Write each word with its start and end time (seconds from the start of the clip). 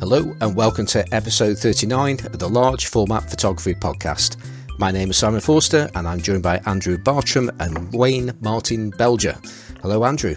Hello, 0.00 0.34
and 0.40 0.56
welcome 0.56 0.86
to 0.86 1.04
episode 1.14 1.58
39 1.58 2.24
of 2.24 2.38
the 2.38 2.48
Large 2.48 2.86
Format 2.86 3.28
Photography 3.28 3.74
Podcast. 3.74 4.38
My 4.78 4.90
name 4.90 5.10
is 5.10 5.18
Simon 5.18 5.42
Forster, 5.42 5.90
and 5.94 6.08
I'm 6.08 6.22
joined 6.22 6.42
by 6.42 6.56
Andrew 6.64 6.96
Bartram 6.96 7.50
and 7.60 7.92
Wayne 7.92 8.32
Martin 8.40 8.92
Belger. 8.92 9.36
Hello, 9.82 10.06
Andrew. 10.06 10.36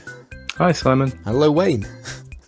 Hi, 0.57 0.73
Simon. 0.73 1.17
Hello, 1.23 1.49
Wayne. 1.49 1.87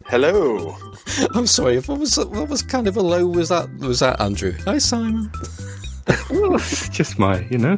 Hello. 0.07 0.75
I'm 1.34 1.48
sorry. 1.48 1.80
What 1.80 1.99
was 1.99 2.17
what 2.17 2.49
was 2.49 2.62
kind 2.62 2.86
of 2.86 2.98
a 2.98 3.02
low 3.02 3.25
was 3.25 3.47
that? 3.47 3.73
Was 3.77 4.02
that 4.02 4.20
Andrew? 4.20 4.52
Hi, 4.66 4.77
Simon. 4.77 5.32
well, 6.29 6.57
just 6.91 7.18
my, 7.18 7.47
you 7.50 7.57
know. 7.57 7.77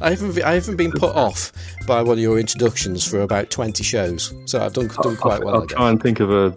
I 0.00 0.10
haven't 0.10 0.40
I 0.44 0.54
haven't 0.54 0.76
been 0.76 0.92
put 0.92 1.16
off 1.16 1.50
by 1.88 2.00
one 2.00 2.12
of 2.12 2.20
your 2.22 2.38
introductions 2.38 3.04
for 3.04 3.22
about 3.22 3.50
twenty 3.50 3.82
shows, 3.82 4.32
so 4.46 4.64
I've 4.64 4.72
done 4.72 4.86
done 4.86 5.16
quite 5.16 5.40
I'll, 5.40 5.46
well. 5.46 5.54
I'll 5.56 5.66
try 5.66 5.90
and 5.90 6.00
think 6.00 6.20
of 6.20 6.30
a 6.30 6.54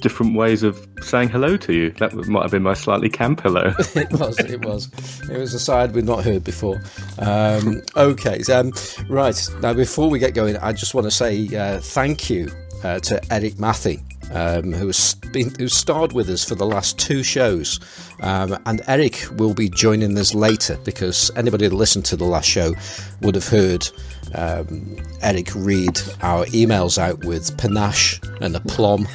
different 0.00 0.36
ways 0.36 0.62
of 0.62 0.86
saying 1.02 1.28
hello 1.28 1.56
to 1.58 1.72
you. 1.72 1.90
That 1.92 2.14
might 2.14 2.42
have 2.42 2.50
been 2.50 2.62
my 2.62 2.74
slightly 2.74 3.08
camp 3.08 3.40
hello. 3.40 3.72
it 3.94 4.12
was. 4.12 4.38
It 4.38 4.64
was. 4.64 4.90
It 5.30 5.38
was 5.38 5.54
a 5.54 5.60
side 5.60 5.94
we'd 5.94 6.04
not 6.04 6.24
heard 6.24 6.44
before. 6.44 6.80
Um, 7.18 7.82
okay. 7.96 8.40
Um, 8.52 8.72
right 9.08 9.48
now, 9.60 9.74
before 9.74 10.10
we 10.10 10.18
get 10.18 10.34
going, 10.34 10.56
I 10.58 10.72
just 10.72 10.94
want 10.94 11.06
to 11.06 11.10
say 11.10 11.48
uh, 11.56 11.80
thank 11.80 12.30
you 12.30 12.50
uh, 12.82 13.00
to 13.00 13.20
Eric 13.32 13.54
Mathy. 13.54 14.02
Um, 14.32 14.72
who's 14.72 15.14
been 15.32 15.54
who 15.58 15.68
starred 15.68 16.14
with 16.14 16.30
us 16.30 16.42
for 16.42 16.54
the 16.54 16.64
last 16.64 16.98
two 16.98 17.22
shows, 17.22 17.78
um, 18.20 18.58
and 18.64 18.80
Eric 18.88 19.26
will 19.36 19.52
be 19.52 19.68
joining 19.68 20.18
us 20.18 20.34
later 20.34 20.78
because 20.82 21.30
anybody 21.36 21.68
that 21.68 21.74
listened 21.74 22.06
to 22.06 22.16
the 22.16 22.24
last 22.24 22.48
show 22.48 22.72
would 23.20 23.34
have 23.34 23.46
heard 23.46 23.86
um, 24.34 24.96
Eric 25.22 25.54
read 25.54 25.96
our 26.22 26.46
emails 26.46 26.98
out 26.98 27.24
with 27.24 27.56
panache 27.58 28.20
and 28.40 28.56
aplomb. 28.56 29.06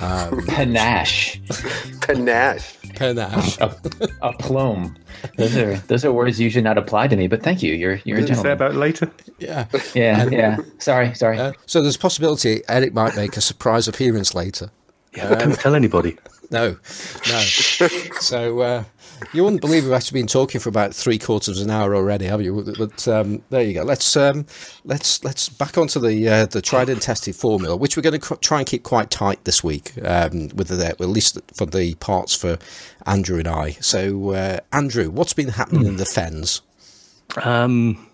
Um, 0.00 0.46
panache, 0.46 1.40
panache, 2.00 2.76
panache, 2.94 3.58
a, 3.60 3.76
aplomb. 4.22 4.96
Those 5.36 5.56
are 5.56 5.76
those 5.76 6.04
are 6.04 6.12
words 6.12 6.40
you 6.40 6.48
should 6.48 6.64
not 6.64 6.78
apply 6.78 7.08
to 7.08 7.16
me. 7.16 7.28
But 7.28 7.42
thank 7.42 7.62
you. 7.62 7.74
You're 7.74 8.00
you're 8.04 8.18
a 8.18 8.20
gentleman. 8.22 8.44
Say 8.44 8.52
about 8.52 8.74
later. 8.74 9.10
Yeah, 9.38 9.66
yeah, 9.94 10.22
and, 10.22 10.32
yeah. 10.32 10.56
Sorry, 10.78 11.14
sorry. 11.14 11.38
Uh, 11.38 11.52
so 11.66 11.82
there's 11.82 11.96
a 11.96 11.98
possibility 11.98 12.62
Eric 12.68 12.94
might 12.94 13.14
make 13.16 13.36
a 13.36 13.40
surprise 13.40 13.88
appearance 13.88 14.34
later. 14.34 14.70
Yeah, 15.14 15.28
but 15.28 15.42
um, 15.42 15.50
don't 15.50 15.60
tell 15.60 15.74
anybody. 15.74 16.16
No, 16.50 16.76
no. 17.28 17.40
so 18.20 18.60
uh, 18.60 18.84
you 19.32 19.44
wouldn't 19.44 19.60
believe 19.60 19.84
we've 19.84 19.92
actually 19.92 20.20
been 20.20 20.26
talking 20.26 20.60
for 20.60 20.68
about 20.68 20.94
three 20.94 21.18
quarters 21.18 21.60
of 21.60 21.66
an 21.66 21.70
hour 21.70 21.94
already, 21.94 22.26
have 22.26 22.42
you? 22.42 22.64
But 22.76 23.06
um, 23.08 23.42
there 23.50 23.62
you 23.62 23.74
go. 23.74 23.82
Let's 23.82 24.16
um, 24.16 24.46
let's 24.84 25.22
let's 25.24 25.48
back 25.48 25.78
onto 25.78 26.00
the 26.00 26.28
uh, 26.28 26.46
the 26.46 26.62
tried 26.62 26.88
and 26.88 27.00
tested 27.00 27.36
formula, 27.36 27.76
which 27.76 27.96
we're 27.96 28.02
going 28.02 28.20
to 28.20 28.36
try 28.36 28.58
and 28.58 28.66
keep 28.66 28.82
quite 28.82 29.10
tight 29.10 29.44
this 29.44 29.62
week, 29.62 29.92
um, 30.04 30.48
with 30.54 30.68
the, 30.68 30.86
at 30.86 31.00
least 31.00 31.38
for 31.54 31.66
the 31.66 31.94
parts 31.96 32.34
for 32.34 32.58
Andrew 33.06 33.38
and 33.38 33.48
I. 33.48 33.72
So, 33.80 34.30
uh, 34.30 34.60
Andrew, 34.72 35.10
what's 35.10 35.32
been 35.32 35.48
happening 35.48 35.86
in 35.86 35.96
the 35.96 36.06
fens? 36.06 36.62
Um, 37.42 38.06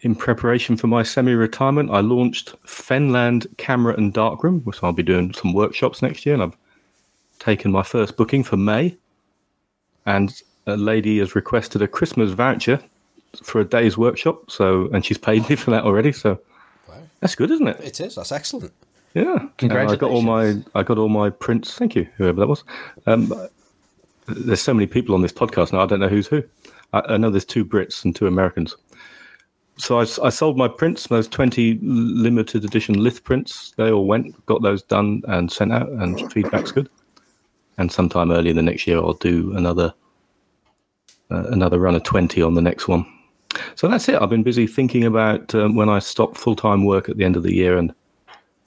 in 0.00 0.14
preparation 0.14 0.76
for 0.76 0.86
my 0.86 1.02
semi-retirement, 1.02 1.90
I 1.90 2.00
launched 2.00 2.54
Fenland 2.64 3.46
Camera 3.56 3.94
and 3.94 4.12
Darkroom, 4.12 4.60
which 4.60 4.82
I'll 4.82 4.92
be 4.92 5.02
doing 5.02 5.32
some 5.32 5.52
workshops 5.52 6.02
next 6.02 6.24
year, 6.24 6.34
and 6.34 6.44
I've 6.44 6.56
taken 7.40 7.72
my 7.72 7.82
first 7.82 8.16
booking 8.16 8.44
for 8.44 8.56
May. 8.56 8.96
And 10.08 10.42
a 10.66 10.74
lady 10.74 11.18
has 11.18 11.34
requested 11.34 11.82
a 11.82 11.86
Christmas 11.86 12.30
voucher 12.30 12.80
for 13.42 13.60
a 13.60 13.64
day's 13.64 13.98
workshop. 13.98 14.50
So, 14.50 14.88
and 14.92 15.04
she's 15.04 15.18
paid 15.18 15.48
me 15.50 15.56
for 15.62 15.70
that 15.70 15.84
already. 15.84 16.12
So, 16.12 16.40
wow. 16.88 17.02
that's 17.20 17.34
good, 17.34 17.50
isn't 17.50 17.68
it? 17.68 17.80
It 17.80 18.00
is. 18.00 18.14
That's 18.14 18.32
excellent. 18.32 18.72
Yeah, 19.14 19.48
congratulations! 19.58 19.92
I 19.92 20.00
got 20.00 20.10
all 20.10 20.22
my 20.22 20.62
I 20.74 20.82
got 20.82 20.98
all 20.98 21.08
my 21.08 21.30
prints. 21.30 21.74
Thank 21.74 21.94
you, 21.94 22.06
whoever 22.16 22.40
that 22.40 22.46
was. 22.46 22.62
Um, 23.06 23.32
there's 24.26 24.60
so 24.60 24.74
many 24.74 24.86
people 24.86 25.14
on 25.14 25.22
this 25.22 25.32
podcast 25.32 25.72
now. 25.72 25.80
I 25.80 25.86
don't 25.86 26.00
know 26.00 26.08
who's 26.08 26.26
who. 26.26 26.42
I, 26.92 27.00
I 27.00 27.16
know 27.16 27.30
there's 27.30 27.44
two 27.44 27.64
Brits 27.64 28.04
and 28.04 28.14
two 28.14 28.26
Americans. 28.26 28.76
So 29.78 29.98
I, 29.98 30.02
I, 30.22 30.28
sold 30.28 30.58
my 30.58 30.68
prints, 30.68 31.06
those 31.06 31.28
20 31.28 31.78
limited 31.82 32.64
edition 32.64 33.02
lith 33.02 33.22
prints. 33.24 33.72
They 33.76 33.92
all 33.92 34.06
went, 34.06 34.44
got 34.46 34.60
those 34.60 34.82
done 34.82 35.22
and 35.28 35.50
sent 35.50 35.72
out, 35.72 35.88
and 35.88 36.30
feedback's 36.32 36.72
good 36.72 36.90
and 37.78 37.90
sometime 37.90 38.30
early 38.30 38.50
in 38.50 38.56
the 38.56 38.62
next 38.62 38.86
year 38.86 38.98
I'll 38.98 39.14
do 39.14 39.56
another 39.56 39.94
uh, 41.30 41.44
another 41.50 41.78
run 41.78 41.94
of 41.94 42.02
twenty 42.02 42.42
on 42.42 42.54
the 42.54 42.62
next 42.62 42.88
one. 42.88 43.06
So 43.74 43.88
that's 43.88 44.08
it. 44.08 44.20
I've 44.20 44.30
been 44.30 44.42
busy 44.42 44.66
thinking 44.66 45.04
about 45.04 45.54
um, 45.54 45.74
when 45.74 45.88
I 45.88 45.98
stop 46.00 46.36
full 46.36 46.56
time 46.56 46.84
work 46.84 47.08
at 47.08 47.16
the 47.16 47.24
end 47.24 47.36
of 47.36 47.42
the 47.42 47.54
year 47.54 47.78
and 47.78 47.94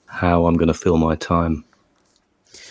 how 0.06 0.46
I'm 0.46 0.56
going 0.56 0.68
to 0.68 0.74
fill 0.74 0.98
my 0.98 1.16
time. 1.16 1.64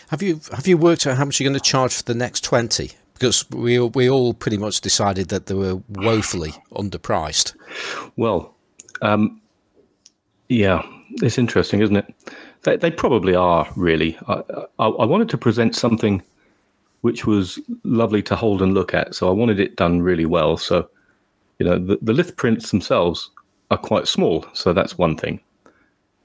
Have 0.09 0.21
you 0.21 0.41
have 0.51 0.67
you 0.67 0.77
worked 0.77 1.07
out 1.07 1.17
how 1.17 1.25
much 1.25 1.39
you're 1.39 1.49
going 1.49 1.59
to 1.59 1.69
charge 1.69 1.95
for 1.95 2.03
the 2.03 2.13
next 2.13 2.43
twenty? 2.43 2.91
Because 3.13 3.49
we 3.49 3.79
we 3.79 4.09
all 4.09 4.33
pretty 4.33 4.57
much 4.57 4.81
decided 4.81 5.29
that 5.29 5.45
they 5.45 5.53
were 5.53 5.81
woefully 5.89 6.53
underpriced. 6.73 7.55
Well, 8.17 8.53
um, 9.01 9.39
yeah, 10.49 10.81
it's 11.21 11.37
interesting, 11.37 11.81
isn't 11.81 11.95
it? 11.95 12.13
They, 12.63 12.77
they 12.77 12.91
probably 12.91 13.35
are 13.35 13.67
really. 13.75 14.17
I, 14.27 14.43
I, 14.79 14.87
I 14.87 15.05
wanted 15.05 15.29
to 15.29 15.37
present 15.37 15.75
something 15.75 16.21
which 17.01 17.25
was 17.25 17.59
lovely 17.83 18.21
to 18.23 18.35
hold 18.35 18.61
and 18.61 18.73
look 18.73 18.93
at. 18.93 19.15
So 19.15 19.27
I 19.27 19.31
wanted 19.31 19.59
it 19.59 19.75
done 19.75 20.01
really 20.01 20.25
well. 20.25 20.57
So, 20.57 20.87
you 21.59 21.65
know, 21.65 21.77
the, 21.77 21.97
the 22.01 22.13
lith 22.13 22.37
prints 22.37 22.71
themselves 22.71 23.29
are 23.71 23.77
quite 23.77 24.07
small. 24.07 24.45
So 24.53 24.73
that's 24.73 24.97
one 24.97 25.17
thing 25.17 25.39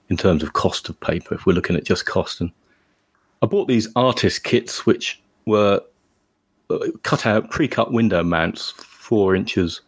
in 0.09 0.17
terms 0.17 0.43
of 0.43 0.53
cost 0.53 0.89
of 0.89 1.01
paper, 1.01 1.35
if 1.35 1.47
we're 1.47 1.55
looking 1.55 1.77
at 1.77 1.85
just 1.85 2.07
cost. 2.07 2.41
And 2.41 2.51
I 3.43 3.47
bought 3.47 3.69
these 3.69 3.89
artist 3.97 4.45
kits, 4.45 4.87
which 4.87 5.21
were 5.47 5.81
uh, 6.71 6.79
cut 7.03 7.27
out, 7.27 7.51
pre 7.51 7.69
cut 7.69 7.93
window 7.93 8.23
mounts, 8.23 8.71
four 8.77 9.35
inches 9.35 9.81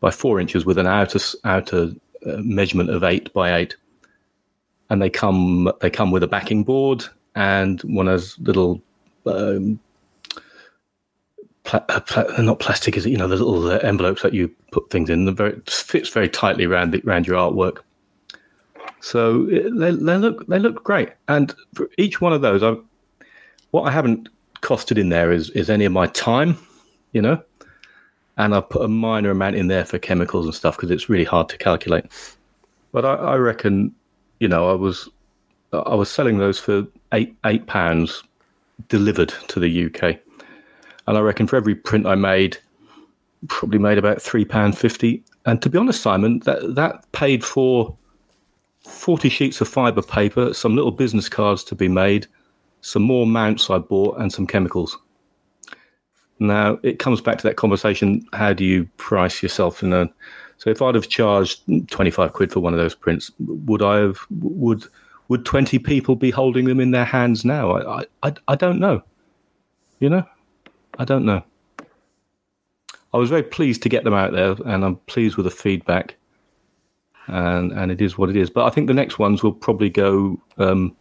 by 0.00 0.10
four 0.10 0.38
inches 0.38 0.64
with 0.64 0.78
an 0.78 0.86
outer, 0.86 1.18
outer 1.44 1.90
uh, 2.24 2.36
measurement 2.38 2.90
of 2.90 3.02
eight 3.02 3.32
by 3.32 3.58
eight. 3.58 3.76
And 4.90 5.02
they 5.02 5.10
come 5.10 5.70
they 5.80 5.90
come 5.90 6.10
with 6.10 6.22
a 6.22 6.28
backing 6.28 6.64
board 6.64 7.04
and 7.34 7.80
one 7.82 8.08
of 8.08 8.12
those 8.12 8.38
little 8.38 8.82
um, 9.26 9.78
pla- 11.68 11.84
uh, 11.88 12.00
pla- 12.00 12.42
not 12.42 12.58
plastic, 12.58 12.96
is 12.96 13.06
it? 13.06 13.10
You 13.10 13.18
know, 13.18 13.28
the 13.28 13.36
little 13.36 13.70
uh, 13.70 13.78
envelopes 13.78 14.22
that 14.22 14.34
you 14.34 14.48
put 14.72 14.90
things 14.90 15.08
in. 15.10 15.26
The 15.26 15.32
very 15.32 15.60
fits 15.66 16.08
very 16.08 16.28
tightly 16.28 16.64
around 16.64 16.92
the, 16.92 17.02
around 17.06 17.26
your 17.26 17.36
artwork. 17.36 17.78
So 19.00 19.44
they, 19.46 19.92
they 19.92 20.16
look 20.16 20.46
they 20.48 20.58
look 20.58 20.82
great, 20.82 21.10
and 21.28 21.54
for 21.74 21.88
each 21.98 22.20
one 22.20 22.32
of 22.32 22.40
those, 22.40 22.62
I 22.62 22.74
what 23.70 23.82
I 23.82 23.92
haven't 23.92 24.28
costed 24.62 24.98
in 24.98 25.10
there 25.10 25.30
is 25.30 25.50
is 25.50 25.70
any 25.70 25.84
of 25.84 25.92
my 25.92 26.06
time, 26.08 26.58
you 27.12 27.22
know, 27.22 27.40
and 28.38 28.54
I've 28.54 28.68
put 28.68 28.82
a 28.82 28.88
minor 28.88 29.30
amount 29.30 29.54
in 29.54 29.68
there 29.68 29.84
for 29.84 29.98
chemicals 29.98 30.46
and 30.46 30.54
stuff 30.54 30.76
because 30.76 30.90
it's 30.90 31.08
really 31.08 31.24
hard 31.24 31.48
to 31.50 31.58
calculate. 31.58 32.06
But 32.90 33.04
I, 33.04 33.14
I 33.14 33.36
reckon, 33.36 33.94
you 34.40 34.48
know, 34.48 34.70
I 34.70 34.74
was 34.74 35.08
I 35.72 35.94
was 35.94 36.10
selling 36.10 36.38
those 36.38 36.58
for 36.58 36.86
eight 37.12 37.36
eight 37.44 37.66
pounds 37.66 38.24
delivered 38.88 39.34
to 39.48 39.60
the 39.60 39.86
UK 39.86 40.18
and 41.08 41.16
I 41.16 41.22
reckon 41.22 41.46
for 41.46 41.56
every 41.56 41.74
print 41.74 42.06
I 42.06 42.14
made, 42.14 42.58
probably 43.48 43.78
made 43.78 43.96
about 43.96 44.20
three 44.20 44.44
pound 44.44 44.76
fifty. 44.76 45.24
And 45.46 45.62
to 45.62 45.70
be 45.70 45.78
honest, 45.78 46.02
Simon, 46.02 46.40
that 46.40 46.74
that 46.74 47.10
paid 47.12 47.42
for 47.42 47.96
forty 48.84 49.30
sheets 49.30 49.60
of 49.62 49.68
fibre 49.68 50.02
paper, 50.02 50.52
some 50.52 50.76
little 50.76 50.90
business 50.90 51.28
cards 51.28 51.64
to 51.64 51.74
be 51.74 51.88
made, 51.88 52.26
some 52.82 53.02
more 53.02 53.26
mounts 53.26 53.70
I 53.70 53.78
bought, 53.78 54.18
and 54.18 54.30
some 54.30 54.46
chemicals. 54.46 54.98
Now 56.40 56.78
it 56.82 56.98
comes 56.98 57.22
back 57.22 57.38
to 57.38 57.48
that 57.48 57.56
conversation: 57.56 58.26
how 58.34 58.52
do 58.52 58.64
you 58.64 58.84
price 58.98 59.42
yourself 59.42 59.82
in 59.82 59.94
a? 59.94 60.02
Uh, 60.02 60.06
so 60.58 60.68
if 60.68 60.82
I'd 60.82 60.94
have 60.94 61.08
charged 61.08 61.62
twenty 61.88 62.10
five 62.10 62.34
quid 62.34 62.52
for 62.52 62.60
one 62.60 62.74
of 62.74 62.78
those 62.78 62.94
prints, 62.94 63.32
would 63.38 63.82
I 63.82 64.00
have? 64.00 64.18
Would 64.30 64.84
would 65.28 65.46
twenty 65.46 65.78
people 65.78 66.16
be 66.16 66.30
holding 66.30 66.66
them 66.66 66.80
in 66.80 66.90
their 66.90 67.06
hands 67.06 67.46
now? 67.46 67.76
I 67.76 68.04
I 68.22 68.34
I 68.46 68.56
don't 68.56 68.78
know. 68.78 69.02
You 70.00 70.10
know. 70.10 70.24
I 70.98 71.04
don't 71.04 71.24
know. 71.24 71.42
I 73.14 73.16
was 73.16 73.30
very 73.30 73.42
pleased 73.42 73.82
to 73.84 73.88
get 73.88 74.04
them 74.04 74.14
out 74.14 74.32
there, 74.32 74.56
and 74.66 74.84
I'm 74.84 74.96
pleased 75.06 75.36
with 75.36 75.44
the 75.44 75.50
feedback. 75.50 76.16
And 77.26 77.72
and 77.72 77.90
it 77.90 78.00
is 78.00 78.18
what 78.18 78.30
it 78.30 78.36
is. 78.36 78.50
But 78.50 78.66
I 78.66 78.70
think 78.70 78.86
the 78.86 78.94
next 78.94 79.18
ones 79.18 79.42
will 79.42 79.52
probably 79.52 79.90
go 79.90 80.40
um, 80.58 80.96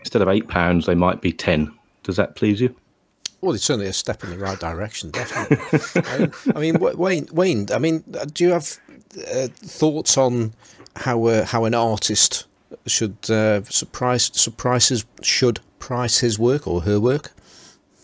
instead 0.00 0.22
of 0.22 0.28
eight 0.28 0.48
pounds, 0.48 0.86
they 0.86 0.94
might 0.94 1.20
be 1.20 1.32
ten. 1.32 1.72
Does 2.02 2.16
that 2.16 2.34
please 2.34 2.60
you? 2.60 2.74
Well, 3.40 3.54
it's 3.54 3.64
certainly 3.64 3.86
a 3.86 3.92
step 3.92 4.22
in 4.22 4.30
the 4.30 4.38
right 4.38 4.58
direction, 4.58 5.10
definitely. 5.10 6.52
I 6.54 6.60
mean, 6.60 6.78
Wayne, 6.78 7.26
Wayne, 7.32 7.68
I 7.72 7.78
mean, 7.78 8.04
do 8.34 8.44
you 8.44 8.50
have 8.50 8.78
uh, 9.32 9.48
thoughts 9.54 10.18
on 10.18 10.52
how 10.96 11.24
uh, 11.24 11.46
how 11.46 11.64
an 11.64 11.74
artist 11.74 12.46
should 12.86 13.16
uh, 13.30 13.62
surprise 13.64 14.30
surprises 14.34 15.06
should 15.22 15.60
price 15.78 16.18
his 16.18 16.38
work 16.38 16.66
or 16.66 16.82
her 16.82 17.00
work? 17.00 17.32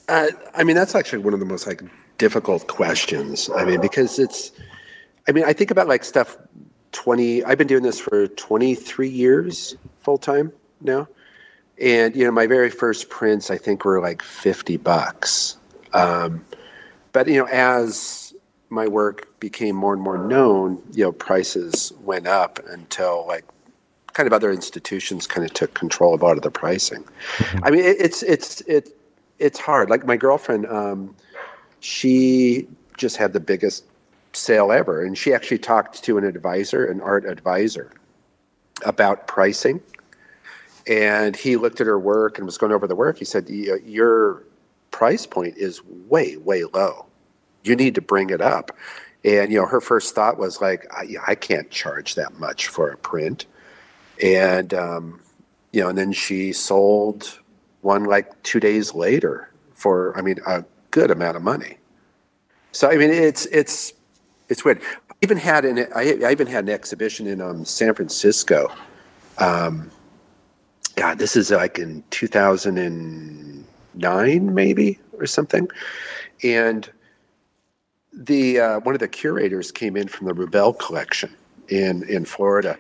Uh, 0.09 0.29
I 0.55 0.65
mean, 0.65 0.77
that's 0.77 0.95
actually 0.95 1.19
one 1.19 1.35
of 1.35 1.41
the 1.41 1.47
most 1.47 1.67
like 1.67 1.83
difficult 2.19 2.67
questions. 2.69 3.51
I 3.55 3.65
mean, 3.65 3.81
because 3.81 4.19
it's, 4.19 4.53
I 5.29 5.33
mean, 5.33 5.45
I 5.45 5.53
think 5.53 5.71
about 5.71 5.89
like 5.89 6.05
stuff 6.05 6.37
20, 6.93 7.45
I've 7.45 7.59
been 7.59 7.67
doing 7.67 7.83
this 7.83 7.99
for 7.99 8.29
23 8.29 9.09
years 9.09 9.77
full 10.01 10.19
time 10.19 10.53
now. 10.81 11.09
and 11.81 12.17
you 12.17 12.25
know, 12.25 12.31
my 12.31 12.47
very 12.47 12.71
first 12.71 13.09
prints 13.11 13.51
I 13.51 13.59
think 13.59 13.85
were 13.85 14.01
like 14.01 14.23
fifty 14.23 14.77
bucks. 14.77 15.57
Um, 15.93 16.45
but 17.13 17.29
you 17.29 17.37
know, 17.39 17.47
as 17.47 18.35
my 18.69 18.87
work 18.87 19.39
became 19.41 19.77
more 19.77 19.93
and 19.93 20.03
more 20.03 20.19
known, 20.19 20.83
you 20.93 21.05
know, 21.05 21.13
prices 21.13 21.93
went 22.03 22.27
up 22.27 22.59
until 22.69 23.27
like 23.27 23.45
kind 24.13 24.27
of 24.27 24.33
other 24.33 24.51
institutions 24.51 25.27
kind 25.27 25.45
of 25.45 25.53
took 25.53 25.75
control 25.75 26.15
of 26.15 26.23
a 26.23 26.25
lot 26.25 26.37
of 26.37 26.43
the 26.43 26.51
pricing. 26.51 27.05
I 27.63 27.71
mean, 27.71 27.85
it, 27.85 27.97
it's 28.01 28.23
it's 28.23 28.61
it 28.63 28.97
it's 29.39 29.59
hard. 29.59 29.91
Like 29.91 30.07
my 30.07 30.17
girlfriend, 30.17 30.67
um, 30.67 31.15
she 31.81 32.67
just 32.97 33.17
had 33.17 33.33
the 33.33 33.41
biggest 33.41 33.85
sale 34.33 34.73
ever, 34.73 35.05
and 35.05 35.17
she 35.17 35.33
actually 35.33 35.59
talked 35.59 36.03
to 36.05 36.19
an 36.19 36.25
advisor, 36.25 36.85
an 36.85 37.01
art 37.01 37.25
advisor, 37.25 37.93
about 38.85 39.27
pricing. 39.27 39.81
And 40.87 41.35
he 41.35 41.57
looked 41.57 41.81
at 41.81 41.87
her 41.87 41.99
work 41.99 42.39
and 42.39 42.47
was 42.47 42.59
going 42.59 42.73
over 42.73 42.87
the 42.87 42.95
work. 42.95 43.19
He 43.19 43.25
said, 43.25 43.49
"Your 43.49 44.45
price 44.91 45.27
point 45.27 45.57
is 45.57 45.83
way, 45.85 46.37
way 46.37 46.65
low. 46.65 47.07
You 47.65 47.75
need 47.77 47.95
to 47.97 48.01
bring 48.01 48.31
it 48.31 48.41
up." 48.41 48.71
And 49.25 49.53
you 49.53 49.61
know, 49.61 49.67
her 49.67 49.81
first 49.81 50.15
thought 50.15 50.39
was 50.39 50.61
like, 50.61 50.87
"I, 50.93 51.17
I 51.27 51.35
can't 51.35 51.71
charge 51.71 52.15
that 52.15 52.39
much 52.39 52.69
for 52.69 52.91
a 52.91 52.97
print." 52.97 53.47
And 54.23 54.73
um, 54.73 55.21
you 55.73 55.83
know, 55.83 55.89
and 55.89 55.99
then 55.99 56.13
she 56.13 56.53
sold 56.53 57.41
one 57.87 58.05
like 58.05 58.43
two 58.43 58.61
days 58.61 58.95
later 58.95 59.51
for, 59.73 60.17
I 60.19 60.21
mean, 60.21 60.39
a 60.47 60.65
good 60.91 61.11
amount 61.11 61.37
of 61.37 61.43
money. 61.43 61.79
So 62.73 62.91
I 62.91 62.97
mean, 62.97 63.11
it's 63.11 63.47
it's 63.47 63.95
it's 64.51 64.63
weird. 64.65 64.83
I 64.83 65.15
even 65.23 65.39
had 65.39 65.65
an 65.65 65.87
I, 65.95 66.19
I 66.23 66.33
even 66.33 66.47
had 66.47 66.65
an 66.65 66.71
exhibition 66.71 67.27
in 67.27 67.41
um, 67.41 67.65
San 67.65 67.95
Francisco. 67.95 68.71
Um, 69.39 69.91
God, 70.97 71.19
this 71.19 71.37
is 71.37 71.51
like 71.51 71.79
in 71.79 72.05
2009, 72.11 74.55
maybe 74.55 74.99
or 75.19 75.27
something, 75.27 75.69
and 76.43 76.91
the 78.13 78.61
uh, 78.61 78.81
one 78.81 78.95
of 78.95 79.01
the 79.01 79.09
curators 79.09 79.73
came 79.73 79.97
in 79.97 80.09
from 80.09 80.27
the 80.27 80.35
Rubell 80.35 80.79
collection 80.79 81.35
in 81.69 82.03
in 82.11 82.27
Florida, 82.27 82.79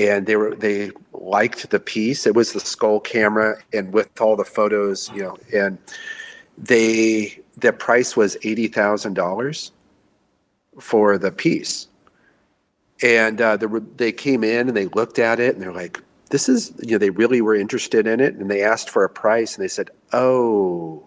and 0.00 0.26
they 0.26 0.36
were 0.36 0.54
they 0.54 0.90
liked 1.12 1.68
the 1.70 1.78
piece. 1.78 2.26
It 2.26 2.34
was 2.34 2.52
the 2.52 2.60
skull 2.60 3.00
camera, 3.00 3.58
and 3.72 3.92
with 3.92 4.18
all 4.20 4.34
the 4.34 4.44
photos, 4.44 5.10
you 5.14 5.22
know, 5.22 5.36
and 5.54 5.78
they 6.56 7.38
the 7.58 7.72
price 7.72 8.16
was 8.16 8.36
eighty 8.42 8.66
thousand 8.66 9.14
dollars 9.14 9.72
for 10.80 11.18
the 11.18 11.30
piece, 11.30 11.88
and 13.02 13.40
uh, 13.40 13.56
the, 13.58 13.84
they 13.96 14.12
came 14.12 14.42
in 14.42 14.68
and 14.68 14.76
they 14.76 14.86
looked 14.86 15.18
at 15.18 15.38
it 15.38 15.54
and 15.54 15.62
they're 15.62 15.72
like, 15.72 16.02
"This 16.30 16.48
is 16.48 16.72
you 16.82 16.92
know." 16.92 16.98
They 16.98 17.10
really 17.10 17.42
were 17.42 17.54
interested 17.54 18.06
in 18.06 18.20
it, 18.20 18.34
and 18.34 18.50
they 18.50 18.62
asked 18.62 18.88
for 18.88 19.04
a 19.04 19.10
price, 19.10 19.54
and 19.54 19.62
they 19.62 19.68
said, 19.68 19.90
"Oh, 20.14 21.06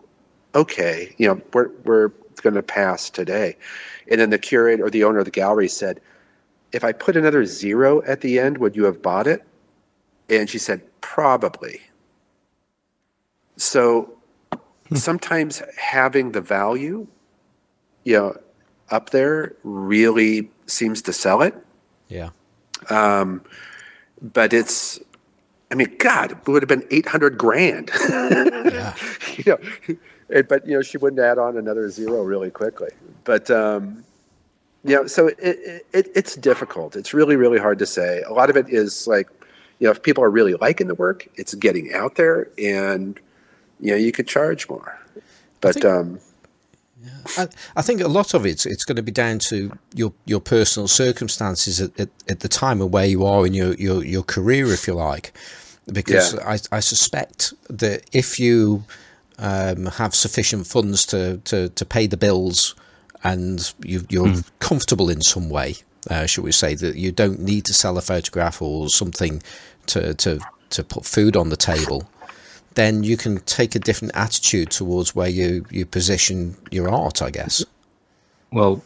okay, 0.53 1.15
you 1.17 1.27
know, 1.27 1.41
we're 1.51 1.71
we're 1.83 2.11
going 2.43 2.53
to 2.53 2.61
pass 2.63 3.09
today," 3.09 3.57
and 4.07 4.21
then 4.21 4.29
the 4.29 4.37
curator 4.37 4.85
or 4.85 4.91
the 4.91 5.03
owner 5.03 5.17
of 5.17 5.25
the 5.25 5.31
gallery 5.31 5.67
said, 5.67 5.99
"If 6.73 6.83
I 6.83 6.91
put 6.91 7.15
another 7.15 7.45
zero 7.45 8.01
at 8.03 8.19
the 8.19 8.39
end, 8.39 8.57
would 8.57 8.75
you 8.75 8.83
have 8.83 9.01
bought 9.01 9.27
it?" 9.27 9.43
And 10.29 10.49
she 10.49 10.57
said, 10.57 10.81
"Probably." 10.99 11.81
So 13.55 14.17
sometimes 14.93 15.61
having 15.77 16.31
the 16.31 16.41
value, 16.41 17.07
you 18.03 18.17
know, 18.17 18.37
up 18.89 19.11
there 19.11 19.53
really 19.63 20.49
seems 20.65 21.01
to 21.03 21.13
sell 21.13 21.41
it. 21.41 21.55
Yeah. 22.07 22.29
Um, 22.89 23.43
but 24.21 24.53
it's, 24.53 24.99
I 25.71 25.75
mean, 25.75 25.95
God, 25.97 26.31
it 26.31 26.47
would 26.47 26.61
have 26.61 26.69
been 26.69 26.85
eight 26.91 27.07
hundred 27.07 27.37
grand. 27.37 27.91
Yeah. 28.63 28.95
you 29.37 29.43
know, 30.29 30.43
but 30.43 30.65
you 30.65 30.73
know, 30.73 30.81
she 30.81 30.97
wouldn't 30.97 31.19
add 31.19 31.37
on 31.37 31.57
another 31.57 31.89
zero 31.89 32.23
really 32.23 32.49
quickly. 32.49 32.89
But 33.25 33.51
um, 33.51 34.05
you 34.83 34.95
know, 34.95 35.07
so 35.07 35.27
it, 35.27 35.37
it, 35.39 35.85
it 35.93 36.11
it's 36.15 36.35
difficult. 36.35 36.95
It's 36.95 37.13
really 37.13 37.35
really 37.35 37.59
hard 37.59 37.79
to 37.79 37.85
say. 37.85 38.21
A 38.23 38.33
lot 38.33 38.49
of 38.49 38.57
it 38.57 38.69
is 38.69 39.07
like, 39.07 39.27
you 39.79 39.87
know, 39.87 39.91
if 39.91 40.01
people 40.01 40.23
are 40.23 40.29
really 40.29 40.53
liking 40.55 40.87
the 40.87 40.95
work, 40.95 41.27
it's 41.35 41.53
getting 41.55 41.93
out 41.93 42.15
there, 42.15 42.49
and 42.57 43.19
you 43.79 43.91
know, 43.91 43.97
you 43.97 44.11
could 44.11 44.27
charge 44.27 44.69
more. 44.69 44.99
But 45.61 45.75
think- 45.75 45.85
um, 45.85 46.19
I, 47.37 47.47
I 47.75 47.81
think 47.81 48.01
a 48.01 48.07
lot 48.07 48.33
of 48.33 48.45
it 48.45 48.65
it's 48.65 48.85
going 48.85 48.95
to 48.95 49.03
be 49.03 49.11
down 49.11 49.39
to 49.39 49.77
your 49.93 50.13
your 50.25 50.39
personal 50.39 50.87
circumstances 50.87 51.81
at, 51.81 51.99
at, 51.99 52.09
at 52.29 52.39
the 52.39 52.47
time 52.47 52.81
and 52.81 52.93
where 52.93 53.05
you 53.05 53.25
are 53.25 53.45
in 53.45 53.53
your, 53.53 53.73
your, 53.73 54.03
your 54.03 54.23
career, 54.23 54.67
if 54.67 54.87
you 54.87 54.93
like. 54.93 55.33
Because 55.91 56.33
Yeah. 56.33 56.57
I, 56.71 56.77
I 56.77 56.79
suspect 56.79 57.53
that 57.69 58.05
if 58.13 58.39
you 58.39 58.85
um, 59.37 59.87
have 59.87 60.15
sufficient 60.15 60.65
funds 60.65 61.05
to, 61.07 61.37
to, 61.43 61.69
to 61.69 61.85
pay 61.85 62.07
the 62.07 62.15
bills 62.15 62.73
and 63.23 63.73
you, 63.83 64.05
you're 64.09 64.33
comfortable 64.59 65.09
in 65.09 65.21
some 65.21 65.49
way, 65.49 65.75
uh, 66.09 66.25
should 66.25 66.43
we 66.43 66.51
say, 66.51 66.75
that 66.75 66.95
you 66.95 67.11
don't 67.11 67.39
need 67.39 67.65
to 67.65 67.73
sell 67.73 67.97
a 67.97 68.01
photograph 68.01 68.61
or 68.61 68.89
something 68.89 69.41
to, 69.87 70.13
to, 70.15 70.39
to 70.71 70.83
put 70.83 71.05
food 71.05 71.35
on 71.35 71.49
the 71.49 71.57
table, 71.57 72.09
then 72.75 73.03
you 73.03 73.17
can 73.17 73.37
take 73.41 73.75
a 73.75 73.79
different 73.79 74.15
attitude 74.15 74.71
towards 74.71 75.15
where 75.15 75.29
you, 75.29 75.65
you 75.69 75.85
position 75.85 76.57
your 76.71 76.89
art, 76.89 77.21
I 77.21 77.29
guess. 77.29 77.63
Well, 78.51 78.83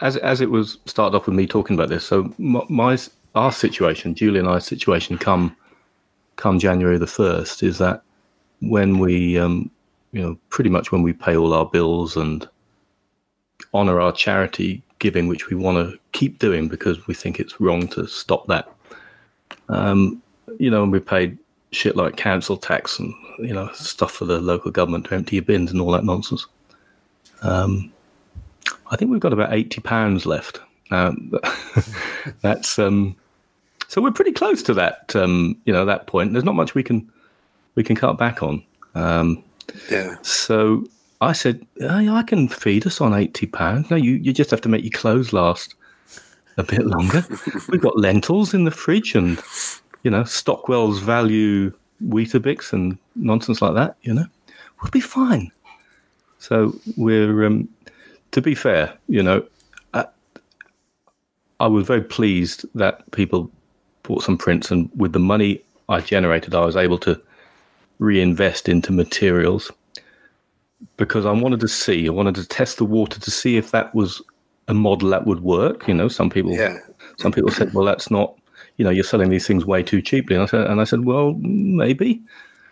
as 0.00 0.16
as 0.16 0.40
it 0.40 0.50
was 0.50 0.78
started 0.86 1.16
off 1.16 1.26
with 1.26 1.36
me 1.36 1.46
talking 1.46 1.74
about 1.74 1.88
this, 1.88 2.04
so 2.04 2.34
my, 2.38 2.64
my 2.68 2.98
our 3.36 3.52
situation, 3.52 4.14
Julie 4.14 4.40
and 4.40 4.48
I's 4.48 4.66
situation, 4.66 5.18
come 5.18 5.56
come 6.34 6.58
January 6.58 6.98
the 6.98 7.06
first, 7.06 7.62
is 7.62 7.78
that 7.78 8.02
when 8.60 8.98
we, 8.98 9.38
um, 9.38 9.70
you 10.10 10.20
know, 10.20 10.36
pretty 10.48 10.70
much 10.70 10.90
when 10.90 11.02
we 11.02 11.12
pay 11.12 11.36
all 11.36 11.54
our 11.54 11.66
bills 11.66 12.16
and 12.16 12.48
honor 13.74 14.00
our 14.00 14.12
charity 14.12 14.82
giving, 14.98 15.28
which 15.28 15.48
we 15.48 15.56
want 15.56 15.76
to 15.78 15.98
keep 16.12 16.38
doing 16.38 16.68
because 16.68 17.06
we 17.06 17.14
think 17.14 17.38
it's 17.38 17.60
wrong 17.60 17.88
to 17.88 18.06
stop 18.06 18.46
that. 18.48 18.72
Um, 19.68 20.22
you 20.58 20.70
know, 20.70 20.82
and 20.82 20.92
we 20.92 21.00
paid 21.00 21.38
shit 21.70 21.96
like 21.96 22.16
council 22.16 22.56
tax 22.56 22.98
and 22.98 23.14
you 23.38 23.52
know 23.52 23.70
stuff 23.74 24.12
for 24.12 24.24
the 24.24 24.40
local 24.40 24.70
government 24.70 25.04
to 25.06 25.14
empty 25.14 25.36
your 25.36 25.44
bins 25.44 25.70
and 25.70 25.80
all 25.80 25.92
that 25.92 26.04
nonsense. 26.04 26.46
I 28.90 28.96
think 28.96 29.10
we've 29.10 29.20
got 29.20 29.32
about 29.32 29.52
eighty 29.52 29.80
pounds 29.80 30.26
left. 30.26 30.60
Um, 30.90 31.32
that's 32.40 32.78
um, 32.78 33.16
so 33.88 34.00
we're 34.00 34.12
pretty 34.12 34.32
close 34.32 34.62
to 34.64 34.74
that. 34.74 35.14
Um, 35.14 35.60
you 35.64 35.72
know 35.72 35.84
that 35.84 36.06
point. 36.06 36.32
There's 36.32 36.44
not 36.44 36.54
much 36.54 36.74
we 36.74 36.82
can 36.82 37.10
we 37.74 37.84
can 37.84 37.96
cut 37.96 38.18
back 38.18 38.42
on. 38.42 38.62
Um, 38.94 39.42
yeah, 39.90 40.16
so 40.22 40.86
I 41.20 41.32
said, 41.32 41.66
"Oh, 41.80 42.14
I 42.14 42.22
can 42.22 42.48
feed 42.48 42.86
us 42.86 43.00
on 43.00 43.14
eighty 43.14 43.46
pounds. 43.46 43.90
No, 43.90 43.96
you 43.96 44.12
you 44.14 44.32
just 44.32 44.50
have 44.50 44.60
to 44.62 44.68
make 44.68 44.84
your 44.84 44.92
clothes 44.92 45.32
last 45.32 45.74
a 46.56 46.62
bit 46.62 46.86
longer. 46.86 47.24
We've 47.68 47.80
got 47.80 47.98
lentils 47.98 48.54
in 48.54 48.64
the 48.64 48.70
fridge, 48.70 49.14
and 49.14 49.40
you 50.02 50.10
know 50.10 50.24
Stockwell's 50.24 51.00
value 51.00 51.72
Weetabix 52.04 52.72
and 52.72 52.98
nonsense 53.16 53.60
like 53.60 53.74
that. 53.74 53.96
You 54.02 54.14
know, 54.14 54.26
we'll 54.80 54.90
be 54.90 55.00
fine." 55.00 55.50
So 56.38 56.78
we're 56.96 57.44
um, 57.44 57.68
to 58.30 58.40
be 58.40 58.54
fair, 58.54 58.96
you 59.08 59.22
know, 59.22 59.44
I, 59.94 60.06
I 61.58 61.66
was 61.66 61.86
very 61.86 62.02
pleased 62.02 62.64
that 62.76 63.10
people 63.10 63.50
bought 64.04 64.22
some 64.22 64.38
prints, 64.38 64.70
and 64.70 64.88
with 64.94 65.12
the 65.12 65.18
money 65.18 65.62
I 65.88 66.00
generated, 66.00 66.54
I 66.54 66.64
was 66.64 66.76
able 66.76 66.98
to 66.98 67.20
reinvest 67.98 68.68
into 68.68 68.92
materials 68.92 69.72
because 70.96 71.26
I 71.26 71.32
wanted 71.32 71.60
to 71.60 71.68
see, 71.68 72.06
I 72.06 72.10
wanted 72.10 72.34
to 72.36 72.46
test 72.46 72.78
the 72.78 72.84
water 72.84 73.20
to 73.20 73.30
see 73.30 73.56
if 73.56 73.70
that 73.70 73.94
was 73.94 74.22
a 74.68 74.74
model 74.74 75.10
that 75.10 75.26
would 75.26 75.40
work. 75.40 75.88
You 75.88 75.94
know, 75.94 76.08
some 76.08 76.30
people, 76.30 76.52
yeah, 76.52 76.78
some 77.18 77.32
people 77.32 77.50
said, 77.50 77.74
"Well, 77.74 77.84
that's 77.84 78.10
not." 78.10 78.34
You 78.76 78.84
know, 78.84 78.90
you're 78.90 79.02
selling 79.02 79.30
these 79.30 79.44
things 79.44 79.64
way 79.64 79.82
too 79.82 80.00
cheaply, 80.00 80.36
and 80.36 80.44
I 80.44 80.46
said, 80.46 80.66
and 80.68 80.80
I 80.80 80.84
said, 80.84 81.04
well, 81.04 81.34
maybe, 81.40 82.22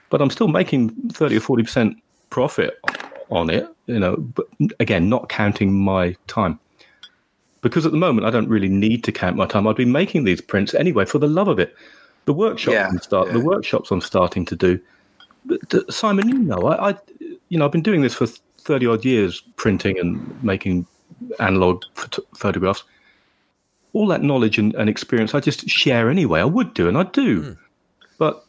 but 0.09 0.23
I'm 0.23 0.31
still 0.31 0.47
making 0.47 0.91
thirty 1.11 1.37
or 1.37 1.41
forty 1.41 1.65
percent 1.65 1.97
profit 2.31 2.79
on 3.31 3.51
it, 3.51 3.67
you 3.87 3.99
know, 3.99 4.17
but 4.17 4.47
again, 4.79 5.09
not 5.09 5.29
counting 5.29 5.73
my 5.73 6.15
time. 6.27 6.59
Because 7.61 7.85
at 7.87 7.93
the 7.93 7.99
moment, 7.99 8.27
I 8.27 8.31
don't 8.31 8.49
really 8.49 8.69
need 8.69 9.03
to 9.05 9.13
count 9.13 9.37
my 9.37 9.47
time. 9.47 9.67
I'd 9.67 9.77
be 9.77 9.85
making 9.85 10.25
these 10.25 10.41
prints 10.41 10.75
anyway 10.75 11.05
for 11.05 11.19
the 11.19 11.27
love 11.27 11.49
of 11.49 11.59
it. 11.59 11.75
The 12.27 12.33
workshops, 12.33 12.75
Yeah, 12.75 12.89
I'm 12.89 12.99
start, 13.01 13.33
the 13.33 13.41
workshops 13.41 13.91
I'm 13.91 14.01
starting 14.01 14.45
to 14.47 14.57
do. 14.57 14.81
But, 15.47 15.93
Simon, 15.93 16.29
you 16.29 16.39
know, 16.39 16.59
I, 16.59 16.91
I, 16.91 16.95
you 17.49 17.59
know, 17.59 17.65
I've 17.65 17.73
been 17.73 17.83
doing 17.83 18.03
this 18.03 18.15
for 18.15 18.27
thirty 18.59 18.87
odd 18.87 19.05
years, 19.05 19.41
printing 19.57 19.99
and 19.99 20.43
making 20.43 20.87
analog 21.39 21.83
phot- 21.95 22.25
photographs. 22.37 22.83
All 23.93 24.07
that 24.09 24.23
knowledge 24.23 24.59
and, 24.59 24.75
and 24.75 24.91
experience, 24.91 25.35
I 25.35 25.41
just 25.41 25.69
share 25.69 26.11
anyway. 26.11 26.41
I 26.41 26.45
would 26.45 26.75
do, 26.75 26.89
and 26.89 26.99
I 26.99 27.05
do. 27.05 27.43
Hmm. 27.43 27.53
But 28.19 28.45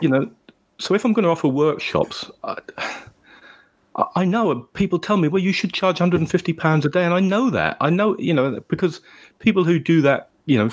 you 0.00 0.08
know, 0.08 0.30
so 0.78 0.94
if 0.94 1.04
I'm 1.04 1.12
going 1.12 1.24
to 1.24 1.30
offer 1.30 1.48
workshops, 1.48 2.30
I, 2.44 2.56
I- 2.78 4.06
I 4.16 4.24
know 4.24 4.60
people 4.74 4.98
tell 4.98 5.16
me, 5.16 5.28
well, 5.28 5.42
you 5.42 5.52
should 5.52 5.72
charge 5.74 6.00
150 6.00 6.52
pounds 6.54 6.86
a 6.86 6.88
day, 6.88 7.04
and 7.04 7.12
I 7.12 7.20
know 7.20 7.50
that. 7.50 7.76
I 7.80 7.90
know, 7.90 8.16
you 8.18 8.32
know, 8.32 8.60
because 8.68 9.00
people 9.40 9.64
who 9.64 9.78
do 9.78 10.00
that, 10.02 10.30
you 10.46 10.56
know, 10.56 10.70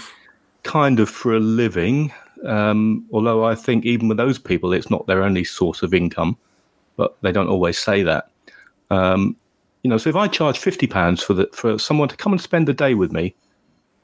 kind 0.64 1.00
of 1.00 1.10
for 1.10 1.34
a 1.36 1.40
living, 1.40 2.14
Um, 2.46 3.06
although 3.12 3.46
I 3.46 3.56
think 3.56 3.86
even 3.86 4.08
with 4.08 4.18
those 4.18 4.40
people, 4.40 4.74
it's 4.74 4.90
not 4.90 5.08
their 5.08 5.24
only 5.24 5.44
source 5.44 5.82
of 5.82 5.94
income, 5.94 6.38
but 6.96 7.16
they 7.22 7.32
don't 7.32 7.50
always 7.50 7.78
say 7.78 8.04
that. 8.04 8.30
Um, 8.90 9.36
you 9.84 9.90
know, 9.90 9.98
so 9.98 10.10
if 10.10 10.16
I 10.16 10.28
charge 10.28 10.60
fifty 10.60 10.88
pounds 10.88 11.24
for 11.24 11.34
the 11.34 11.50
for 11.54 11.78
someone 11.80 12.10
to 12.10 12.18
come 12.18 12.34
and 12.34 12.42
spend 12.42 12.68
the 12.68 12.74
day 12.74 12.94
with 12.94 13.12
me, 13.12 13.36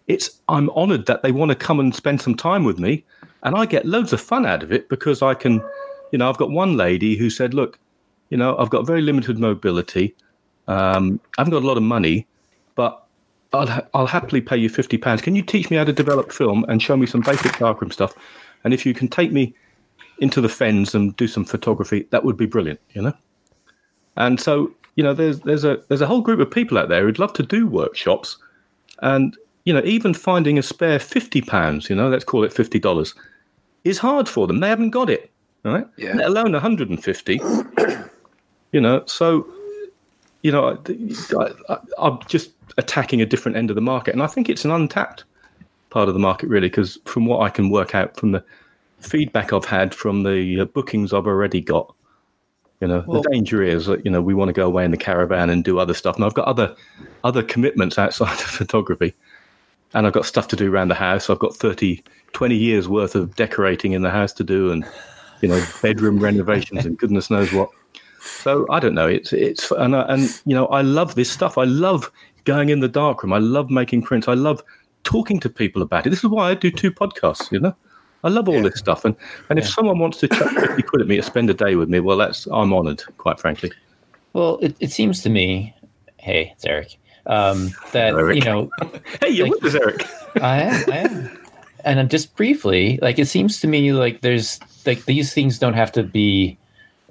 it's 0.07 0.39
I'm 0.47 0.69
honoured 0.71 1.05
that 1.07 1.23
they 1.23 1.31
want 1.31 1.49
to 1.49 1.55
come 1.55 1.79
and 1.79 1.93
spend 1.93 2.21
some 2.21 2.35
time 2.35 2.63
with 2.63 2.79
me, 2.79 3.03
and 3.43 3.55
I 3.55 3.65
get 3.65 3.85
loads 3.85 4.13
of 4.13 4.21
fun 4.21 4.45
out 4.45 4.63
of 4.63 4.71
it 4.71 4.89
because 4.89 5.21
I 5.21 5.33
can, 5.33 5.61
you 6.11 6.17
know, 6.17 6.29
I've 6.29 6.37
got 6.37 6.51
one 6.51 6.77
lady 6.77 7.15
who 7.15 7.29
said, 7.29 7.53
look, 7.53 7.79
you 8.29 8.37
know, 8.37 8.57
I've 8.57 8.69
got 8.69 8.87
very 8.87 9.01
limited 9.01 9.39
mobility, 9.39 10.15
um, 10.67 11.19
I 11.37 11.41
haven't 11.41 11.51
got 11.51 11.63
a 11.63 11.67
lot 11.67 11.77
of 11.77 11.83
money, 11.83 12.27
but 12.75 13.02
I'll 13.53 13.88
I'll 13.93 14.07
happily 14.07 14.41
pay 14.41 14.57
you 14.57 14.69
fifty 14.69 14.98
pounds. 14.98 15.22
Can 15.22 15.36
you 15.36 15.43
teach 15.43 15.69
me 15.69 15.77
how 15.77 15.83
to 15.83 15.93
develop 15.93 16.31
film 16.31 16.65
and 16.67 16.81
show 16.81 16.98
me 16.98 17.05
some 17.05 17.22
basic 17.22 17.57
darkroom 17.57 17.91
stuff? 17.91 18.13
And 18.63 18.74
if 18.74 18.86
you 18.86 18.93
can 18.93 19.07
take 19.07 19.31
me 19.31 19.53
into 20.19 20.41
the 20.41 20.50
fens 20.50 20.95
and 20.95 21.15
do 21.17 21.27
some 21.27 21.45
photography, 21.45 22.07
that 22.12 22.24
would 22.24 22.38
be 22.38 22.45
brilliant, 22.45 22.79
you 22.93 23.01
know. 23.01 23.13
And 24.15 24.39
so, 24.39 24.72
you 24.95 25.03
know, 25.03 25.13
there's 25.13 25.39
there's 25.41 25.63
a 25.63 25.81
there's 25.88 26.01
a 26.01 26.07
whole 26.07 26.22
group 26.22 26.39
of 26.39 26.50
people 26.50 26.77
out 26.77 26.89
there 26.89 27.03
who'd 27.03 27.19
love 27.19 27.33
to 27.33 27.43
do 27.43 27.67
workshops, 27.67 28.38
and 29.00 29.38
you 29.65 29.74
know, 29.74 29.81
even 29.86 30.13
finding 30.13 30.57
a 30.57 30.63
spare 30.63 31.00
fifty 31.00 31.41
pounds, 31.41 31.89
you 31.89 31.95
know, 31.95 32.10
let's 32.10 32.25
call 32.25 32.43
it 32.43 32.53
fifty 32.53 32.79
dollars, 32.79 33.13
is 33.83 34.00
hard 34.00 34.27
for 34.27 34.48
them. 34.48 34.60
They 34.60 34.69
haven't 34.69 34.91
got 34.91 35.10
it, 35.10 35.31
right? 35.63 35.86
Yeah. 35.98 36.15
Let 36.15 36.27
alone 36.27 36.53
one 36.53 36.62
hundred 36.62 36.89
and 36.89 37.03
fifty. 37.03 37.39
you 38.72 38.81
know, 38.81 39.03
so 39.05 39.48
you 40.43 40.51
know, 40.51 40.77
i 40.88 41.74
I, 41.74 42.07
am 42.07 42.19
just 42.27 42.51
attacking 42.77 43.22
a 43.22 43.25
different 43.25 43.58
end 43.58 43.70
of 43.70 43.75
the 43.75 43.82
market, 43.82 44.13
and 44.13 44.24
I 44.24 44.27
think 44.27 44.50
it's 44.50 44.65
an 44.65 44.72
untapped 44.72 45.24
part 45.89 46.08
of 46.08 46.13
the 46.13 46.20
market, 46.20 46.50
really, 46.50 46.70
because 46.70 46.98
from 47.05 47.25
what 47.25 47.41
I 47.41 47.50
can 47.50 47.70
work 47.70 47.96
out 47.96 48.17
from 48.17 48.32
the 48.32 48.43
feedback 49.00 49.53
I've 49.53 49.65
had 49.65 49.93
from 49.93 50.24
the 50.24 50.62
uh, 50.62 50.65
bookings 50.65 51.13
I've 51.13 51.27
already 51.27 51.62
got, 51.62 51.93
you 52.82 52.88
know, 52.88 53.03
well, 53.08 53.22
the 53.22 53.29
danger 53.29 53.63
is 53.63 53.86
that 53.86 54.03
you 54.03 54.12
know 54.12 54.22
we 54.22 54.34
want 54.34 54.50
to 54.50 54.53
go 54.53 54.65
away 54.65 54.84
in 54.84 54.91
the 54.91 54.98
caravan 54.98 55.50
and 55.50 55.63
do 55.63 55.79
other 55.79 55.93
stuff, 55.93 56.15
and 56.15 56.25
I've 56.25 56.34
got 56.34 56.48
other 56.48 56.75
other 57.24 57.43
commitments 57.43 57.98
outside 57.98 58.34
of 58.41 58.41
photography, 58.41 59.13
and 59.93 60.05
I've 60.05 60.13
got 60.13 60.25
stuff 60.25 60.48
to 60.50 60.55
do 60.55 60.72
around 60.72 60.89
the 60.89 60.96
house. 60.96 61.29
I've 61.29 61.39
got 61.39 61.55
30, 61.55 62.03
20 62.34 62.55
years 62.55 62.89
worth 62.89 63.15
of 63.15 63.36
decorating 63.36 63.93
in 63.93 64.01
the 64.01 64.10
house 64.10 64.34
to 64.34 64.43
do, 64.43 64.72
and 64.72 64.86
you 65.41 65.50
know, 65.50 65.63
bedroom 65.82 66.20
renovations 66.20 66.86
and 66.86 66.98
goodness 66.98 67.29
knows 67.29 67.53
what. 67.53 67.70
So 68.22 68.65
I 68.70 68.79
don't 68.79 68.96
know. 68.96 69.08
It's 69.08 69.32
it's 69.34 69.70
and 69.72 69.96
I, 69.96 70.01
and 70.03 70.41
you 70.46 70.55
know 70.55 70.67
I 70.67 70.82
love 70.82 71.15
this 71.15 71.32
stuff. 71.32 71.58
I 71.58 71.65
love 71.65 72.12
going 72.45 72.69
in 72.69 72.79
the 72.79 72.88
dark 72.88 73.23
room. 73.23 73.33
I 73.33 73.39
love 73.39 73.69
making 73.69 74.03
prints. 74.03 74.27
I 74.27 74.33
love 74.33 74.63
talking 75.03 75.39
to 75.39 75.50
people 75.50 75.81
about 75.81 76.05
it. 76.05 76.09
This 76.09 76.23
is 76.23 76.29
why 76.29 76.50
I 76.50 76.53
do 76.53 76.71
two 76.71 76.91
podcasts. 76.91 77.51
You 77.51 77.59
know, 77.59 77.75
I 78.23 78.29
love 78.29 78.47
all 78.47 78.55
yeah. 78.55 78.63
this 78.63 78.79
stuff. 78.79 79.05
And 79.05 79.15
and 79.50 79.59
if 79.59 79.65
yeah. 79.65 79.71
someone 79.71 80.00
wants 80.00 80.19
to 80.19 80.27
chuck 80.27 80.51
fifty 80.51 80.81
quid 80.81 81.01
at 81.01 81.07
me 81.07 81.17
to 81.17 81.23
spend 81.23 81.50
a 81.50 81.53
day 81.53 81.75
with 81.75 81.89
me, 81.89 82.00
well, 82.00 82.17
that's 82.17 82.47
I'm 82.47 82.73
honoured, 82.73 83.03
quite 83.17 83.39
frankly. 83.39 83.71
Well, 84.33 84.57
it, 84.62 84.75
it 84.79 84.91
seems 84.91 85.21
to 85.23 85.29
me, 85.29 85.75
hey, 86.17 86.51
it's 86.53 86.65
Eric, 86.65 86.97
um, 87.27 87.71
that 87.91 88.13
Eric. 88.13 88.35
you 88.38 88.41
know, 88.41 88.69
hey, 89.21 89.29
you're 89.29 89.47
like, 89.47 89.62
with 89.62 89.75
us, 89.75 89.81
Eric. 89.81 90.07
I 90.41 90.62
am. 90.62 90.91
I 90.91 90.97
am. 90.97 91.39
And 91.85 92.09
just 92.09 92.35
briefly, 92.35 92.97
like 93.01 93.19
it 93.19 93.27
seems 93.27 93.59
to 93.59 93.67
me 93.67 93.91
like 93.91 94.21
there's 94.21 94.59
like 94.85 95.05
these 95.05 95.33
things 95.33 95.59
don't 95.59 95.73
have 95.73 95.91
to 95.93 96.03
be 96.03 96.57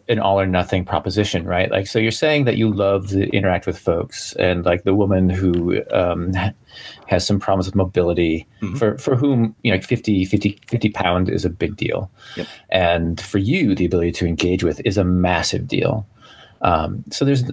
an 0.08 0.18
all 0.18 0.38
or 0.38 0.46
nothing 0.46 0.84
proposition, 0.84 1.44
right? 1.44 1.70
Like, 1.70 1.86
so 1.86 1.98
you're 1.98 2.10
saying 2.10 2.44
that 2.44 2.56
you 2.56 2.72
love 2.72 3.08
to 3.08 3.28
interact 3.30 3.66
with 3.66 3.78
folks, 3.78 4.34
and 4.34 4.64
like 4.64 4.84
the 4.84 4.94
woman 4.94 5.30
who 5.30 5.82
um, 5.92 6.32
has 7.06 7.26
some 7.26 7.38
problems 7.38 7.66
with 7.66 7.74
mobility, 7.74 8.46
mm-hmm. 8.60 8.76
for 8.76 8.98
for 8.98 9.16
whom 9.16 9.54
you 9.62 9.70
know, 9.70 9.76
like 9.76 9.84
50, 9.84 10.24
50, 10.24 10.60
50 10.68 10.88
pound 10.90 11.28
is 11.28 11.44
a 11.44 11.50
big 11.50 11.76
deal, 11.76 12.10
yep. 12.36 12.46
and 12.70 13.20
for 13.20 13.38
you, 13.38 13.74
the 13.74 13.84
ability 13.84 14.12
to 14.12 14.26
engage 14.26 14.64
with 14.64 14.80
is 14.84 14.98
a 14.98 15.04
massive 15.04 15.66
deal. 15.66 16.06
Um, 16.62 17.04
so 17.10 17.24
there's 17.24 17.44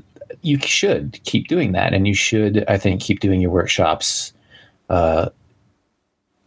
you 0.41 0.59
should 0.59 1.19
keep 1.23 1.47
doing 1.47 1.71
that, 1.73 1.93
and 1.93 2.07
you 2.07 2.13
should, 2.13 2.63
I 2.67 2.77
think, 2.77 3.01
keep 3.01 3.19
doing 3.19 3.41
your 3.41 3.51
workshops. 3.51 4.33
Uh, 4.89 5.29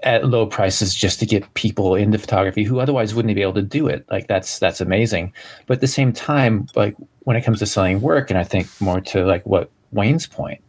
at 0.02 0.26
low 0.26 0.46
prices 0.46 0.94
just 0.94 1.20
to 1.20 1.26
get 1.26 1.54
people 1.54 1.94
into 1.94 2.18
photography 2.18 2.64
who 2.64 2.80
otherwise 2.80 3.14
wouldn't 3.14 3.34
be 3.34 3.42
able 3.42 3.54
to 3.54 3.62
do 3.62 3.86
it. 3.86 4.04
Like 4.10 4.26
that's 4.26 4.58
that's 4.58 4.80
amazing. 4.80 5.32
But 5.66 5.74
at 5.74 5.80
the 5.80 5.86
same 5.86 6.12
time, 6.12 6.66
like 6.74 6.96
when 7.20 7.36
it 7.36 7.42
comes 7.42 7.60
to 7.60 7.66
selling 7.66 8.00
work, 8.00 8.30
and 8.30 8.38
I 8.38 8.44
think 8.44 8.68
more 8.80 9.00
to 9.00 9.24
like 9.24 9.44
what 9.46 9.70
Wayne's 9.92 10.26
point 10.26 10.62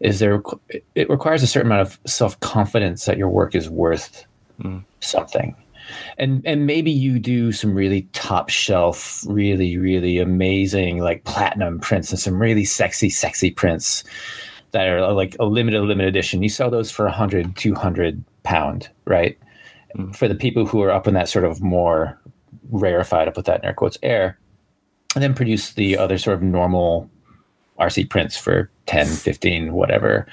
is 0.00 0.18
there 0.18 0.42
it 0.94 1.08
requires 1.08 1.42
a 1.42 1.46
certain 1.46 1.70
amount 1.70 1.88
of 1.88 1.98
self 2.06 2.38
confidence 2.40 3.04
that 3.04 3.18
your 3.18 3.28
work 3.28 3.54
is 3.54 3.68
worth 3.68 4.24
mm. 4.60 4.84
something. 5.00 5.54
And 6.18 6.42
and 6.44 6.66
maybe 6.66 6.90
you 6.90 7.18
do 7.18 7.52
some 7.52 7.74
really 7.74 8.02
top 8.12 8.48
shelf, 8.48 9.24
really, 9.28 9.78
really 9.78 10.18
amazing 10.18 10.98
like 10.98 11.24
platinum 11.24 11.78
prints 11.78 12.10
and 12.10 12.18
some 12.18 12.40
really 12.40 12.64
sexy, 12.64 13.08
sexy 13.08 13.52
prints 13.52 14.02
that 14.72 14.88
are 14.88 15.12
like 15.12 15.36
a 15.38 15.44
limited 15.44 15.82
limited 15.82 16.08
edition. 16.08 16.42
You 16.42 16.48
sell 16.48 16.70
those 16.70 16.90
for 16.90 17.04
100, 17.04 17.56
200 17.56 18.24
pound, 18.46 18.88
right? 19.04 19.36
Mm. 19.96 20.14
For 20.14 20.28
the 20.28 20.34
people 20.34 20.64
who 20.64 20.80
are 20.82 20.90
up 20.90 21.06
in 21.06 21.14
that 21.14 21.28
sort 21.28 21.44
of 21.44 21.60
more 21.60 22.18
rarefied, 22.70 23.28
I 23.28 23.32
put 23.32 23.44
that 23.46 23.60
in 23.60 23.66
air 23.66 23.74
quotes, 23.74 23.98
air, 24.02 24.38
and 25.14 25.22
then 25.22 25.34
produce 25.34 25.74
the 25.74 25.98
other 25.98 26.16
sort 26.16 26.36
of 26.36 26.42
normal 26.42 27.10
RC 27.78 28.08
prints 28.08 28.36
for 28.36 28.70
10, 28.86 29.06
15, 29.06 29.72
whatever, 29.72 30.26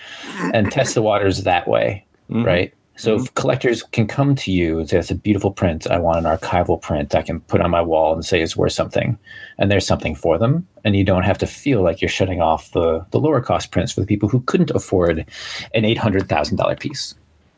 and 0.53 0.72
test 0.72 0.93
the 0.93 1.01
waters 1.01 1.43
that 1.43 1.67
way, 1.67 2.05
mm-hmm. 2.29 2.46
right? 2.46 2.74
So 2.96 3.17
mm-hmm. 3.17 3.34
collectors 3.34 3.82
can 3.82 4.08
come 4.08 4.36
to 4.36 4.51
you 4.51 4.79
and 4.79 4.89
say, 4.89 5.00
it's 5.00 5.10
a 5.10 5.15
beautiful 5.15 5.51
print. 5.51 5.88
I 5.88 5.98
want 6.00 6.20
an 6.20 6.25
archival 6.25 6.79
print 6.79 7.15
I 7.15 7.24
can 7.24 7.39
put 7.41 7.62
on 7.62 7.72
my 7.72 7.82
wall 7.82 8.13
and 8.13 8.24
say 8.24 8.41
it's 8.41 8.55
worth 8.55 8.74
something. 8.74 9.17
And 9.58 9.72
there's 9.72 9.88
something 9.88 10.15
for 10.15 10.38
them. 10.38 10.67
And 10.84 10.96
you 10.96 11.03
don't 11.03 11.24
have 11.24 11.39
to 11.39 11.48
feel 11.48 11.82
like 11.82 12.01
you're 12.01 12.10
shutting 12.10 12.41
off 12.41 12.72
the, 12.72 13.05
the 13.12 13.20
lower 13.20 13.41
cost 13.41 13.72
prints 13.72 13.91
for 13.91 14.01
the 14.01 14.08
people 14.08 14.29
who 14.29 14.41
couldn't 14.41 14.72
afford 14.72 15.25
an 15.74 15.84
$800,000 15.84 16.79
piece 16.79 17.15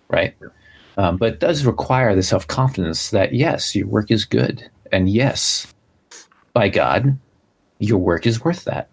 right? 0.09 0.35
Um, 0.97 1.17
but 1.17 1.33
it 1.33 1.39
does 1.39 1.65
require 1.65 2.15
the 2.15 2.24
self 2.24 2.47
confidence 2.47 3.09
that 3.12 3.33
yes, 3.33 3.75
your 3.75 3.88
work 3.88 4.12
is 4.12 4.25
good, 4.25 4.69
and 4.91 5.09
yes, 5.09 5.74
by 6.53 6.69
God, 6.69 7.17
your 7.79 7.97
work 7.97 8.25
is 8.25 8.43
worth 8.43 8.63
that. 8.65 8.89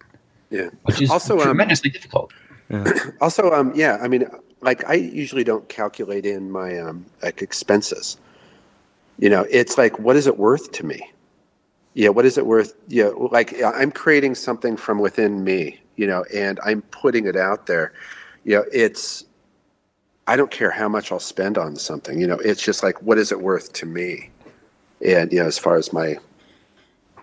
Yeah, 0.49 0.69
which 0.83 1.01
is 1.01 1.09
also 1.09 1.37
um, 1.37 1.43
tremendously 1.43 1.89
um, 1.89 1.93
difficult. 1.93 2.33
Yeah. 2.69 2.93
Also, 3.21 3.51
um, 3.51 3.71
yeah, 3.75 3.97
I 4.01 4.07
mean, 4.07 4.25
like 4.61 4.83
I 4.89 4.95
usually 4.95 5.43
don't 5.43 5.67
calculate 5.69 6.25
in 6.25 6.51
my 6.51 6.77
um, 6.79 7.05
like 7.21 7.41
expenses. 7.41 8.17
You 9.19 9.29
know, 9.29 9.45
it's 9.49 9.77
like, 9.77 9.99
what 9.99 10.15
is 10.15 10.27
it 10.27 10.37
worth 10.37 10.71
to 10.73 10.85
me? 10.85 11.11
Yeah, 11.93 12.09
what 12.09 12.25
is 12.25 12.37
it 12.37 12.45
worth? 12.45 12.73
Yeah, 12.87 13.11
like 13.15 13.61
I'm 13.63 13.91
creating 13.91 14.35
something 14.35 14.75
from 14.75 14.99
within 14.99 15.43
me, 15.43 15.79
you 15.95 16.07
know, 16.07 16.25
and 16.33 16.59
I'm 16.65 16.81
putting 16.83 17.27
it 17.27 17.35
out 17.35 17.67
there. 17.67 17.93
You 18.43 18.57
know, 18.57 18.65
it's 18.73 19.25
I 20.25 20.35
don't 20.37 20.51
care 20.51 20.71
how 20.71 20.87
much 20.87 21.11
I'll 21.11 21.19
spend 21.19 21.57
on 21.57 21.75
something. 21.75 22.19
You 22.19 22.27
know, 22.27 22.39
it's 22.39 22.63
just 22.63 22.83
like, 22.83 23.01
what 23.01 23.17
is 23.17 23.31
it 23.31 23.41
worth 23.41 23.73
to 23.73 23.85
me? 23.85 24.29
And 25.05 25.31
you 25.33 25.39
know, 25.39 25.45
as 25.45 25.57
far 25.57 25.75
as 25.75 25.91
my, 25.91 26.17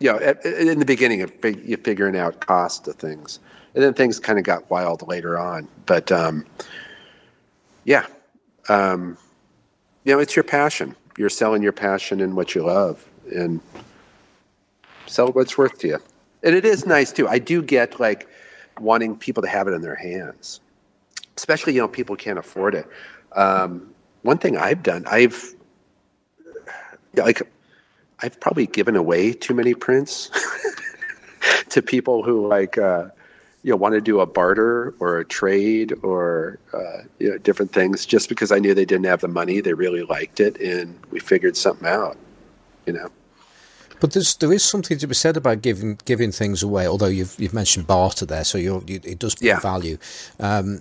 you 0.00 0.12
know, 0.12 0.18
in 0.44 0.78
the 0.78 0.84
beginning 0.84 1.22
of 1.22 1.32
you 1.44 1.76
figuring 1.78 2.16
out 2.16 2.40
cost 2.40 2.86
of 2.88 2.96
things, 2.96 3.38
and 3.74 3.82
then 3.82 3.94
things 3.94 4.18
kind 4.20 4.38
of 4.38 4.44
got 4.44 4.68
wild 4.70 5.06
later 5.08 5.38
on. 5.38 5.66
But 5.86 6.12
um, 6.12 6.44
yeah, 7.84 8.06
um, 8.68 9.16
you 10.04 10.12
know, 10.12 10.20
it's 10.20 10.36
your 10.36 10.42
passion. 10.42 10.94
You're 11.16 11.30
selling 11.30 11.62
your 11.62 11.72
passion 11.72 12.20
and 12.20 12.36
what 12.36 12.54
you 12.54 12.64
love, 12.64 13.06
and 13.34 13.60
sell 15.06 15.28
what's 15.28 15.56
worth 15.56 15.78
to 15.78 15.88
you. 15.88 15.98
And 16.42 16.54
it 16.54 16.66
is 16.66 16.84
nice 16.84 17.12
too. 17.12 17.28
I 17.28 17.38
do 17.38 17.62
get 17.62 17.98
like 17.98 18.28
wanting 18.78 19.16
people 19.16 19.42
to 19.42 19.48
have 19.48 19.68
it 19.68 19.72
in 19.72 19.80
their 19.80 19.94
hands 19.94 20.60
especially 21.36 21.74
you 21.74 21.80
know 21.80 21.88
people 21.88 22.16
can't 22.16 22.38
afford 22.38 22.74
it. 22.74 22.86
Um, 23.32 23.94
one 24.22 24.38
thing 24.38 24.56
I've 24.56 24.82
done, 24.82 25.04
I've 25.06 25.54
like 27.14 27.42
I've 28.22 28.38
probably 28.40 28.66
given 28.66 28.96
away 28.96 29.32
too 29.32 29.54
many 29.54 29.74
prints 29.74 30.30
to 31.70 31.82
people 31.82 32.22
who 32.22 32.46
like 32.46 32.76
uh, 32.78 33.08
you 33.62 33.70
know 33.70 33.76
want 33.76 33.94
to 33.94 34.00
do 34.00 34.20
a 34.20 34.26
barter 34.26 34.94
or 35.00 35.18
a 35.18 35.24
trade 35.24 35.94
or 36.02 36.58
uh, 36.72 37.02
you 37.18 37.30
know 37.30 37.38
different 37.38 37.72
things 37.72 38.06
just 38.06 38.28
because 38.28 38.52
I 38.52 38.58
knew 38.58 38.74
they 38.74 38.84
didn't 38.84 39.06
have 39.06 39.20
the 39.20 39.28
money. 39.28 39.60
They 39.60 39.72
really 39.72 40.02
liked 40.02 40.40
it, 40.40 40.60
and 40.60 40.98
we 41.10 41.20
figured 41.20 41.56
something 41.56 41.88
out. 41.88 42.16
You 42.86 42.94
know. 42.94 43.10
But 44.00 44.12
there's, 44.12 44.34
there 44.36 44.50
is 44.50 44.64
something 44.64 44.96
to 44.96 45.06
be 45.06 45.14
said 45.14 45.36
about 45.36 45.60
giving 45.60 45.98
giving 46.04 46.32
things 46.32 46.62
away. 46.62 46.86
Although 46.86 47.06
you've 47.06 47.38
you've 47.38 47.54
mentioned 47.54 47.86
barter 47.86 48.26
there, 48.26 48.44
so 48.44 48.58
you 48.58 48.82
it 48.86 49.18
does 49.18 49.34
put 49.34 49.44
yeah. 49.44 49.60
value. 49.60 49.98
Um, 50.38 50.80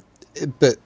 but 0.59 0.77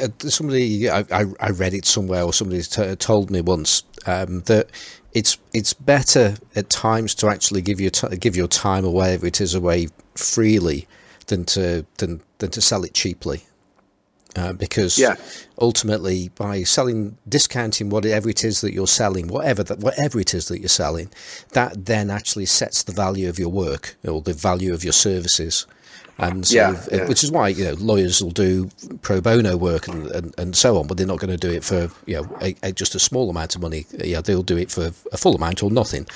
uh, 0.00 0.08
somebody 0.18 0.90
I, 0.90 1.04
I, 1.40 1.50
read 1.50 1.72
it 1.74 1.84
somewhere 1.84 2.22
or 2.24 2.32
somebody 2.32 2.62
t- 2.62 2.96
told 2.96 3.30
me 3.30 3.40
once 3.40 3.84
um, 4.06 4.40
that 4.42 4.68
it's 5.12 5.38
it's 5.54 5.72
better 5.72 6.36
at 6.56 6.68
times 6.68 7.14
to 7.16 7.28
actually 7.28 7.62
give 7.62 7.80
your 7.80 7.90
t- 7.90 8.16
give 8.16 8.36
your 8.36 8.48
time 8.48 8.84
away 8.84 9.14
if 9.14 9.22
it 9.24 9.40
is 9.40 9.54
away 9.54 9.88
freely 10.14 10.88
than 11.28 11.44
to 11.46 11.86
than 11.98 12.20
than 12.38 12.50
to 12.50 12.60
sell 12.60 12.82
it 12.84 12.94
cheaply. 12.94 13.44
uh, 14.36 14.52
because 14.52 14.98
Yeah. 14.98 15.16
ultimately 15.60 16.28
by 16.34 16.62
selling 16.62 17.16
discounting 17.28 17.88
whatever 17.88 18.28
it 18.28 18.44
is 18.44 18.60
that 18.60 18.72
you're 18.74 18.86
selling 18.86 19.26
whatever 19.28 19.62
that 19.64 19.78
whatever 19.78 20.20
it 20.20 20.34
is 20.34 20.48
that 20.48 20.60
you're 20.60 20.68
selling 20.68 21.08
that 21.52 21.86
then 21.86 22.10
actually 22.10 22.46
sets 22.46 22.82
the 22.82 22.92
value 22.92 23.28
of 23.28 23.38
your 23.38 23.48
work 23.48 23.96
or 24.06 24.20
the 24.20 24.34
value 24.34 24.74
of 24.74 24.84
your 24.84 24.92
services 24.92 25.66
and 26.18 26.46
so 26.46 26.56
Yeah, 26.56 26.82
yeah. 26.92 27.06
which 27.08 27.22
is 27.24 27.30
why 27.30 27.48
you 27.48 27.64
know 27.64 27.74
lawyers 27.78 28.22
will 28.22 28.30
do 28.32 28.68
pro 29.02 29.20
bono 29.20 29.56
work 29.56 29.88
and, 29.88 30.06
and, 30.10 30.34
and 30.38 30.56
so 30.56 30.78
on 30.78 30.86
but 30.86 30.96
they're 30.96 31.06
not 31.06 31.18
going 31.20 31.30
to 31.30 31.36
do 31.36 31.50
it 31.50 31.64
for 31.64 31.88
you 32.06 32.16
know 32.16 32.36
a, 32.42 32.54
a, 32.62 32.72
just 32.72 32.94
a 32.94 32.98
small 32.98 33.30
amount 33.30 33.54
of 33.54 33.62
money 33.62 33.86
yeah 34.04 34.20
they'll 34.20 34.42
do 34.42 34.56
it 34.56 34.70
for 34.70 34.90
a 35.12 35.16
full 35.16 35.34
amount 35.34 35.62
or 35.62 35.70
nothing 35.70 36.06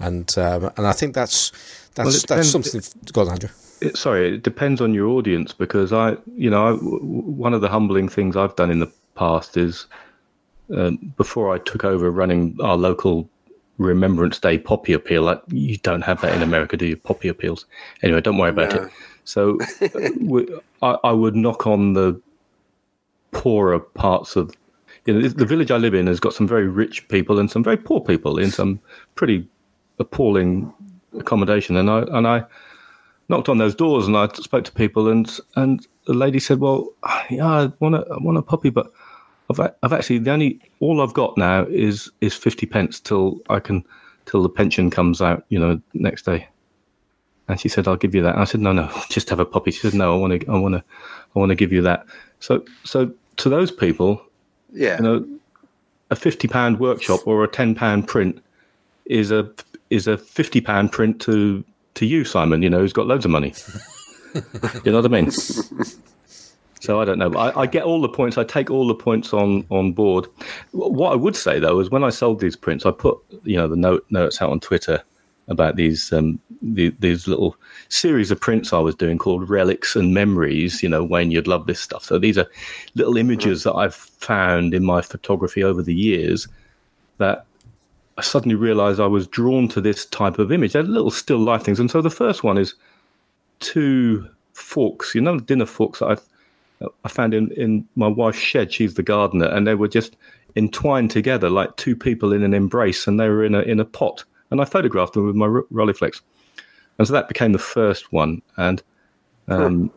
and 0.00 0.36
um, 0.38 0.70
and 0.76 0.86
I 0.86 0.92
think 0.92 1.14
that's 1.14 1.50
that's 1.94 1.98
Well, 1.98 2.08
it 2.08 2.12
that's 2.12 2.50
depends- 2.50 2.50
something 2.72 2.82
go 3.12 3.20
on 3.22 3.28
Andrew 3.28 3.50
It, 3.80 3.96
sorry, 3.96 4.34
it 4.36 4.42
depends 4.42 4.80
on 4.80 4.94
your 4.94 5.08
audience 5.08 5.52
because 5.52 5.92
I, 5.92 6.16
you 6.36 6.48
know, 6.50 6.66
I, 6.68 6.70
w- 6.70 6.98
w- 7.00 7.22
one 7.22 7.52
of 7.54 7.60
the 7.60 7.68
humbling 7.68 8.08
things 8.08 8.36
I've 8.36 8.56
done 8.56 8.70
in 8.70 8.78
the 8.80 8.90
past 9.14 9.56
is 9.56 9.86
um, 10.74 10.96
before 11.16 11.54
I 11.54 11.58
took 11.58 11.84
over 11.84 12.10
running 12.10 12.56
our 12.62 12.76
local 12.76 13.28
Remembrance 13.78 14.38
Day 14.38 14.56
poppy 14.58 14.92
appeal. 14.94 15.22
Like, 15.22 15.42
you 15.48 15.76
don't 15.78 16.02
have 16.02 16.20
that 16.22 16.34
in 16.34 16.42
America, 16.42 16.76
do 16.76 16.86
you? 16.86 16.96
Poppy 16.96 17.28
appeals. 17.28 17.66
Anyway, 18.02 18.20
don't 18.20 18.38
worry 18.38 18.50
about 18.50 18.72
No. 18.74 18.82
it. 18.84 18.90
So, 19.24 19.58
uh, 19.80 20.10
we, 20.20 20.46
I, 20.82 20.96
I 21.04 21.12
would 21.12 21.34
knock 21.34 21.66
on 21.66 21.94
the 21.94 22.20
poorer 23.32 23.78
parts 23.78 24.36
of. 24.36 24.54
You 25.06 25.12
know, 25.12 25.28
the 25.28 25.44
village 25.44 25.70
I 25.70 25.76
live 25.76 25.92
in 25.92 26.06
has 26.06 26.18
got 26.18 26.32
some 26.32 26.48
very 26.48 26.66
rich 26.66 27.06
people 27.08 27.38
and 27.38 27.50
some 27.50 27.62
very 27.62 27.76
poor 27.76 28.00
people 28.00 28.38
in 28.38 28.50
some 28.50 28.80
pretty 29.16 29.46
appalling 29.98 30.72
accommodation, 31.18 31.76
and 31.76 31.90
I 31.90 32.00
and 32.10 32.26
I 32.26 32.44
knocked 33.28 33.50
on 33.50 33.58
those 33.58 33.74
doors 33.74 34.06
and 34.06 34.16
I 34.16 34.28
spoke 34.28 34.64
to 34.64 34.72
people 34.72 35.08
and 35.08 35.28
and 35.56 35.86
the 36.06 36.14
lady 36.14 36.38
said, 36.40 36.60
"Well, 36.60 36.88
yeah, 37.30 37.46
I 37.46 37.72
want 37.80 37.94
to 37.96 38.06
I 38.10 38.16
want 38.18 38.38
a 38.38 38.42
puppy, 38.42 38.70
but 38.70 38.90
I've 39.50 39.58
a- 39.58 39.74
I've 39.82 39.92
actually 39.92 40.18
the 40.18 40.30
only 40.30 40.58
all 40.80 41.02
I've 41.02 41.14
got 41.14 41.36
now 41.36 41.64
is 41.64 42.10
is 42.22 42.34
fifty 42.34 42.64
pence 42.66 42.98
till 43.00 43.40
I 43.50 43.60
can 43.60 43.84
till 44.24 44.42
the 44.42 44.48
pension 44.48 44.88
comes 44.88 45.20
out, 45.20 45.44
you 45.50 45.58
know, 45.58 45.80
next 45.92 46.24
day." 46.24 46.48
And 47.48 47.60
she 47.60 47.68
said, 47.68 47.86
"I'll 47.86 47.96
give 47.96 48.14
you 48.14 48.22
that." 48.22 48.34
And 48.34 48.40
I 48.40 48.44
said, 48.44 48.60
"No, 48.60 48.72
no, 48.72 48.90
just 49.10 49.28
have 49.30 49.40
a 49.40 49.44
puppy." 49.44 49.70
She 49.70 49.80
said, 49.80 49.94
"No, 49.94 50.14
I 50.14 50.16
want 50.18 50.40
to 50.40 50.46
I 50.50 50.58
want 50.58 50.74
to 50.74 50.84
I 51.34 51.38
want 51.38 51.50
to 51.50 51.54
give 51.56 51.72
you 51.72 51.82
that." 51.82 52.06
So 52.40 52.64
so 52.84 53.12
to 53.36 53.48
those 53.48 53.70
people, 53.70 54.22
Yeah. 54.72 54.96
you 54.96 55.02
know, 55.02 55.26
a 56.10 56.16
fifty 56.16 56.48
pound 56.48 56.80
workshop 56.80 57.26
or 57.26 57.44
a 57.44 57.48
ten 57.48 57.74
pound 57.74 58.08
print 58.08 58.42
is 59.06 59.30
a 59.30 59.50
is 59.90 60.06
a 60.06 60.16
fifty 60.16 60.60
pound 60.60 60.92
print 60.92 61.20
to 61.22 61.62
to 61.94 62.06
you, 62.06 62.24
Simon. 62.24 62.62
You 62.62 62.70
know, 62.70 62.78
who's 62.80 62.92
got 62.92 63.06
loads 63.06 63.24
of 63.24 63.30
money. 63.30 63.52
you 64.34 64.90
know 64.92 65.00
what 65.00 65.04
I 65.04 65.08
mean? 65.08 65.30
So 66.80 67.00
I 67.00 67.04
don't 67.06 67.18
know. 67.18 67.32
I, 67.34 67.62
I 67.62 67.66
get 67.66 67.84
all 67.84 68.00
the 68.02 68.08
points. 68.10 68.36
I 68.36 68.44
take 68.44 68.70
all 68.70 68.86
the 68.86 68.94
points 68.94 69.32
on 69.32 69.64
on 69.70 69.92
board. 69.92 70.26
What 70.72 71.12
I 71.12 71.14
would 71.14 71.36
say 71.36 71.58
though 71.58 71.80
is 71.80 71.90
when 71.90 72.04
I 72.04 72.10
sold 72.10 72.40
these 72.40 72.56
prints, 72.56 72.84
I 72.84 72.90
put 72.90 73.18
you 73.44 73.56
know 73.56 73.68
the 73.68 73.76
note 73.76 74.04
notes 74.10 74.42
out 74.42 74.50
on 74.50 74.60
Twitter 74.60 75.02
about 75.48 75.76
these 75.76 76.12
um 76.12 76.38
the, 76.62 76.94
these 76.98 77.28
little 77.28 77.56
series 77.88 78.30
of 78.30 78.40
prints 78.40 78.72
I 78.72 78.78
was 78.78 78.94
doing 78.94 79.18
called 79.18 79.50
relics 79.50 79.94
and 79.96 80.14
memories. 80.14 80.82
You 80.82 80.88
know, 80.88 81.04
Wayne, 81.04 81.30
you'd 81.30 81.46
love 81.46 81.66
this 81.66 81.80
stuff. 81.80 82.04
So 82.04 82.18
these 82.18 82.38
are 82.38 82.46
little 82.94 83.16
images 83.16 83.64
that 83.64 83.74
I've 83.74 83.94
found 83.94 84.72
in 84.72 84.84
my 84.84 85.02
photography 85.02 85.62
over 85.62 85.82
the 85.82 85.94
years 85.94 86.48
that 87.18 87.44
I 88.16 88.22
suddenly 88.22 88.54
realized 88.54 89.00
I 89.00 89.06
was 89.06 89.26
drawn 89.26 89.68
to 89.68 89.80
this 89.80 90.06
type 90.06 90.38
of 90.38 90.52
image. 90.52 90.72
They're 90.72 90.82
little 90.82 91.10
still 91.10 91.38
life 91.38 91.62
things. 91.62 91.80
And 91.80 91.90
so 91.90 92.00
the 92.00 92.10
first 92.10 92.44
one 92.44 92.58
is 92.58 92.74
two 93.60 94.28
forks, 94.52 95.14
you 95.14 95.20
know, 95.20 95.38
dinner 95.38 95.66
forks 95.66 95.98
that 95.98 96.18
I, 96.82 96.86
I 97.04 97.08
found 97.08 97.34
in, 97.34 97.50
in 97.52 97.86
my 97.96 98.06
wife's 98.06 98.38
shed. 98.38 98.72
She's 98.72 98.94
the 98.94 99.02
gardener. 99.02 99.46
And 99.46 99.66
they 99.66 99.74
were 99.74 99.88
just 99.88 100.16
entwined 100.56 101.10
together 101.10 101.50
like 101.50 101.76
two 101.76 101.96
people 101.96 102.32
in 102.32 102.44
an 102.44 102.54
embrace 102.54 103.06
and 103.06 103.18
they 103.18 103.28
were 103.28 103.44
in 103.44 103.54
a, 103.54 103.60
in 103.60 103.80
a 103.80 103.84
pot. 103.84 104.24
And 104.50 104.60
I 104.60 104.64
photographed 104.64 105.14
them 105.14 105.26
with 105.26 105.36
my 105.36 105.46
Ro- 105.46 105.66
Rolleiflex. 105.72 106.20
And 106.98 107.06
so 107.06 107.12
that 107.12 107.28
became 107.28 107.52
the 107.52 107.58
first 107.58 108.12
one. 108.12 108.40
And, 108.56 108.82
um, 109.48 109.90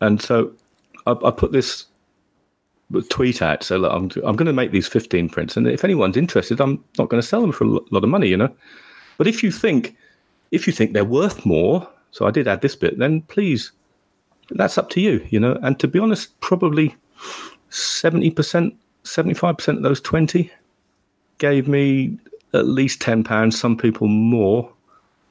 and 0.00 0.20
so 0.20 0.52
I, 1.06 1.12
I 1.12 1.30
put 1.30 1.52
this 1.52 1.86
tweet 3.02 3.42
out. 3.42 3.62
So 3.62 3.76
look, 3.76 3.92
I'm, 3.92 4.10
I'm 4.26 4.36
going 4.36 4.46
to 4.46 4.52
make 4.52 4.70
these 4.70 4.86
15 4.86 5.28
prints, 5.28 5.56
and 5.56 5.66
if 5.66 5.84
anyone's 5.84 6.16
interested, 6.16 6.60
I'm 6.60 6.82
not 6.98 7.08
going 7.08 7.20
to 7.20 7.26
sell 7.26 7.40
them 7.40 7.52
for 7.52 7.64
a 7.64 7.68
lot 7.68 8.04
of 8.04 8.08
money, 8.08 8.28
you 8.28 8.36
know. 8.36 8.54
But 9.16 9.26
if 9.26 9.42
you 9.42 9.50
think 9.50 9.96
if 10.50 10.66
you 10.66 10.72
think 10.72 10.92
they're 10.92 11.04
worth 11.04 11.44
more, 11.44 11.88
so 12.10 12.26
I 12.26 12.30
did 12.30 12.46
add 12.46 12.60
this 12.60 12.76
bit, 12.76 12.98
then 12.98 13.22
please, 13.22 13.72
that's 14.50 14.78
up 14.78 14.90
to 14.90 15.00
you, 15.00 15.26
you 15.30 15.40
know. 15.40 15.58
And 15.62 15.78
to 15.80 15.88
be 15.88 15.98
honest, 15.98 16.38
probably 16.40 16.94
70 17.70 18.30
percent, 18.30 18.76
75 19.04 19.56
percent 19.56 19.78
of 19.78 19.84
those 19.84 20.00
20 20.00 20.50
gave 21.38 21.66
me 21.66 22.18
at 22.54 22.66
least 22.66 23.00
10 23.00 23.24
pounds. 23.24 23.58
Some 23.58 23.76
people 23.76 24.08
more. 24.08 24.72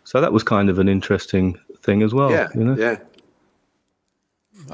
So 0.04 0.22
that 0.22 0.34
was 0.34 0.44
kind 0.44 0.70
of 0.70 0.80
an 0.80 0.90
interesting 0.90 1.58
thing 1.82 2.04
as 2.04 2.14
well. 2.14 2.32
yeah. 2.32 2.50
you 2.54 2.64
know. 2.64 2.76
Yeah. 2.76 2.98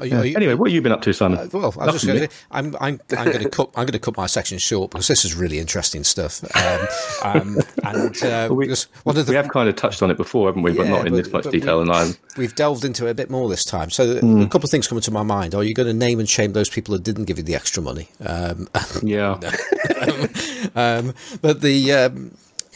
Are 0.00 0.06
you- 0.06 0.16
are 0.16 0.24
you- 0.24 0.36
Anyway, 0.36 0.54
what 0.54 0.68
have 0.70 0.74
you 0.74 0.82
been 0.82 0.92
up 0.92 1.02
to, 1.02 1.12
Simon? 1.12 1.38
Uh, 1.38 1.48
well, 1.52 1.74
I'm 1.78 1.92
just 1.92 2.06
going 2.06 2.20
to. 2.20 2.28
I'm 2.50 2.74
I'm 2.80 3.00
I'm 3.16 3.24
going 3.26 3.42
to 3.42 3.48
cut. 3.50 3.68
I'm 3.76 3.84
going 3.84 3.92
to 3.92 3.98
cut 3.98 4.16
my 4.16 4.26
section 4.26 4.58
short 4.58 4.90
because 4.90 5.06
this 5.08 5.24
is 5.24 5.34
really 5.34 5.58
interesting 5.58 6.02
stuff. 6.04 6.42
Um, 6.56 6.88
um, 7.22 7.58
and 7.84 8.22
uh, 8.24 8.48
we- 8.52 8.68
one 9.04 9.16
of 9.16 9.26
the 9.26 9.32
we 9.32 9.36
have 9.36 9.48
kind 9.48 9.68
of 9.68 9.76
touched 9.76 10.02
on 10.02 10.10
it 10.10 10.16
before, 10.16 10.48
haven't 10.48 10.62
we? 10.62 10.72
But 10.72 10.88
not 10.88 11.06
in 11.06 11.12
but- 11.12 11.24
this 11.24 11.32
much 11.32 11.44
detail. 11.50 11.76
we- 11.76 11.82
and 11.82 11.92
I'm 11.92 12.14
we've 12.36 12.54
delved 12.54 12.84
into 12.84 13.06
it 13.06 13.10
a 13.10 13.14
bit 13.14 13.30
more 13.30 13.48
this 13.48 13.64
time. 13.64 13.90
So 13.90 14.16
Hmm. 14.18 14.40
a 14.42 14.46
couple 14.48 14.66
of 14.66 14.70
things 14.70 14.88
coming 14.88 15.02
to 15.02 15.10
my 15.10 15.22
mind. 15.22 15.54
Are 15.54 15.62
you 15.64 15.74
going 15.74 15.88
to 15.88 15.92
name 15.94 16.18
and 16.18 16.28
shame 16.28 16.52
those 16.52 16.70
people 16.70 16.92
that 16.94 17.02
didn't 17.04 17.24
give 17.24 17.36
you 17.38 17.44
the 17.44 17.54
extra 17.54 17.82
money? 17.82 18.08
Um, 18.24 18.68
yeah, 19.02 19.32
um, 20.74 21.14
but 21.42 21.60
the 21.60 21.92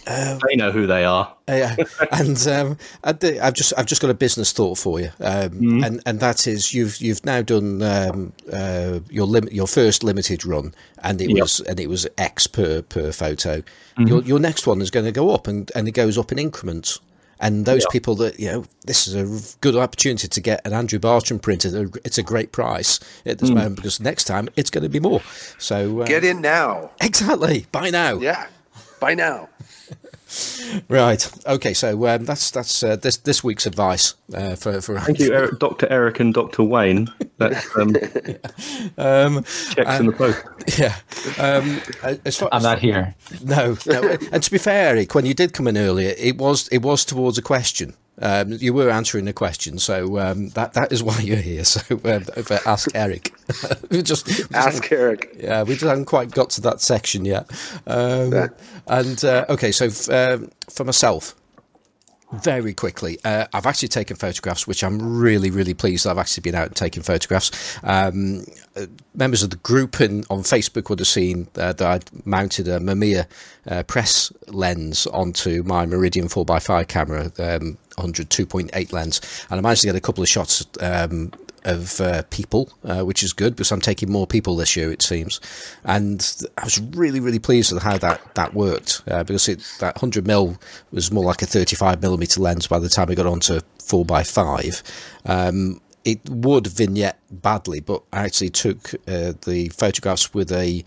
um, 0.07 0.39
they 0.49 0.57
know 0.57 0.71
who 0.71 0.87
they 0.87 1.05
are. 1.05 1.35
Yeah, 1.49 1.77
and 2.13 2.47
um, 2.49 2.79
I 3.03 3.13
d- 3.13 3.39
I've 3.39 3.55
just 3.55 3.73
I've 3.77 3.87
just 3.87 4.01
got 4.01 4.11
a 4.11 4.15
business 4.15 4.53
thought 4.53 4.79
for 4.79 5.01
you, 5.01 5.11
um, 5.21 5.83
and 5.85 6.03
and 6.07 6.21
that 6.21 6.47
is 6.47 6.73
you've 6.75 6.97
you've 6.99 7.25
now 7.25 7.43
done 7.43 7.83
um, 7.83 8.33
uh, 8.53 9.01
your 9.11 9.27
lim- 9.27 9.49
your 9.51 9.67
first 9.67 10.03
limited 10.05 10.45
run, 10.47 10.75
and 11.03 11.21
it 11.21 11.31
Yep. 11.31 11.41
was 11.43 11.61
and 11.61 11.81
it 11.81 11.89
was 11.89 12.07
X 12.19 12.47
per 12.47 12.83
per 12.83 13.13
photo. 13.13 13.63
Your 13.99 14.23
your 14.23 14.39
next 14.41 14.67
one 14.67 14.81
is 14.81 14.91
going 14.91 15.07
to 15.07 15.13
go 15.13 15.31
up, 15.31 15.47
and 15.47 15.71
and 15.75 15.87
it 15.89 15.93
goes 15.93 16.17
up 16.19 16.33
in 16.33 16.39
increments. 16.39 17.01
And 17.41 17.67
those 17.67 17.83
Yeah. 17.83 17.89
people 17.93 18.15
that 18.17 18.39
you 18.41 18.51
know, 18.51 18.65
this 18.87 19.07
is 19.09 19.15
a 19.15 19.57
good 19.61 19.75
opportunity 19.77 20.29
to 20.29 20.41
get 20.41 20.63
an 20.65 20.73
Andrew 20.73 20.99
Bartram 21.01 21.41
printed. 21.41 21.75
It's 22.05 22.17
a, 22.17 22.23
great 22.23 22.53
price 22.53 23.01
at 23.27 23.39
this 23.41 23.51
moment 23.51 23.77
because 23.77 24.01
next 24.01 24.25
time 24.25 24.49
it's 24.57 24.71
going 24.71 24.85
to 24.85 24.89
be 24.89 25.01
more. 25.01 25.21
So 25.59 26.01
uh, 26.03 26.07
Get 26.07 26.25
in 26.25 26.41
now. 26.41 26.91
exactly 27.03 27.67
by 27.73 27.91
now. 27.91 28.19
Yeah. 28.19 28.47
By 29.05 29.13
now. 29.13 29.51
Right. 30.89 31.31
Okay. 31.47 31.75
So 31.75 32.07
um, 32.09 32.25
that's 32.25 32.51
that's 32.51 32.83
uh, 32.83 32.97
this 32.97 33.19
this 33.19 33.45
week's 33.45 33.67
advice 33.67 34.15
uh, 34.33 34.57
for 34.57 34.81
for. 34.81 34.99
Thank 34.99 35.19
you, 35.19 35.35
Eric, 35.35 35.59
Dr. 35.59 35.87
Eric 35.91 36.21
and 36.21 36.33
Dr. 36.33 36.63
Wayne. 36.63 37.09
That's 37.37 37.69
um, 37.77 37.95
Um, 38.97 39.45
checks 39.45 40.01
in 40.01 40.07
the 40.07 40.15
post. 40.17 40.43
yeah. 40.79 40.97
Um, 41.39 41.83
as 42.25 42.39
far, 42.39 42.49
I'm 42.51 42.63
not 42.63 42.79
here. 42.79 43.15
No, 43.45 43.77
no. 43.87 44.17
and 44.33 44.43
to 44.43 44.51
be 44.51 44.57
fair, 44.57 44.97
Eric, 44.97 45.15
when 45.15 45.27
you 45.27 45.35
did 45.35 45.53
come 45.53 45.69
in 45.69 45.77
earlier, 45.77 46.15
it 46.17 46.39
was 46.39 46.67
it 46.69 46.79
was 46.79 47.05
towards 47.05 47.37
a 47.37 47.43
question. 47.43 47.93
Um, 48.21 48.53
you 48.53 48.73
were 48.73 48.91
answering 48.91 49.25
the 49.25 49.33
question, 49.33 49.79
so 49.79 50.19
um, 50.21 50.51
that 50.51 50.75
that 50.75 50.93
is 50.93 51.03
why 51.03 51.19
you're 51.19 51.37
here. 51.37 51.65
So 51.75 51.81
for 51.99 52.61
ask 52.65 52.89
Eric. 52.95 53.35
we 53.91 54.03
just 54.03 54.27
we 54.29 54.35
just 54.35 54.53
Ask 54.55 54.93
Eric. 54.93 55.35
yeah, 55.39 55.63
we 55.65 55.75
just 55.75 55.85
haven't 55.85 56.05
quite 56.05 56.31
got 56.31 56.51
to 56.51 56.61
that 56.63 56.81
section 56.81 57.25
yet. 57.25 57.51
Um, 57.87 58.33
Yeah. 58.33 58.49
And 58.87 59.25
uh, 59.25 59.47
okay, 59.49 59.73
so 59.73 59.87
f- 59.87 60.09
um, 60.11 60.51
for 60.71 60.85
myself, 60.85 61.35
very 62.33 62.75
quickly, 62.75 63.19
uh, 63.25 63.47
I've 63.53 63.67
actually 63.67 63.89
taken 63.89 64.17
photographs, 64.17 64.67
which 64.67 64.83
I'm 64.83 65.19
really, 65.19 65.51
really 65.51 65.75
pleased 65.75 66.07
I've 66.07 66.19
actually 66.19 66.43
been 66.43 66.55
out 66.55 66.69
and 66.69 66.77
taking 66.77 67.03
photographs. 67.03 67.79
Um, 67.83 68.45
uh, 68.77 68.87
members 69.15 69.43
of 69.43 69.51
the 69.51 69.57
group 69.57 70.01
on 70.01 70.43
Facebook 70.43 70.89
would 70.91 70.99
have 70.99 71.09
seen 71.09 71.49
uh, 71.57 71.73
that 71.75 71.83
I'd 71.83 72.27
mounted 72.27 72.69
a 72.69 72.81
Mamiya 72.81 73.27
uh, 73.69 73.83
press 73.85 74.33
lens 74.49 75.07
onto 75.09 75.63
my 75.63 75.87
Meridian 75.87 76.29
4x5 76.29 76.89
camera, 76.89 77.25
um, 77.39 77.79
100 77.97 78.31
2.8 78.31 78.93
lens, 78.93 79.47
and 79.51 79.59
I 79.59 79.63
managed 79.63 79.83
to 79.83 79.89
get 79.89 79.97
a 79.97 80.01
couple 80.01 80.23
of 80.23 80.29
shots 80.29 80.67
um, 80.81 81.31
of 81.65 82.01
uh, 82.01 82.23
people, 82.31 82.71
uh, 82.85 83.03
which 83.03 83.23
is 83.23 83.33
good 83.33 83.57
because 83.57 83.73
I'm 83.73 83.81
taking 83.81 84.11
more 84.11 84.27
people 84.27 84.57
this 84.57 84.77
year, 84.77 84.91
it 84.93 85.03
seems. 85.03 85.41
And 85.85 86.49
I 86.59 86.65
was 86.65 86.81
really, 86.81 87.21
really 87.21 87.39
pleased 87.39 87.73
with 87.73 87.83
how 87.83 87.99
that 87.99 88.35
that 88.35 88.55
worked 88.55 89.03
uh, 89.09 89.25
because 89.25 89.49
it, 89.49 89.61
that 89.81 89.97
100 89.97 90.27
mil 90.27 90.59
was 90.91 91.11
more 91.13 91.25
like 91.25 91.43
a 91.43 91.47
35 91.47 92.03
millimeter 92.03 92.41
lens 92.41 92.67
by 92.67 92.79
the 92.79 92.89
time 92.89 93.09
we 93.09 93.15
got 93.15 93.27
onto 93.27 93.61
4x5. 93.79 94.83
Um, 95.25 95.81
it 96.05 96.21
would 96.29 96.67
vignette 96.67 97.19
badly, 97.31 97.81
but 97.81 98.03
I 98.13 98.25
actually 98.25 98.51
took 98.51 98.95
uh, 99.09 99.33
the 99.47 99.71
photographs 99.71 100.35
with 100.35 100.53
a 100.53 100.85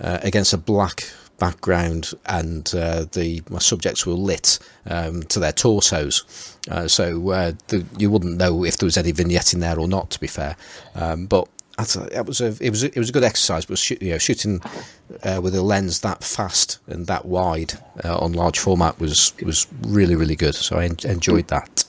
uh, 0.00 0.18
against 0.22 0.52
a 0.52 0.58
black 0.58 1.10
background, 1.38 2.12
and 2.26 2.72
uh, 2.74 3.06
the 3.12 3.42
my 3.48 3.58
subjects 3.58 4.06
were 4.06 4.14
lit 4.14 4.58
um, 4.86 5.22
to 5.24 5.40
their 5.40 5.52
torsos, 5.52 6.56
uh, 6.70 6.88
so 6.88 7.30
uh, 7.30 7.52
the, 7.68 7.84
you 7.96 8.10
wouldn't 8.10 8.36
know 8.36 8.64
if 8.64 8.76
there 8.76 8.86
was 8.86 8.96
any 8.96 9.12
vignette 9.12 9.54
in 9.54 9.60
there 9.60 9.78
or 9.78 9.88
not. 9.88 10.10
To 10.10 10.20
be 10.20 10.26
fair, 10.26 10.56
um, 10.94 11.26
but 11.26 11.48
that 11.78 12.24
was 12.26 12.40
a 12.40 12.56
it 12.60 12.70
was 12.70 12.82
a, 12.82 12.86
it 12.86 12.98
was 12.98 13.08
a 13.08 13.12
good 13.12 13.24
exercise, 13.24 13.64
but 13.64 13.78
shoot, 13.78 14.02
you 14.02 14.10
know, 14.10 14.18
shooting 14.18 14.60
uh, 15.22 15.40
with 15.42 15.54
a 15.54 15.62
lens 15.62 16.00
that 16.00 16.24
fast 16.24 16.78
and 16.88 17.06
that 17.06 17.24
wide 17.24 17.74
uh, 18.04 18.18
on 18.18 18.32
large 18.32 18.58
format 18.58 18.98
was 18.98 19.32
was 19.42 19.66
really 19.82 20.16
really 20.16 20.36
good. 20.36 20.54
So 20.54 20.78
I 20.78 20.84
en- 20.84 20.96
enjoyed 21.04 21.48
that. 21.48 21.84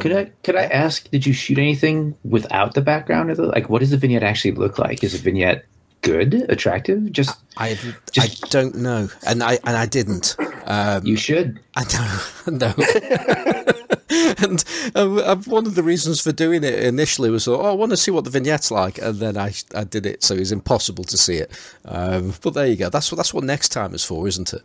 could 0.00 0.12
I 0.12 0.24
could 0.42 0.56
I 0.56 0.64
ask? 0.64 1.08
Did 1.10 1.24
you 1.24 1.32
shoot 1.32 1.58
anything 1.58 2.16
without 2.24 2.74
the 2.74 2.82
background 2.82 3.30
of 3.30 3.36
the 3.36 3.46
like? 3.46 3.68
What 3.68 3.78
does 3.78 3.90
the 3.90 3.96
vignette 3.96 4.24
actually 4.24 4.52
look 4.52 4.78
like? 4.78 5.04
Is 5.04 5.14
a 5.14 5.18
vignette 5.18 5.64
good, 6.02 6.34
attractive? 6.48 7.10
Just 7.12 7.38
I 7.56 7.78
Just- 8.12 8.44
I 8.44 8.48
don't 8.50 8.76
know, 8.76 9.08
and 9.26 9.42
I 9.42 9.58
and 9.64 9.76
I 9.76 9.86
didn't. 9.86 10.36
Um, 10.66 11.04
you 11.06 11.16
should. 11.16 11.58
I 11.76 11.84
don't 12.46 12.60
know. 12.60 12.74
and 14.38 14.64
uh, 14.94 15.14
uh, 15.16 15.36
one 15.46 15.66
of 15.66 15.74
the 15.74 15.82
reasons 15.82 16.20
for 16.20 16.32
doing 16.32 16.64
it 16.64 16.74
initially 16.74 17.30
was, 17.30 17.46
oh, 17.48 17.60
I 17.60 17.72
want 17.72 17.90
to 17.90 17.96
see 17.96 18.10
what 18.10 18.24
the 18.24 18.30
vignette's 18.30 18.70
like, 18.70 18.98
and 18.98 19.16
then 19.16 19.36
I, 19.36 19.52
I 19.74 19.84
did 19.84 20.06
it, 20.06 20.22
so 20.22 20.34
it 20.34 20.40
was 20.40 20.52
impossible 20.52 21.04
to 21.04 21.16
see 21.16 21.36
it. 21.36 21.50
Um, 21.84 22.34
but 22.42 22.54
there 22.54 22.66
you 22.66 22.76
go. 22.76 22.88
That's 22.88 23.10
what 23.10 23.16
that's 23.16 23.34
what 23.34 23.44
next 23.44 23.70
time 23.70 23.94
is 23.94 24.04
for, 24.04 24.26
isn't 24.28 24.52
it? 24.52 24.62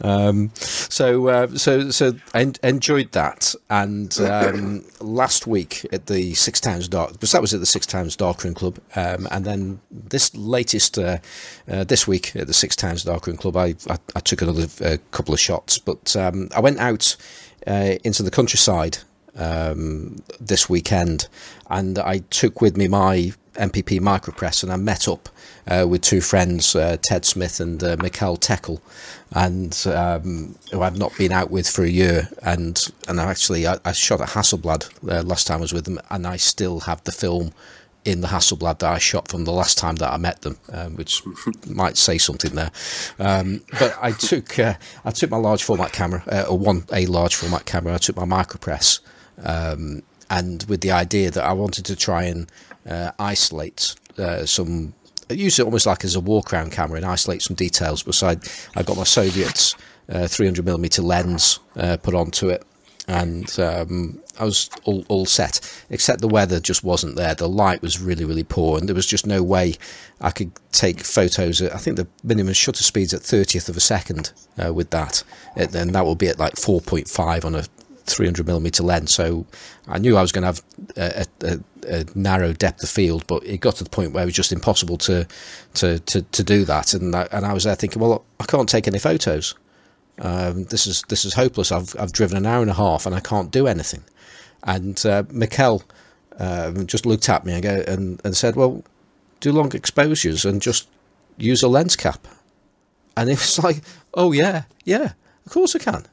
Um, 0.00 0.50
so 0.54 1.28
uh, 1.28 1.48
so 1.56 1.90
so 1.90 2.14
I 2.34 2.42
en- 2.42 2.54
enjoyed 2.62 3.12
that. 3.12 3.54
And 3.70 4.18
um, 4.20 4.84
last 5.00 5.46
week 5.46 5.86
at 5.92 6.06
the 6.06 6.34
Six 6.34 6.60
Towns 6.60 6.88
Dark, 6.88 7.12
because 7.12 7.32
that 7.32 7.40
was 7.40 7.54
at 7.54 7.60
the 7.60 7.66
Six 7.66 7.86
Towns 7.86 8.16
Darkroom 8.16 8.54
Club, 8.54 8.78
um, 8.94 9.28
and 9.30 9.44
then 9.44 9.80
this 9.90 10.34
latest 10.34 10.98
uh, 10.98 11.18
uh, 11.68 11.84
this 11.84 12.06
week 12.06 12.34
at 12.36 12.46
the 12.46 12.54
Six 12.54 12.76
Towns 12.76 13.04
Darkroom 13.04 13.36
Club, 13.36 13.56
I 13.56 13.74
I, 13.88 13.98
I 14.14 14.20
took 14.20 14.42
another 14.42 14.66
uh, 14.84 14.96
couple 15.10 15.34
of 15.34 15.40
shots, 15.40 15.78
but 15.78 16.14
um, 16.16 16.48
I 16.54 16.60
went 16.60 16.78
out 16.78 17.16
uh, 17.66 17.96
into 18.04 18.22
the 18.22 18.30
countryside 18.30 18.98
um, 19.36 20.22
this 20.40 20.68
weekend, 20.68 21.28
and 21.68 21.98
I 21.98 22.18
took 22.30 22.60
with 22.60 22.76
me 22.76 22.88
my 22.88 23.32
MPP 23.54 24.00
micropress, 24.00 24.62
and 24.62 24.72
I 24.72 24.76
met 24.76 25.08
up 25.08 25.28
uh, 25.66 25.86
with 25.88 26.02
two 26.02 26.20
friends, 26.20 26.76
uh, 26.76 26.96
Ted 27.02 27.24
Smith 27.24 27.60
and 27.60 27.82
uh, 27.82 27.96
Mikhail 28.00 28.36
Tekel, 28.36 28.80
and 29.32 29.84
um, 29.86 30.56
who 30.70 30.82
I've 30.82 30.98
not 30.98 31.16
been 31.16 31.32
out 31.32 31.50
with 31.50 31.68
for 31.68 31.84
a 31.84 31.88
year. 31.88 32.28
And 32.42 32.80
and 33.08 33.18
actually 33.18 33.66
I, 33.66 33.78
I 33.84 33.92
shot 33.92 34.20
at 34.20 34.28
Hasselblad 34.28 35.10
uh, 35.10 35.22
last 35.22 35.46
time 35.46 35.58
I 35.58 35.62
was 35.62 35.72
with 35.72 35.84
them, 35.84 35.98
and 36.10 36.26
I 36.26 36.36
still 36.36 36.80
have 36.80 37.02
the 37.04 37.12
film 37.12 37.52
in 38.06 38.20
the 38.20 38.28
Hasselblad 38.28 38.78
that 38.78 38.92
I 38.92 38.98
shot 38.98 39.28
from 39.28 39.44
the 39.44 39.52
last 39.52 39.76
time 39.76 39.96
that 39.96 40.12
I 40.12 40.16
met 40.16 40.42
them, 40.42 40.58
um, 40.72 40.96
which 40.96 41.22
might 41.66 41.96
say 41.96 42.18
something 42.18 42.54
there. 42.54 42.70
Um, 43.18 43.62
but 43.78 43.96
I 44.00 44.12
took 44.12 44.58
uh, 44.58 44.74
I 45.04 45.10
took 45.10 45.30
my 45.30 45.36
large 45.36 45.64
format 45.64 45.92
camera, 45.92 46.22
uh, 46.30 46.46
or 46.48 46.58
one 46.58 46.84
a 46.92 47.06
large 47.06 47.34
format 47.34 47.66
camera. 47.66 47.94
I 47.94 47.98
took 47.98 48.16
my 48.16 48.24
micropress, 48.24 49.00
um, 49.42 50.02
and 50.30 50.64
with 50.68 50.80
the 50.80 50.92
idea 50.92 51.30
that 51.30 51.44
I 51.44 51.52
wanted 51.52 51.84
to 51.86 51.96
try 51.96 52.24
and 52.24 52.50
uh, 52.88 53.10
isolate 53.18 53.96
uh, 54.18 54.46
some. 54.46 54.94
I 55.28 55.34
use 55.34 55.58
it 55.58 55.64
almost 55.64 55.86
like 55.86 56.04
as 56.04 56.14
a 56.14 56.20
walk 56.20 56.52
around 56.52 56.70
camera 56.70 56.98
and 56.98 57.04
isolate 57.04 57.42
some 57.42 57.56
details. 57.56 58.04
Beside, 58.04 58.42
I 58.76 58.84
got 58.84 58.96
my 58.96 59.02
Soviet 59.02 59.74
uh, 60.08 60.28
300 60.28 60.64
millimeter 60.64 61.02
lens 61.02 61.58
uh, 61.76 61.96
put 61.96 62.14
onto 62.14 62.48
it, 62.48 62.64
and 63.08 63.58
um, 63.60 64.20
I 64.38 64.44
was 64.44 64.68
all, 64.84 65.04
all 65.08 65.26
set, 65.26 65.60
except 65.90 66.20
the 66.20 66.28
weather 66.28 66.58
just 66.58 66.82
wasn't 66.82 67.16
there. 67.16 67.34
The 67.34 67.48
light 67.48 67.82
was 67.82 68.00
really, 68.00 68.24
really 68.24 68.44
poor, 68.44 68.78
and 68.78 68.88
there 68.88 68.96
was 68.96 69.06
just 69.06 69.26
no 69.26 69.42
way 69.42 69.74
I 70.20 70.30
could 70.30 70.52
take 70.72 71.00
photos. 71.00 71.62
At, 71.62 71.74
I 71.74 71.78
think 71.78 71.96
the 71.96 72.08
minimum 72.24 72.54
shutter 72.54 72.82
speed's 72.82 73.14
at 73.14 73.20
30th 73.20 73.68
of 73.68 73.76
a 73.76 73.80
second 73.80 74.32
uh, 74.62 74.72
with 74.72 74.90
that, 74.90 75.22
and 75.54 75.70
then 75.70 75.92
that 75.92 76.04
will 76.04 76.16
be 76.16 76.28
at 76.28 76.38
like 76.38 76.54
4.5 76.54 77.44
on 77.44 77.54
a 77.54 77.64
300 78.06 78.46
millimeter 78.46 78.82
lens. 78.82 79.14
So 79.14 79.46
I 79.86 79.98
knew 79.98 80.16
I 80.16 80.22
was 80.22 80.32
going 80.32 80.42
to 80.42 80.46
have 80.46 80.62
a, 80.96 81.26
a, 81.42 81.60
a, 81.88 82.04
narrow 82.14 82.52
depth 82.52 82.82
of 82.82 82.88
field, 82.88 83.26
but 83.26 83.44
it 83.44 83.58
got 83.58 83.76
to 83.76 83.84
the 83.84 83.90
point 83.90 84.12
where 84.12 84.22
it 84.22 84.26
was 84.26 84.34
just 84.34 84.52
impossible 84.52 84.96
to 84.98 85.26
to 85.74 85.98
to, 86.00 86.22
to 86.22 86.42
do 86.42 86.64
that. 86.64 86.94
And 86.94 87.14
and 87.14 87.46
I 87.46 87.52
was 87.52 87.64
there 87.64 87.74
thinking, 87.74 88.00
well, 88.00 88.24
I 88.40 88.44
can't 88.44 88.68
take 88.68 88.88
any 88.88 88.98
photos. 88.98 89.54
Um, 90.18 90.64
this 90.64 90.86
is 90.86 91.02
this 91.08 91.24
is 91.24 91.34
hopeless. 91.34 91.70
I've 91.72 91.94
I've 91.98 92.12
driven 92.12 92.36
an 92.36 92.46
hour 92.46 92.62
and 92.62 92.70
a 92.70 92.74
half 92.74 93.06
and 93.06 93.14
I 93.14 93.20
can't 93.20 93.50
do 93.50 93.66
anything. 93.66 94.04
And 94.62 94.96
uh, 95.06 95.24
Mikkel 95.24 95.82
um, 96.38 96.86
just 96.86 97.06
looked 97.06 97.28
at 97.28 97.44
me 97.44 97.52
and, 97.54 97.62
go, 97.62 97.84
and 97.86 98.20
and 98.24 98.36
said, 98.36 98.56
"Well, 98.56 98.82
do 99.40 99.52
long 99.52 99.74
exposures 99.74 100.44
and 100.44 100.62
just 100.62 100.88
use 101.36 101.62
a 101.62 101.68
lens 101.68 101.96
cap." 101.96 102.26
And 103.16 103.30
it 103.30 103.38
was 103.38 103.58
like, 103.62 103.82
"Oh 104.14 104.32
yeah, 104.32 104.64
yeah, 104.84 105.12
of 105.44 105.52
course 105.52 105.76
I 105.76 105.78
can." 105.78 106.06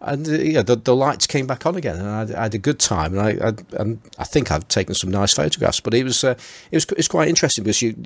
And 0.00 0.28
uh, 0.28 0.32
yeah, 0.32 0.62
the, 0.62 0.76
the 0.76 0.94
lights 0.94 1.26
came 1.26 1.46
back 1.46 1.66
on 1.66 1.74
again, 1.74 1.96
and 1.96 2.08
I, 2.08 2.38
I 2.38 2.42
had 2.44 2.54
a 2.54 2.58
good 2.58 2.78
time. 2.78 3.18
And 3.18 3.20
I, 3.20 3.48
I 3.48 3.52
and 3.80 4.00
I 4.18 4.24
think 4.24 4.52
I've 4.52 4.68
taken 4.68 4.94
some 4.94 5.10
nice 5.10 5.34
photographs. 5.34 5.80
But 5.80 5.94
it 5.94 6.04
was 6.04 6.22
uh, 6.22 6.36
it 6.70 6.76
was 6.76 6.86
it's 6.96 7.08
quite 7.08 7.28
interesting 7.28 7.64
because 7.64 7.82
you, 7.82 7.96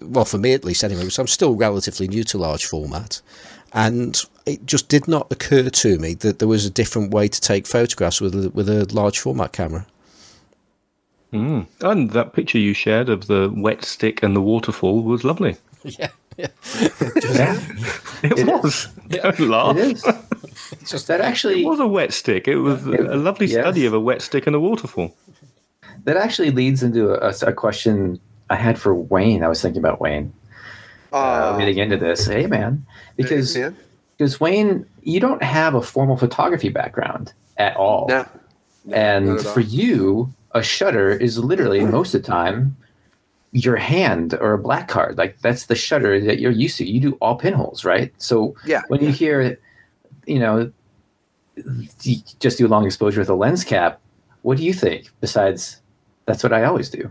well, 0.00 0.24
for 0.24 0.38
me 0.38 0.54
at 0.54 0.64
least 0.64 0.82
anyway, 0.82 1.02
because 1.02 1.18
I'm 1.18 1.26
still 1.26 1.54
relatively 1.54 2.08
new 2.08 2.24
to 2.24 2.38
large 2.38 2.64
format, 2.64 3.20
and 3.72 4.16
it 4.46 4.64
just 4.66 4.88
did 4.88 5.08
not 5.08 5.30
occur 5.32 5.68
to 5.68 5.98
me 5.98 6.14
that 6.14 6.38
there 6.38 6.48
was 6.48 6.64
a 6.66 6.70
different 6.70 7.10
way 7.12 7.28
to 7.28 7.40
take 7.40 7.66
photographs 7.66 8.20
with 8.20 8.34
a, 8.34 8.50
with 8.50 8.68
a 8.68 8.84
large 8.94 9.18
format 9.18 9.52
camera. 9.52 9.86
Mm. 11.32 11.66
And 11.80 12.10
that 12.12 12.32
picture 12.32 12.58
you 12.58 12.72
shared 12.72 13.08
of 13.08 13.26
the 13.26 13.52
wet 13.54 13.84
stick 13.84 14.22
and 14.22 14.34
the 14.36 14.40
waterfall 14.40 15.02
was 15.02 15.24
lovely. 15.24 15.56
Yeah, 15.84 16.08
yeah. 16.36 16.48
Yeah, 17.14 17.60
It, 18.24 18.38
It 18.40 18.46
was. 18.48 18.88
Don't 19.08 19.38
laugh. 19.38 19.76
it 19.76 19.92
is. 19.96 20.02
just 20.88 21.06
That 21.06 21.20
It 21.20 21.24
actually 21.24 21.64
was 21.64 21.78
a 21.78 21.86
wet 21.86 22.12
stick. 22.12 22.48
It 22.48 22.56
was 22.56 22.84
a 22.86 22.90
lovely 23.16 23.46
Yes. 23.46 23.62
study 23.62 23.86
of 23.86 23.92
a 23.94 24.00
wet 24.00 24.20
stick 24.20 24.46
and 24.48 24.56
a 24.56 24.60
waterfall. 24.60 25.14
that 26.04 26.16
actually 26.16 26.50
leads 26.50 26.82
into 26.82 27.10
a, 27.14 27.32
a 27.46 27.52
question 27.52 28.18
I 28.50 28.56
had 28.56 28.78
for 28.80 28.94
Wayne. 28.94 29.44
I 29.44 29.48
was 29.48 29.62
thinking 29.62 29.78
about 29.80 30.00
Wayne 30.00 30.32
uh, 31.16 31.54
Uh, 31.54 31.58
getting 31.58 31.78
into 31.78 31.96
this. 31.96 32.26
Hey, 32.26 32.46
man, 32.46 32.84
because 33.16 33.56
man. 33.56 33.76
because 34.16 34.40
Wayne, 34.40 34.86
you 35.02 35.20
don't 35.20 35.42
have 35.42 35.74
a 35.74 35.82
formal 35.82 36.16
photography 36.16 36.68
background 36.68 37.32
at 37.58 37.76
all, 37.76 38.06
No, 38.08 38.26
no, 38.84 38.96
and 38.96 39.26
not 39.26 39.40
at 39.40 39.46
all. 39.46 39.52
for 39.52 39.60
you, 39.60 40.32
a 40.52 40.62
shutter 40.62 41.10
is 41.10 41.38
literally 41.38 41.84
most 41.84 42.14
of 42.14 42.22
the 42.22 42.26
time 42.26 42.76
your 43.52 43.76
hand 43.76 44.34
or 44.40 44.52
a 44.52 44.58
black 44.58 44.88
card. 44.88 45.16
Like 45.16 45.38
that's 45.40 45.66
the 45.66 45.74
shutter 45.74 46.20
that 46.20 46.38
you're 46.40 46.52
used 46.52 46.76
to. 46.78 46.84
You 46.84 47.00
do 47.00 47.12
all 47.20 47.36
pinholes, 47.36 47.84
right? 47.84 48.12
So 48.18 48.54
yeah, 48.66 48.82
when 48.88 49.00
you 49.02 49.10
hear, 49.10 49.58
you 50.26 50.38
know, 50.38 50.70
you 52.02 52.16
just 52.40 52.58
do 52.58 52.66
a 52.66 52.68
long 52.68 52.84
exposure 52.84 53.20
with 53.20 53.30
a 53.30 53.34
lens 53.34 53.64
cap, 53.64 53.98
what 54.42 54.58
do 54.58 54.64
you 54.64 54.74
think? 54.74 55.08
Besides, 55.20 55.80
that's 56.26 56.42
what 56.42 56.52
I 56.52 56.64
always 56.64 56.90
do. 56.90 57.10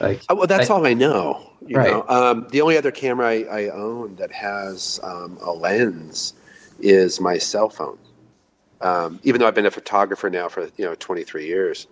Like, 0.00 0.20
Oh, 0.28 0.34
well, 0.34 0.46
that's 0.46 0.68
I- 0.68 0.74
all 0.74 0.84
I 0.86 0.94
know. 0.94 1.45
You 1.66 1.76
Right. 1.76 1.90
know, 1.90 2.06
um, 2.08 2.46
the 2.50 2.60
only 2.62 2.76
other 2.78 2.92
camera 2.92 3.28
I, 3.28 3.42
I 3.44 3.68
own 3.70 4.16
that 4.16 4.32
has 4.32 5.00
um, 5.02 5.38
a 5.42 5.52
lens 5.52 6.34
is 6.80 7.20
my 7.20 7.38
cell 7.38 7.68
phone. 7.70 7.98
Um, 8.82 9.20
even 9.24 9.40
though 9.40 9.48
I've 9.48 9.54
been 9.54 9.66
a 9.66 9.70
photographer 9.70 10.30
now 10.30 10.48
for 10.48 10.64
you 10.76 10.84
know 10.84 10.94
23 10.96 11.46
years, 11.46 11.86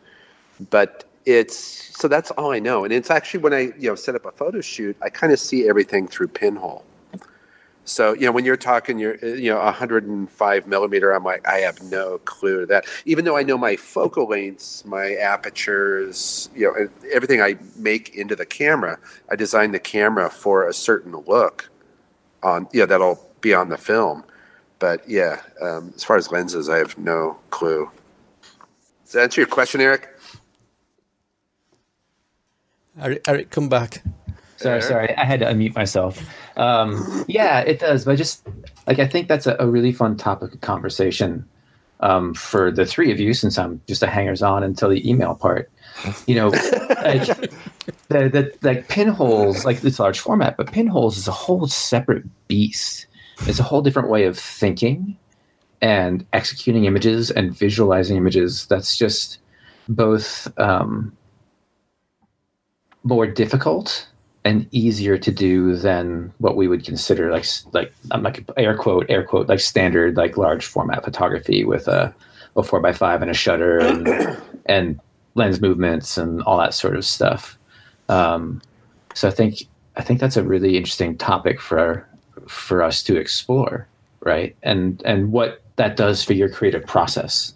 but 0.71 1.05
it's 1.27 1.57
so 1.99 2.09
that's 2.09 2.31
all 2.33 2.53
I 2.53 2.61
know. 2.61 2.85
And 2.85 2.93
it's 2.93 3.11
actually 3.11 3.41
when 3.41 3.55
I 3.55 3.61
you 3.79 3.89
know 3.89 3.95
set 3.95 4.15
up 4.15 4.27
a 4.27 4.33
photo 4.33 4.61
shoot, 4.61 4.97
I 5.03 5.11
kind 5.11 5.33
of 5.33 5.41
see 5.41 5.69
everything 5.69 6.09
through 6.09 6.29
pinhole. 6.29 6.85
So 7.85 8.15
you 8.15 8.23
know 8.27 8.33
when 8.33 8.45
you're 8.45 8.57
talking, 8.57 8.99
you're 8.99 9.19
uh, 9.23 9.27
you 9.27 9.51
know 9.51 9.59
105 9.59 10.67
millimeter. 10.67 11.13
I'm 11.13 11.25
like 11.25 11.47
I 11.47 11.59
have 11.59 11.83
no 11.83 12.19
clue 12.19 12.61
to 12.61 12.67
that. 12.67 12.85
Even 13.05 13.25
though 13.25 13.37
I 13.37 13.43
know 13.43 13.59
my 13.59 13.77
focal 13.77 14.29
lengths, 14.29 14.85
my 14.85 15.15
apertures, 15.15 16.49
you 16.55 16.67
know 16.67 16.89
everything 17.13 17.43
I 17.43 17.57
make 17.77 18.15
into 18.15 18.35
the 18.35 18.47
camera, 18.47 18.99
I 19.31 19.37
design 19.37 19.73
the 19.73 19.79
camera 19.79 20.31
for 20.31 20.67
a 20.67 20.73
certain 20.73 21.13
look 21.27 21.71
on 22.43 22.69
you 22.73 22.81
know 22.81 22.87
that'll 22.87 23.31
be 23.41 23.53
on 23.53 23.69
the 23.69 23.79
film. 23.79 24.25
But 24.79 25.09
yeah, 25.09 25.41
um, 25.63 25.93
as 25.95 26.05
far 26.05 26.17
as 26.17 26.33
lenses, 26.33 26.69
I 26.69 26.79
have 26.79 26.99
no 26.99 27.39
clue. 27.51 27.91
Does 29.05 29.13
that 29.13 29.23
answer 29.23 29.41
your 29.41 29.49
question, 29.49 29.81
Eric? 29.81 30.09
Eric, 33.01 33.23
Eric, 33.29 33.51
come 33.51 33.69
back. 33.69 34.03
sorry, 34.57 34.83
sorry, 34.83 35.17
I 35.17 35.25
had 35.25 35.41
to 35.41 35.47
unmute 35.47 35.75
myself. 35.75 36.23
Um, 36.57 37.25
yeah, 37.29 37.61
it 37.61 37.81
does. 37.81 38.05
But 38.05 38.13
I 38.13 38.17
just 38.17 38.47
like 38.87 38.99
I 38.99 39.07
think 39.07 39.29
that's 39.29 39.47
a, 39.47 39.57
a 39.59 39.67
really 39.67 39.93
fun 39.93 40.17
topic 40.17 40.55
of 40.55 40.61
conversation 40.61 41.47
um, 42.01 42.35
for 42.35 42.71
the 42.71 42.87
three 42.87 43.11
of 43.11 43.21
you, 43.21 43.35
since 43.35 43.59
I'm 43.59 43.81
just 43.87 44.03
a 44.03 44.07
hangers 44.07 44.43
on 44.43 44.63
until 44.63 44.91
the 44.91 45.09
email 45.09 45.35
part. 45.35 45.71
You 46.27 46.35
know, 46.35 46.49
like 46.49 47.27
the, 48.09 48.29
the 48.29 48.53
like 48.63 48.89
pinholes, 48.89 49.65
like 49.65 49.81
this 49.81 49.99
large 49.99 50.19
format, 50.21 50.57
but 50.57 50.73
pinholes 50.73 51.17
is 51.17 51.29
a 51.29 51.33
whole 51.33 51.67
separate 51.67 52.25
beast. 52.49 53.07
It's 53.47 53.59
a 53.59 53.65
whole 53.65 53.83
different 53.83 54.11
way 54.11 54.25
of 54.25 54.39
thinking 54.39 55.17
and 55.81 56.25
executing 56.33 56.85
images 56.85 57.31
and 57.31 57.57
visualizing 57.57 58.17
images. 58.17 58.67
That's 58.67 58.97
just 58.97 59.39
both 59.89 60.49
um, 60.59 61.17
more 63.03 63.27
difficult 63.27 64.09
and 64.45 64.69
easier 64.73 65.17
to 65.17 65.31
do 65.31 65.75
than 65.75 66.33
what 66.39 66.57
we 66.57 66.69
would 66.69 66.85
consider 66.85 67.33
like 67.33 67.47
like 67.73 67.93
I'm 68.11 68.23
like 68.23 68.49
air 68.57 68.77
quote 68.77 69.07
air 69.09 69.25
quote 69.25 69.49
like 69.49 69.61
standard 69.61 70.17
like 70.17 70.37
large 70.37 70.67
format 70.67 71.03
photography 71.03 71.65
with 71.65 71.89
a 71.89 72.15
a 72.57 72.63
four 72.63 72.81
by 72.81 72.93
five 72.93 73.23
and 73.23 73.31
a 73.31 73.35
shutter 73.35 73.79
and 73.79 74.09
and 74.67 75.01
lens 75.35 75.61
movements 75.61 76.17
and 76.17 76.43
all 76.43 76.59
that 76.59 76.75
sort 76.75 76.97
of 76.97 77.05
stuff. 77.05 77.59
Um, 78.09 78.63
so 79.15 79.29
I 79.29 79.31
think 79.31 79.67
I 79.97 80.03
think 80.03 80.21
that's 80.21 80.37
a 80.37 80.43
really 80.43 80.77
interesting 80.77 81.17
topic 81.17 81.61
for 81.61 82.07
for 82.47 82.83
us 82.83 83.03
to 83.05 83.17
explore, 83.17 83.89
right? 84.21 84.55
And 84.63 85.03
and 85.05 85.33
what 85.33 85.63
that 85.77 85.97
does 85.97 86.23
for 86.23 86.35
your 86.35 86.49
creative 86.49 86.87
process. 86.87 87.55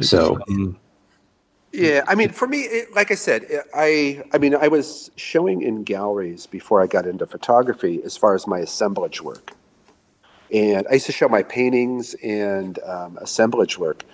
So 0.00 0.38
um, 0.48 0.78
yeah, 1.72 2.04
I 2.06 2.14
mean, 2.14 2.28
for 2.28 2.46
me, 2.46 2.60
it, 2.60 2.94
like 2.94 3.10
I 3.10 3.14
said, 3.14 3.46
I 3.74 4.22
I 4.32 4.38
mean, 4.38 4.54
I 4.54 4.68
was 4.68 5.10
showing 5.16 5.62
in 5.62 5.84
galleries 5.84 6.46
before 6.46 6.82
I 6.82 6.86
got 6.86 7.06
into 7.06 7.26
photography 7.26 8.02
as 8.04 8.16
far 8.16 8.34
as 8.34 8.46
my 8.46 8.58
assemblage 8.58 9.22
work, 9.22 9.52
and 10.52 10.86
I 10.88 10.94
used 10.94 11.06
to 11.06 11.12
show 11.12 11.28
my 11.28 11.42
paintings 11.42 12.14
and 12.22 12.78
um, 12.80 13.18
assemblage 13.20 13.78
work, 13.78 14.04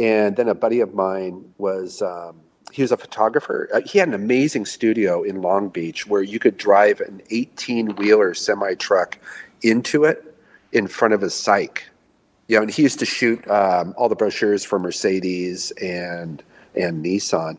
and 0.00 0.34
then 0.36 0.48
a 0.48 0.54
buddy 0.54 0.80
of 0.80 0.94
mine 0.94 1.54
was. 1.58 2.02
Um, 2.02 2.40
he 2.72 2.82
was 2.82 2.92
a 2.92 2.96
photographer. 2.96 3.68
Uh, 3.74 3.80
he 3.84 3.98
had 3.98 4.06
an 4.06 4.14
amazing 4.14 4.64
studio 4.64 5.24
in 5.24 5.42
Long 5.42 5.70
Beach 5.70 6.06
where 6.06 6.22
you 6.22 6.38
could 6.38 6.56
drive 6.56 7.00
an 7.00 7.20
18 7.30 7.96
wheeler 7.96 8.32
semi 8.32 8.74
truck 8.74 9.18
into 9.62 10.04
it 10.04 10.36
in 10.70 10.86
front 10.86 11.12
of 11.12 11.20
his 11.20 11.32
cyc. 11.32 11.80
You 12.46 12.56
know, 12.56 12.62
and 12.62 12.70
he 12.70 12.82
used 12.82 13.00
to 13.00 13.06
shoot 13.06 13.48
um, 13.50 13.92
all 13.96 14.08
the 14.08 14.14
brochures 14.14 14.64
for 14.64 14.78
Mercedes 14.78 15.72
and 15.82 16.44
and 16.74 17.04
Nissan. 17.04 17.56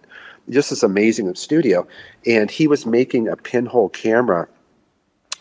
Just 0.49 0.69
this 0.69 0.83
amazing 0.83 1.33
studio. 1.35 1.87
And 2.25 2.49
he 2.49 2.67
was 2.67 2.85
making 2.85 3.27
a 3.27 3.35
pinhole 3.35 3.89
camera 3.89 4.47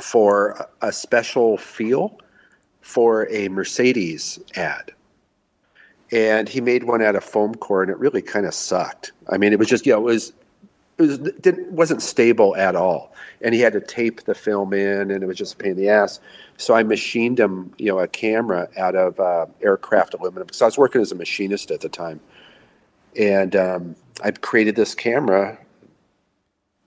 for 0.01 0.69
a 0.83 0.93
special 0.93 1.57
feel 1.57 2.19
for 2.81 3.29
a 3.31 3.49
Mercedes 3.49 4.39
ad. 4.57 4.93
And 6.13 6.49
he 6.49 6.61
made 6.61 6.85
one 6.85 7.03
out 7.03 7.15
of 7.15 7.23
foam 7.23 7.55
core, 7.55 7.83
and 7.83 7.91
it 7.91 7.99
really 7.99 8.23
kind 8.23 8.47
of 8.47 8.55
sucked. 8.55 9.13
I 9.29 9.39
mean, 9.39 9.53
it 9.53 9.59
was 9.59 9.69
just, 9.69 9.87
you 9.87 9.93
know, 9.93 10.01
it 10.01 10.05
was 10.05 10.33
it 10.99 11.03
was 11.03 11.19
didn't 11.19 11.71
wasn't 11.71 12.03
stable 12.03 12.57
at 12.57 12.75
all, 12.77 13.15
and 13.41 13.55
he 13.55 13.61
had 13.61 13.73
to 13.75 13.81
tape 13.81 14.25
the 14.25 14.35
film 14.35 14.73
in, 14.75 15.11
and 15.11 15.23
it 15.23 15.27
was 15.27 15.37
just 15.37 15.55
a 15.55 15.57
pain 15.57 15.73
in 15.73 15.77
the 15.77 15.89
ass. 15.89 16.21
So 16.57 16.75
I 16.75 16.83
machined 16.83 17.39
him, 17.39 17.73
you 17.79 17.87
know, 17.87 18.01
a 18.01 18.09
camera 18.09 18.69
out 18.77 18.97
of 18.97 19.19
uh, 19.21 19.47
aircraft 19.63 20.15
aluminum 20.15 20.47
because 20.47 20.61
I 20.61 20.67
was 20.67 20.77
working 20.77 21.01
as 21.01 21.13
a 21.13 21.15
machinist 21.15 21.71
at 21.71 21.81
the 21.81 21.89
time, 21.89 22.21
and 23.17 23.57
um, 23.57 23.97
I 24.23 24.31
created 24.31 24.77
this 24.77 24.95
camera. 24.95 25.59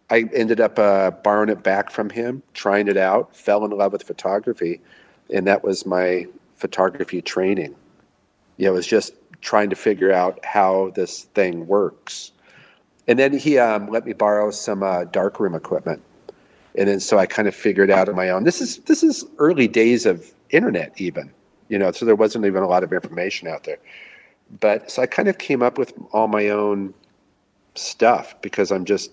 I 0.09 0.25
ended 0.33 0.59
up 0.59 0.77
uh, 0.77 1.11
borrowing 1.11 1.49
it 1.49 1.63
back 1.63 1.89
from 1.89 2.09
him, 2.09 2.43
trying 2.53 2.87
it 2.87 2.97
out, 2.97 3.35
fell 3.35 3.65
in 3.65 3.71
love 3.71 3.93
with 3.93 4.03
photography, 4.03 4.81
and 5.33 5.47
that 5.47 5.63
was 5.63 5.85
my 5.85 6.27
photography 6.55 7.21
training. 7.21 7.75
You 8.57 8.65
know, 8.65 8.73
it 8.73 8.75
was 8.75 8.87
just 8.87 9.13
trying 9.41 9.69
to 9.69 9.75
figure 9.75 10.11
out 10.11 10.43
how 10.45 10.91
this 10.95 11.23
thing 11.33 11.67
works. 11.67 12.31
And 13.07 13.19
then 13.19 13.37
he 13.37 13.57
um, 13.57 13.89
let 13.89 14.05
me 14.05 14.13
borrow 14.13 14.51
some 14.51 14.83
uh, 14.83 15.05
darkroom 15.05 15.55
equipment, 15.55 16.01
and 16.75 16.87
then 16.87 16.99
so 16.99 17.17
I 17.17 17.25
kind 17.25 17.47
of 17.47 17.55
figured 17.55 17.91
out 17.91 18.07
on 18.07 18.15
my 18.15 18.29
own. 18.29 18.43
This 18.43 18.61
is 18.61 18.77
this 18.79 19.03
is 19.03 19.25
early 19.39 19.67
days 19.67 20.05
of 20.05 20.31
internet, 20.51 20.93
even 20.97 21.31
you 21.69 21.79
know, 21.79 21.91
so 21.91 22.05
there 22.05 22.15
wasn't 22.15 22.45
even 22.45 22.61
a 22.61 22.67
lot 22.67 22.83
of 22.83 22.93
information 22.93 23.47
out 23.47 23.63
there 23.63 23.79
but 24.59 24.89
so 24.89 25.01
I 25.01 25.05
kind 25.05 25.27
of 25.27 25.37
came 25.37 25.61
up 25.63 25.77
with 25.77 25.93
all 26.11 26.27
my 26.27 26.49
own 26.49 26.93
stuff 27.75 28.39
because 28.41 28.71
I'm 28.71 28.85
just 28.85 29.11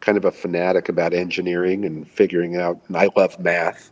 kind 0.00 0.18
of 0.18 0.24
a 0.24 0.30
fanatic 0.30 0.88
about 0.88 1.12
engineering 1.12 1.84
and 1.84 2.08
figuring 2.08 2.56
out, 2.56 2.80
and 2.88 2.96
I 2.96 3.08
love 3.16 3.38
math, 3.38 3.90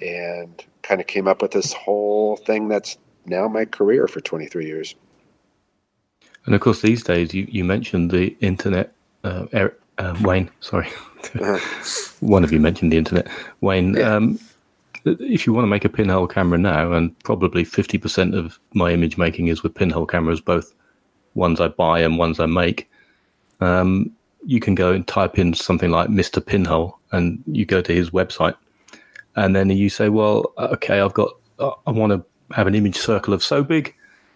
and 0.00 0.62
kind 0.82 1.00
of 1.00 1.06
came 1.06 1.26
up 1.26 1.42
with 1.42 1.52
this 1.52 1.72
whole 1.72 2.36
thing 2.36 2.68
that's 2.68 2.98
now 3.26 3.48
my 3.48 3.64
career 3.64 4.06
for 4.08 4.20
23 4.20 4.66
years. 4.66 4.94
And 6.46 6.54
of 6.54 6.60
course, 6.60 6.82
these 6.82 7.02
days 7.02 7.32
you, 7.32 7.46
you 7.50 7.64
mentioned 7.64 8.10
the 8.10 8.36
internet. 8.40 8.92
Uh, 9.24 9.46
Eric, 9.52 9.78
uh, 9.98 10.16
Wayne, 10.22 10.50
sorry, 10.60 10.88
uh-huh. 11.40 11.58
one 12.20 12.42
of 12.42 12.52
you 12.52 12.58
mentioned 12.58 12.92
the 12.92 12.96
internet. 12.96 13.28
Wayne, 13.60 13.94
yeah. 13.94 14.16
um, 14.16 14.40
if 15.04 15.46
you 15.46 15.52
want 15.52 15.64
to 15.64 15.68
make 15.68 15.84
a 15.84 15.88
pinhole 15.88 16.26
camera 16.26 16.58
now, 16.58 16.92
and 16.92 17.18
probably 17.20 17.64
50% 17.64 18.36
of 18.36 18.58
my 18.74 18.92
image 18.92 19.18
making 19.18 19.48
is 19.48 19.62
with 19.62 19.74
pinhole 19.74 20.06
cameras, 20.06 20.40
both 20.40 20.74
ones 21.34 21.60
I 21.60 21.68
buy 21.68 22.00
and 22.00 22.18
ones 22.18 22.40
I 22.40 22.46
make, 22.46 22.90
um, 23.60 24.10
you 24.44 24.60
can 24.60 24.74
go 24.74 24.92
and 24.92 25.06
type 25.06 25.38
in 25.38 25.54
something 25.54 25.90
like 25.90 26.08
Mr. 26.08 26.44
Pinhole 26.44 26.98
and 27.12 27.42
you 27.46 27.64
go 27.64 27.80
to 27.80 27.94
his 27.94 28.10
website. 28.10 28.56
And 29.36 29.56
then 29.56 29.70
you 29.70 29.88
say, 29.88 30.08
well, 30.08 30.52
okay, 30.58 31.00
I've 31.00 31.14
got, 31.14 31.30
I 31.58 31.90
want 31.90 32.12
to 32.12 32.54
have 32.54 32.66
an 32.66 32.74
image 32.74 32.96
circle 32.96 33.32
of 33.32 33.42
so 33.42 33.62
big 33.62 33.94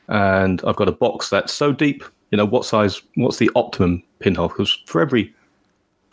and 0.08 0.62
I've 0.66 0.76
got 0.76 0.88
a 0.88 0.92
box 0.92 1.28
that's 1.28 1.52
so 1.52 1.72
deep. 1.72 2.04
You 2.30 2.38
know, 2.38 2.44
what 2.44 2.64
size, 2.64 3.02
what's 3.16 3.38
the 3.38 3.50
optimum 3.54 4.02
pinhole? 4.20 4.48
Because 4.48 4.72
for 4.86 5.00
every 5.00 5.34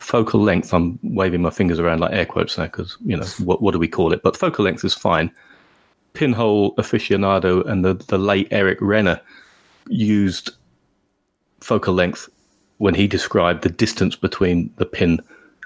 focal 0.04 0.40
length, 0.40 0.74
I'm 0.74 0.98
waving 1.02 1.40
my 1.40 1.50
fingers 1.50 1.80
around 1.80 2.00
like 2.00 2.12
air 2.12 2.26
quotes 2.26 2.56
there 2.56 2.66
because, 2.66 2.96
you 3.04 3.16
know, 3.16 3.24
what, 3.42 3.62
what 3.62 3.72
do 3.72 3.78
we 3.78 3.88
call 3.88 4.12
it? 4.12 4.22
But 4.22 4.36
focal 4.36 4.64
length 4.64 4.84
is 4.84 4.92
fine. 4.92 5.32
Pinhole 6.12 6.74
aficionado 6.76 7.66
and 7.66 7.84
the, 7.84 7.94
the 7.94 8.18
late 8.18 8.46
Eric 8.50 8.78
Renner 8.82 9.18
used 9.88 10.50
focal 11.60 11.94
length 11.94 12.28
when 12.78 12.94
he 12.94 13.06
described 13.06 13.62
the 13.62 13.70
distance 13.70 14.14
between 14.14 14.70
the 14.76 14.84
pin 14.84 15.20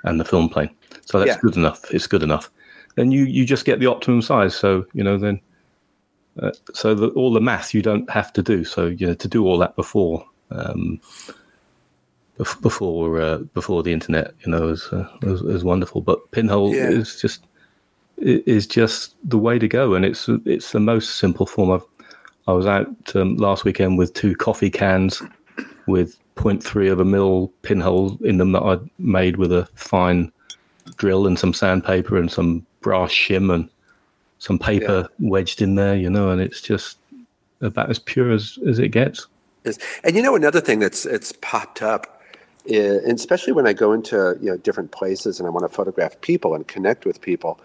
and 0.04 0.20
the 0.20 0.24
film 0.24 0.48
plane. 0.48 0.70
So 1.04 1.18
that's 1.18 1.30
yeah. 1.30 1.40
good 1.40 1.56
enough. 1.56 1.92
It's 1.92 2.06
good 2.06 2.22
enough. 2.22 2.48
Then 2.94 3.10
you, 3.10 3.24
you 3.24 3.44
just 3.44 3.64
get 3.64 3.80
the 3.80 3.86
optimum 3.86 4.22
size. 4.22 4.54
So, 4.54 4.86
you 4.92 5.02
know, 5.02 5.18
then, 5.18 5.40
uh, 6.40 6.52
so 6.72 6.94
the, 6.94 7.08
all 7.08 7.32
the 7.32 7.40
math 7.40 7.74
you 7.74 7.82
don't 7.82 8.08
have 8.08 8.32
to 8.34 8.42
do. 8.42 8.64
So, 8.64 8.86
you 8.86 9.08
know, 9.08 9.14
to 9.14 9.28
do 9.28 9.44
all 9.44 9.58
that 9.58 9.74
before, 9.74 10.24
um, 10.52 11.00
before 12.60 13.20
uh, 13.20 13.38
before 13.54 13.82
the 13.82 13.92
internet. 13.92 14.34
You 14.44 14.52
know, 14.52 14.62
was, 14.62 14.86
uh, 14.92 15.08
was, 15.22 15.42
was 15.42 15.64
wonderful. 15.64 16.00
But 16.00 16.30
Pinhole 16.30 16.74
yeah. 16.74 16.90
is 16.90 17.20
just 17.20 17.44
is 18.16 18.66
just 18.66 19.14
the 19.24 19.38
way 19.38 19.58
to 19.58 19.68
go, 19.68 19.94
and 19.94 20.04
it's 20.04 20.28
it's 20.44 20.72
the 20.72 20.80
most 20.80 21.16
simple 21.16 21.46
form 21.46 21.70
of. 21.70 21.84
I 22.46 22.52
was 22.52 22.66
out 22.66 22.88
um, 23.14 23.36
last 23.36 23.64
weekend 23.64 23.98
with 23.98 24.14
two 24.14 24.34
coffee 24.34 24.70
cans 24.70 25.20
with 25.86 26.18
0.3 26.36 26.90
of 26.90 26.98
a 26.98 27.04
mil 27.04 27.52
pinhole 27.60 28.16
in 28.24 28.38
them 28.38 28.52
that 28.52 28.62
I'd 28.62 28.80
made 28.98 29.36
with 29.36 29.52
a 29.52 29.68
fine 29.74 30.32
drill 30.96 31.26
and 31.26 31.38
some 31.38 31.52
sandpaper 31.52 32.16
and 32.16 32.30
some 32.30 32.64
brass 32.80 33.10
shim 33.10 33.52
and 33.52 33.68
some 34.38 34.58
paper 34.58 35.08
yeah. 35.18 35.28
wedged 35.28 35.60
in 35.60 35.74
there, 35.74 35.94
you 35.94 36.08
know, 36.08 36.30
and 36.30 36.40
it's 36.40 36.62
just 36.62 36.98
about 37.60 37.90
as 37.90 37.98
pure 37.98 38.30
as, 38.30 38.58
as 38.66 38.78
it 38.78 38.90
gets. 38.90 39.26
And 40.04 40.16
you 40.16 40.22
know 40.22 40.36
another 40.36 40.60
thing 40.60 40.78
that's 40.78 41.04
it's 41.04 41.32
popped 41.42 41.82
up 41.82 42.17
Eh, 42.68 42.98
and 43.04 43.18
especially 43.18 43.52
when 43.52 43.66
I 43.66 43.72
go 43.72 43.92
into 43.92 44.36
you 44.40 44.50
know 44.50 44.56
different 44.58 44.90
places 44.90 45.40
and 45.40 45.46
I 45.46 45.50
want 45.50 45.64
to 45.64 45.74
photograph 45.74 46.20
people 46.20 46.54
and 46.54 46.66
connect 46.66 47.06
with 47.06 47.20
people, 47.20 47.58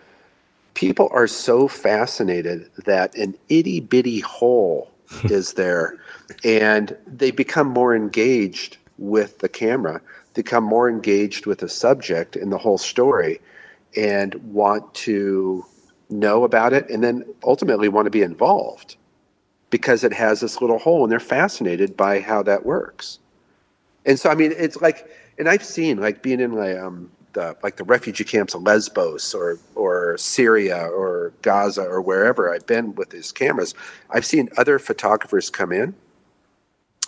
people 0.76 1.10
are 1.12 1.28
so 1.28 1.68
fascinated 1.68 2.70
that 2.86 3.16
an 3.16 3.36
itty 3.50 3.82
bitty 3.82 4.22
hole 4.22 4.92
is 5.26 5.54
there, 5.54 5.98
and 6.44 6.96
they 7.06 7.32
become 7.32 7.68
more 7.68 7.96
engaged 7.96 8.78
with 8.98 9.40
the 9.40 9.50
camera, 9.50 10.02
become 10.34 10.64
more 10.64 10.90
engaged 10.90 11.46
with 11.46 11.60
the 11.60 11.70
subject 11.70 12.36
and 12.36 12.52
the 12.52 12.58
whole 12.58 12.78
story, 12.78 13.42
and 13.98 14.36
want 14.54 14.94
to 14.94 15.66
know 16.10 16.44
about 16.46 16.72
it, 16.72 16.90
and 16.90 17.04
then 17.04 17.26
ultimately 17.44 17.90
want 17.90 18.06
to 18.06 18.12
be 18.12 18.22
involved 18.22 18.96
because 19.70 20.04
it 20.04 20.14
has 20.14 20.40
this 20.40 20.62
little 20.62 20.80
hole, 20.80 21.04
and 21.04 21.12
they're 21.12 21.20
fascinated 21.20 21.98
by 21.98 22.22
how 22.22 22.42
that 22.44 22.66
works. 22.66 23.20
And 24.06 24.20
so, 24.20 24.30
I 24.30 24.36
mean, 24.36 24.54
it's 24.56 24.82
like, 24.82 25.10
and 25.38 25.48
I've 25.48 25.64
seen 25.64 25.98
like 25.98 26.22
being 26.22 26.40
in 26.40 26.54
like 26.54 26.78
um, 26.78 27.12
the 27.34 27.56
like 27.64 27.78
the 27.78 27.84
refugee 27.84 28.24
camps 28.24 28.54
of 28.54 28.64
Lesbos 28.64 29.34
or 29.34 29.58
or 29.76 30.18
Syria 30.18 30.88
or 30.88 31.34
Gaza 31.42 31.84
or 31.84 32.02
wherever 32.02 32.54
I've 32.54 32.66
been 32.66 32.96
with 32.96 33.10
these 33.10 33.32
cameras. 33.32 33.74
I've 34.10 34.26
seen 34.26 34.50
other 34.58 34.80
photographers 34.80 35.50
come 35.50 35.72
in, 35.72 35.96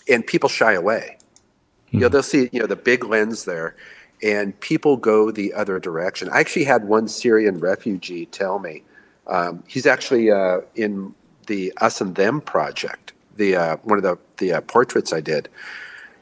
and 0.10 0.26
people 0.26 0.50
shy 0.50 0.74
away. 0.74 1.18
Mm-hmm. 1.18 1.98
You 1.98 2.02
know, 2.02 2.08
hmm. 2.08 2.14
they'll 2.14 2.24
see 2.24 2.50
you 2.52 2.60
know 2.60 2.68
the 2.68 2.76
big 2.76 3.04
lens 3.04 3.46
there, 3.46 3.76
and 4.24 4.60
people 4.60 4.98
go 4.98 5.32
the 5.32 5.54
other 5.54 5.80
direction. 5.80 6.30
I 6.30 6.40
actually 6.40 6.66
had 6.66 6.86
one 6.86 7.08
Syrian 7.08 7.60
refugee 7.60 8.26
tell 8.26 8.60
me 8.60 8.84
um, 9.28 9.64
he's 9.68 9.86
actually 9.86 10.32
uh, 10.32 10.62
in 10.76 11.14
the 11.48 11.74
Us 11.78 12.02
and 12.02 12.16
Them 12.16 12.42
project, 12.42 13.14
the 13.36 13.56
uh, 13.56 13.78
one 13.78 13.98
of 13.98 14.04
the 14.04 14.18
the 14.38 14.54
uh, 14.54 14.62
portraits 14.62 15.14
I 15.14 15.22
did 15.22 15.50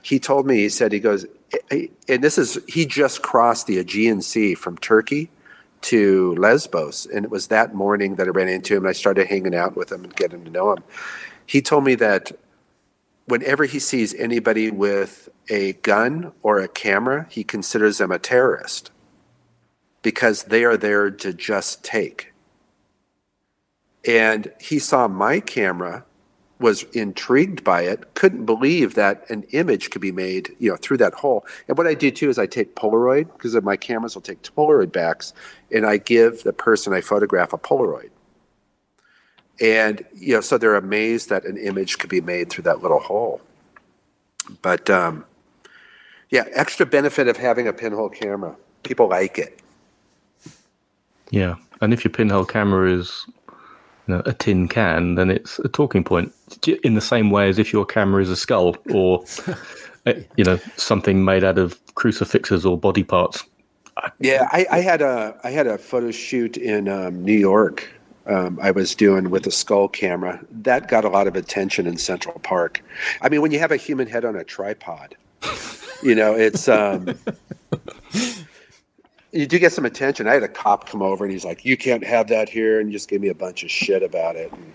he 0.03 0.19
told 0.19 0.45
me, 0.45 0.57
he 0.57 0.69
said, 0.69 0.91
he 0.91 0.99
goes, 0.99 1.25
and 1.71 2.23
this 2.23 2.37
is, 2.37 2.59
he 2.67 2.85
just 2.85 3.21
crossed 3.21 3.67
the 3.67 3.79
Aegean 3.79 4.21
Sea 4.21 4.53
from 4.53 4.77
Turkey 4.77 5.31
to 5.81 6.35
Lesbos. 6.35 7.05
And 7.05 7.23
it 7.23 7.31
was 7.31 7.47
that 7.47 7.73
morning 7.73 8.15
that 8.15 8.27
I 8.27 8.31
ran 8.31 8.49
into 8.49 8.75
him 8.75 8.83
and 8.83 8.89
I 8.89 8.93
started 8.93 9.27
hanging 9.27 9.55
out 9.55 9.77
with 9.77 9.91
him 9.91 10.03
and 10.03 10.13
getting 10.13 10.43
to 10.43 10.51
know 10.51 10.73
him. 10.73 10.83
He 11.45 11.61
told 11.61 11.85
me 11.85 11.95
that 11.95 12.33
whenever 13.25 13.63
he 13.63 13.79
sees 13.79 14.13
anybody 14.15 14.69
with 14.69 15.29
a 15.49 15.73
gun 15.73 16.33
or 16.41 16.59
a 16.59 16.67
camera, 16.67 17.25
he 17.29 17.45
considers 17.45 17.97
them 17.97 18.11
a 18.11 18.19
terrorist 18.19 18.91
because 20.01 20.43
they 20.43 20.65
are 20.65 20.75
there 20.75 21.09
to 21.09 21.31
just 21.33 21.81
take. 21.81 22.33
And 24.05 24.51
he 24.59 24.79
saw 24.79 25.07
my 25.07 25.39
camera 25.39 26.03
was 26.59 26.83
intrigued 26.93 27.63
by 27.63 27.81
it, 27.81 28.13
couldn't 28.13 28.45
believe 28.45 28.95
that 28.95 29.29
an 29.29 29.43
image 29.51 29.89
could 29.89 30.01
be 30.01 30.11
made, 30.11 30.55
you 30.59 30.69
know, 30.69 30.77
through 30.77 30.97
that 30.97 31.13
hole. 31.13 31.45
And 31.67 31.77
what 31.77 31.87
I 31.87 31.93
do 31.93 32.11
too 32.11 32.29
is 32.29 32.37
I 32.37 32.45
take 32.45 32.75
Polaroid 32.75 33.31
because 33.33 33.59
my 33.61 33.75
cameras 33.75 34.15
will 34.15 34.21
take 34.21 34.41
Polaroid 34.43 34.91
backs, 34.91 35.33
and 35.71 35.85
I 35.85 35.97
give 35.97 36.43
the 36.43 36.53
person 36.53 36.93
I 36.93 37.01
photograph 37.01 37.53
a 37.53 37.57
Polaroid. 37.57 38.09
And 39.59 40.05
you 40.13 40.35
know, 40.35 40.41
so 40.41 40.57
they're 40.57 40.75
amazed 40.75 41.29
that 41.29 41.45
an 41.45 41.57
image 41.57 41.99
could 41.99 42.09
be 42.09 42.21
made 42.21 42.49
through 42.49 42.63
that 42.63 42.81
little 42.81 42.99
hole. 42.99 43.41
But 44.61 44.89
um, 44.89 45.25
yeah, 46.29 46.45
extra 46.53 46.85
benefit 46.85 47.27
of 47.27 47.37
having 47.37 47.67
a 47.67 47.73
pinhole 47.73 48.09
camera. 48.09 48.55
People 48.83 49.07
like 49.07 49.37
it. 49.37 49.59
Yeah, 51.29 51.55
and 51.81 51.93
if 51.93 52.03
your 52.03 52.11
pinhole 52.11 52.45
camera 52.45 52.91
is 52.91 53.25
you 54.07 54.15
know, 54.15 54.23
a 54.25 54.33
tin 54.33 54.67
can, 54.67 55.15
then 55.15 55.29
it's 55.29 55.59
a 55.59 55.67
talking 55.67 56.03
point 56.03 56.33
in 56.83 56.95
the 56.95 57.01
same 57.01 57.29
way 57.29 57.49
as 57.49 57.59
if 57.59 57.73
your 57.73 57.85
camera 57.85 58.21
is 58.21 58.29
a 58.29 58.35
skull 58.35 58.75
or 58.91 59.23
you 60.35 60.43
know 60.43 60.57
something 60.77 61.23
made 61.23 61.43
out 61.43 61.57
of 61.57 61.79
crucifixes 61.95 62.65
or 62.65 62.77
body 62.77 63.03
parts. 63.03 63.43
Yeah, 64.19 64.47
I, 64.51 64.65
I 64.71 64.79
had 64.79 65.01
a 65.01 65.39
I 65.43 65.51
had 65.51 65.67
a 65.67 65.77
photo 65.77 66.11
shoot 66.11 66.57
in 66.57 66.87
um, 66.87 67.23
New 67.23 67.37
York. 67.37 67.87
Um, 68.25 68.57
I 68.61 68.71
was 68.71 68.95
doing 68.95 69.29
with 69.29 69.45
a 69.47 69.51
skull 69.51 69.89
camera 69.89 70.39
that 70.49 70.87
got 70.87 71.03
a 71.03 71.09
lot 71.09 71.27
of 71.27 71.35
attention 71.35 71.85
in 71.85 71.97
Central 71.97 72.39
Park. 72.39 72.81
I 73.21 73.27
mean, 73.27 73.41
when 73.41 73.51
you 73.51 73.59
have 73.59 73.71
a 73.71 73.77
human 73.77 74.07
head 74.07 74.23
on 74.23 74.35
a 74.35 74.45
tripod, 74.45 75.15
you 76.01 76.15
know, 76.15 76.33
it's 76.33 76.69
um, 76.69 77.09
you 79.31 79.45
do 79.45 79.59
get 79.59 79.73
some 79.73 79.85
attention. 79.85 80.27
I 80.27 80.35
had 80.35 80.43
a 80.43 80.47
cop 80.47 80.87
come 80.89 81.01
over 81.01 81.25
and 81.25 81.31
he's 81.31 81.45
like, 81.45 81.65
"You 81.65 81.75
can't 81.75 82.03
have 82.03 82.27
that 82.29 82.49
here," 82.49 82.79
and 82.79 82.89
he 82.89 82.93
just 82.93 83.09
gave 83.09 83.21
me 83.21 83.27
a 83.27 83.35
bunch 83.35 83.63
of 83.63 83.71
shit 83.71 84.03
about 84.03 84.35
it. 84.35 84.51
And, 84.51 84.73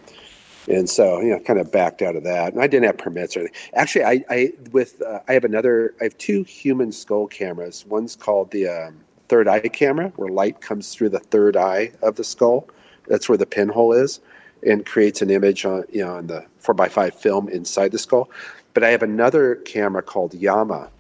and 0.69 0.89
so 0.89 1.21
you 1.21 1.31
know, 1.31 1.41
kind 1.41 1.59
of 1.59 1.73
backed 1.73 2.03
out 2.03 2.17
of 2.17 2.25
that. 2.25 2.53
And 2.53 2.63
I 2.63 2.67
didn't 2.67 2.87
have 2.87 2.99
permits 2.99 3.37
or 3.37 3.41
anything. 3.41 3.57
Actually, 3.75 4.05
I, 4.05 4.25
I 4.29 4.53
with 4.73 5.03
uh, 5.03 5.21
I 5.29 5.33
have 5.33 5.45
another. 5.45 5.95
I 6.01 6.05
have 6.05 6.19
two 6.19 6.43
human 6.45 6.93
skull 6.93 7.27
cameras. 7.27 7.85
One's 7.87 8.17
called 8.17 8.51
the 8.51 8.69
um, 8.69 9.01
third 9.29 9.49
eye 9.49 9.61
camera, 9.61 10.13
where 10.17 10.29
light 10.29 10.61
comes 10.61 10.95
through 10.95 11.11
the 11.11 11.21
third 11.21 11.57
eye 11.57 11.93
of 12.03 12.17
the 12.17 12.25
skull. 12.25 12.69
That's 13.07 13.29
where 13.29 13.39
the 13.39 13.47
pinhole 13.47 13.93
is, 13.93 14.21
and 14.67 14.85
creates 14.85 15.23
an 15.23 15.31
image 15.31 15.65
on 15.65 15.85
you 15.91 16.05
know 16.05 16.17
on 16.17 16.27
the 16.27 16.45
four 16.59 16.75
by 16.75 16.89
five 16.89 17.15
film 17.15 17.49
inside 17.49 17.93
the 17.93 17.99
skull. 17.99 18.31
But 18.75 18.85
I 18.85 18.91
have 18.91 19.03
another 19.03 19.57
camera 19.57 20.03
called 20.03 20.35
Yama, 20.35 20.91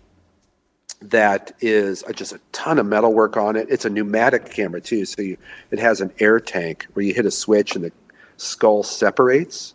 that 1.00 1.52
is 1.60 2.02
just 2.14 2.32
a 2.32 2.40
ton 2.52 2.78
of 2.78 2.86
metal 2.86 3.12
work 3.12 3.36
on 3.36 3.56
it. 3.56 3.68
It's 3.70 3.84
a 3.84 3.90
pneumatic 3.90 4.50
camera 4.50 4.80
too, 4.80 5.04
so 5.04 5.22
you, 5.22 5.36
it 5.70 5.78
has 5.78 6.00
an 6.00 6.12
air 6.18 6.40
tank 6.40 6.86
where 6.92 7.04
you 7.04 7.14
hit 7.14 7.26
a 7.26 7.30
switch 7.30 7.76
and 7.76 7.84
the 7.84 7.92
skull 8.38 8.82
separates, 8.82 9.74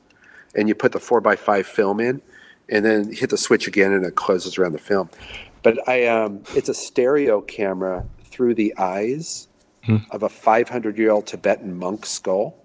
and 0.55 0.67
you 0.67 0.75
put 0.75 0.91
the 0.91 0.99
four 0.99 1.21
by 1.21 1.35
five 1.35 1.67
film 1.67 1.99
in, 1.99 2.21
and 2.69 2.83
then 2.83 3.13
hit 3.13 3.29
the 3.29 3.37
switch 3.37 3.67
again 3.67 3.91
and 3.91 4.05
it 4.05 4.15
closes 4.15 4.57
around 4.57 4.71
the 4.71 4.79
film. 4.79 5.09
But 5.61 5.87
I, 5.87 6.07
um, 6.07 6.41
it's 6.55 6.69
a 6.69 6.73
stereo 6.73 7.41
camera 7.41 8.05
through 8.25 8.55
the 8.55 8.75
eyes 8.77 9.47
hmm. 9.85 9.97
of 10.11 10.23
a 10.23 10.29
500 10.29 10.97
year 10.97 11.11
old 11.11 11.27
Tibetan 11.27 11.77
monk 11.77 12.05
skull 12.05 12.57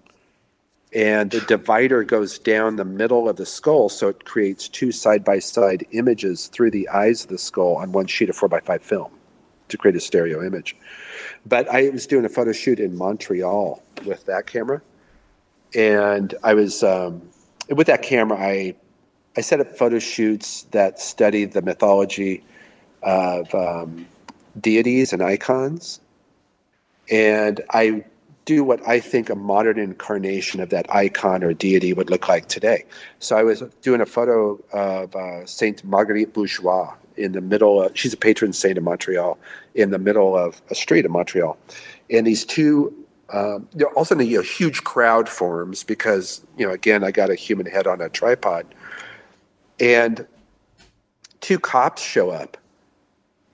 and 0.93 1.29
the 1.29 1.41
divider 1.41 2.03
goes 2.03 2.39
down 2.39 2.75
the 2.75 2.85
middle 2.85 3.29
of 3.29 3.35
the 3.35 3.45
skull, 3.45 3.89
so 3.89 4.07
it 4.07 4.25
creates 4.25 4.67
two 4.67 4.91
side 4.91 5.23
by 5.23 5.37
side 5.37 5.85
images 5.91 6.47
through 6.47 6.71
the 6.71 6.89
eyes 6.89 7.23
of 7.23 7.29
the 7.29 7.37
skull 7.37 7.75
on 7.75 7.91
one 7.91 8.07
sheet 8.07 8.29
of 8.29 8.35
four 8.35 8.49
by 8.49 8.59
five 8.59 8.81
film 8.81 9.11
to 9.67 9.77
create 9.77 9.95
a 9.95 9.99
stereo 9.99 10.43
image. 10.43 10.75
But 11.45 11.67
I 11.69 11.89
was 11.89 12.07
doing 12.07 12.25
a 12.25 12.29
photo 12.29 12.51
shoot 12.51 12.79
in 12.79 12.97
Montreal 12.97 13.83
with 14.05 14.25
that 14.25 14.47
camera, 14.47 14.81
and 15.75 16.33
I 16.43 16.53
was 16.53 16.83
um, 16.83 17.21
with 17.69 17.87
that 17.87 18.01
camera. 18.01 18.37
I 18.37 18.75
I 19.37 19.41
set 19.41 19.59
up 19.59 19.75
photo 19.77 19.99
shoots 19.99 20.63
that 20.71 20.99
study 20.99 21.45
the 21.45 21.61
mythology 21.61 22.43
of 23.03 23.53
um, 23.53 24.05
deities 24.59 25.13
and 25.13 25.21
icons, 25.21 25.99
and 27.09 27.61
I 27.69 28.03
do 28.45 28.63
what 28.63 28.85
I 28.87 28.99
think 28.99 29.29
a 29.29 29.35
modern 29.35 29.77
incarnation 29.77 30.59
of 30.59 30.71
that 30.71 30.93
icon 30.93 31.43
or 31.43 31.53
deity 31.53 31.93
would 31.93 32.09
look 32.09 32.27
like 32.27 32.47
today. 32.47 32.83
So 33.19 33.37
I 33.37 33.43
was 33.43 33.61
doing 33.81 34.01
a 34.01 34.07
photo 34.07 34.59
of 34.73 35.15
uh, 35.15 35.45
Saint 35.45 35.83
Marguerite 35.83 36.33
Bourgeoys 36.33 36.89
in 37.15 37.33
the 37.33 37.41
middle. 37.41 37.83
Of, 37.83 37.95
she's 37.95 38.13
a 38.13 38.17
patron 38.17 38.53
saint 38.53 38.77
of 38.79 38.83
Montreal, 38.83 39.37
in 39.75 39.91
the 39.91 39.99
middle 39.99 40.35
of 40.35 40.61
a 40.71 40.75
street 40.75 41.05
of 41.05 41.11
Montreal, 41.11 41.57
and 42.09 42.25
these 42.25 42.43
two. 42.43 42.93
Um, 43.31 43.67
you 43.73 43.85
know, 43.85 43.91
also, 43.95 44.17
you 44.17 44.37
know, 44.37 44.43
huge 44.43 44.83
crowd 44.83 45.29
forms 45.29 45.83
because 45.83 46.41
you 46.57 46.65
know, 46.65 46.73
again, 46.73 47.03
I 47.03 47.11
got 47.11 47.29
a 47.29 47.35
human 47.35 47.65
head 47.65 47.87
on 47.87 48.01
a 48.01 48.09
tripod, 48.09 48.65
and 49.79 50.25
two 51.41 51.59
cops 51.59 52.01
show 52.01 52.31
up, 52.31 52.57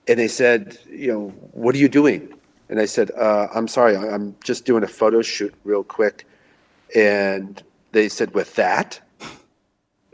and 0.08 0.18
they 0.18 0.28
said, 0.28 0.78
you 0.88 1.08
know, 1.08 1.28
what 1.52 1.74
are 1.74 1.78
you 1.78 1.88
doing? 1.88 2.32
And 2.68 2.80
I 2.80 2.86
said, 2.86 3.10
uh, 3.12 3.48
I'm 3.54 3.68
sorry, 3.68 3.96
I'm 3.96 4.34
just 4.42 4.64
doing 4.64 4.82
a 4.82 4.88
photo 4.88 5.22
shoot 5.22 5.54
real 5.64 5.84
quick. 5.84 6.26
And 6.94 7.62
they 7.92 8.08
said, 8.08 8.34
With 8.34 8.54
that? 8.56 9.00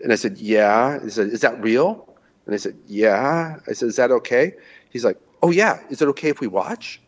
And 0.02 0.12
I 0.12 0.16
said, 0.16 0.38
Yeah. 0.38 1.02
He 1.02 1.10
said, 1.10 1.28
Is 1.28 1.40
that 1.40 1.60
real? 1.60 2.08
And 2.46 2.54
I 2.54 2.58
said, 2.58 2.76
Yeah. 2.86 3.58
I 3.66 3.72
said, 3.72 3.88
Is 3.88 3.96
that 3.96 4.10
okay? 4.10 4.54
He's 4.90 5.04
like, 5.04 5.18
Oh, 5.42 5.50
yeah. 5.50 5.80
Is 5.90 6.00
it 6.00 6.08
okay 6.08 6.28
if 6.28 6.40
we 6.40 6.46
watch? 6.46 7.00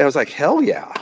And 0.00 0.04
I 0.04 0.06
was 0.06 0.16
like, 0.16 0.30
Hell 0.30 0.62
yeah. 0.62 0.94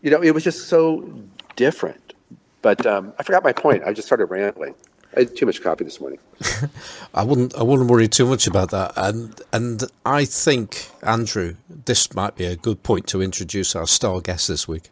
You 0.00 0.12
know, 0.12 0.22
it 0.22 0.32
was 0.32 0.44
just 0.44 0.68
so 0.68 1.12
different. 1.56 2.14
But 2.62 2.86
um, 2.86 3.12
I 3.18 3.24
forgot 3.24 3.42
my 3.42 3.52
point. 3.52 3.82
I 3.84 3.92
just 3.92 4.06
started 4.06 4.26
rambling. 4.26 4.76
I 5.16 5.20
had 5.20 5.36
too 5.36 5.44
much 5.44 5.60
coffee 5.60 5.82
this 5.82 6.00
morning. 6.00 6.20
I 7.14 7.24
wouldn't. 7.24 7.52
I 7.56 7.64
wouldn't 7.64 7.90
worry 7.90 8.06
too 8.06 8.24
much 8.24 8.46
about 8.46 8.70
that. 8.70 8.92
And 8.96 9.40
and 9.52 9.82
I 10.06 10.24
think 10.24 10.88
Andrew, 11.02 11.56
this 11.68 12.14
might 12.14 12.36
be 12.36 12.44
a 12.44 12.54
good 12.54 12.84
point 12.84 13.08
to 13.08 13.20
introduce 13.20 13.74
our 13.74 13.88
star 13.88 14.20
guest 14.20 14.46
this 14.46 14.68
week. 14.68 14.90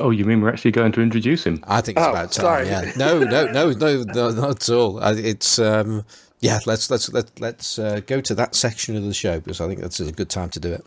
Oh, 0.00 0.10
you 0.10 0.24
mean 0.24 0.40
we're 0.40 0.50
actually 0.50 0.72
going 0.72 0.90
to 0.90 1.02
introduce 1.02 1.46
him? 1.46 1.62
I 1.68 1.80
think 1.80 1.96
it's 1.96 2.06
oh, 2.08 2.10
about 2.10 2.32
time. 2.32 2.42
Sorry. 2.42 2.66
Yeah. 2.66 2.92
No, 2.96 3.20
no, 3.20 3.46
no, 3.46 3.70
no, 3.70 4.02
no, 4.02 4.30
not 4.30 4.50
at 4.50 4.68
all. 4.68 4.98
It's 5.00 5.60
um, 5.60 6.04
yeah. 6.40 6.58
Let's 6.66 6.90
let's 6.90 7.12
let 7.12 7.38
let's 7.38 7.78
uh, 7.78 8.00
go 8.04 8.20
to 8.20 8.34
that 8.34 8.56
section 8.56 8.96
of 8.96 9.04
the 9.04 9.14
show 9.14 9.38
because 9.38 9.60
I 9.60 9.68
think 9.68 9.78
that's 9.78 10.00
a 10.00 10.10
good 10.10 10.28
time 10.28 10.48
to 10.50 10.58
do 10.58 10.72
it. 10.72 10.84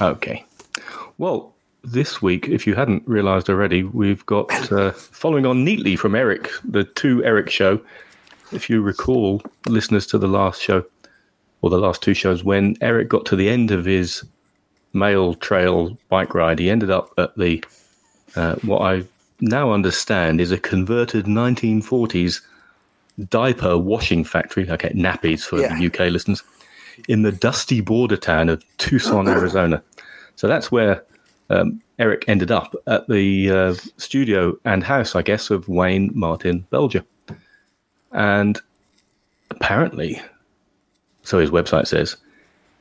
Okay. 0.00 0.46
Well, 1.18 1.54
this 1.84 2.22
week, 2.22 2.48
if 2.48 2.66
you 2.66 2.74
hadn't 2.74 3.06
realised 3.06 3.50
already, 3.50 3.82
we've 3.82 4.24
got 4.26 4.72
uh, 4.72 4.90
following 4.92 5.46
on 5.46 5.64
neatly 5.64 5.96
from 5.96 6.14
Eric, 6.14 6.50
the 6.64 6.84
two 6.84 7.24
Eric 7.24 7.50
show. 7.50 7.80
If 8.52 8.68
you 8.68 8.82
recall, 8.82 9.42
listeners 9.66 10.06
to 10.08 10.18
the 10.18 10.28
last 10.28 10.60
show 10.60 10.84
or 11.60 11.70
the 11.70 11.78
last 11.78 12.02
two 12.02 12.14
shows, 12.14 12.44
when 12.44 12.76
Eric 12.80 13.08
got 13.08 13.24
to 13.26 13.36
the 13.36 13.48
end 13.48 13.70
of 13.70 13.84
his 13.84 14.24
mail 14.92 15.34
trail 15.34 15.96
bike 16.08 16.34
ride, 16.34 16.58
he 16.58 16.70
ended 16.70 16.90
up 16.90 17.12
at 17.18 17.36
the 17.36 17.64
uh, 18.36 18.56
what 18.56 18.82
I 18.82 19.04
now 19.40 19.72
understand 19.72 20.40
is 20.40 20.52
a 20.52 20.58
converted 20.58 21.26
1940s 21.26 22.40
diaper 23.28 23.76
washing 23.76 24.24
factory. 24.24 24.70
Okay, 24.70 24.90
nappies 24.90 25.42
for 25.42 25.60
yeah. 25.60 25.76
the 25.76 25.86
UK 25.86 26.12
listeners 26.12 26.42
in 27.08 27.22
the 27.22 27.32
dusty 27.32 27.80
border 27.80 28.16
town 28.16 28.48
of 28.48 28.64
Tucson, 28.78 29.28
Arizona. 29.28 29.82
So 30.42 30.48
that's 30.48 30.72
where 30.72 31.04
um, 31.50 31.80
Eric 32.00 32.24
ended 32.26 32.50
up 32.50 32.74
at 32.88 33.06
the 33.06 33.48
uh, 33.48 33.74
studio 33.96 34.58
and 34.64 34.82
house, 34.82 35.14
I 35.14 35.22
guess, 35.22 35.50
of 35.50 35.68
Wayne 35.68 36.10
Martin 36.14 36.66
Belger. 36.72 37.04
And 38.10 38.60
apparently, 39.50 40.20
so 41.22 41.38
his 41.38 41.50
website 41.50 41.86
says, 41.86 42.16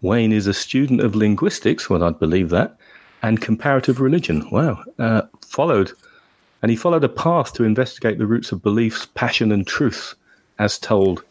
Wayne 0.02 0.32
is 0.32 0.48
a 0.48 0.56
student 0.56 1.02
of 1.02 1.14
linguistics, 1.14 1.88
well, 1.88 2.04
I'd 2.04 2.18
believe 2.18 2.50
that, 2.50 2.78
and 3.22 3.40
comparative 3.40 4.02
religion. 4.02 4.50
Wow. 4.50 4.84
Uh, 4.98 5.22
followed, 5.46 5.92
and 6.64 6.72
he 6.72 6.76
followed 6.76 7.04
a 7.04 7.10
path 7.10 7.54
to 7.54 7.64
investigate 7.64 8.18
the 8.18 8.26
roots 8.26 8.52
of 8.52 8.64
beliefs, 8.64 9.06
passion, 9.14 9.52
and 9.52 9.68
truth 9.68 10.16
as 10.58 10.80
told 10.80 11.24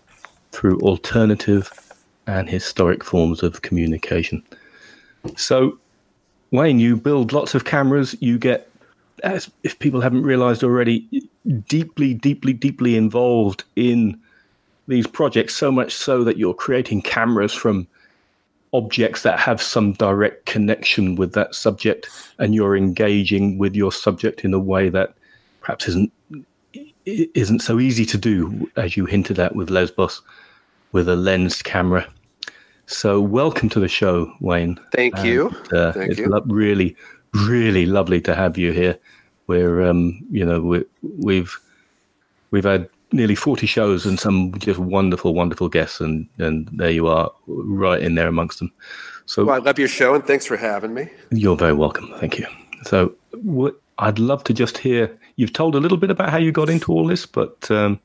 through 0.53 0.79
alternative 0.79 1.73
and 2.29 2.49
historic 2.49 3.03
forms 3.03 3.43
of 3.43 3.63
communication. 3.63 4.45
So 5.37 5.80
Wayne, 6.51 6.81
you 6.81 6.97
build 6.97 7.33
lots 7.33 7.55
of 7.55 7.65
cameras. 7.65 8.17
You 8.21 8.39
get, 8.39 8.71
as 9.23 9.51
if 9.63 9.79
people 9.79 10.01
haven't 10.01 10.23
realized 10.23 10.65
already, 10.65 11.29
deeply, 11.69 12.15
deeply, 12.15 12.53
deeply 12.53 12.97
involved 12.97 13.65
in 13.77 14.19
these 14.89 15.07
projects, 15.07 15.55
so 15.55 15.71
much 15.71 15.95
so 15.95 16.25
that 16.25 16.37
you're 16.37 16.55
creating 16.55 17.03
cameras 17.03 17.55
from 17.55 17.87
objects 18.73 19.23
that 19.23 19.39
have 19.39 19.61
some 19.61 19.93
direct 19.95 20.47
connection 20.47 21.17
with 21.17 21.33
that 21.33 21.55
subject 21.55 22.09
and 22.39 22.55
you're 22.55 22.77
engaging 22.77 23.59
with 23.59 23.75
your 23.75 23.91
subject 23.91 24.45
in 24.45 24.55
a 24.55 24.59
way 24.59 24.89
that 24.89 25.15
perhaps 25.61 25.89
isn't 25.89 26.13
isn't 27.05 27.61
so 27.61 27.81
easy 27.81 28.05
to 28.05 28.17
do 28.17 28.71
as 28.77 28.97
you 28.97 29.07
hinted 29.07 29.41
at 29.41 29.57
with 29.57 29.71
lesbos 29.71 30.23
with 30.93 31.09
a 31.09 31.17
lensed 31.17 31.65
camera 31.65 32.07
so, 32.91 33.21
welcome 33.21 33.69
to 33.71 33.81
the 33.81 33.89
show, 33.89 34.33
Wayne. 34.41 34.79
Thank 34.93 35.17
and, 35.19 35.27
you. 35.27 35.49
Uh, 35.73 35.93
Thank 35.93 36.11
it's 36.11 36.19
you. 36.19 36.29
Lo- 36.29 36.43
really, 36.47 36.97
really 37.47 37.87
lovely 37.87 38.21
to 38.23 38.35
have 38.35 38.59
you 38.59 38.73
here. 38.73 38.99
We're, 39.47 39.83
um, 39.83 40.21
you 40.31 40.45
know, 40.45 40.61
we, 40.61 40.85
we've 41.19 41.59
we've 42.51 42.65
had 42.65 42.89
nearly 43.13 43.35
40 43.35 43.67
shows 43.67 44.07
and 44.07 44.19
some 44.19 44.53
just 44.59 44.79
wonderful, 44.79 45.35
wonderful 45.35 45.69
guests. 45.69 46.01
And, 46.01 46.29
and 46.39 46.69
there 46.73 46.91
you 46.91 47.09
are, 47.09 47.31
right 47.47 48.03
in 48.03 48.15
there 48.15 48.29
amongst 48.29 48.59
them. 48.59 48.73
So 49.27 49.45
well, 49.45 49.57
I 49.57 49.59
love 49.59 49.79
your 49.79 49.89
show 49.89 50.15
and 50.15 50.25
thanks 50.25 50.47
for 50.47 50.57
having 50.57 50.95
me. 50.95 51.09
You're 51.31 51.57
very 51.57 51.73
welcome. 51.73 52.13
Thank 52.19 52.39
you. 52.39 52.47
So, 52.83 53.15
what 53.43 53.81
I'd 53.99 54.19
love 54.19 54.43
to 54.45 54.55
just 54.55 54.79
hear 54.79 55.17
you've 55.37 55.53
told 55.53 55.75
a 55.75 55.79
little 55.79 55.99
bit 55.99 56.11
about 56.11 56.31
how 56.31 56.39
you 56.39 56.51
got 56.51 56.69
into 56.69 56.93
all 56.93 57.07
this, 57.07 57.27
but 57.27 57.71
um, 57.71 58.01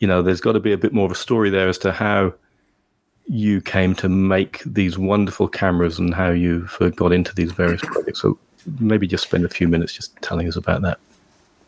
you 0.00 0.08
know, 0.08 0.22
there's 0.22 0.40
got 0.40 0.52
to 0.52 0.60
be 0.60 0.72
a 0.72 0.78
bit 0.78 0.92
more 0.92 1.06
of 1.06 1.12
a 1.12 1.16
story 1.16 1.50
there 1.50 1.68
as 1.68 1.78
to 1.78 1.92
how 1.92 2.32
you 3.26 3.60
came 3.60 3.94
to 3.96 4.08
make 4.08 4.62
these 4.64 4.98
wonderful 4.98 5.48
cameras 5.48 5.98
and 5.98 6.14
how 6.14 6.30
you 6.30 6.68
got 6.96 7.12
into 7.12 7.34
these 7.34 7.52
various 7.52 7.80
projects. 7.82 8.20
So 8.20 8.38
maybe 8.78 9.06
just 9.06 9.24
spend 9.24 9.44
a 9.44 9.48
few 9.48 9.68
minutes 9.68 9.92
just 9.92 10.16
telling 10.22 10.48
us 10.48 10.56
about 10.56 10.82
that. 10.82 10.98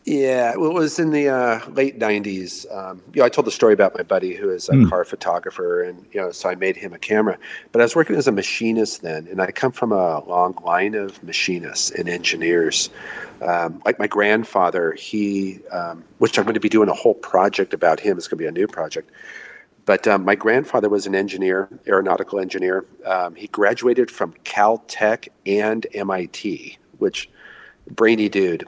Yeah, 0.05 0.55
well, 0.55 0.71
it 0.71 0.73
was 0.73 0.97
in 0.97 1.11
the 1.11 1.29
uh, 1.29 1.69
late 1.69 1.99
'90s. 1.99 2.65
Um, 2.75 3.01
you 3.13 3.19
know, 3.19 3.25
I 3.25 3.29
told 3.29 3.45
the 3.45 3.51
story 3.51 3.73
about 3.73 3.95
my 3.95 4.01
buddy 4.01 4.33
who 4.33 4.49
is 4.49 4.67
a 4.69 4.71
mm. 4.71 4.89
car 4.89 5.03
photographer, 5.03 5.83
and 5.83 6.03
you 6.11 6.19
know, 6.19 6.31
so 6.31 6.49
I 6.49 6.55
made 6.55 6.77
him 6.77 6.93
a 6.93 6.97
camera. 6.97 7.37
But 7.71 7.81
I 7.81 7.85
was 7.85 7.95
working 7.95 8.15
as 8.15 8.27
a 8.27 8.31
machinist 8.31 9.01
then, 9.01 9.27
and 9.27 9.41
I 9.41 9.51
come 9.51 9.71
from 9.71 9.91
a 9.91 10.23
long 10.25 10.57
line 10.63 10.95
of 10.95 11.21
machinists 11.21 11.91
and 11.91 12.09
engineers. 12.09 12.89
Um, 13.41 13.81
like 13.85 13.99
my 13.99 14.07
grandfather, 14.07 14.93
he, 14.93 15.59
um, 15.71 16.03
which 16.17 16.39
I'm 16.39 16.45
going 16.45 16.55
to 16.55 16.59
be 16.59 16.69
doing 16.69 16.89
a 16.89 16.93
whole 16.93 17.13
project 17.13 17.73
about 17.73 17.99
him. 17.99 18.17
It's 18.17 18.27
going 18.27 18.37
to 18.37 18.43
be 18.43 18.47
a 18.47 18.51
new 18.51 18.67
project. 18.67 19.11
But 19.89 20.07
um, 20.07 20.23
my 20.23 20.35
grandfather 20.35 20.87
was 20.87 21.07
an 21.07 21.15
engineer, 21.15 21.67
aeronautical 21.87 22.39
engineer. 22.39 22.85
Um, 23.07 23.33
he 23.33 23.47
graduated 23.47 24.11
from 24.11 24.33
Caltech 24.45 25.29
and 25.47 25.87
MIT, 25.95 26.77
which 26.99 27.27
brainy 27.89 28.29
dude 28.29 28.67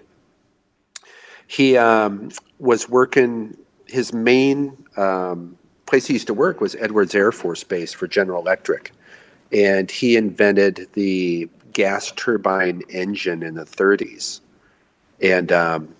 he 1.45 1.77
um, 1.77 2.31
was 2.57 2.89
working. 2.89 3.55
His 3.85 4.13
main 4.13 4.75
um, 4.97 5.55
place 5.85 6.07
he 6.07 6.13
used 6.13 6.25
to 6.25 6.33
work 6.33 6.59
was 6.59 6.73
Edwards 6.79 7.13
Air 7.13 7.31
Force 7.31 7.63
Base 7.63 7.93
for 7.93 8.07
General 8.07 8.41
Electric, 8.41 8.91
and 9.51 9.91
he 9.91 10.17
invented 10.17 10.87
the 10.93 11.47
gas 11.71 12.11
turbine 12.15 12.81
engine 12.89 13.43
in 13.43 13.53
the 13.53 13.65
30s, 13.65 14.39
and 15.21 15.51
um, 15.51 15.93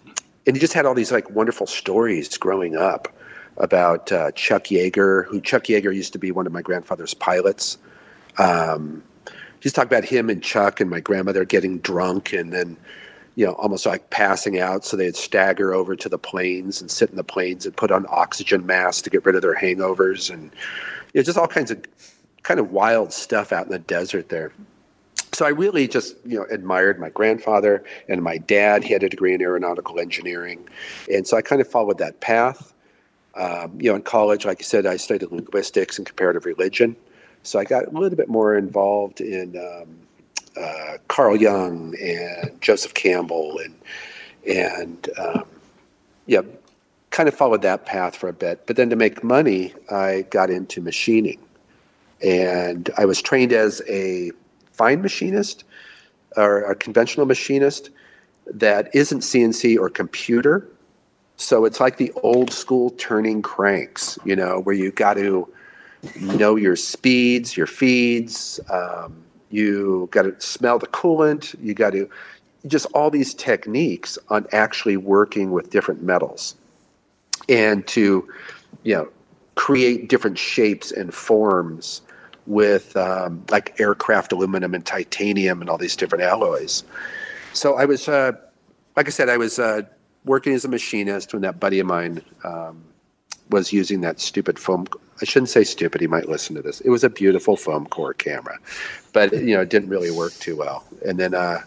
and 0.48 0.56
he 0.56 0.60
just 0.60 0.74
had 0.74 0.88
all 0.88 0.96
these 0.96 1.12
like 1.12 1.30
wonderful 1.30 1.68
stories 1.68 2.40
growing 2.40 2.76
up 2.76 3.08
about 3.58 4.12
uh, 4.12 4.32
Chuck 4.32 4.66
Yeager, 4.66 5.26
who 5.26 5.42
Chuck 5.42 5.66
Yeager 5.66 5.94
used 5.94 6.14
to 6.14 6.20
be 6.20 6.32
one 6.32 6.48
of 6.48 6.54
my 6.54 6.62
grandfather's 6.62 7.14
pilots. 7.14 7.78
Um, 8.38 9.04
just 9.60 9.76
talk 9.76 9.86
about 9.86 10.06
him 10.06 10.30
and 10.30 10.42
Chuck 10.42 10.82
and 10.82 10.90
my 10.90 11.00
grandmother 11.00 11.46
getting 11.46 11.80
drunk 11.80 12.34
and 12.34 12.52
then 12.52 12.78
you 13.36 13.46
know, 13.46 13.54
almost 13.54 13.86
like 13.86 14.10
passing 14.10 14.60
out. 14.60 14.84
So 14.84 14.98
they'd 14.98 15.16
stagger 15.16 15.74
over 15.74 15.96
to 15.96 16.10
the 16.10 16.18
planes 16.18 16.82
and 16.82 16.92
sit 16.92 17.10
in 17.10 17.16
the 17.16 17.24
planes 17.24 17.66
and 17.66 17.76
put 17.76 17.92
on 17.92 18.06
oxygen 18.10 18.66
masks 18.66 19.02
to 19.04 19.10
get 19.10 19.26
rid 19.26 19.36
of 19.36 19.42
their 19.42 19.56
hangovers 19.56 20.30
and 20.30 20.52
you 21.14 21.20
know, 21.20 21.24
just 21.24 21.38
all 21.38 21.48
kinds 21.48 21.72
of 21.72 21.82
kind 22.44 22.60
of 22.60 22.72
wild 22.72 23.14
stuff 23.14 23.52
out 23.52 23.66
in 23.66 23.72
the 23.72 23.80
desert 23.80 24.30
there. 24.30 24.52
So 25.34 25.46
I 25.46 25.50
really 25.50 25.88
just, 25.88 26.18
you 26.26 26.38
know, 26.38 26.46
admired 26.52 27.00
my 27.00 27.10
grandfather 27.10 27.84
and 28.10 28.22
my 28.22 28.38
dad. 28.38 28.84
He 28.84 28.92
had 28.92 29.02
a 29.02 29.10
degree 29.10 29.34
in 29.34 29.42
aeronautical 29.42 30.00
engineering. 30.00 30.68
And 31.12 31.26
so 31.26 31.38
I 31.38 31.42
kind 31.42 31.62
of 31.62 31.68
followed 31.70 32.00
that 32.00 32.20
path. 32.20 32.71
Um, 33.36 33.80
you 33.80 33.90
know, 33.90 33.96
in 33.96 34.02
college, 34.02 34.46
like 34.46 34.62
I 34.62 34.64
said, 34.64 34.86
I 34.86 34.98
studied 34.98 35.32
linguistics 35.32 35.98
and 35.98 36.06
comparative 36.06 36.46
religion. 36.46 36.96
So 37.44 37.60
I 37.60 37.64
got 37.64 37.88
a 37.88 37.92
little 37.92 38.18
bit 38.18 38.28
more 38.30 38.56
involved 38.56 39.22
in 39.22 39.58
um, 39.58 39.98
uh, 40.62 40.98
Carl 41.08 41.36
Jung 41.36 41.96
and 42.02 42.60
Joseph 42.62 42.94
Campbell 42.94 43.60
and 43.60 43.76
and 44.48 45.10
um, 45.18 45.46
yeah, 46.26 46.42
kind 47.12 47.30
of 47.30 47.36
followed 47.36 47.62
that 47.62 47.86
path 47.86 48.16
for 48.16 48.28
a 48.28 48.34
bit. 48.34 48.66
But 48.66 48.76
then 48.76 48.90
to 48.90 48.96
make 48.96 49.24
money, 49.24 49.74
I 49.90 50.26
got 50.30 50.50
into 50.50 50.82
machining, 50.82 51.40
and 52.24 52.90
I 52.98 53.06
was 53.06 53.22
trained 53.22 53.54
as 53.54 53.82
a 53.88 54.32
fine 54.72 55.02
machinist 55.02 55.64
or 56.38 56.62
a 56.64 56.76
conventional 56.76 57.26
machinist 57.26 57.90
that 58.48 58.94
isn't 58.96 59.20
CNC 59.20 59.78
or 59.78 59.90
computer. 59.90 60.68
So 61.42 61.66
it's 61.66 61.80
like 61.80 61.98
the 61.98 62.12
old 62.22 62.54
school 62.54 62.92
turning 62.92 63.42
cranks, 63.42 64.20
you 64.24 64.36
know, 64.36 64.60
where 64.60 64.76
you 64.76 64.92
got 64.92 65.16
to 65.16 65.52
know 66.20 66.56
your 66.56 66.76
speeds, 66.76 67.58
your 67.58 67.66
feeds. 67.66 68.60
Um, 68.70 69.24
you 69.50 70.08
got 70.12 70.24
to 70.24 70.40
smell 70.40 70.78
the 70.78 70.88
coolant, 70.88 71.56
you 71.60 71.74
got 71.74 71.94
to 71.94 72.08
just 72.68 72.86
all 72.94 73.10
these 73.10 73.34
techniques 73.34 74.20
on 74.30 74.46
actually 74.52 74.98
working 74.98 75.52
with 75.52 75.72
different 75.72 76.04
metals 76.04 76.56
and 77.50 77.88
to 77.88 78.28
you 78.84 78.96
know 78.96 79.10
create 79.56 80.10
different 80.10 80.38
shapes 80.38 80.92
and 80.92 81.12
forms 81.12 82.04
with 82.46 82.96
um, 82.96 83.44
like 83.50 83.80
aircraft 83.80 84.32
aluminum 84.32 84.76
and 84.76 84.86
titanium 84.86 85.60
and 85.60 85.72
all 85.72 85.78
these 85.78 85.96
different 85.96 86.24
alloys 86.24 86.84
so 87.54 87.76
i 87.76 87.86
was 87.86 88.08
uh, 88.08 88.32
like 88.96 89.08
i 89.08 89.10
said 89.10 89.28
i 89.28 89.38
was 89.38 89.58
uh, 89.58 89.82
working 90.26 90.54
as 90.54 90.66
a 90.66 90.68
machinist 90.68 91.34
when 91.34 91.42
that 91.42 91.60
buddy 91.60 91.80
of 91.80 91.88
mine 91.88 92.22
um, 92.44 92.84
was 93.50 93.74
using 93.74 94.02
that 94.02 94.20
stupid 94.20 94.58
foam 94.60 94.88
I 95.22 95.26
shouldn't 95.26 95.50
say 95.50 95.64
stupid. 95.64 96.02
He 96.02 96.08
might 96.08 96.28
listen 96.28 96.56
to 96.56 96.64
this. 96.64 96.82
It 96.82 96.90
was 96.90 97.04
a 97.04 97.10
beautiful 97.10 97.56
foam 97.56 97.86
core 97.86 98.14
camera, 98.14 98.58
but 99.14 99.32
you 99.34 99.54
know, 99.54 99.62
it 99.62 99.70
didn't 99.70 99.90
really 99.90 100.10
work 100.10 100.34
too 100.34 100.56
well. 100.56 100.84
And 101.06 101.20
then 101.20 101.36
uh, 101.36 101.62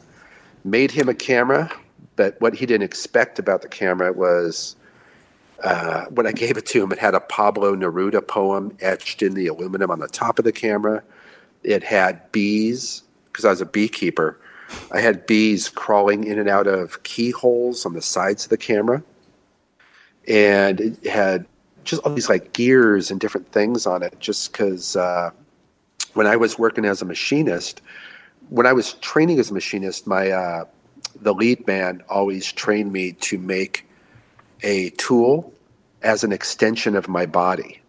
made 0.65 0.91
him 0.91 1.09
a 1.09 1.15
camera, 1.15 1.71
but 2.17 2.41
what 2.41 2.55
he 2.55 2.67
didn't 2.67 2.83
expect 2.83 3.39
about 3.39 3.63
the 3.63 3.69
camera 3.69 4.13
was 4.13 4.75
uh, 5.63 6.07
when 6.07 6.27
I 6.27 6.33
gave 6.33 6.57
it 6.57 6.67
to 6.67 6.83
him, 6.83 6.91
it 6.91 6.99
had 6.99 7.15
a 7.15 7.21
Pablo 7.21 7.77
Neruda 7.77 8.27
poem 8.27 8.77
etched 8.81 9.23
in 9.23 9.35
the 9.35 9.47
aluminum 9.47 9.91
on 9.91 10.01
the 10.01 10.09
top 10.09 10.39
of 10.39 10.45
the 10.45 10.53
camera. 10.53 11.03
It 11.63 11.85
had 11.85 12.33
bees 12.33 13.03
because 13.27 13.45
I 13.45 13.51
was 13.51 13.61
a 13.61 13.67
beekeeper. 13.67 14.39
I 14.93 15.01
had 15.01 15.27
bees 15.27 15.69
crawling 15.69 16.25
in 16.25 16.39
and 16.39 16.49
out 16.49 16.67
of 16.67 17.03
keyholes 17.03 17.85
on 17.85 17.95
the 17.95 18.03
sides 18.03 18.45
of 18.45 18.51
the 18.51 18.57
camera, 18.57 19.03
and 20.27 20.81
it 20.81 21.07
had 21.07 21.47
just 21.85 22.03
all 22.03 22.15
these 22.15 22.29
like 22.29 22.53
gears 22.53 23.11
and 23.11 23.21
different 23.21 23.51
things 23.53 23.87
on 23.87 24.03
it 24.03 24.19
just 24.19 24.53
because 24.53 24.97
uh, 24.97 25.31
when 26.15 26.27
I 26.27 26.37
was 26.37 26.59
working 26.59 26.85
as 26.85 27.03
a 27.03 27.05
machinist, 27.05 27.83
when 28.49 28.67
I 28.67 28.73
was 28.73 28.95
training 28.95 29.39
as 29.39 29.51
a 29.51 29.55
machinist, 29.55 30.07
my 30.07 30.31
uh, 30.31 30.65
the 31.21 31.35
lead 31.35 31.67
man 31.67 32.03
always 32.09 32.51
trained 32.51 32.93
me 32.93 33.13
to 33.13 33.39
make 33.39 33.87
a 34.63 34.91
tool 34.91 35.53
as 36.03 36.25
an 36.25 36.33
extension 36.33 36.97
of 36.97 37.09
my 37.09 37.27
body, 37.27 37.81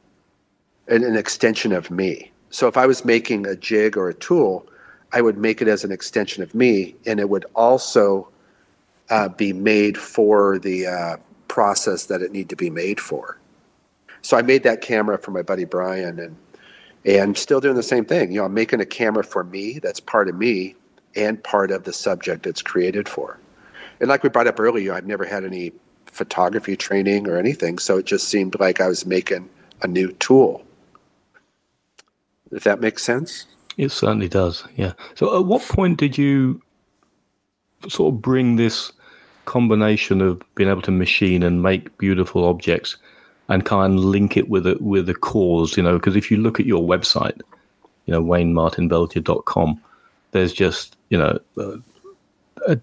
an, 0.88 1.04
an 1.04 1.16
extension 1.16 1.72
of 1.72 1.92
me. 1.92 2.32
So 2.50 2.68
if 2.68 2.78
I 2.78 2.86
was 2.86 3.04
making 3.04 3.46
a 3.46 3.56
jig 3.56 3.98
or 3.98 4.10
a 4.10 4.14
tool, 4.14 4.68
I 5.16 5.22
would 5.22 5.38
make 5.38 5.62
it 5.62 5.68
as 5.68 5.84
an 5.84 5.92
extension 5.92 6.44
of 6.44 6.54
me, 6.54 6.94
and 7.08 7.20
it 7.20 7.30
would 7.30 7.46
also 7.56 8.30
uh, 9.10 9.30
be 9.30 9.54
made 9.54 9.98
for 9.98 10.60
the 10.60 10.86
uh, 10.86 11.18
process 11.48 12.06
that 12.06 12.22
it 12.22 12.32
need 12.32 12.50
to 12.50 12.56
be 12.56 12.70
made 12.70 13.00
for 13.00 13.40
so 14.26 14.36
I 14.36 14.42
made 14.42 14.64
that 14.64 14.82
camera 14.82 15.20
for 15.20 15.30
my 15.30 15.44
buddy 15.44 15.66
Brian, 15.66 16.20
and 16.20 16.36
and 17.06 17.38
still 17.38 17.62
doing 17.62 17.76
the 17.76 17.84
same 17.84 18.06
thing. 18.06 18.32
You 18.32 18.40
know, 18.40 18.46
I'm 18.46 18.56
making 18.56 18.82
a 18.82 18.86
camera 18.86 19.24
for 19.24 19.44
me 19.44 19.78
that's 19.78 20.00
part 20.00 20.28
of 20.28 20.36
me 20.36 20.76
and 21.16 21.42
part 21.44 21.70
of 21.70 21.84
the 21.84 21.94
subject 21.94 22.48
it's 22.48 22.64
created 22.64 23.08
for. 23.08 23.40
And 24.00 24.10
like 24.10 24.24
we 24.24 24.30
brought 24.30 24.48
up 24.48 24.60
earlier, 24.60 24.94
I've 24.94 25.06
never 25.06 25.26
had 25.26 25.46
any 25.46 25.74
photography 26.08 26.76
training 26.76 27.28
or 27.28 27.38
anything, 27.38 27.78
so 27.78 28.00
it 28.00 28.08
just 28.08 28.28
seemed 28.28 28.60
like 28.60 28.82
I 28.82 28.88
was 28.88 29.06
making 29.06 29.48
a 29.84 29.88
new 29.88 30.12
tool. 30.14 30.66
If 32.52 32.64
that 32.64 32.82
makes 32.82 33.04
sense. 33.04 33.46
It 33.78 33.92
certainly 33.92 34.30
does. 34.30 34.64
Yeah. 34.76 34.94
So, 35.16 35.38
at 35.38 35.46
what 35.46 35.62
point 35.64 35.98
did 35.98 36.18
you 36.18 36.62
sort 37.90 38.14
of 38.14 38.22
bring 38.22 38.56
this 38.56 38.92
combination 39.46 40.22
of 40.22 40.42
being 40.56 40.70
able 40.70 40.82
to 40.82 40.92
machine 40.92 41.44
and 41.44 41.62
make 41.62 41.96
beautiful 41.98 42.46
objects 42.46 42.98
and 43.50 43.66
kind 43.66 43.98
of 43.98 44.04
link 44.04 44.38
it 44.38 44.50
with 44.50 44.66
a 44.66 44.78
with 44.80 45.08
a 45.10 45.14
cause, 45.14 45.78
you 45.78 45.84
know, 45.84 45.98
because 45.98 46.16
if 46.16 46.32
you 46.32 46.38
look 46.38 46.60
at 46.60 46.66
your 46.66 46.84
website, 46.84 47.40
you 48.06 48.12
know, 48.12 48.24
waynemartinbelger.com, 48.24 49.82
there's 50.32 50.54
just, 50.54 50.98
you 51.10 51.18
know, 51.18 51.40
uh, 51.58 51.78
a, 52.68 52.80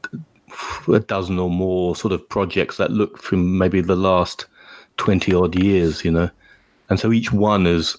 a 0.88 1.00
dozen 1.00 1.38
or 1.38 1.50
more 1.50 1.96
sort 1.96 2.12
of 2.12 2.28
projects 2.28 2.76
that 2.76 2.90
look 2.90 3.20
from 3.20 3.58
maybe 3.58 3.80
the 3.80 3.96
last 3.96 4.46
20 4.98 5.34
odd 5.34 5.54
years, 5.56 6.04
you 6.04 6.10
know. 6.10 6.30
And 6.88 7.00
so 7.00 7.12
each 7.12 7.32
one 7.32 7.66
is 7.66 7.96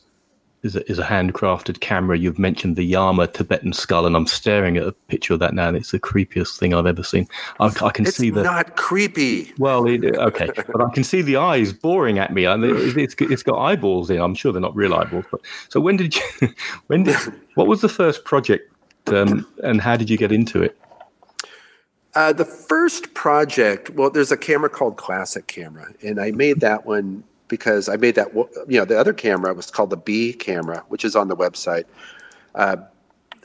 is 0.64 0.76
a, 0.78 0.89
is 0.89 0.97
a 0.97 1.03
handcrafted 1.03 1.82
camera. 1.82 2.18
You've 2.18 2.39
mentioned 2.39 2.76
the 2.76 2.84
Yama 2.84 3.28
Tibetan 3.28 3.74
skull, 3.74 4.05
and 4.05 4.16
I'm 4.16 4.26
staring 4.26 4.78
at 4.78 4.88
a 4.88 4.93
picture 4.93 5.34
of 5.34 5.39
that 5.41 5.53
now, 5.53 5.68
and 5.68 5.78
it's 5.78 5.91
the 5.91 5.99
creepiest 5.99 6.57
thing 6.57 6.74
I've 6.74 6.86
ever 6.86 7.03
seen. 7.03 7.28
I, 7.59 7.66
I 7.82 7.89
can 7.89 8.07
it's 8.07 8.16
see 8.16 8.30
the 8.30 8.43
not 8.43 8.76
creepy. 8.78 9.53
Well, 9.57 9.86
it, 9.86 10.03
okay, 10.16 10.49
but 10.55 10.82
I 10.82 10.89
can 10.93 11.03
see 11.03 11.22
the 11.22 11.36
eyes 11.36 11.74
boring 11.74 12.18
at 12.18 12.34
me, 12.34 12.45
and 12.45 12.64
it, 12.64 12.97
it's 12.97 13.16
it's 13.20 13.43
got 13.43 13.59
eyeballs 13.59 14.09
in. 14.09 14.20
I'm 14.20 14.36
sure 14.36 14.51
they're 14.51 14.61
not 14.61 14.76
real 14.76 14.93
eyeballs. 14.93 15.26
But 15.30 15.41
so 15.70 15.80
when 15.80 15.97
did 15.97 16.16
you? 16.16 16.24
When 16.88 17.03
did? 17.03 17.16
What 17.55 17.68
was 17.68 17.82
the 17.82 17.89
first 17.89 18.26
project, 18.26 18.72
um, 19.07 19.47
and 19.64 19.82
how 19.82 19.95
did 19.95 20.09
you 20.09 20.18
get 20.18 20.32
into 20.32 20.61
it? 20.61 20.78
Uh, 22.16 22.32
the 22.32 22.45
first 22.45 23.14
project, 23.14 23.89
well, 23.91 24.09
there's 24.09 24.32
a 24.32 24.38
camera 24.38 24.70
called 24.70 24.97
Classic 24.97 25.47
Camera, 25.47 25.93
and 26.03 26.20
I 26.20 26.32
made 26.32 26.59
that 26.59 26.86
one 26.86 27.24
because 27.54 27.88
I 27.88 27.97
made 27.97 28.16
that. 28.16 28.34
You 28.34 28.80
know, 28.80 28.86
the 28.86 28.99
other 28.99 29.14
camera 29.14 29.54
was 29.54 29.70
called 29.70 29.91
the 29.91 29.97
B 29.97 30.34
camera, 30.34 30.84
which 30.88 31.06
is 31.06 31.16
on 31.16 31.28
the 31.28 31.36
website. 31.36 31.84
Uh, 32.56 32.78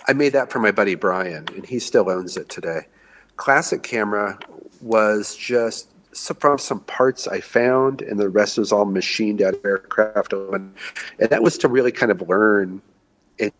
I 0.09 0.15
made 0.15 0.33
that 0.33 0.51
for 0.51 0.61
my 0.61 0.73
buddy 0.73 0.95
Brian, 0.95 1.47
and 1.55 1.67
he 1.67 1.79
still 1.79 2.09
owns 2.09 2.39
it 2.39 2.49
today. 2.49 2.87
Classic 3.37 3.83
Camera 3.83 4.39
was 4.81 5.37
just 5.37 5.89
from 6.39 6.57
some 6.57 6.81
parts 6.81 7.29
I 7.29 7.41
found, 7.41 8.01
and 8.01 8.19
the 8.19 8.31
rest 8.31 8.57
was 8.57 8.73
all 8.73 8.87
machined 8.87 9.43
out 9.43 9.53
of 9.53 9.63
aircraft. 9.63 10.33
And 10.33 10.75
that 11.19 11.43
was 11.43 11.59
to 11.59 11.69
really 11.69 11.93
kind 11.93 12.11
of 12.11 12.27
learn 12.27 12.81
and 13.39 13.53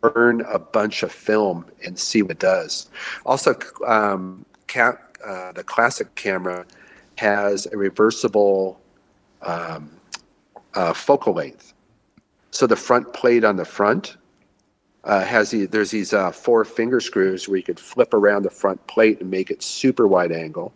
burn 0.00 0.40
a 0.48 0.58
bunch 0.58 1.02
of 1.02 1.12
film 1.12 1.66
and 1.84 1.98
see 1.98 2.22
what 2.22 2.30
it 2.30 2.38
does. 2.38 2.88
Also, 3.26 3.54
um, 3.86 4.46
uh, 4.74 5.52
the 5.52 5.64
classic 5.64 6.14
camera 6.14 6.64
has 7.16 7.66
a 7.66 7.76
reversible 7.76 8.79
um, 9.42 9.90
uh, 10.74 10.92
focal 10.92 11.34
length. 11.34 11.74
So 12.50 12.66
the 12.66 12.76
front 12.76 13.12
plate 13.12 13.44
on 13.44 13.56
the 13.56 13.64
front 13.64 14.16
uh, 15.04 15.24
has 15.24 15.50
the, 15.50 15.66
there's 15.66 15.90
these 15.90 16.12
uh, 16.12 16.30
four 16.30 16.64
finger 16.64 17.00
screws 17.00 17.48
where 17.48 17.56
you 17.56 17.62
could 17.62 17.80
flip 17.80 18.12
around 18.12 18.42
the 18.42 18.50
front 18.50 18.86
plate 18.86 19.20
and 19.20 19.30
make 19.30 19.50
it 19.50 19.62
super 19.62 20.06
wide 20.06 20.32
angle, 20.32 20.72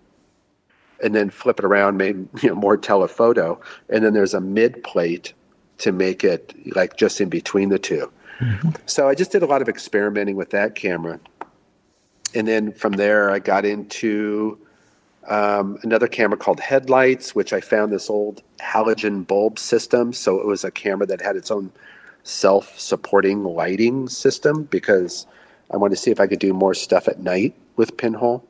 and 1.02 1.14
then 1.14 1.30
flip 1.30 1.58
it 1.58 1.64
around, 1.64 1.96
make 1.96 2.16
you 2.42 2.48
know 2.48 2.54
more 2.54 2.76
telephoto, 2.76 3.60
and 3.88 4.04
then 4.04 4.14
there's 4.14 4.34
a 4.34 4.40
mid 4.40 4.82
plate 4.82 5.32
to 5.78 5.92
make 5.92 6.24
it 6.24 6.54
like 6.74 6.96
just 6.96 7.20
in 7.20 7.28
between 7.28 7.68
the 7.68 7.80
2 7.80 8.10
mm-hmm. 8.38 8.68
So 8.86 9.08
I 9.08 9.14
just 9.16 9.32
did 9.32 9.42
a 9.42 9.46
lot 9.46 9.60
of 9.60 9.68
experimenting 9.68 10.36
with 10.36 10.50
that 10.50 10.74
camera, 10.74 11.20
and 12.34 12.48
then 12.48 12.72
from 12.72 12.92
there 12.92 13.30
I 13.30 13.40
got 13.40 13.64
into 13.64 14.58
um, 15.28 15.78
another 15.82 16.06
camera 16.06 16.36
called 16.36 16.60
Headlights, 16.60 17.34
which 17.34 17.52
I 17.52 17.60
found 17.60 17.92
this 17.92 18.10
old 18.10 18.42
halogen 18.60 19.26
bulb 19.26 19.58
system. 19.58 20.12
So 20.12 20.40
it 20.40 20.46
was 20.46 20.64
a 20.64 20.70
camera 20.70 21.06
that 21.06 21.20
had 21.20 21.36
its 21.36 21.50
own 21.50 21.72
self-supporting 22.24 23.44
lighting 23.44 24.08
system 24.08 24.64
because 24.64 25.26
I 25.70 25.76
wanted 25.76 25.96
to 25.96 26.00
see 26.00 26.10
if 26.10 26.20
I 26.20 26.26
could 26.26 26.38
do 26.38 26.52
more 26.52 26.74
stuff 26.74 27.08
at 27.08 27.20
night 27.20 27.54
with 27.76 27.96
Pinhole. 27.96 28.44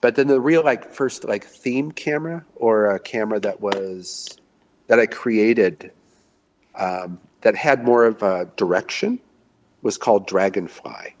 But 0.00 0.16
then 0.16 0.26
the 0.26 0.40
real 0.40 0.62
like 0.62 0.92
first 0.92 1.24
like 1.24 1.46
theme 1.46 1.90
camera 1.90 2.44
or 2.56 2.90
a 2.90 2.98
camera 2.98 3.40
that 3.40 3.60
was 3.60 4.38
that 4.86 4.98
I 4.98 5.06
created 5.06 5.90
um, 6.74 7.18
that 7.40 7.56
had 7.56 7.84
more 7.84 8.04
of 8.04 8.22
a 8.22 8.46
direction 8.56 9.18
was 9.82 9.96
called 9.96 10.26
Dragonfly, 10.26 11.14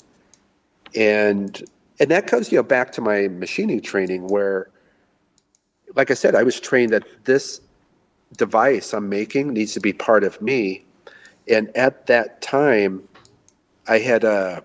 and 0.94 1.62
and 1.98 2.10
that 2.10 2.26
comes 2.26 2.52
you 2.52 2.58
know 2.58 2.62
back 2.62 2.92
to 2.92 3.00
my 3.00 3.28
machining 3.28 3.80
training 3.80 4.28
where, 4.28 4.68
like 5.94 6.10
I 6.10 6.14
said, 6.14 6.34
I 6.34 6.42
was 6.42 6.60
trained 6.60 6.92
that 6.92 7.04
this 7.24 7.60
device 8.36 8.92
I'm 8.92 9.08
making 9.08 9.52
needs 9.52 9.74
to 9.74 9.80
be 9.80 9.92
part 9.92 10.24
of 10.24 10.40
me 10.42 10.84
and 11.48 11.74
at 11.76 12.06
that 12.06 12.40
time, 12.40 13.06
I 13.86 13.98
had 13.98 14.24
a 14.24 14.28
uh, 14.28 14.60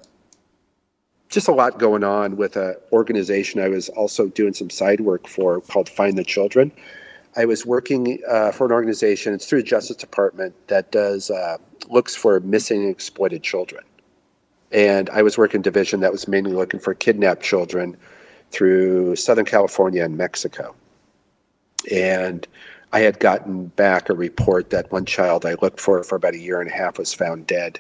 just 1.27 1.47
a 1.47 1.51
lot 1.51 1.77
going 1.77 2.03
on 2.03 2.37
with 2.37 2.55
an 2.55 2.75
organization 2.91 3.61
I 3.61 3.67
was 3.67 3.89
also 3.89 4.27
doing 4.29 4.53
some 4.53 4.69
side 4.69 5.01
work 5.01 5.27
for 5.27 5.61
called 5.61 5.89
Find 5.89 6.17
the 6.17 6.23
Children. 6.23 6.71
I 7.35 7.45
was 7.45 7.65
working 7.65 8.19
uh, 8.27 8.51
for 8.51 8.65
an 8.65 8.71
organization. 8.71 9.33
It's 9.33 9.45
through 9.45 9.61
the 9.61 9.67
Justice 9.67 9.97
Department 9.97 10.55
that 10.67 10.91
does 10.91 11.29
uh, 11.29 11.57
looks 11.89 12.15
for 12.15 12.39
missing 12.39 12.81
and 12.81 12.89
exploited 12.89 13.43
children, 13.43 13.83
and 14.71 15.09
I 15.09 15.21
was 15.21 15.37
working 15.37 15.61
division 15.61 15.99
that 15.99 16.11
was 16.11 16.27
mainly 16.27 16.53
looking 16.53 16.79
for 16.79 16.93
kidnapped 16.93 17.43
children 17.43 17.97
through 18.51 19.15
Southern 19.15 19.45
California 19.45 20.03
and 20.03 20.17
Mexico, 20.17 20.73
and 21.91 22.47
I 22.91 23.01
had 23.01 23.19
gotten 23.19 23.67
back 23.67 24.09
a 24.09 24.13
report 24.13 24.71
that 24.71 24.91
one 24.91 25.05
child 25.05 25.45
I 25.45 25.55
looked 25.61 25.79
for 25.79 26.03
for 26.03 26.15
about 26.15 26.33
a 26.33 26.39
year 26.39 26.59
and 26.59 26.69
a 26.69 26.73
half 26.73 26.97
was 26.97 27.13
found 27.13 27.45
dead, 27.45 27.79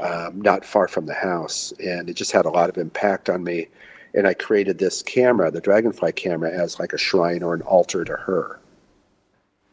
um, 0.00 0.40
not 0.40 0.64
far 0.64 0.88
from 0.88 1.06
the 1.06 1.14
house, 1.14 1.72
and 1.78 2.08
it 2.08 2.14
just 2.14 2.32
had 2.32 2.46
a 2.46 2.50
lot 2.50 2.70
of 2.70 2.78
impact 2.78 3.28
on 3.28 3.44
me. 3.44 3.68
And 4.14 4.26
I 4.26 4.34
created 4.34 4.78
this 4.78 5.02
camera, 5.02 5.50
the 5.50 5.60
Dragonfly 5.60 6.12
camera, 6.12 6.50
as 6.50 6.80
like 6.80 6.92
a 6.92 6.98
shrine 6.98 7.42
or 7.42 7.54
an 7.54 7.62
altar 7.62 8.04
to 8.04 8.14
her. 8.14 8.58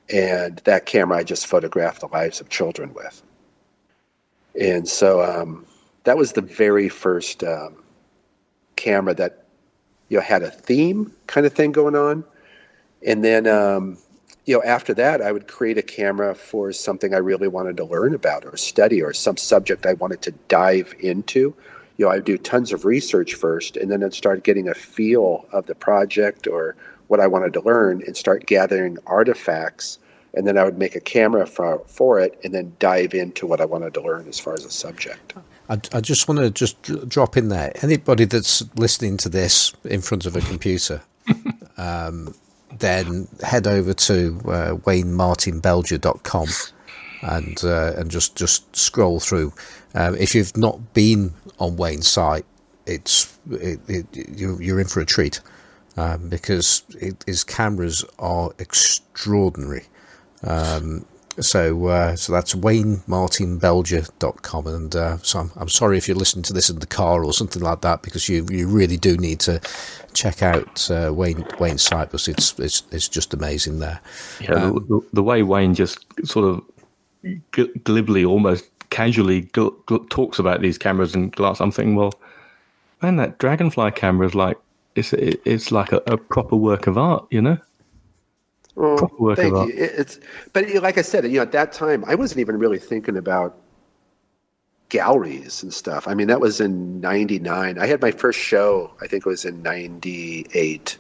And 0.09 0.57
that 0.65 0.85
camera 0.85 1.17
I 1.17 1.23
just 1.23 1.47
photographed 1.47 2.01
the 2.01 2.07
lives 2.07 2.39
of 2.39 2.49
children 2.49 2.93
with. 2.93 3.23
And 4.59 4.87
so 4.87 5.23
um, 5.23 5.65
that 6.03 6.17
was 6.17 6.33
the 6.33 6.41
very 6.41 6.89
first 6.89 7.43
um, 7.43 7.83
camera 8.75 9.13
that 9.15 9.45
you 10.09 10.17
know 10.17 10.23
had 10.23 10.43
a 10.43 10.51
theme 10.51 11.11
kind 11.27 11.45
of 11.45 11.53
thing 11.53 11.71
going 11.71 11.95
on. 11.95 12.23
And 13.05 13.23
then 13.23 13.47
um, 13.47 13.97
you 14.47 14.55
know, 14.55 14.63
after 14.63 14.93
that, 14.93 15.21
I 15.21 15.33
would 15.33 15.47
create 15.49 15.77
a 15.77 15.83
camera 15.83 16.33
for 16.33 16.71
something 16.71 17.13
I 17.13 17.17
really 17.17 17.49
wanted 17.49 17.75
to 17.77 17.83
learn 17.83 18.15
about 18.15 18.45
or 18.45 18.55
study 18.55 19.01
or 19.01 19.11
some 19.11 19.35
subject 19.35 19.85
I 19.85 19.93
wanted 19.93 20.21
to 20.23 20.31
dive 20.47 20.95
into. 21.01 21.53
You 21.97 22.05
know, 22.05 22.11
I'd 22.11 22.23
do 22.23 22.37
tons 22.37 22.71
of 22.71 22.85
research 22.85 23.33
first 23.33 23.75
and 23.75 23.91
then 23.91 24.01
I'd 24.03 24.13
start 24.13 24.43
getting 24.43 24.69
a 24.69 24.73
feel 24.73 25.45
of 25.51 25.65
the 25.65 25.75
project 25.75 26.47
or 26.47 26.77
what 27.07 27.19
I 27.19 27.27
wanted 27.27 27.51
to 27.53 27.61
learn 27.61 28.01
and 28.07 28.15
start 28.15 28.45
gathering 28.45 28.97
artifacts. 29.05 29.99
And 30.33 30.47
then 30.47 30.57
I 30.57 30.63
would 30.63 30.77
make 30.77 30.95
a 30.95 31.01
camera 31.01 31.45
for, 31.45 31.79
for 31.85 32.21
it 32.21 32.39
and 32.45 32.53
then 32.53 32.73
dive 32.79 33.13
into 33.13 33.45
what 33.47 33.59
I 33.59 33.65
wanted 33.65 33.93
to 33.95 34.01
learn 34.01 34.29
as 34.29 34.39
far 34.39 34.53
as 34.53 34.63
a 34.63 34.71
subject. 34.71 35.33
I, 35.67 35.81
I 35.91 35.99
just 35.99 36.29
want 36.29 36.39
to 36.39 36.51
just 36.51 36.81
drop 37.09 37.35
in 37.35 37.49
there. 37.49 37.73
Anybody 37.81 38.23
that's 38.23 38.63
listening 38.75 39.17
to 39.17 39.29
this 39.29 39.73
in 39.83 39.99
front 39.99 40.25
of 40.25 40.37
a 40.37 40.41
computer, 40.41 41.01
um, 41.77 42.33
then 42.79 43.27
head 43.43 43.67
over 43.67 43.93
to 43.93 44.39
uh, 44.45 44.75
waynemartinbelger.com 44.85 46.47
and 47.21 47.63
uh, 47.63 47.93
and 47.97 48.11
just 48.11 48.35
just 48.35 48.75
scroll 48.75 49.19
through. 49.19 49.53
Um, 49.95 50.15
if 50.15 50.35
you've 50.35 50.55
not 50.55 50.93
been 50.93 51.33
on 51.59 51.77
Wayne's 51.77 52.07
site, 52.07 52.45
it's 52.85 53.37
it, 53.51 53.79
it, 53.87 54.05
you're, 54.37 54.61
you're 54.61 54.79
in 54.79 54.87
for 54.87 54.99
a 54.99 55.05
treat 55.05 55.41
um, 55.95 56.29
because 56.29 56.83
it, 56.99 57.23
his 57.25 57.43
cameras 57.43 58.05
are 58.19 58.51
extraordinary. 58.59 59.85
Um, 60.43 61.05
so 61.39 61.87
uh, 61.87 62.15
so 62.15 62.31
that's 62.33 62.55
waynemartinbelger.com. 62.55 64.67
And 64.67 64.95
uh, 64.95 65.17
so 65.17 65.39
I'm, 65.39 65.51
I'm 65.55 65.69
sorry 65.69 65.97
if 65.97 66.07
you're 66.07 66.17
listening 66.17 66.43
to 66.43 66.53
this 66.53 66.69
in 66.69 66.77
the 66.79 66.87
car 66.87 67.23
or 67.23 67.33
something 67.33 67.61
like 67.61 67.81
that 67.81 68.01
because 68.01 68.29
you, 68.29 68.47
you 68.49 68.67
really 68.67 68.97
do 68.97 69.15
need 69.17 69.39
to 69.41 69.61
check 70.13 70.41
out 70.41 70.89
uh, 70.89 71.11
Wayne 71.13 71.45
Wayne's 71.59 71.83
site 71.83 72.09
because 72.09 72.27
it's, 72.27 72.57
it's, 72.59 72.81
it's 72.91 73.07
just 73.07 73.33
amazing 73.33 73.79
there. 73.79 74.01
Yeah, 74.41 74.53
um, 74.53 74.85
the, 74.87 75.01
the, 75.13 75.23
way 75.23 75.43
Wayne 75.43 75.75
just 75.75 76.05
sort 76.25 76.45
of 76.45 76.63
glibly, 77.83 78.25
almost 78.25 78.65
casually 78.89 79.43
gl- 79.43 79.75
gl- 79.85 80.09
talks 80.09 80.39
about 80.39 80.61
these 80.61 80.77
cameras 80.77 81.13
and 81.13 81.31
glass, 81.31 81.61
I'm 81.61 81.71
thinking, 81.71 81.95
well, 81.95 82.13
man, 83.01 83.17
that 83.17 83.37
Dragonfly 83.37 83.91
camera 83.91 84.27
is 84.27 84.35
like, 84.35 84.57
it's, 84.95 85.13
it's 85.13 85.71
like 85.71 85.91
a, 85.91 86.01
a 86.07 86.17
proper 86.17 86.55
work 86.55 86.87
of 86.87 86.97
art, 86.97 87.27
you 87.29 87.41
know? 87.41 87.57
Well, 88.77 89.35
thank 89.35 89.55
you. 89.55 89.71
It's, 89.75 90.19
but 90.53 90.71
like 90.75 90.99
I 90.99 91.01
said, 91.01 91.23
you 91.25 91.37
know, 91.37 91.41
at 91.41 91.51
that 91.51 91.73
time, 91.73 92.05
I 92.05 92.13
wasn't 92.13 92.41
even 92.41 92.59
really 92.59 92.77
thinking 92.77 93.17
about 93.17 93.57
galleries 94.89 95.63
and 95.63 95.73
stuff. 95.73 96.07
I 96.07 96.13
mean, 96.13 96.27
that 96.27 96.39
was 96.39 96.61
in 96.61 97.01
'99. 97.01 97.79
I 97.79 97.87
had 97.87 98.03
my 98.03 98.11
first 98.11 98.39
show. 98.39 98.93
I 99.01 99.07
think 99.07 99.25
it 99.25 99.29
was 99.29 99.45
in 99.45 99.63
'98, 99.63 100.95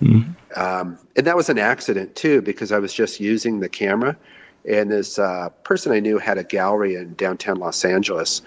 mm-hmm. 0.00 0.60
um, 0.60 0.98
and 1.16 1.26
that 1.26 1.34
was 1.34 1.48
an 1.48 1.58
accident 1.58 2.14
too 2.14 2.42
because 2.42 2.70
I 2.70 2.78
was 2.78 2.94
just 2.94 3.18
using 3.18 3.58
the 3.58 3.68
camera, 3.68 4.16
and 4.64 4.92
this 4.92 5.18
uh, 5.18 5.48
person 5.64 5.90
I 5.90 5.98
knew 5.98 6.18
had 6.18 6.38
a 6.38 6.44
gallery 6.44 6.94
in 6.94 7.14
downtown 7.14 7.56
Los 7.56 7.84
Angeles, 7.84 8.40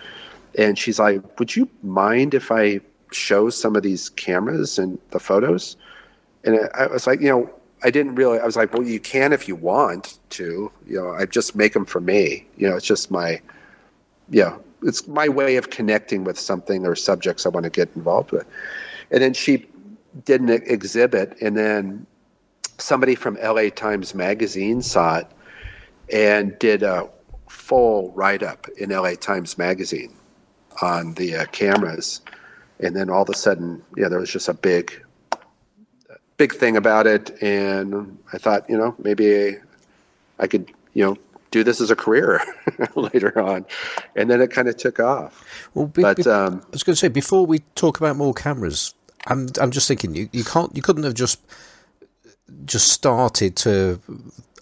and 0.57 0.79
she's 0.79 0.99
like, 0.99 1.37
"Would 1.37 1.53
you 1.53 1.67
mind 1.83 2.33
if 2.33 2.49
I 2.49 2.79
show 3.11 3.49
some 3.49 3.75
of 3.75 3.83
these 3.83 4.07
cameras 4.07 4.79
and 4.79 4.97
the 5.09 5.19
photos?" 5.19 5.75
And 6.45 6.69
I 6.73 6.87
was 6.87 7.05
like, 7.05 7.19
you 7.19 7.27
know 7.27 7.53
I 7.83 7.91
didn't 7.91 8.15
really. 8.15 8.39
I 8.39 8.45
was 8.45 8.55
like, 8.55 8.73
well, 8.73 8.83
you 8.83 8.99
can 8.99 9.33
if 9.33 9.47
you 9.47 9.55
want 9.55 10.19
to. 10.31 10.71
You 10.85 10.95
know, 10.95 11.11
I 11.11 11.25
just 11.25 11.55
make 11.55 11.73
them 11.73 11.85
for 11.85 12.01
me. 12.01 12.45
You 12.57 12.69
know, 12.69 12.75
it's 12.75 12.85
just 12.85 13.09
my, 13.09 13.41
yeah, 14.29 14.57
it's 14.83 15.07
my 15.07 15.29
way 15.29 15.55
of 15.55 15.69
connecting 15.69 16.23
with 16.23 16.37
something 16.39 16.85
or 16.85 16.95
subjects 16.95 17.45
I 17.45 17.49
want 17.49 17.63
to 17.63 17.69
get 17.69 17.89
involved 17.95 18.31
with. 18.31 18.45
And 19.11 19.21
then 19.21 19.33
she 19.33 19.65
did 20.25 20.41
an 20.41 20.49
exhibit, 20.49 21.37
and 21.41 21.55
then 21.55 22.05
somebody 22.77 23.15
from 23.15 23.37
LA 23.41 23.69
Times 23.69 24.13
Magazine 24.13 24.81
saw 24.81 25.17
it 25.17 25.27
and 26.11 26.57
did 26.59 26.83
a 26.83 27.09
full 27.47 28.11
write 28.11 28.43
up 28.43 28.67
in 28.77 28.89
LA 28.89 29.13
Times 29.13 29.57
Magazine 29.57 30.13
on 30.81 31.13
the 31.15 31.35
uh, 31.35 31.45
cameras. 31.47 32.21
And 32.79 32.95
then 32.95 33.09
all 33.09 33.23
of 33.23 33.29
a 33.29 33.35
sudden, 33.35 33.83
yeah, 33.97 34.07
there 34.07 34.19
was 34.19 34.31
just 34.31 34.47
a 34.47 34.53
big 34.53 35.03
big 36.39 36.55
thing 36.55 36.77
about 36.77 37.05
it, 37.05 37.29
and 37.43 38.17
I 38.33 38.39
thought, 38.39 38.67
you 38.67 38.77
know, 38.77 38.95
maybe 38.97 39.57
I 40.39 40.47
could, 40.47 40.71
you 40.93 41.03
know, 41.05 41.17
do 41.51 41.63
this 41.63 41.81
as 41.81 41.91
a 41.91 41.95
career 41.95 42.41
later 42.95 43.37
on, 43.39 43.65
and 44.15 44.31
then 44.31 44.41
it 44.41 44.49
kind 44.49 44.67
of 44.67 44.77
took 44.77 44.99
off. 44.99 45.45
Well, 45.75 45.87
be, 45.87 46.01
but 46.01 46.17
be, 46.17 46.23
um, 46.23 46.61
I 46.65 46.69
was 46.71 46.81
going 46.81 46.93
to 46.93 46.99
say 46.99 47.09
before 47.09 47.45
we 47.45 47.59
talk 47.75 47.99
about 47.99 48.15
more 48.15 48.33
cameras, 48.33 48.95
I'm 49.27 49.49
I'm 49.61 49.69
just 49.69 49.87
thinking 49.87 50.15
you, 50.15 50.29
you 50.31 50.43
can't 50.43 50.73
you 50.75 50.81
couldn't 50.81 51.03
have 51.03 51.13
just 51.13 51.41
just 52.65 52.87
started 52.87 53.55
to 53.57 53.99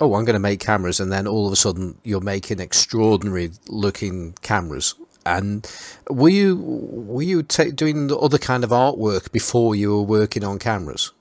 oh 0.02 0.16
I'm 0.16 0.26
going 0.26 0.34
to 0.34 0.40
make 0.40 0.60
cameras 0.60 1.00
and 1.00 1.12
then 1.12 1.26
all 1.26 1.48
of 1.48 1.54
a 1.54 1.56
sudden 1.56 1.98
you're 2.04 2.20
making 2.20 2.60
extraordinary 2.60 3.52
looking 3.70 4.34
cameras 4.42 4.94
and 5.26 5.70
were 6.10 6.30
you 6.30 6.58
were 6.58 7.22
you 7.22 7.44
ta- 7.44 7.72
doing 7.74 8.08
the 8.08 8.18
other 8.18 8.38
kind 8.38 8.64
of 8.64 8.72
artwork 8.72 9.32
before 9.32 9.76
you 9.76 9.92
were 9.92 10.02
working 10.02 10.44
on 10.44 10.60
cameras? 10.60 11.12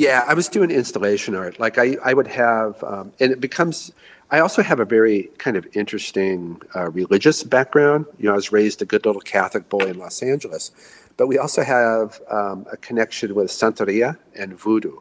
Yeah, 0.00 0.24
I 0.26 0.32
was 0.32 0.48
doing 0.48 0.70
installation 0.70 1.34
art. 1.34 1.60
Like 1.60 1.76
I, 1.76 1.98
I 2.02 2.14
would 2.14 2.28
have, 2.28 2.82
um, 2.84 3.12
and 3.20 3.30
it 3.32 3.38
becomes. 3.38 3.92
I 4.30 4.38
also 4.40 4.62
have 4.62 4.80
a 4.80 4.86
very 4.86 5.24
kind 5.36 5.58
of 5.58 5.68
interesting 5.76 6.62
uh, 6.74 6.90
religious 6.90 7.42
background. 7.44 8.06
You 8.18 8.28
know, 8.28 8.32
I 8.32 8.36
was 8.36 8.50
raised 8.50 8.80
a 8.80 8.86
good 8.86 9.04
little 9.04 9.20
Catholic 9.20 9.68
boy 9.68 9.88
in 9.88 9.98
Los 9.98 10.22
Angeles, 10.22 10.70
but 11.18 11.26
we 11.26 11.36
also 11.36 11.62
have 11.62 12.18
um, 12.30 12.66
a 12.72 12.78
connection 12.78 13.34
with 13.34 13.48
Santeria 13.50 14.16
and 14.34 14.58
Voodoo 14.58 15.00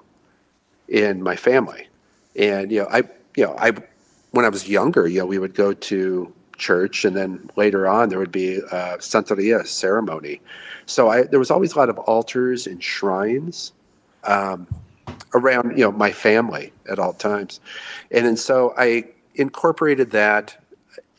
in 0.89 1.23
my 1.23 1.37
family. 1.37 1.87
And 2.35 2.69
you 2.69 2.81
know, 2.81 2.89
I, 2.91 3.03
you 3.37 3.45
know, 3.45 3.55
I, 3.57 3.71
when 4.31 4.43
I 4.43 4.49
was 4.49 4.67
younger, 4.67 5.07
you 5.07 5.19
know, 5.19 5.25
we 5.25 5.39
would 5.39 5.55
go 5.55 5.71
to 5.71 6.33
church, 6.57 7.05
and 7.05 7.15
then 7.15 7.49
later 7.55 7.87
on 7.87 8.09
there 8.09 8.19
would 8.19 8.33
be 8.33 8.55
a 8.57 8.97
Santeria 8.97 9.65
ceremony. 9.65 10.41
So 10.87 11.07
I, 11.07 11.23
there 11.23 11.39
was 11.39 11.51
always 11.51 11.71
a 11.71 11.77
lot 11.77 11.87
of 11.87 11.97
altars 11.99 12.67
and 12.67 12.83
shrines 12.83 13.71
um, 14.25 14.67
around, 15.33 15.77
you 15.77 15.83
know, 15.83 15.91
my 15.91 16.11
family 16.11 16.71
at 16.89 16.99
all 16.99 17.13
times, 17.13 17.59
and 18.11 18.25
and 18.25 18.39
so 18.39 18.73
I 18.77 19.05
incorporated 19.35 20.11
that 20.11 20.61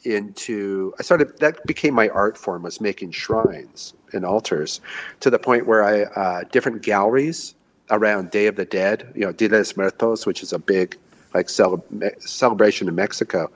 into. 0.05 0.95
I 0.99 1.03
started 1.03 1.39
that 1.39 1.65
became 1.67 1.95
my 1.95 2.09
art 2.09 2.37
form 2.37 2.63
was 2.63 2.81
making 2.81 3.13
shrines 3.13 3.95
and 4.13 4.25
altars, 4.25 4.81
to 5.21 5.31
the 5.31 5.39
point 5.39 5.67
where 5.67 5.85
I 5.85 6.03
uh, 6.03 6.45
different 6.51 6.83
galleries 6.83 7.55
around 7.91 8.31
Day 8.31 8.47
of 8.47 8.57
the 8.57 8.65
Dead, 8.65 9.13
you 9.15 9.23
know, 9.23 9.33
Dia 9.33 9.49
de 9.49 9.59
los 9.59 9.77
Muertos, 9.77 10.27
which 10.27 10.43
is 10.43 10.53
a 10.53 10.59
big 10.59 10.97
like 11.35 11.49
cele- 11.49 11.85
celebration 12.19 12.89
in 12.89 12.95
Mexico 12.95 13.51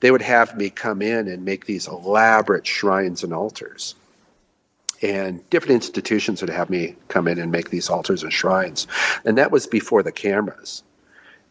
they 0.00 0.10
would 0.10 0.22
have 0.22 0.56
me 0.56 0.70
come 0.70 1.02
in 1.02 1.28
and 1.28 1.44
make 1.44 1.66
these 1.66 1.86
elaborate 1.86 2.66
shrines 2.66 3.22
and 3.22 3.32
altars. 3.32 3.94
And 5.02 5.48
different 5.50 5.74
institutions 5.74 6.40
would 6.40 6.50
have 6.50 6.68
me 6.68 6.96
come 7.08 7.26
in 7.26 7.38
and 7.38 7.50
make 7.50 7.70
these 7.70 7.88
altars 7.88 8.22
and 8.22 8.32
shrines. 8.32 8.86
And 9.24 9.38
that 9.38 9.50
was 9.50 9.66
before 9.66 10.02
the 10.02 10.12
cameras. 10.12 10.82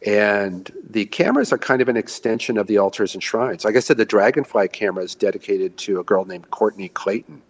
And 0.05 0.71
the 0.89 1.05
cameras 1.05 1.51
are 1.51 1.57
kind 1.57 1.81
of 1.81 1.89
an 1.89 1.97
extension 1.97 2.57
of 2.57 2.67
the 2.67 2.77
altars 2.77 3.13
and 3.13 3.23
shrines. 3.23 3.65
Like 3.65 3.75
I 3.75 3.79
said, 3.79 3.97
the 3.97 4.05
Dragonfly 4.05 4.69
camera 4.69 5.03
is 5.03 5.15
dedicated 5.15 5.77
to 5.79 5.99
a 5.99 6.03
girl 6.03 6.25
named 6.25 6.51
Courtney 6.51 6.89
Clayton, 6.89 7.41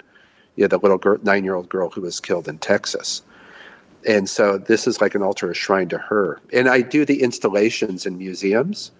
you 0.56 0.64
know, 0.64 0.68
the 0.68 0.80
little 0.80 0.97
girl, 0.97 1.20
nine 1.22 1.43
year 1.43 1.56
old 1.56 1.70
girl 1.70 1.89
who 1.89 2.02
was 2.02 2.20
killed 2.20 2.47
in 2.47 2.58
Texas. 2.58 3.22
And 4.08 4.30
so 4.30 4.58
this 4.58 4.88
is 4.88 5.02
like 5.02 5.14
an 5.14 5.22
altar, 5.22 5.52
a 5.52 5.54
shrine 5.54 5.89
to 5.89 5.97
her. 5.97 6.39
And 6.54 6.70
I 6.70 6.82
do 6.82 7.04
the 7.06 7.22
installations 7.22 8.06
in 8.06 8.18
museums 8.18 8.91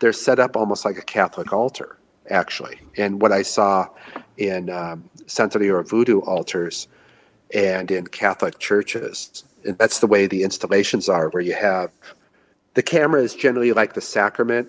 they're 0.00 0.12
set 0.12 0.38
up 0.38 0.56
almost 0.56 0.84
like 0.84 0.98
a 0.98 1.02
Catholic 1.02 1.52
altar, 1.52 1.96
actually. 2.30 2.80
And 2.96 3.20
what 3.20 3.32
I 3.32 3.42
saw 3.42 3.88
in 4.38 4.70
um, 4.70 5.10
or 5.38 5.82
Voodoo 5.82 6.20
altars 6.20 6.88
and 7.52 7.90
in 7.90 8.06
Catholic 8.06 8.58
churches, 8.58 9.44
and 9.64 9.76
that's 9.78 10.00
the 10.00 10.06
way 10.06 10.26
the 10.26 10.42
installations 10.42 11.08
are, 11.08 11.28
where 11.30 11.42
you 11.42 11.54
have 11.54 11.90
the 12.74 12.82
camera 12.82 13.20
is 13.22 13.34
generally 13.34 13.72
like 13.72 13.94
the 13.94 14.00
sacrament. 14.00 14.68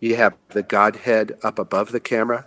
You 0.00 0.16
have 0.16 0.36
the 0.50 0.62
Godhead 0.62 1.38
up 1.42 1.58
above 1.58 1.90
the 1.92 2.00
camera. 2.00 2.44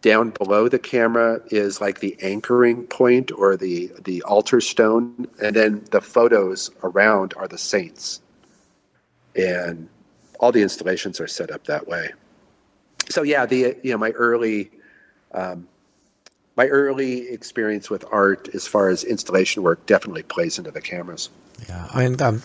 Down 0.00 0.30
below 0.30 0.68
the 0.68 0.78
camera 0.78 1.42
is 1.48 1.80
like 1.80 2.00
the 2.00 2.16
anchoring 2.22 2.84
point 2.86 3.30
or 3.32 3.54
the, 3.54 3.92
the 4.02 4.22
altar 4.22 4.62
stone. 4.62 5.28
And 5.42 5.54
then 5.54 5.84
the 5.90 6.00
photos 6.00 6.70
around 6.82 7.34
are 7.36 7.46
the 7.46 7.58
saints. 7.58 8.22
And 9.36 9.88
all 10.40 10.52
the 10.52 10.62
installations 10.62 11.20
are 11.20 11.26
set 11.26 11.50
up 11.50 11.64
that 11.64 11.86
way. 11.86 12.12
So 13.10 13.22
yeah, 13.22 13.44
the 13.44 13.76
you 13.82 13.92
know 13.92 13.98
my 13.98 14.10
early 14.12 14.70
um, 15.32 15.68
my 16.56 16.66
early 16.68 17.28
experience 17.28 17.90
with 17.90 18.04
art 18.12 18.48
as 18.54 18.66
far 18.66 18.88
as 18.88 19.04
installation 19.04 19.62
work 19.62 19.84
definitely 19.86 20.22
plays 20.22 20.58
into 20.58 20.70
the 20.70 20.80
cameras. 20.80 21.30
Yeah, 21.68 21.88
I 21.92 22.08
mean, 22.08 22.20
I'm, 22.20 22.42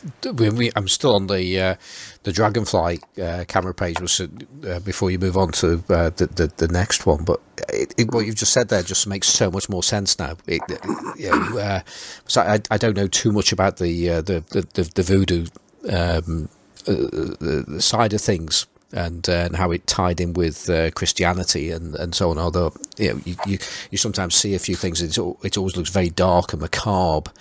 I'm 0.76 0.88
still 0.88 1.16
on 1.16 1.28
the 1.28 1.60
uh, 1.60 1.76
the 2.24 2.32
Dragonfly 2.32 3.00
uh, 3.22 3.46
camera 3.48 3.74
page 3.74 4.00
was, 4.00 4.22
uh, 4.22 4.80
before 4.80 5.10
you 5.10 5.18
move 5.18 5.36
on 5.36 5.52
to 5.54 5.84
uh, 5.90 6.12
the, 6.12 6.28
the, 6.28 6.52
the 6.58 6.68
next 6.68 7.06
one. 7.06 7.24
But 7.24 7.42
it, 7.70 7.94
it, 7.98 8.14
what 8.14 8.26
you've 8.26 8.36
just 8.36 8.54
said 8.54 8.70
there 8.70 8.84
just 8.84 9.08
makes 9.08 9.28
so 9.28 9.50
much 9.50 9.68
more 9.68 9.84
sense 9.84 10.20
now. 10.20 10.38
It, 10.46 10.62
you 11.18 11.32
know, 11.32 11.58
uh, 11.58 11.82
so 12.28 12.42
I, 12.42 12.60
I 12.70 12.78
don't 12.78 12.96
know 12.96 13.08
too 13.08 13.32
much 13.32 13.52
about 13.52 13.78
the 13.78 14.10
uh, 14.10 14.22
the, 14.22 14.42
the, 14.74 14.84
the 14.94 15.04
voodoo 15.04 15.48
um, 15.92 16.50
side 17.80 18.14
of 18.14 18.22
things 18.22 18.68
and 18.94 19.30
uh, 19.30 19.34
and 19.34 19.56
how 19.56 19.72
it 19.72 19.86
tied 19.86 20.20
in 20.20 20.34
with 20.34 20.70
uh, 20.70 20.90
Christianity 20.92 21.72
and, 21.72 21.96
and 21.96 22.16
so 22.16 22.32
on. 22.32 22.38
Although 22.38 22.74
you 22.98 23.14
know 23.14 23.22
you, 23.26 23.36
you, 23.46 23.58
you 23.92 23.98
sometimes 23.98 24.36
see 24.36 24.56
a 24.56 24.60
few 24.60 24.76
things, 24.76 25.02
it 25.02 25.18
it 25.44 25.58
always 25.58 25.78
looks 25.78 25.90
very 25.90 26.10
dark 26.10 26.54
and 26.54 26.62
macabre, 26.62 27.32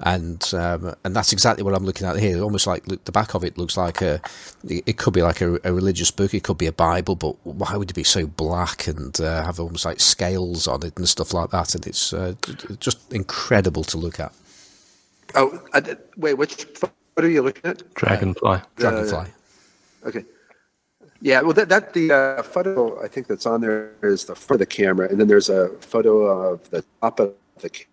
and 0.00 0.52
um, 0.52 0.94
and 1.04 1.14
that's 1.14 1.32
exactly 1.32 1.62
what 1.62 1.74
I'm 1.74 1.84
looking 1.84 2.06
at 2.06 2.18
here. 2.18 2.42
Almost 2.42 2.66
like 2.66 2.86
look, 2.88 3.04
the 3.04 3.12
back 3.12 3.34
of 3.34 3.44
it 3.44 3.56
looks 3.56 3.76
like 3.76 4.02
a 4.02 4.20
it 4.64 4.96
could 4.98 5.14
be 5.14 5.22
like 5.22 5.40
a, 5.40 5.58
a 5.64 5.72
religious 5.72 6.10
book, 6.10 6.34
it 6.34 6.42
could 6.42 6.58
be 6.58 6.66
a 6.66 6.72
Bible, 6.72 7.14
but 7.14 7.36
why 7.44 7.76
would 7.76 7.90
it 7.90 7.94
be 7.94 8.04
so 8.04 8.26
black 8.26 8.88
and 8.88 9.20
uh, 9.20 9.44
have 9.44 9.60
almost 9.60 9.84
like 9.84 10.00
scales 10.00 10.66
on 10.66 10.84
it 10.84 10.96
and 10.96 11.08
stuff 11.08 11.32
like 11.32 11.50
that? 11.50 11.74
And 11.74 11.86
it's 11.86 12.12
uh, 12.12 12.34
just 12.80 13.12
incredible 13.12 13.84
to 13.84 13.96
look 13.96 14.18
at. 14.18 14.32
Oh, 15.34 15.60
wait, 16.16 16.34
which 16.34 16.66
what 17.14 17.24
are 17.24 17.28
you 17.28 17.42
looking 17.42 17.70
at? 17.70 17.94
Dragonfly. 17.94 18.60
Dragonfly. 18.76 19.26
Uh, 20.04 20.08
okay. 20.08 20.24
Yeah, 21.20 21.40
well, 21.40 21.54
that, 21.54 21.68
that 21.68 21.92
the 21.94 22.12
uh, 22.12 22.42
photo 22.42 23.02
I 23.02 23.08
think 23.08 23.26
that's 23.26 23.46
on 23.46 23.60
there 23.60 23.92
is 24.02 24.26
the 24.26 24.34
front 24.34 24.60
of 24.60 24.68
the 24.68 24.74
camera, 24.74 25.08
and 25.08 25.18
then 25.18 25.28
there's 25.28 25.48
a 25.48 25.68
photo 25.80 26.26
of 26.26 26.68
the 26.70 26.84
top 27.00 27.20
of 27.20 27.34
the 27.58 27.70
camera. 27.70 27.90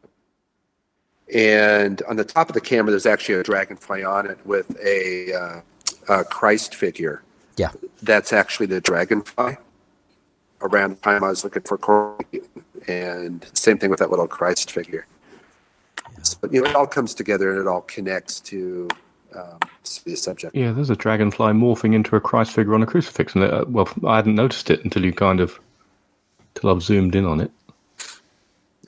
And 1.34 2.02
on 2.04 2.18
the 2.18 2.26
top 2.26 2.50
of 2.50 2.54
the 2.54 2.62
camera, 2.62 2.92
there's 2.92 3.06
actually 3.06 3.36
a 3.36 3.44
dragonfly 3.44 4.04
on 4.04 4.30
it 4.30 4.38
with 4.46 4.78
a, 4.84 5.34
uh, 5.34 5.62
a 6.10 6.24
Christ 6.26 6.76
figure. 6.76 7.24
Yeah. 7.56 7.72
That's 8.02 8.34
actually 8.34 8.66
the 8.68 8.82
dragonfly. 8.82 9.58
Around 10.62 10.92
the 10.92 10.96
time 10.98 11.24
I 11.24 11.30
was 11.30 11.44
looking 11.44 11.64
for 11.64 11.78
Courtney, 11.78 12.42
and 12.88 13.46
same 13.54 13.78
thing 13.78 13.90
with 13.90 14.00
that 14.00 14.10
little 14.10 14.28
Christ 14.28 14.72
figure. 14.72 15.08
So, 16.22 16.38
you 16.50 16.62
know, 16.62 16.70
it 16.70 16.76
all 16.76 16.88
comes 16.88 17.14
together 17.14 17.52
and 17.52 17.60
it 17.60 17.68
all 17.68 17.82
connects 17.82 18.40
to 18.42 18.88
um, 19.36 19.60
subject. 19.84 20.56
Yeah, 20.56 20.72
there's 20.72 20.90
a 20.90 20.96
dragonfly 20.96 21.54
morphing 21.54 21.94
into 21.94 22.16
a 22.16 22.22
Christ 22.22 22.52
figure 22.52 22.74
on 22.74 22.84
a 22.84 22.86
crucifix, 22.86 23.36
and 23.36 23.44
uh, 23.44 23.66
well, 23.68 23.90
I 24.06 24.18
hadn't 24.18 24.36
noticed 24.36 24.70
it 24.70 24.84
until 24.84 25.04
you 25.04 25.14
kind 25.14 25.40
of, 25.40 25.60
till 26.56 26.70
I've 26.70 26.84
zoomed 26.84 27.16
in 27.16 27.26
on 27.26 27.42
it. 27.42 27.52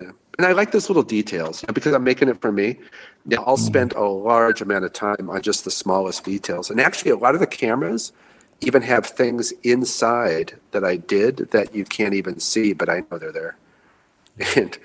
Yeah, 0.01 0.11
and 0.37 0.47
I 0.47 0.51
like 0.53 0.71
those 0.71 0.89
little 0.89 1.03
details 1.03 1.63
because 1.73 1.93
I'm 1.93 2.03
making 2.03 2.29
it 2.29 2.41
for 2.41 2.51
me. 2.51 2.77
Yeah, 3.25 3.39
I'll 3.39 3.57
mm. 3.57 3.65
spend 3.65 3.93
a 3.93 4.03
large 4.03 4.61
amount 4.61 4.85
of 4.85 4.93
time 4.93 5.29
on 5.29 5.41
just 5.41 5.65
the 5.65 5.71
smallest 5.71 6.23
details, 6.23 6.69
and 6.69 6.79
actually, 6.79 7.11
a 7.11 7.17
lot 7.17 7.33
of 7.33 7.39
the 7.41 7.47
cameras 7.47 8.11
even 8.61 8.81
have 8.81 9.05
things 9.05 9.51
inside 9.63 10.53
that 10.71 10.83
I 10.83 10.95
did 10.95 11.49
that 11.51 11.75
you 11.75 11.83
can't 11.83 12.13
even 12.13 12.39
see, 12.39 12.73
but 12.73 12.89
I 12.89 13.03
know 13.11 13.17
they're 13.17 13.31
there. 13.31 13.57
And 14.57 14.77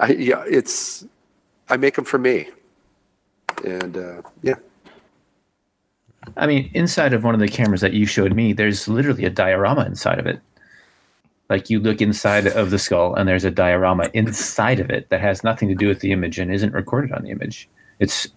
I, 0.00 0.12
yeah, 0.12 0.44
it's 0.48 1.06
I 1.68 1.76
make 1.76 1.94
them 1.94 2.04
for 2.04 2.18
me, 2.18 2.48
and 3.64 3.96
uh, 3.96 4.22
yeah. 4.42 4.56
I 6.36 6.46
mean, 6.46 6.70
inside 6.74 7.12
of 7.12 7.24
one 7.24 7.34
of 7.34 7.40
the 7.40 7.48
cameras 7.48 7.80
that 7.80 7.92
you 7.92 8.06
showed 8.06 8.34
me, 8.34 8.52
there's 8.52 8.88
literally 8.88 9.24
a 9.24 9.30
diorama 9.30 9.84
inside 9.84 10.18
of 10.18 10.26
it. 10.26 10.40
Like 11.50 11.70
you 11.70 11.80
look 11.80 12.02
inside 12.02 12.46
of 12.46 12.70
the 12.70 12.78
skull, 12.78 13.14
and 13.14 13.28
there's 13.28 13.44
a 13.44 13.50
diorama 13.50 14.10
inside 14.12 14.80
of 14.80 14.90
it 14.90 15.08
that 15.08 15.20
has 15.20 15.42
nothing 15.42 15.68
to 15.68 15.74
do 15.74 15.88
with 15.88 16.00
the 16.00 16.12
image 16.12 16.38
and 16.38 16.52
isn't 16.52 16.74
recorded 16.74 17.12
on 17.12 17.22
the 17.22 17.30
image. 17.30 17.68
It's, 18.00 18.28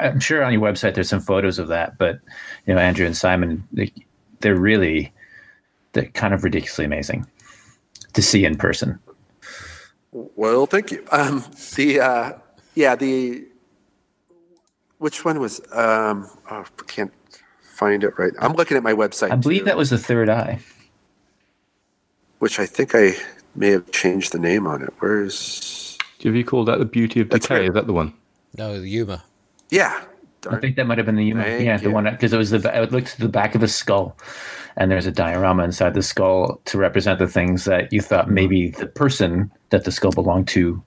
I'm 0.00 0.18
sure 0.18 0.42
on 0.42 0.52
your 0.52 0.62
website 0.62 0.94
there's 0.94 1.10
some 1.10 1.20
photos 1.20 1.58
of 1.58 1.68
that, 1.68 1.98
but 1.98 2.18
you 2.66 2.74
know, 2.74 2.80
Andrew 2.80 3.04
and 3.04 3.16
Simon, 3.16 3.62
they, 3.72 3.92
they're 4.40 4.56
really, 4.56 5.12
they're 5.92 6.06
kind 6.06 6.32
of 6.32 6.44
ridiculously 6.44 6.86
amazing 6.86 7.26
to 8.14 8.22
see 8.22 8.44
in 8.44 8.56
person. 8.56 8.98
Well, 10.12 10.66
thank 10.66 10.90
you. 10.90 11.04
Um, 11.10 11.44
the 11.76 12.00
uh, 12.00 12.32
yeah, 12.74 12.96
the 12.96 13.46
which 15.02 15.24
one 15.24 15.40
was? 15.40 15.60
Um, 15.72 16.30
oh, 16.48 16.64
I 16.64 16.82
can't 16.86 17.12
find 17.60 18.04
it 18.04 18.16
right. 18.18 18.32
I'm 18.38 18.52
looking 18.52 18.76
at 18.76 18.84
my 18.84 18.92
website. 18.92 19.32
I 19.32 19.36
believe 19.36 19.62
too, 19.62 19.64
that 19.64 19.76
was 19.76 19.90
the 19.90 19.98
third 19.98 20.28
eye. 20.28 20.60
Which 22.38 22.60
I 22.60 22.66
think 22.66 22.94
I 22.94 23.14
may 23.56 23.70
have 23.70 23.90
changed 23.90 24.32
the 24.32 24.38
name 24.38 24.64
on 24.68 24.80
it. 24.80 24.94
Where's? 25.00 25.98
Have 26.22 26.36
you 26.36 26.44
called 26.44 26.68
that 26.68 26.78
the 26.78 26.84
beauty 26.84 27.20
of 27.20 27.30
decay? 27.30 27.56
Right. 27.56 27.64
Is 27.64 27.74
that 27.74 27.88
the 27.88 27.92
one? 27.92 28.14
No, 28.56 28.80
the 28.80 28.88
humor. 28.88 29.20
Yeah. 29.70 30.04
Darn. 30.40 30.54
I 30.54 30.60
think 30.60 30.76
that 30.76 30.86
might 30.86 30.98
have 30.98 31.06
been 31.06 31.16
the 31.16 31.24
humor. 31.24 31.46
yeah, 31.46 31.76
you. 31.76 31.82
the 31.82 31.90
one 31.90 32.04
because 32.04 32.32
it 32.32 32.38
was 32.38 32.50
the. 32.50 32.72
I 32.72 32.84
looked 32.84 33.14
at 33.14 33.18
the 33.18 33.28
back 33.28 33.56
of 33.56 33.62
a 33.64 33.68
skull, 33.68 34.16
and 34.76 34.88
there's 34.88 35.06
a 35.06 35.12
diorama 35.12 35.64
inside 35.64 35.94
the 35.94 36.02
skull 36.02 36.60
to 36.66 36.78
represent 36.78 37.18
the 37.18 37.26
things 37.26 37.64
that 37.64 37.92
you 37.92 38.00
thought 38.00 38.30
maybe 38.30 38.70
the 38.70 38.86
person 38.86 39.50
that 39.70 39.84
the 39.84 39.90
skull 39.90 40.12
belonged 40.12 40.46
to 40.48 40.80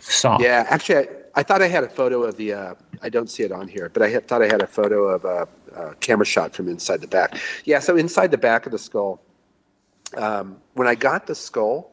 saw. 0.00 0.38
Yeah, 0.40 0.66
actually, 0.68 1.06
I 1.36 1.42
thought 1.42 1.60
I 1.60 1.68
had 1.68 1.84
a 1.84 1.88
photo 1.88 2.22
of 2.22 2.38
the. 2.38 2.54
Uh, 2.54 2.74
I 3.02 3.10
don't 3.10 3.28
see 3.28 3.42
it 3.42 3.52
on 3.52 3.68
here, 3.68 3.90
but 3.92 4.02
I 4.02 4.08
had, 4.08 4.26
thought 4.26 4.40
I 4.40 4.46
had 4.46 4.62
a 4.62 4.66
photo 4.66 5.04
of 5.04 5.24
a, 5.26 5.46
a, 5.76 5.94
camera 5.96 6.24
shot 6.24 6.54
from 6.54 6.66
inside 6.66 7.02
the 7.02 7.06
back. 7.06 7.38
Yeah, 7.66 7.78
so 7.78 7.94
inside 7.94 8.30
the 8.30 8.38
back 8.38 8.64
of 8.64 8.72
the 8.72 8.78
skull. 8.78 9.20
Um, 10.16 10.56
when 10.72 10.88
I 10.88 10.94
got 10.94 11.26
the 11.26 11.34
skull, 11.34 11.92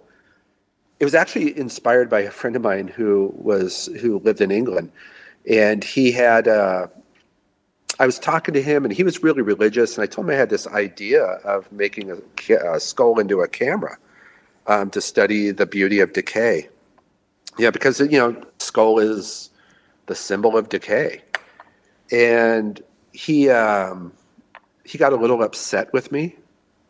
it 1.02 1.04
was 1.04 1.14
actually 1.14 1.58
inspired 1.58 2.10
by 2.10 2.22
a 2.22 2.32
friend 2.32 2.56
of 2.56 2.62
mine 2.62 2.88
who 2.88 3.34
was 3.36 3.88
who 4.00 4.20
lived 4.20 4.40
in 4.40 4.50
England, 4.50 4.92
and 5.50 5.84
he 5.84 6.12
had. 6.12 6.48
Uh, 6.48 6.88
I 8.00 8.06
was 8.06 8.18
talking 8.18 8.54
to 8.56 8.62
him, 8.62 8.86
and 8.86 8.94
he 8.94 9.04
was 9.04 9.22
really 9.22 9.42
religious, 9.42 9.98
and 9.98 10.04
I 10.04 10.08
told 10.08 10.26
him 10.26 10.32
I 10.32 10.38
had 10.38 10.50
this 10.50 10.66
idea 10.68 11.24
of 11.24 11.72
making 11.72 12.10
a, 12.10 12.56
a 12.74 12.80
skull 12.80 13.20
into 13.20 13.42
a 13.42 13.48
camera 13.48 13.98
um, 14.68 14.90
to 14.92 15.02
study 15.02 15.52
the 15.52 15.66
beauty 15.66 16.00
of 16.00 16.14
decay. 16.14 16.70
Yeah, 17.58 17.70
because 17.70 18.00
you 18.00 18.18
know, 18.18 18.42
skull 18.60 19.00
is 19.00 19.50
the 20.08 20.16
symbol 20.16 20.58
of 20.58 20.70
decay, 20.70 21.22
and 22.12 22.82
he 23.12 23.50
um, 23.50 24.12
he 24.84 24.98
got 24.98 25.14
a 25.14 25.16
little 25.16 25.44
upset 25.44 25.92
with 25.94 26.12
me, 26.12 26.36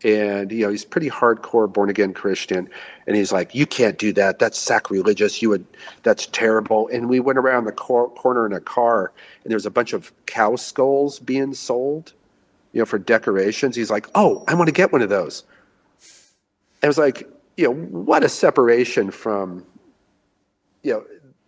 and 0.04 0.52
you 0.52 0.66
know, 0.66 0.70
he's 0.70 0.86
pretty 0.86 1.10
hardcore 1.10 1.72
born 1.72 1.90
again 1.90 2.14
Christian, 2.14 2.70
and 3.08 3.16
he's 3.16 3.32
like, 3.32 3.54
"You 3.54 3.66
can't 3.66 3.98
do 3.98 4.14
that. 4.14 4.40
That's 4.40 4.58
sacrilegious. 4.58 5.42
You 5.42 5.50
would. 5.50 5.66
That's 6.04 6.28
terrible." 6.28 6.88
And 6.90 7.10
we 7.10 7.20
went 7.20 7.38
around 7.38 7.66
the 7.66 7.72
cor- 7.74 8.10
corner 8.10 8.46
in 8.46 8.54
a 8.54 8.62
car, 8.62 9.12
and 9.44 9.52
there 9.52 9.58
was 9.58 9.66
a 9.66 9.72
bunch 9.72 9.94
of 9.94 10.14
cow 10.26 10.56
skulls 10.56 11.20
being 11.20 11.54
sold, 11.54 12.14
you 12.72 12.80
know, 12.80 12.86
for 12.86 13.00
decorations. 13.00 13.76
He's 13.76 13.92
like, 13.92 14.08
"Oh, 14.16 14.46
I 14.48 14.54
want 14.56 14.68
to 14.68 14.74
get 14.74 14.94
one 14.94 15.02
of 15.02 15.10
those." 15.10 15.44
I 16.82 16.88
was 16.88 16.98
like, 16.98 17.30
you 17.56 17.66
know, 17.66 17.74
what 17.74 18.24
a 18.26 18.30
separation 18.30 19.10
from 19.10 19.66
you 20.84 20.94
know, 20.94 21.06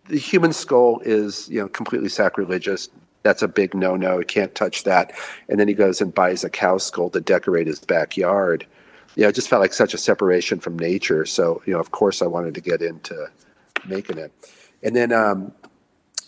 the 0.08 0.18
human 0.18 0.54
skull 0.54 1.02
is, 1.04 1.48
you 1.50 1.60
know, 1.60 1.68
completely 1.68 2.10
sacrilegious. 2.10 2.90
That's 3.24 3.42
a 3.42 3.48
big 3.48 3.74
no 3.74 3.96
no. 3.96 4.20
You 4.20 4.26
can't 4.26 4.54
touch 4.56 4.84
that. 4.84 5.14
And 5.50 5.60
then 5.60 5.68
he 5.68 5.74
goes 5.74 6.00
and 6.02 6.14
buys 6.14 6.44
a 6.44 6.50
cow 6.50 6.78
skull 6.78 7.10
to 7.12 7.22
decorate 7.22 7.68
his 7.68 7.80
backyard. 7.80 8.66
You 9.16 9.24
know, 9.24 9.30
it 9.30 9.36
just 9.36 9.50
felt 9.50 9.62
like 9.62 9.74
such 9.74 9.94
a 9.94 9.98
separation 9.98 10.60
from 10.60 10.78
nature. 10.78 11.26
So, 11.26 11.62
you 11.66 11.74
know, 11.74 11.80
of 11.80 11.92
course 11.92 12.22
I 12.22 12.28
wanted 12.28 12.54
to 12.56 12.62
get 12.62 12.82
into 12.82 13.30
making 13.88 14.18
it. 14.18 14.32
And 14.84 14.96
then 14.96 15.12
um, 15.12 15.52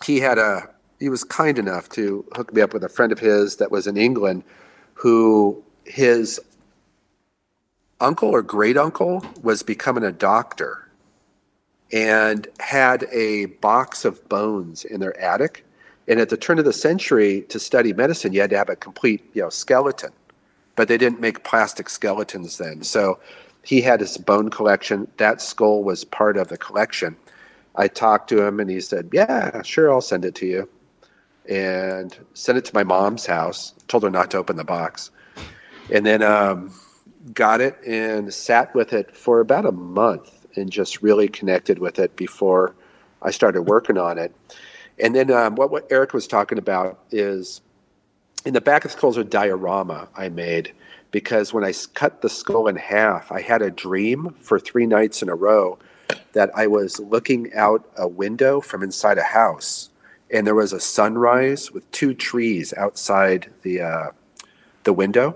he 0.04 0.20
had 0.20 0.38
a, 0.38 0.70
he 1.00 1.10
was 1.10 1.24
kind 1.24 1.60
enough 1.60 1.90
to 1.90 2.26
hook 2.36 2.54
me 2.54 2.62
up 2.62 2.74
with 2.74 2.84
a 2.84 2.90
friend 2.90 3.12
of 3.12 3.20
his 3.20 3.58
that 3.58 3.72
was 3.72 3.88
in 3.88 3.98
England 3.98 4.44
who 4.96 5.64
his 5.86 6.40
uncle 8.00 8.30
or 8.30 8.42
great 8.42 8.78
uncle 8.78 9.24
was 9.44 9.62
becoming 9.62 10.04
a 10.04 10.12
doctor 10.12 10.87
and 11.92 12.48
had 12.60 13.06
a 13.12 13.46
box 13.46 14.06
of 14.06 14.28
bones 14.30 14.84
in 14.84 15.00
their 15.00 15.18
attic. 15.20 15.66
And 16.08 16.20
at 16.20 16.30
the 16.30 16.38
turn 16.38 16.60
of 16.60 16.66
the 16.66 16.74
century, 16.74 17.42
to 17.44 17.60
study 17.60 17.94
medicine, 17.94 18.34
you 18.34 18.42
had 18.42 18.50
to 18.52 18.58
have 18.58 18.70
a 18.70 18.76
complete, 18.76 19.24
you 19.34 19.42
know, 19.42 19.50
skeleton. 19.50 20.12
But 20.76 20.88
they 20.88 20.98
didn't 20.98 21.20
make 21.20 21.44
plastic 21.44 21.90
skeletons 21.90 22.58
then. 22.58 22.84
So 22.84 23.20
he 23.64 23.82
had 23.82 24.00
his 24.00 24.18
bone 24.18 24.50
collection. 24.50 25.08
That 25.18 25.42
skull 25.42 25.84
was 25.84 26.04
part 26.04 26.38
of 26.38 26.48
the 26.48 26.58
collection. 26.58 27.18
I 27.76 27.88
talked 27.88 28.30
to 28.30 28.46
him 28.46 28.60
and 28.60 28.70
he 28.70 28.80
said, 28.80 29.10
Yeah, 29.12 29.62
sure, 29.64 29.92
I'll 29.92 30.02
send 30.02 30.26
it 30.26 30.36
to 30.36 30.46
you. 30.46 30.70
And 31.50 32.18
sent 32.34 32.58
it 32.58 32.66
to 32.66 32.76
my 32.76 32.84
mom's 32.84 33.26
house, 33.26 33.74
told 33.88 34.04
her 34.04 34.10
not 34.10 34.32
to 34.32 34.38
open 34.38 34.58
the 34.58 34.64
box. 34.64 35.12
And 35.92 36.06
then 36.06 36.22
um, 36.22 36.74
got 37.34 37.62
it 37.62 37.78
and 37.86 38.34
sat 38.34 38.74
with 38.76 38.94
it 38.94 39.16
for 39.16 39.40
about 39.40 39.66
a 39.66 39.72
month 39.72 40.37
and 40.58 40.72
just 40.72 41.02
really 41.02 41.28
connected 41.28 41.80
with 41.80 42.00
it 42.00 42.16
before 42.16 42.76
I 43.22 43.32
started 43.32 43.64
working 43.64 43.98
on 43.98 44.18
it. 44.18 44.34
And 45.00 45.16
then 45.16 45.32
um, 45.32 45.56
what, 45.56 45.72
what 45.72 45.88
Eric 45.92 46.14
was 46.14 46.28
talking 46.28 46.58
about 46.58 47.00
is 47.12 47.62
in 48.46 48.54
the 48.54 48.62
back 48.62 48.86
of 48.86 48.92
the 48.92 48.98
skull 48.98 49.12
is 49.12 49.18
a 49.18 49.24
diorama 49.24 50.08
I 50.16 50.30
made 50.30 50.74
because 51.12 51.54
when 51.54 51.64
I 51.64 51.74
cut 51.94 52.22
the 52.22 52.30
skull 52.30 52.68
in 52.68 52.76
half, 52.76 53.32
I 53.32 53.42
had 53.42 53.62
a 53.62 53.72
dream 53.72 54.36
for 54.40 54.60
three 54.60 54.86
nights 54.86 55.22
in 55.22 55.30
a 55.30 55.36
row 55.36 55.80
that 56.34 56.52
I 56.56 56.68
was 56.68 57.00
looking 57.00 57.54
out 57.54 57.90
a 57.98 58.08
window 58.08 58.62
from 58.62 58.84
inside 58.84 59.18
a 59.18 59.24
house, 59.24 59.90
and 60.32 60.46
there 60.46 60.56
was 60.56 60.74
a 60.74 60.80
sunrise 60.80 61.72
with 61.72 61.90
two 61.92 62.14
trees 62.14 62.74
outside 62.76 63.52
the 63.64 63.82
uh, 63.82 64.12
the 64.84 64.94
window, 64.94 65.36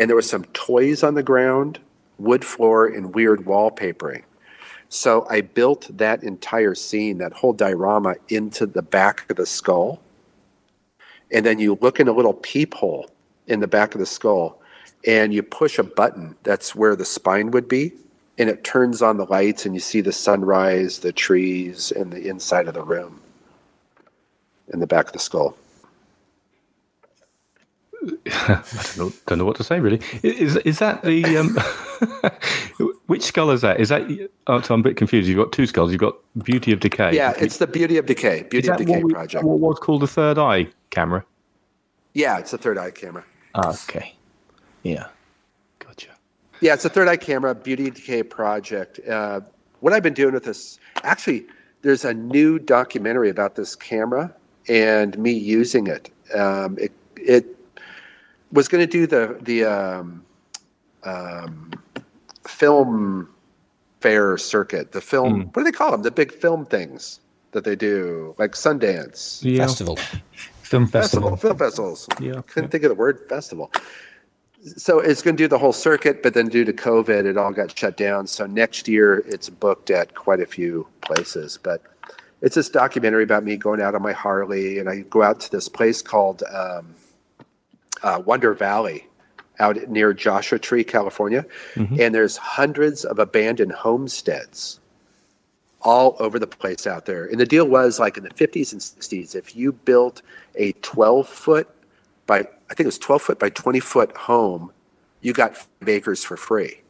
and 0.00 0.08
there 0.08 0.16
was 0.16 0.28
some 0.28 0.44
toys 0.46 1.02
on 1.02 1.14
the 1.14 1.22
ground, 1.22 1.78
wood 2.18 2.44
floor, 2.44 2.86
and 2.86 3.14
weird 3.14 3.40
wallpapering. 3.40 4.22
So 4.88 5.26
I 5.28 5.42
built 5.42 5.88
that 5.98 6.22
entire 6.22 6.74
scene, 6.74 7.18
that 7.18 7.34
whole 7.34 7.52
diorama, 7.52 8.16
into 8.28 8.66
the 8.66 8.82
back 8.82 9.30
of 9.30 9.36
the 9.36 9.46
skull. 9.46 10.00
And 11.30 11.44
then 11.44 11.58
you 11.58 11.78
look 11.80 12.00
in 12.00 12.08
a 12.08 12.12
little 12.12 12.32
peephole 12.32 13.10
in 13.46 13.60
the 13.60 13.66
back 13.66 13.94
of 13.94 14.00
the 14.00 14.06
skull 14.06 14.60
and 15.06 15.32
you 15.32 15.42
push 15.42 15.78
a 15.78 15.82
button. 15.82 16.36
That's 16.42 16.74
where 16.74 16.96
the 16.96 17.04
spine 17.04 17.50
would 17.50 17.68
be. 17.68 17.92
And 18.38 18.48
it 18.48 18.64
turns 18.64 19.02
on 19.02 19.16
the 19.16 19.26
lights 19.26 19.66
and 19.66 19.74
you 19.74 19.80
see 19.80 20.00
the 20.00 20.12
sunrise, 20.12 21.00
the 21.00 21.12
trees, 21.12 21.92
and 21.92 22.12
the 22.12 22.28
inside 22.28 22.68
of 22.68 22.74
the 22.74 22.82
room 22.82 23.20
in 24.72 24.80
the 24.80 24.86
back 24.86 25.08
of 25.08 25.12
the 25.12 25.18
skull. 25.18 25.56
I 28.26 28.62
don't 28.96 28.98
know, 28.98 29.12
don't 29.26 29.38
know 29.38 29.44
what 29.44 29.56
to 29.56 29.64
say 29.64 29.80
really. 29.80 30.00
Is 30.22 30.56
is 30.56 30.78
that 30.78 31.02
the 31.02 31.36
um, 31.36 32.90
which 33.06 33.22
skull 33.22 33.50
is 33.50 33.62
that? 33.62 33.80
Is 33.80 33.88
that 33.88 34.30
oh, 34.46 34.62
I'm 34.70 34.80
a 34.80 34.82
bit 34.82 34.96
confused. 34.96 35.28
You've 35.28 35.38
got 35.38 35.52
two 35.52 35.66
skulls. 35.66 35.90
You've 35.90 36.00
got 36.00 36.16
Beauty 36.42 36.72
of 36.72 36.80
Decay. 36.80 37.14
Yeah, 37.14 37.34
it's 37.38 37.58
the 37.58 37.66
Beauty 37.66 37.96
of 37.96 38.06
Decay. 38.06 38.44
Beauty 38.44 38.68
of 38.68 38.76
Decay 38.76 39.02
what 39.02 39.12
project. 39.12 39.44
What 39.44 39.58
was 39.58 39.78
called 39.78 40.02
the 40.02 40.06
Third 40.06 40.38
Eye 40.38 40.68
camera? 40.90 41.24
Yeah, 42.14 42.38
it's 42.38 42.52
a 42.52 42.58
third 42.58 42.78
eye 42.78 42.90
camera. 42.90 43.24
Ah, 43.54 43.70
okay. 43.84 44.14
Yeah. 44.82 45.08
Gotcha. 45.78 46.10
Yeah, 46.60 46.74
it's 46.74 46.84
a 46.84 46.88
third 46.88 47.08
eye 47.08 47.16
camera, 47.16 47.54
Beauty 47.54 47.88
of 47.88 47.94
Decay 47.94 48.22
project. 48.24 49.00
Uh, 49.08 49.40
what 49.80 49.92
I've 49.92 50.02
been 50.02 50.14
doing 50.14 50.34
with 50.34 50.44
this, 50.44 50.78
actually, 51.04 51.46
there's 51.82 52.04
a 52.04 52.14
new 52.14 52.58
documentary 52.58 53.30
about 53.30 53.54
this 53.54 53.76
camera 53.76 54.34
and 54.68 55.16
me 55.18 55.32
using 55.32 55.86
it. 55.86 56.10
Um, 56.34 56.76
it 56.78 56.92
it 57.16 57.57
was 58.52 58.68
going 58.68 58.80
to 58.80 58.90
do 58.90 59.06
the 59.06 59.38
the 59.42 59.64
um, 59.64 60.24
um, 61.04 61.72
film 62.46 63.28
fair 64.00 64.38
circuit, 64.38 64.92
the 64.92 65.00
film. 65.00 65.44
Mm. 65.44 65.46
What 65.46 65.54
do 65.56 65.64
they 65.64 65.72
call 65.72 65.90
them? 65.90 66.02
The 66.02 66.10
big 66.10 66.32
film 66.32 66.64
things 66.66 67.20
that 67.52 67.64
they 67.64 67.76
do, 67.76 68.34
like 68.38 68.52
Sundance 68.52 69.42
yeah. 69.42 69.58
festival, 69.58 69.96
film 70.62 70.86
festival, 70.86 71.30
festival 71.30 71.36
film 71.36 71.58
festivals. 71.58 72.08
Yeah, 72.20 72.42
couldn't 72.46 72.68
yeah. 72.68 72.70
think 72.70 72.84
of 72.84 72.90
the 72.90 72.94
word 72.94 73.26
festival. 73.28 73.70
So 74.76 74.98
it's 74.98 75.22
going 75.22 75.36
to 75.36 75.42
do 75.42 75.46
the 75.46 75.58
whole 75.58 75.72
circuit, 75.72 76.22
but 76.22 76.34
then 76.34 76.48
due 76.48 76.64
to 76.64 76.72
COVID, 76.72 77.26
it 77.26 77.36
all 77.36 77.52
got 77.52 77.78
shut 77.78 77.96
down. 77.96 78.26
So 78.26 78.44
next 78.44 78.88
year, 78.88 79.22
it's 79.26 79.48
booked 79.48 79.88
at 79.88 80.16
quite 80.16 80.40
a 80.40 80.46
few 80.46 80.86
places. 81.00 81.58
But 81.62 81.80
it's 82.42 82.56
this 82.56 82.68
documentary 82.68 83.22
about 83.22 83.44
me 83.44 83.56
going 83.56 83.80
out 83.80 83.94
on 83.94 84.02
my 84.02 84.12
Harley, 84.12 84.78
and 84.78 84.88
I 84.88 85.00
go 85.10 85.22
out 85.22 85.38
to 85.40 85.50
this 85.50 85.68
place 85.68 86.02
called 86.02 86.42
um, 86.52 86.94
uh, 88.02 88.22
Wonder 88.24 88.54
Valley 88.54 89.06
out 89.60 89.76
near 89.88 90.12
Joshua 90.12 90.58
Tree, 90.58 90.84
California. 90.84 91.44
Mm-hmm. 91.74 92.00
And 92.00 92.14
there's 92.14 92.36
hundreds 92.36 93.04
of 93.04 93.18
abandoned 93.18 93.72
homesteads 93.72 94.80
all 95.82 96.16
over 96.18 96.38
the 96.38 96.46
place 96.46 96.86
out 96.86 97.06
there. 97.06 97.26
And 97.26 97.38
the 97.38 97.46
deal 97.46 97.66
was 97.66 97.98
like 97.98 98.16
in 98.16 98.24
the 98.24 98.30
50s 98.30 98.72
and 98.72 98.80
60s, 98.80 99.34
if 99.34 99.54
you 99.54 99.72
built 99.72 100.22
a 100.56 100.72
12 100.72 101.28
foot 101.28 101.68
by, 102.26 102.40
I 102.40 102.74
think 102.74 102.80
it 102.80 102.86
was 102.86 102.98
12 102.98 103.22
foot 103.22 103.38
by 103.38 103.50
20 103.50 103.80
foot 103.80 104.16
home, 104.16 104.72
you 105.20 105.32
got 105.32 105.56
five 105.56 105.88
acres 105.88 106.24
for 106.24 106.36
free. 106.36 106.80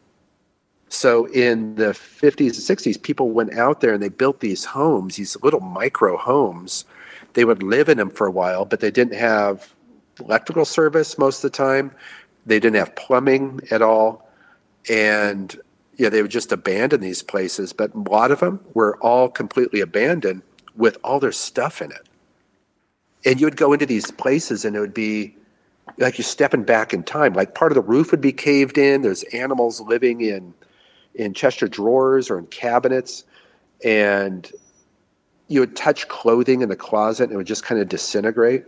So 0.88 1.26
in 1.26 1.74
the 1.74 1.90
50s 1.90 2.70
and 2.70 2.78
60s, 2.78 3.00
people 3.00 3.30
went 3.30 3.54
out 3.59 3.80
there 3.80 3.92
and 3.92 4.02
they 4.02 4.09
built 4.09 4.40
these 4.40 4.64
homes, 4.64 5.16
these 5.16 5.36
little 5.42 5.61
micro 5.61 6.16
homes. 6.16 6.86
They 7.34 7.44
would 7.44 7.62
live 7.62 7.90
in 7.90 7.98
them 7.98 8.11
for 8.11 8.26
a 8.26 8.30
while, 8.30 8.64
but 8.64 8.80
they 8.80 8.90
didn't 8.90 9.14
have 9.14 9.74
electrical 10.20 10.64
service 10.64 11.18
most 11.18 11.44
of 11.44 11.50
the 11.50 11.56
time. 11.56 11.92
They 12.46 12.60
didn't 12.60 12.76
have 12.76 12.94
plumbing 12.96 13.60
at 13.70 13.82
all. 13.82 14.28
And 14.90 15.54
yeah, 15.96 16.08
they 16.08 16.22
would 16.22 16.30
just 16.30 16.52
abandon 16.52 17.00
these 17.00 17.22
places. 17.22 17.72
But 17.72 17.94
a 17.94 17.98
lot 17.98 18.30
of 18.30 18.40
them 18.40 18.60
were 18.74 18.96
all 18.98 19.28
completely 19.28 19.80
abandoned 19.80 20.42
with 20.76 20.96
all 21.04 21.20
their 21.20 21.32
stuff 21.32 21.82
in 21.82 21.90
it. 21.90 22.08
And 23.24 23.40
you 23.40 23.46
would 23.46 23.56
go 23.56 23.72
into 23.72 23.84
these 23.84 24.10
places 24.10 24.64
and 24.64 24.76
it 24.76 24.80
would 24.80 24.94
be 24.94 25.36
like 25.98 26.16
you're 26.16 26.24
stepping 26.24 26.62
back 26.62 26.94
in 26.94 27.02
time. 27.02 27.34
Like 27.34 27.54
part 27.54 27.72
of 27.72 27.76
the 27.76 27.82
roof 27.82 28.10
would 28.12 28.20
be 28.20 28.32
caved 28.32 28.78
in. 28.78 29.02
There's 29.02 29.24
animals 29.24 29.80
living 29.80 30.20
in 30.20 30.54
in 31.14 31.34
Chester 31.34 31.66
drawers 31.66 32.30
or 32.30 32.38
in 32.38 32.46
cabinets. 32.46 33.24
And 33.84 34.50
you 35.48 35.60
would 35.60 35.76
touch 35.76 36.06
clothing 36.08 36.62
in 36.62 36.68
the 36.68 36.76
closet 36.76 37.24
and 37.24 37.32
it 37.32 37.36
would 37.36 37.46
just 37.46 37.64
kind 37.64 37.80
of 37.80 37.88
disintegrate 37.88 38.64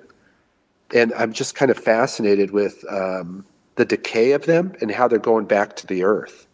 and 0.94 1.12
I'm 1.14 1.32
just 1.32 1.54
kind 1.54 1.70
of 1.70 1.78
fascinated 1.78 2.50
with 2.50 2.84
um, 2.90 3.44
the 3.76 3.84
decay 3.84 4.32
of 4.32 4.46
them 4.46 4.74
and 4.80 4.90
how 4.90 5.08
they're 5.08 5.18
going 5.18 5.46
back 5.46 5.76
to 5.76 5.86
the 5.86 6.04
earth. 6.04 6.46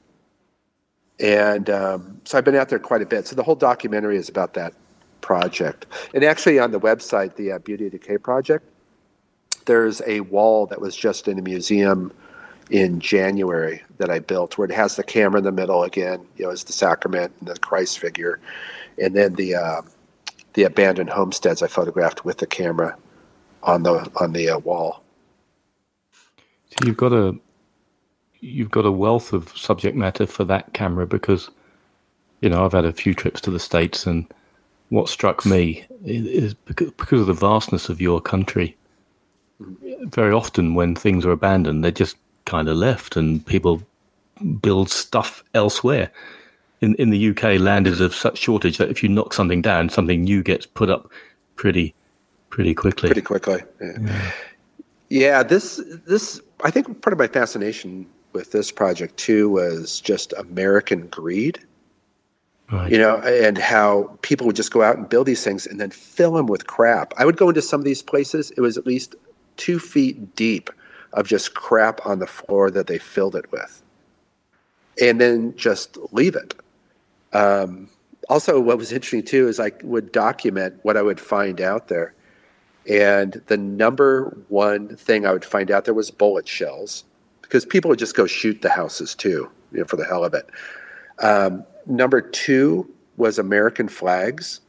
And 1.18 1.70
um, 1.70 2.20
so 2.24 2.36
I've 2.36 2.44
been 2.44 2.54
out 2.54 2.68
there 2.68 2.78
quite 2.78 3.02
a 3.02 3.06
bit. 3.06 3.26
So 3.26 3.34
the 3.34 3.42
whole 3.42 3.54
documentary 3.54 4.16
is 4.16 4.28
about 4.28 4.54
that 4.54 4.74
project. 5.22 5.86
And 6.14 6.22
actually, 6.22 6.58
on 6.58 6.70
the 6.70 6.80
website, 6.80 7.36
the 7.36 7.52
uh, 7.52 7.58
Beauty 7.58 7.88
Decay 7.88 8.18
project, 8.18 8.64
there's 9.64 10.02
a 10.06 10.20
wall 10.20 10.66
that 10.66 10.80
was 10.80 10.94
just 10.94 11.26
in 11.26 11.38
a 11.38 11.42
museum 11.42 12.12
in 12.70 13.00
January 13.00 13.82
that 13.98 14.10
I 14.10 14.18
built, 14.18 14.58
where 14.58 14.68
it 14.68 14.74
has 14.74 14.96
the 14.96 15.04
camera 15.04 15.38
in 15.38 15.44
the 15.44 15.52
middle 15.52 15.84
again, 15.84 16.26
you 16.36 16.44
know, 16.44 16.50
as 16.50 16.64
the 16.64 16.72
sacrament 16.72 17.32
and 17.40 17.48
the 17.48 17.58
Christ 17.58 17.98
figure, 17.98 18.40
and 19.00 19.14
then 19.14 19.34
the 19.34 19.54
uh, 19.54 19.82
the 20.54 20.64
abandoned 20.64 21.10
homesteads 21.10 21.62
I 21.62 21.68
photographed 21.68 22.24
with 22.24 22.38
the 22.38 22.46
camera 22.46 22.96
on 23.62 23.82
the 23.82 24.10
on 24.16 24.32
the 24.32 24.50
uh, 24.50 24.58
wall. 24.58 25.02
So 26.70 26.86
you've 26.86 26.96
got 26.96 27.12
a 27.12 27.36
you've 28.40 28.70
got 28.70 28.86
a 28.86 28.92
wealth 28.92 29.32
of 29.32 29.56
subject 29.56 29.96
matter 29.96 30.26
for 30.26 30.44
that 30.44 30.72
camera 30.72 31.06
because 31.06 31.50
you 32.40 32.48
know 32.48 32.64
I've 32.64 32.72
had 32.72 32.84
a 32.84 32.92
few 32.92 33.14
trips 33.14 33.40
to 33.42 33.50
the 33.50 33.60
states 33.60 34.06
and 34.06 34.26
what 34.88 35.08
struck 35.08 35.44
me 35.44 35.84
is 36.04 36.54
because, 36.54 36.90
because 36.92 37.20
of 37.20 37.26
the 37.26 37.32
vastness 37.32 37.88
of 37.88 38.00
your 38.00 38.20
country. 38.20 38.76
Very 39.58 40.32
often, 40.32 40.74
when 40.74 40.94
things 40.94 41.24
are 41.24 41.32
abandoned, 41.32 41.82
they're 41.82 41.90
just 41.90 42.16
kind 42.44 42.68
of 42.68 42.76
left, 42.76 43.16
and 43.16 43.44
people 43.46 43.82
build 44.60 44.90
stuff 44.90 45.42
elsewhere. 45.54 46.10
In 46.82 46.94
in 46.96 47.10
the 47.10 47.30
UK, 47.30 47.58
land 47.58 47.86
is 47.86 48.00
of 48.00 48.14
such 48.14 48.38
shortage 48.38 48.76
that 48.78 48.90
if 48.90 49.02
you 49.02 49.08
knock 49.08 49.32
something 49.32 49.62
down, 49.62 49.88
something 49.88 50.22
new 50.22 50.42
gets 50.42 50.66
put 50.66 50.90
up 50.90 51.10
pretty 51.56 51.94
pretty 52.50 52.74
quickly. 52.74 53.08
Pretty 53.08 53.22
quickly. 53.22 53.62
Yeah. 53.80 53.92
yeah. 54.00 54.32
yeah 55.08 55.42
this 55.42 55.80
this 56.06 56.40
I 56.64 56.70
think 56.70 57.02
part 57.02 57.12
of 57.12 57.18
my 57.18 57.28
fascination 57.28 58.06
with 58.32 58.52
this 58.52 58.70
project 58.70 59.16
too 59.16 59.48
was 59.48 60.00
just 60.00 60.32
American 60.34 61.06
greed. 61.08 61.58
Right. 62.70 62.90
You 62.90 62.98
know, 62.98 63.18
and 63.18 63.56
how 63.56 64.18
people 64.22 64.46
would 64.46 64.56
just 64.56 64.72
go 64.72 64.82
out 64.82 64.96
and 64.96 65.08
build 65.08 65.26
these 65.26 65.44
things 65.44 65.66
and 65.66 65.80
then 65.80 65.90
fill 65.90 66.32
them 66.32 66.46
with 66.46 66.66
crap. 66.66 67.14
I 67.16 67.24
would 67.24 67.36
go 67.36 67.48
into 67.48 67.62
some 67.62 67.80
of 67.80 67.84
these 67.84 68.02
places, 68.02 68.50
it 68.56 68.60
was 68.60 68.76
at 68.76 68.86
least 68.86 69.14
two 69.56 69.78
feet 69.78 70.34
deep 70.34 70.70
of 71.12 71.28
just 71.28 71.54
crap 71.54 72.04
on 72.04 72.18
the 72.18 72.26
floor 72.26 72.70
that 72.70 72.88
they 72.88 72.98
filled 72.98 73.36
it 73.36 73.50
with. 73.52 73.82
And 75.00 75.20
then 75.20 75.54
just 75.56 75.96
leave 76.12 76.34
it. 76.34 76.54
Um, 77.32 77.88
also, 78.28 78.60
what 78.60 78.78
was 78.78 78.92
interesting 78.92 79.22
too 79.22 79.46
is 79.48 79.60
I 79.60 79.70
would 79.82 80.10
document 80.10 80.80
what 80.82 80.96
I 80.96 81.02
would 81.02 81.20
find 81.20 81.60
out 81.60 81.88
there. 81.88 82.14
And 82.88 83.42
the 83.46 83.56
number 83.56 84.36
one 84.48 84.96
thing 84.96 85.26
I 85.26 85.32
would 85.32 85.44
find 85.44 85.70
out 85.70 85.84
there 85.84 85.94
was 85.94 86.10
bullet 86.10 86.46
shells 86.46 87.04
because 87.42 87.64
people 87.64 87.88
would 87.88 87.98
just 87.98 88.16
go 88.16 88.26
shoot 88.26 88.62
the 88.62 88.70
houses 88.70 89.14
too, 89.14 89.50
you 89.72 89.80
know, 89.80 89.84
for 89.84 89.96
the 89.96 90.04
hell 90.04 90.24
of 90.24 90.34
it. 90.34 90.48
Um, 91.20 91.64
number 91.86 92.20
two 92.20 92.92
was 93.16 93.38
American 93.38 93.88
flags, 93.88 94.60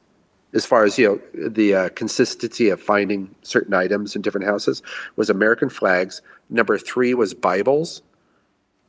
as 0.53 0.65
far 0.65 0.83
as 0.83 0.97
you 0.97 1.21
know, 1.35 1.49
the 1.49 1.75
uh, 1.75 1.89
consistency 1.89 2.69
of 2.69 2.81
finding 2.81 3.33
certain 3.43 3.73
items 3.73 4.15
in 4.15 4.21
different 4.21 4.47
houses 4.47 4.81
was 5.15 5.29
American 5.29 5.69
flags. 5.69 6.21
Number 6.49 6.77
three 6.77 7.13
was 7.13 7.33
Bibles, 7.33 8.01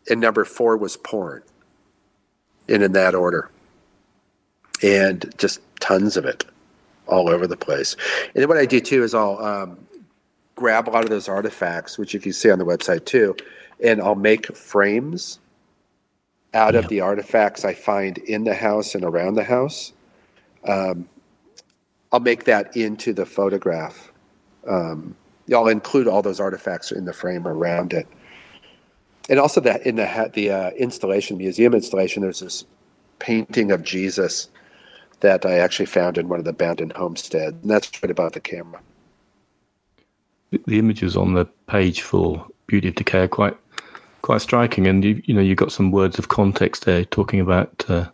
and 0.09 0.21
number 0.21 0.45
four 0.45 0.77
was 0.77 0.97
porn, 0.97 1.43
and 2.69 2.83
in 2.83 2.93
that 2.93 3.15
order, 3.15 3.51
and 4.83 5.35
just 5.37 5.61
tons 5.81 6.17
of 6.17 6.25
it 6.25 6.45
all 7.09 7.29
over 7.29 7.47
the 7.47 7.57
place. 7.57 7.97
And 8.35 8.43
then 8.43 8.49
what 8.49 8.59
I 8.59 8.67
do 8.67 8.81
too 8.81 9.03
is 9.03 9.15
I'll 9.15 9.39
um, 9.39 9.79
grab 10.55 10.89
a 10.89 10.91
lot 10.91 11.05
of 11.05 11.11
those 11.11 11.29
artifacts, 11.29 11.99
which 11.99 12.15
you 12.15 12.21
can 12.21 12.33
see 12.33 12.51
on 12.51 12.59
the 12.59 12.65
website 12.65 13.05
too, 13.05 13.37
and 13.83 14.01
I'll 14.01 14.15
make 14.15 14.55
frames 14.57 15.39
out 16.55 16.75
yeah. 16.75 16.81
of 16.81 16.89
the 16.89 17.01
artifacts 17.01 17.65
I 17.65 17.75
find 17.75 18.19
in 18.19 18.45
the 18.45 18.55
house 18.55 18.95
and 18.95 19.05
around 19.05 19.35
the 19.35 19.45
house. 19.45 19.93
Um, 20.67 21.09
I'll 22.13 22.21
make 22.21 22.45
that 22.45 22.77
into 22.77 23.13
the 23.13 23.27
photograph. 23.27 24.13
Um, 24.67 25.15
I'll 25.55 25.69
include 25.69 26.09
all 26.09 26.23
those 26.23 26.41
artifacts 26.41 26.93
in 26.93 27.05
the 27.05 27.13
frame 27.13 27.47
around 27.47 27.93
it. 27.93 28.07
And 29.31 29.39
also 29.39 29.61
that 29.61 29.87
in 29.87 29.97
the 29.97 30.31
the 30.33 30.51
uh, 30.51 30.71
installation 30.71 31.37
museum 31.37 31.75
installation, 31.75 32.23
there's 32.23 32.41
this 32.41 32.65
painting 33.19 33.71
of 33.71 33.83
Jesus 33.83 34.49
that 35.21 35.45
I 35.45 35.59
actually 35.59 35.87
found 35.87 36.19
in 36.19 36.29
one 36.29 36.39
of 36.39 36.45
the 36.45 36.51
abandoned 36.51 36.93
homesteads, 36.93 37.57
and 37.63 37.71
that's 37.71 38.03
right 38.03 38.11
above 38.11 38.33
the 38.33 38.41
camera. 38.41 38.81
The 40.51 40.79
images 40.79 41.17
on 41.17 41.35
the 41.35 41.45
page 41.67 42.03
for 42.03 42.47
Beauty 42.67 42.89
of 42.89 42.95
Decay 42.95 43.25
are 43.25 43.29
quite 43.29 43.57
quite 44.23 44.41
striking, 44.41 44.87
and 44.87 45.05
you 45.05 45.23
you 45.25 45.35
know 45.35 45.41
you 45.41 45.55
got 45.55 45.73
some 45.73 45.91
words 45.91 46.19
of 46.19 46.29
context 46.29 46.85
there 46.85 47.05
talking 47.05 47.41
about 47.41 47.85
uh, 47.89 48.09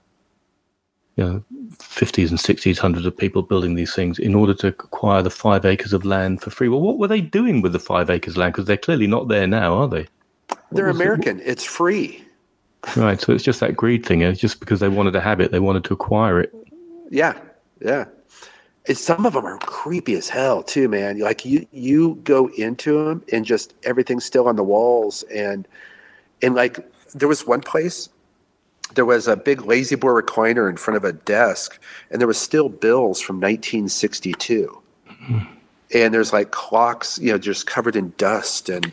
you 1.16 1.24
know 1.24 1.44
fifties 1.78 2.30
and 2.30 2.40
sixties, 2.40 2.78
hundreds 2.78 3.06
of 3.06 3.16
people 3.16 3.42
building 3.42 3.74
these 3.74 3.94
things 3.94 4.18
in 4.18 4.34
order 4.34 4.54
to 4.54 4.68
acquire 4.68 5.22
the 5.22 5.30
five 5.30 5.64
acres 5.64 5.92
of 5.92 6.04
land 6.04 6.40
for 6.40 6.50
free. 6.50 6.68
Well, 6.68 6.80
what 6.80 6.98
were 6.98 7.08
they 7.08 7.20
doing 7.20 7.62
with 7.62 7.72
the 7.72 7.78
five 7.78 8.10
acres 8.10 8.34
of 8.34 8.38
land? 8.38 8.52
Because 8.52 8.66
they're 8.66 8.76
clearly 8.76 9.06
not 9.06 9.28
there 9.28 9.46
now, 9.46 9.74
are 9.74 9.88
they? 9.88 10.06
They're 10.72 10.88
American. 10.88 11.40
It? 11.40 11.46
It's 11.46 11.64
free. 11.64 12.22
Right. 12.96 13.20
So 13.20 13.32
it's 13.32 13.44
just 13.44 13.60
that 13.60 13.76
greed 13.76 14.04
thing. 14.04 14.20
It's 14.20 14.40
just 14.40 14.60
because 14.60 14.80
they 14.80 14.88
wanted 14.88 15.12
to 15.12 15.20
have 15.20 15.40
it, 15.40 15.52
they 15.52 15.60
wanted 15.60 15.84
to 15.84 15.94
acquire 15.94 16.40
it. 16.40 16.54
Yeah. 17.10 17.38
Yeah. 17.80 18.06
And 18.86 18.98
some 18.98 19.24
of 19.24 19.32
them 19.32 19.46
are 19.46 19.58
creepy 19.58 20.14
as 20.14 20.28
hell 20.28 20.62
too, 20.62 20.88
man. 20.88 21.18
Like 21.18 21.44
you, 21.44 21.66
you 21.72 22.16
go 22.24 22.48
into 22.58 23.04
them 23.04 23.24
and 23.32 23.44
just 23.44 23.74
everything's 23.84 24.24
still 24.24 24.46
on 24.48 24.56
the 24.56 24.64
walls 24.64 25.22
and 25.34 25.66
and 26.42 26.54
like 26.54 26.78
there 27.14 27.28
was 27.28 27.46
one 27.46 27.60
place 27.60 28.08
there 28.94 29.04
was 29.04 29.26
a 29.26 29.36
big 29.36 29.62
La-Z-Boy 29.62 30.20
recliner 30.20 30.68
in 30.68 30.76
front 30.76 30.96
of 30.96 31.04
a 31.04 31.12
desk 31.12 31.80
and 32.10 32.20
there 32.20 32.28
was 32.28 32.38
still 32.38 32.68
bills 32.68 33.20
from 33.20 33.36
1962 33.36 34.82
mm-hmm. 35.08 35.38
and 35.94 36.14
there's 36.14 36.32
like 36.32 36.50
clocks 36.50 37.18
you 37.18 37.32
know 37.32 37.38
just 37.38 37.66
covered 37.66 37.96
in 37.96 38.12
dust 38.18 38.68
and 38.68 38.92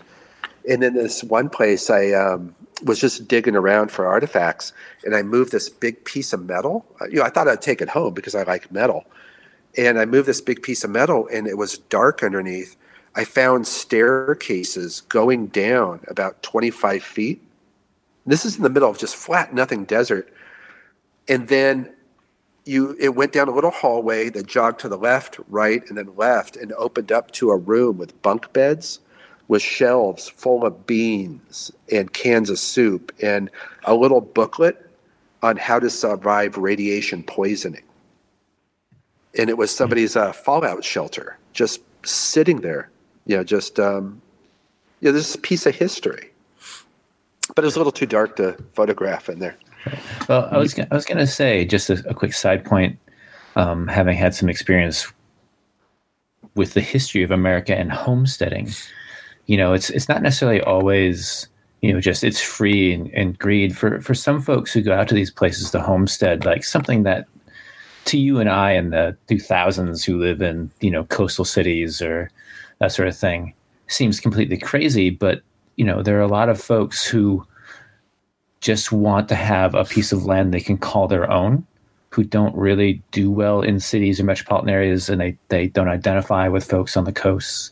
and 0.70 0.82
then 0.82 0.94
this 0.94 1.24
one 1.24 1.50
place 1.50 1.90
i 1.90 2.12
um, 2.12 2.56
was 2.84 3.00
just 3.00 3.28
digging 3.28 3.56
around 3.56 3.92
for 3.92 4.06
artifacts 4.06 4.74
and 5.04 5.16
i 5.16 5.22
moved 5.22 5.52
this 5.52 5.70
big 5.70 6.04
piece 6.06 6.34
of 6.34 6.46
metal 6.46 6.86
uh, 7.02 7.06
you 7.06 7.16
know 7.16 7.24
i 7.24 7.30
thought 7.30 7.48
i'd 7.48 7.62
take 7.62 7.82
it 7.82 7.90
home 7.90 8.14
because 8.14 8.36
i 8.36 8.44
like 8.44 8.72
metal 8.72 9.06
and 9.78 10.00
i 10.00 10.06
moved 10.06 10.28
this 10.28 10.42
big 10.42 10.62
piece 10.62 10.84
of 10.84 10.90
metal 10.90 11.28
and 11.32 11.48
it 11.48 11.58
was 11.58 11.78
dark 11.78 12.24
underneath 12.24 12.76
I 13.16 13.26
found 13.26 13.68
staircases 13.68 15.02
going 15.02 15.48
down 15.48 16.02
about 16.08 16.42
25 16.44 17.04
feet. 17.04 17.42
This 18.26 18.46
is 18.46 18.56
in 18.56 18.64
the 18.64 18.70
middle 18.70 18.90
of 18.90 18.98
just 18.98 19.16
flat, 19.16 19.54
nothing 19.54 19.84
desert. 19.84 20.32
And 21.28 21.48
then 21.48 21.94
you 22.64 22.96
it 23.00 23.16
went 23.16 23.34
down 23.34 23.48
a 23.48 23.52
little 23.52 23.72
hallway 23.72 24.30
that 24.30 24.46
jogged 24.46 24.80
to 24.82 24.90
the 24.90 24.98
left, 24.98 25.40
right, 25.48 25.84
and 25.90 25.98
then 25.98 26.16
left, 26.16 26.56
and 26.56 26.72
opened 26.74 27.12
up 27.12 27.32
to 27.32 27.50
a 27.50 27.58
room 27.58 27.98
with 27.98 28.22
bunk 28.22 28.54
beds 28.54 29.00
with 29.52 29.62
shelves 29.62 30.30
full 30.30 30.66
of 30.66 30.88
beans 30.88 31.72
and 31.92 32.14
cans 32.14 32.50
of 32.50 32.58
soup 32.58 33.12
and 33.22 33.50
a 33.84 33.94
little 33.94 34.22
booklet 34.22 34.90
on 35.44 35.58
how 35.58 35.78
to 35.78 35.90
survive 35.90 36.56
radiation 36.56 37.22
poisoning. 37.22 37.84
And 39.38 39.50
it 39.50 39.58
was 39.58 39.76
somebody's 39.76 40.16
uh, 40.16 40.32
fallout 40.32 40.86
shelter 40.86 41.38
just 41.52 41.82
sitting 42.06 42.62
there 42.62 42.90
you 43.26 43.38
know, 43.38 43.44
just 43.44 43.80
um, 43.80 44.22
yeah, 45.00 45.12
this 45.12 45.30
is 45.30 45.36
a 45.36 45.40
piece 45.40 45.66
of 45.66 45.76
history. 45.76 46.32
But 47.56 47.64
it 47.64 47.66
was 47.66 47.76
a 47.76 47.80
little 47.80 47.92
too 47.92 48.06
dark 48.06 48.36
to 48.38 48.58
photograph 48.74 49.30
in 49.30 49.40
there. 49.40 49.58
Well, 50.30 50.48
I 50.52 50.58
was 50.58 50.78
I 50.80 50.88
was 50.96 51.06
going 51.06 51.18
to 51.18 51.28
say 51.28 51.66
just 51.66 51.90
a, 51.90 52.04
a, 52.08 52.14
quick 52.14 52.34
side 52.34 52.64
point. 52.64 52.98
Um, 53.56 53.88
having 53.88 54.16
had 54.16 54.34
some 54.34 54.48
experience 54.48 55.12
with 56.56 56.74
the 56.74 56.82
history 56.82 57.24
of 57.24 57.32
America 57.32 57.76
and 57.76 57.92
homesteading, 57.92 58.70
you 59.46 59.58
know, 59.58 59.74
it's 59.74 59.90
it's 59.90 60.10
not 60.10 60.22
necessarily 60.22 60.62
always 60.62 61.48
you 61.82 61.92
know 61.92 62.00
just 62.00 62.24
it's 62.24 62.42
free 62.42 62.94
and, 62.94 63.10
and 63.14 63.40
greed 63.40 63.76
for 63.78 64.02
for 64.02 64.14
some 64.14 64.40
folks 64.40 64.72
who 64.72 64.82
go 64.82 64.94
out 64.94 65.08
to 65.08 65.16
these 65.16 65.32
places 65.32 65.72
to 65.72 65.82
homestead 65.82 66.46
like 66.46 66.64
something 66.64 67.02
that 67.02 67.26
to 68.06 68.20
you 68.20 68.40
and 68.40 68.50
I 68.50 68.74
in 68.74 68.92
the 68.92 69.18
2000s 69.28 70.06
who 70.06 70.20
live 70.20 70.42
in 70.42 70.70
you 70.80 70.92
know 70.92 71.06
coastal 71.06 71.46
cities 71.46 72.02
or 72.02 72.30
that 72.80 72.92
sort 72.92 73.08
of 73.08 73.18
thing 73.18 73.54
seems 73.88 74.20
completely 74.20 74.58
crazy. 74.58 75.10
But 75.10 75.42
you 75.76 75.86
know, 75.86 76.02
there 76.02 76.18
are 76.18 76.24
a 76.24 76.28
lot 76.28 76.50
of 76.50 76.62
folks 76.62 77.06
who 77.06 77.46
just 78.60 78.92
want 78.92 79.28
to 79.30 79.36
have 79.36 79.74
a 79.74 79.86
piece 79.86 80.12
of 80.12 80.26
land 80.26 80.54
they 80.54 80.60
can 80.60 80.78
call 80.78 81.08
their 81.08 81.30
own, 81.30 81.66
who 82.12 82.26
don't 82.26 82.54
really 82.56 83.02
do 83.12 83.32
well 83.32 83.62
in 83.62 83.80
cities 83.80 84.20
or 84.20 84.26
metropolitan 84.26 84.70
areas, 84.70 85.10
and 85.10 85.20
they 85.20 85.38
they 85.48 85.68
don't 85.68 85.88
identify 85.88 86.48
with 86.50 86.70
folks 86.70 86.98
on 86.98 87.06
the 87.06 87.14
coasts. 87.14 87.72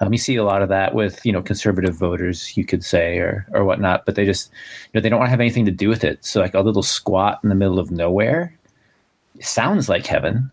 Um, 0.00 0.12
you 0.12 0.18
see 0.18 0.34
a 0.36 0.44
lot 0.44 0.60
of 0.60 0.68
that 0.68 0.94
with 0.94 1.24
you 1.24 1.32
know 1.32 1.40
conservative 1.40 1.94
voters, 1.94 2.56
you 2.56 2.64
could 2.64 2.84
say, 2.84 3.18
or 3.18 3.46
or 3.52 3.64
whatnot. 3.64 4.04
But 4.04 4.16
they 4.16 4.24
just 4.24 4.50
you 4.50 4.90
know 4.98 5.00
they 5.00 5.08
don't 5.08 5.20
want 5.20 5.28
to 5.28 5.30
have 5.30 5.40
anything 5.40 5.64
to 5.66 5.70
do 5.70 5.88
with 5.88 6.04
it. 6.04 6.24
So 6.24 6.40
like 6.40 6.54
a 6.54 6.60
little 6.60 6.82
squat 6.82 7.40
in 7.42 7.48
the 7.48 7.54
middle 7.54 7.78
of 7.78 7.90
nowhere 7.90 8.56
sounds 9.40 9.88
like 9.88 10.06
heaven 10.06 10.50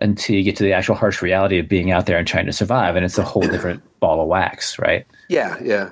until 0.00 0.34
you 0.34 0.42
get 0.42 0.56
to 0.56 0.64
the 0.64 0.72
actual 0.72 0.96
harsh 0.96 1.22
reality 1.22 1.58
of 1.58 1.68
being 1.68 1.92
out 1.92 2.06
there 2.06 2.18
and 2.18 2.26
trying 2.26 2.46
to 2.46 2.52
survive. 2.52 2.96
And 2.96 3.04
it's 3.04 3.18
a 3.18 3.22
whole 3.22 3.42
different 3.42 3.80
ball 4.00 4.20
of 4.20 4.26
wax, 4.26 4.78
right? 4.78 5.06
Yeah, 5.28 5.56
yeah. 5.62 5.90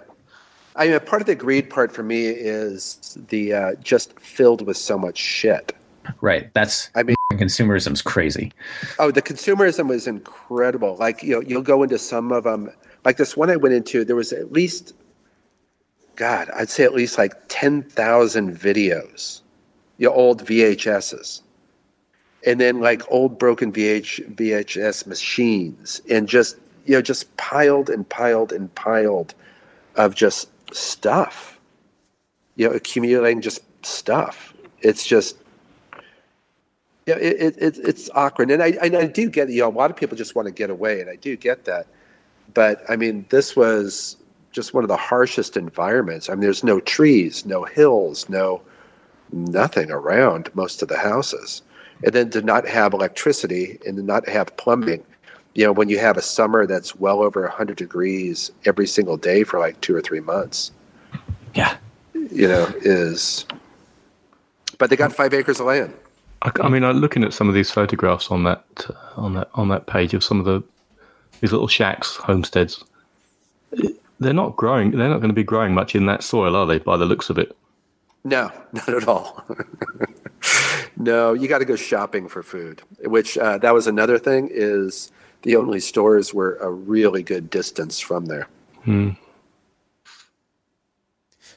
I 0.75 0.89
mean, 0.89 1.01
part 1.01 1.23
of 1.23 1.27
the 1.27 1.37
greed 1.37 1.71
part 1.71 1.93
for 1.93 2.03
me 2.03 2.27
is 2.27 3.17
the 3.29 3.53
uh, 3.53 3.75
just 3.77 4.19
filled 4.19 4.67
with 4.67 4.77
so 4.77 4.99
much 4.99 5.19
shit. 5.19 5.77
Right. 6.21 6.53
That's 6.55 6.91
I 6.95 7.03
mean 7.03 7.17
consumerism's 7.33 8.03
crazy. 8.03 8.53
Oh, 8.99 9.11
the 9.11 9.23
consumerism 9.23 9.89
was 9.89 10.07
incredible. 10.07 10.97
Like 10.97 11.23
you 11.23 11.35
know, 11.35 11.41
you'll 11.41 11.63
go 11.63 11.83
into 11.83 11.99
some 11.99 12.33
of 12.33 12.45
them. 12.45 12.71
Like 13.05 13.17
this 13.17 13.37
one 13.37 13.51
I 13.51 13.57
went 13.57 13.75
into, 13.75 14.05
there 14.05 14.17
was 14.17 14.33
at 14.33 14.53
least, 14.53 14.95
God, 16.17 16.51
I'd 16.55 16.69
say 16.69 16.85
at 16.85 16.93
least 16.93 17.19
like 17.19 17.35
ten 17.49 17.83
thousand 17.83 18.57
videos, 18.57 19.41
your 19.99 20.11
know, 20.11 20.17
old 20.17 20.45
VHSs, 20.45 21.43
and 22.47 22.61
then 22.61 22.81
like 22.81 23.03
old 23.11 23.39
broken 23.39 23.73
VH 23.73 24.35
VHS 24.35 25.07
machines, 25.07 26.03
and 26.11 26.29
just 26.29 26.57
you 26.85 26.95
know, 26.95 27.03
just 27.03 27.35
piled 27.37 27.89
and 27.89 28.09
piled 28.09 28.53
and 28.53 28.75
piled 28.75 29.35
of 29.97 30.15
just 30.15 30.49
stuff. 30.75 31.59
You 32.57 32.69
know, 32.69 32.75
accumulating 32.75 33.41
just 33.41 33.63
stuff. 33.87 34.53
It's 34.83 35.07
just 35.07 35.37
yeah, 37.11 37.29
it, 37.29 37.57
it, 37.59 37.79
it's 37.79 38.09
awkward, 38.15 38.51
and 38.51 38.63
I, 38.63 38.69
and 38.83 38.97
I 38.97 39.07
do 39.07 39.29
get 39.29 39.49
you 39.51 39.63
know 39.63 39.69
a 39.69 39.71
lot 39.71 39.91
of 39.91 39.97
people 39.97 40.17
just 40.17 40.37
want 40.37 40.47
to 40.47 40.53
get 40.53 40.71
away, 40.71 41.01
and 41.01 41.11
I 41.11 41.17
do 41.17 41.37
get 41.37 41.65
that. 41.65 41.87
But 42.55 42.83
I 42.89 42.97
mean, 42.97 43.27
this 43.31 43.57
was 43.57 44.17
just 44.53 44.75
one 44.75 44.85
of 44.85 44.89
the 44.89 44.97
harshest 44.97 45.57
environments. 45.57 46.29
I 46.29 46.35
mean, 46.35 46.43
there's 46.43 46.63
no 46.63 46.79
trees, 46.79 47.45
no 47.45 47.65
hills, 47.65 48.29
no 48.29 48.63
nothing 49.33 49.91
around 49.91 50.51
most 50.55 50.83
of 50.83 50.89
the 50.89 50.99
houses, 50.99 51.63
and 52.05 52.13
then 52.13 52.31
to 52.31 52.43
not 52.43 52.67
have 52.67 52.93
electricity 52.93 53.79
and 53.87 53.97
to 53.97 54.03
not 54.03 54.29
have 54.29 54.57
plumbing. 54.57 55.05
You 55.55 55.67
know, 55.67 55.73
when 55.73 55.89
you 55.89 55.99
have 55.99 56.17
a 56.17 56.23
summer 56.23 56.65
that's 56.65 56.95
well 56.95 57.23
over 57.23 57.43
100 57.43 57.77
degrees 57.77 58.53
every 58.67 58.87
single 58.87 59.17
day 59.17 59.43
for 59.43 59.59
like 59.59 59.81
two 59.81 59.97
or 59.97 60.01
three 60.01 60.21
months. 60.21 60.71
Yeah. 61.55 61.77
You 62.15 62.47
know, 62.47 62.73
is. 62.83 63.47
But 64.79 64.91
they 64.91 64.97
got 64.97 65.13
five 65.13 65.35
acres 65.35 65.59
of 65.59 65.67
land. 65.67 65.93
I, 66.43 66.51
I 66.63 66.69
mean, 66.69 66.85
I'm 66.85 66.99
looking 66.99 67.25
at 67.25 67.33
some 67.33 67.49
of 67.49 67.55
these 67.55 67.71
photographs 67.71 68.31
on 68.31 68.45
that 68.45 68.65
on 69.17 69.35
that 69.35 69.49
on 69.55 69.69
that 69.69 69.87
page 69.87 70.15
of 70.15 70.25
some 70.25 70.39
of 70.39 70.47
the 70.47 70.63
these 71.41 71.53
little 71.53 71.69
shacks, 71.69 72.17
homesteads. 72.17 72.85
They're 74.19 74.35
not 74.35 74.57
growing. 74.57 74.91
They're 74.91 75.09
not 75.09 75.19
going 75.19 75.31
to 75.31 75.35
be 75.35 75.45
growing 75.45 75.73
much 75.73 75.95
in 75.95 76.07
that 76.07 76.23
soil, 76.23 76.55
are 76.55 76.67
they? 76.67 76.79
By 76.79 76.97
the 76.97 77.07
looks 77.07 77.31
of 77.31 77.39
it. 77.39 77.57
No, 78.25 78.53
not 78.73 78.89
at 78.89 79.09
all. 79.09 79.45
no, 80.97 81.33
you 81.33 81.49
got 81.49 81.59
to 81.59 81.65
go 81.65 81.77
shopping 81.77 82.29
for 82.29 82.43
food. 82.43 82.83
Which 83.05 83.39
uh, 83.39 83.59
that 83.59 83.75
was 83.75 83.87
another 83.87 84.19
thing. 84.19 84.49
Is 84.53 85.11
the 85.43 85.57
only 85.57 85.81
stores 85.81 86.35
were 86.35 86.57
a 86.57 86.71
really 86.71 87.23
good 87.23 87.49
distance 87.49 87.99
from 87.99 88.27
there. 88.27 88.49
Hmm. 88.85 89.11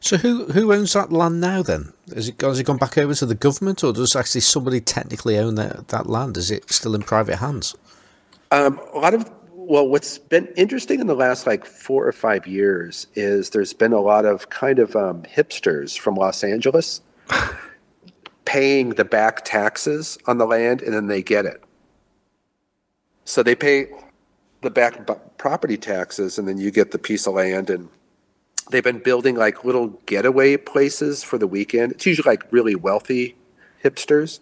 So 0.03 0.17
who 0.17 0.47
who 0.47 0.73
owns 0.73 0.91
that 0.93 1.13
land 1.13 1.39
now? 1.39 1.63
Then 1.63 1.93
has 2.13 2.27
it 2.27 2.41
has 2.41 2.59
it 2.59 2.65
gone 2.65 2.77
back 2.77 2.97
over 2.97 3.15
to 3.15 3.25
the 3.25 3.35
government, 3.35 3.85
or 3.85 3.93
does 3.93 4.17
actually 4.17 4.41
somebody 4.41 4.81
technically 4.81 5.37
own 5.37 5.55
that 5.55 5.87
that 5.87 6.07
land? 6.07 6.35
Is 6.35 6.51
it 6.51 6.69
still 6.69 6.93
in 6.93 7.03
private 7.03 7.37
hands? 7.37 7.73
Um, 8.51 8.81
a 8.93 8.99
lot 8.99 9.13
of 9.13 9.31
well, 9.53 9.87
what's 9.87 10.17
been 10.17 10.47
interesting 10.57 10.99
in 10.99 11.07
the 11.07 11.15
last 11.15 11.47
like 11.47 11.65
four 11.65 12.05
or 12.05 12.11
five 12.11 12.45
years 12.45 13.07
is 13.15 13.51
there's 13.51 13.71
been 13.71 13.93
a 13.93 14.01
lot 14.01 14.25
of 14.25 14.49
kind 14.49 14.77
of 14.77 14.93
um, 14.97 15.23
hipsters 15.23 15.97
from 15.97 16.15
Los 16.15 16.43
Angeles 16.43 16.99
paying 18.45 18.89
the 18.89 19.05
back 19.05 19.45
taxes 19.45 20.17
on 20.27 20.37
the 20.37 20.45
land, 20.45 20.81
and 20.81 20.93
then 20.93 21.07
they 21.07 21.23
get 21.23 21.45
it. 21.45 21.63
So 23.23 23.41
they 23.41 23.55
pay 23.55 23.87
the 24.63 24.69
back 24.69 25.07
property 25.37 25.77
taxes, 25.77 26.37
and 26.37 26.45
then 26.45 26.57
you 26.57 26.71
get 26.71 26.91
the 26.91 26.99
piece 26.99 27.25
of 27.25 27.35
land 27.35 27.69
and 27.69 27.87
they've 28.69 28.83
been 28.83 28.99
building 28.99 29.35
like 29.35 29.63
little 29.63 29.87
getaway 30.05 30.57
places 30.57 31.23
for 31.23 31.37
the 31.37 31.47
weekend. 31.47 31.93
It's 31.93 32.05
usually 32.05 32.29
like 32.29 32.43
really 32.51 32.75
wealthy 32.75 33.35
hipsters, 33.83 34.39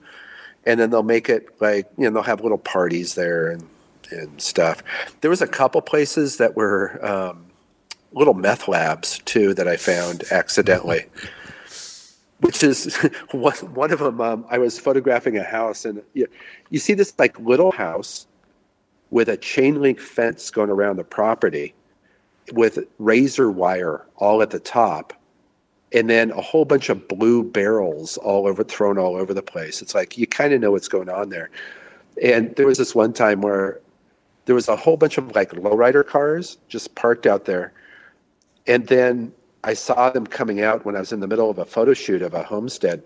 and 0.65 0.79
then 0.79 0.89
they'll 0.89 1.03
make 1.03 1.29
it 1.29 1.47
like 1.59 1.89
you 1.97 2.05
know 2.05 2.11
they'll 2.11 2.23
have 2.23 2.41
little 2.41 2.57
parties 2.57 3.15
there 3.15 3.49
and 3.49 3.67
and 4.11 4.41
stuff. 4.41 4.83
There 5.21 5.29
was 5.29 5.41
a 5.41 5.47
couple 5.47 5.81
places 5.81 6.37
that 6.37 6.55
were 6.55 7.03
um, 7.05 7.45
little 8.13 8.33
meth 8.33 8.67
labs 8.67 9.19
too 9.19 9.53
that 9.55 9.67
I 9.67 9.77
found 9.77 10.23
accidentally. 10.31 11.05
Which 12.39 12.63
is 12.63 12.95
one, 13.31 13.53
one 13.75 13.91
of 13.91 13.99
them. 13.99 14.19
Um, 14.19 14.45
I 14.49 14.57
was 14.57 14.79
photographing 14.79 15.37
a 15.37 15.43
house, 15.43 15.85
and 15.85 16.01
you, 16.13 16.27
you 16.71 16.79
see 16.79 16.95
this 16.95 17.13
like 17.19 17.39
little 17.39 17.71
house 17.71 18.25
with 19.11 19.29
a 19.29 19.37
chain 19.37 19.79
link 19.79 19.99
fence 19.99 20.49
going 20.49 20.71
around 20.71 20.95
the 20.95 21.03
property, 21.03 21.75
with 22.53 22.79
razor 22.99 23.51
wire 23.51 24.05
all 24.17 24.41
at 24.41 24.49
the 24.49 24.59
top 24.59 25.13
and 25.93 26.09
then 26.09 26.31
a 26.31 26.41
whole 26.41 26.65
bunch 26.65 26.89
of 26.89 27.07
blue 27.07 27.43
barrels 27.43 28.17
all 28.17 28.47
over 28.47 28.63
thrown 28.63 28.97
all 28.97 29.15
over 29.15 29.33
the 29.33 29.41
place. 29.41 29.81
It's 29.81 29.93
like 29.93 30.17
you 30.17 30.25
kind 30.25 30.53
of 30.53 30.61
know 30.61 30.71
what's 30.71 30.87
going 30.87 31.09
on 31.09 31.29
there. 31.29 31.49
And 32.21 32.55
there 32.55 32.65
was 32.65 32.77
this 32.77 32.95
one 32.95 33.13
time 33.13 33.41
where 33.41 33.79
there 34.45 34.55
was 34.55 34.67
a 34.67 34.75
whole 34.75 34.97
bunch 34.97 35.17
of 35.17 35.35
like 35.35 35.51
lowrider 35.51 36.05
cars 36.05 36.57
just 36.69 36.95
parked 36.95 37.25
out 37.25 37.45
there. 37.45 37.73
And 38.67 38.87
then 38.87 39.33
i 39.63 39.75
saw 39.75 40.09
them 40.09 40.25
coming 40.25 40.61
out 40.61 40.85
when 40.85 40.95
i 40.95 40.99
was 40.99 41.11
in 41.11 41.19
the 41.19 41.27
middle 41.27 41.47
of 41.47 41.59
a 41.59 41.65
photo 41.65 41.93
shoot 41.93 42.21
of 42.21 42.33
a 42.33 42.43
homestead. 42.43 43.03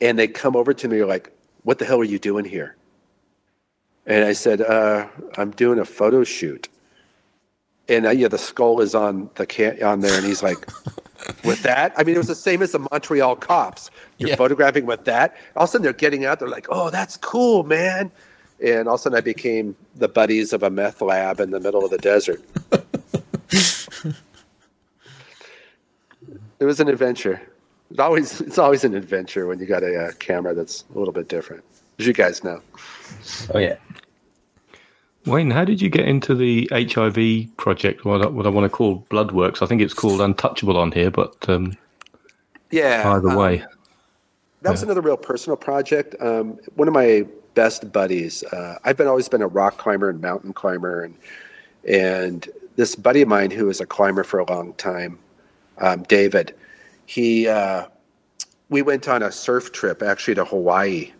And 0.00 0.18
they 0.18 0.28
come 0.28 0.56
over 0.56 0.74
to 0.74 0.88
me 0.88 1.04
like 1.04 1.32
what 1.62 1.78
the 1.78 1.84
hell 1.84 2.00
are 2.00 2.04
you 2.04 2.18
doing 2.18 2.44
here? 2.44 2.76
And 4.06 4.24
i 4.24 4.32
said 4.32 4.62
uh, 4.62 5.06
i'm 5.36 5.52
doing 5.52 5.78
a 5.78 5.84
photo 5.84 6.24
shoot 6.24 6.68
and 7.88 8.06
uh, 8.06 8.10
yeah, 8.10 8.28
the 8.28 8.38
skull 8.38 8.80
is 8.80 8.94
on 8.94 9.30
the 9.36 9.46
can 9.46 9.82
on 9.82 10.00
there, 10.00 10.16
and 10.16 10.26
he's 10.26 10.42
like, 10.42 10.66
"With 11.44 11.62
that?" 11.62 11.92
I 11.96 12.04
mean, 12.04 12.14
it 12.14 12.18
was 12.18 12.26
the 12.26 12.34
same 12.34 12.62
as 12.62 12.72
the 12.72 12.80
Montreal 12.90 13.36
cops. 13.36 13.90
You're 14.18 14.30
yeah. 14.30 14.36
photographing 14.36 14.86
with 14.86 15.04
that. 15.04 15.36
All 15.56 15.64
of 15.64 15.68
a 15.68 15.72
sudden, 15.72 15.84
they're 15.84 15.92
getting 15.92 16.24
out. 16.24 16.38
They're 16.40 16.48
like, 16.48 16.66
"Oh, 16.70 16.90
that's 16.90 17.16
cool, 17.16 17.64
man!" 17.64 18.10
And 18.62 18.88
all 18.88 18.94
of 18.94 19.00
a 19.00 19.02
sudden, 19.02 19.18
I 19.18 19.20
became 19.20 19.76
the 19.96 20.08
buddies 20.08 20.52
of 20.52 20.62
a 20.62 20.70
meth 20.70 21.00
lab 21.00 21.40
in 21.40 21.50
the 21.50 21.60
middle 21.60 21.84
of 21.84 21.90
the 21.90 21.98
desert. 21.98 22.42
it 26.58 26.64
was 26.64 26.80
an 26.80 26.88
adventure. 26.88 27.40
It's 27.90 28.00
always 28.00 28.40
it's 28.42 28.58
always 28.58 28.84
an 28.84 28.94
adventure 28.94 29.46
when 29.46 29.58
you 29.58 29.66
got 29.66 29.82
a, 29.82 29.94
a 29.94 30.08
uh, 30.08 30.12
camera 30.18 30.54
that's 30.54 30.84
a 30.94 30.98
little 30.98 31.14
bit 31.14 31.28
different, 31.28 31.64
as 31.98 32.06
you 32.06 32.12
guys 32.12 32.44
know. 32.44 32.60
Oh 33.54 33.58
yeah. 33.58 33.76
Wayne, 35.26 35.50
how 35.50 35.64
did 35.64 35.82
you 35.82 35.90
get 35.90 36.06
into 36.06 36.34
the 36.34 36.68
HIV 36.72 37.56
project? 37.56 38.04
What 38.04 38.22
I, 38.22 38.28
what 38.28 38.46
I 38.46 38.50
want 38.50 38.64
to 38.64 38.74
call 38.74 39.04
Bloodworks. 39.10 39.62
I 39.62 39.66
think 39.66 39.82
it's 39.82 39.94
called 39.94 40.20
Untouchable 40.20 40.76
on 40.76 40.92
here, 40.92 41.10
but 41.10 41.48
um, 41.48 41.76
yeah. 42.70 43.02
Either 43.06 43.36
way, 43.36 43.62
um, 43.62 43.68
that 44.62 44.70
was 44.70 44.80
yeah. 44.80 44.86
another 44.86 45.00
real 45.00 45.16
personal 45.16 45.56
project. 45.56 46.14
Um, 46.20 46.58
one 46.74 46.88
of 46.88 46.94
my 46.94 47.26
best 47.54 47.92
buddies. 47.92 48.44
Uh, 48.44 48.78
I've 48.84 48.96
been 48.96 49.06
always 49.06 49.28
been 49.28 49.42
a 49.42 49.48
rock 49.48 49.78
climber 49.78 50.08
and 50.08 50.20
mountain 50.20 50.52
climber, 50.52 51.02
and 51.02 51.16
and 51.86 52.48
this 52.76 52.94
buddy 52.94 53.22
of 53.22 53.28
mine 53.28 53.50
who 53.50 53.66
was 53.66 53.80
a 53.80 53.86
climber 53.86 54.24
for 54.24 54.38
a 54.38 54.50
long 54.50 54.74
time, 54.74 55.18
um, 55.78 56.04
David. 56.04 56.54
He 57.06 57.48
uh, 57.48 57.86
we 58.68 58.82
went 58.82 59.08
on 59.08 59.22
a 59.22 59.32
surf 59.32 59.72
trip 59.72 60.02
actually 60.02 60.36
to 60.36 60.44
Hawaii, 60.44 61.12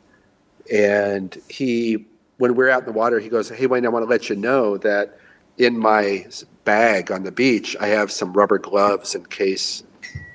and 0.72 1.36
he 1.48 2.06
when 2.38 2.54
we're 2.54 2.70
out 2.70 2.80
in 2.80 2.86
the 2.86 2.92
water, 2.92 3.20
he 3.20 3.28
goes, 3.28 3.48
"Hey 3.48 3.66
Wayne, 3.66 3.84
I 3.84 3.88
want 3.88 4.04
to 4.04 4.08
let 4.08 4.30
you 4.30 4.36
know 4.36 4.78
that 4.78 5.18
in 5.58 5.78
my 5.78 6.26
bag 6.64 7.10
on 7.10 7.24
the 7.24 7.32
beach, 7.32 7.76
I 7.80 7.88
have 7.88 8.10
some 8.10 8.32
rubber 8.32 8.58
gloves 8.58 9.14
in 9.14 9.26
case 9.26 9.82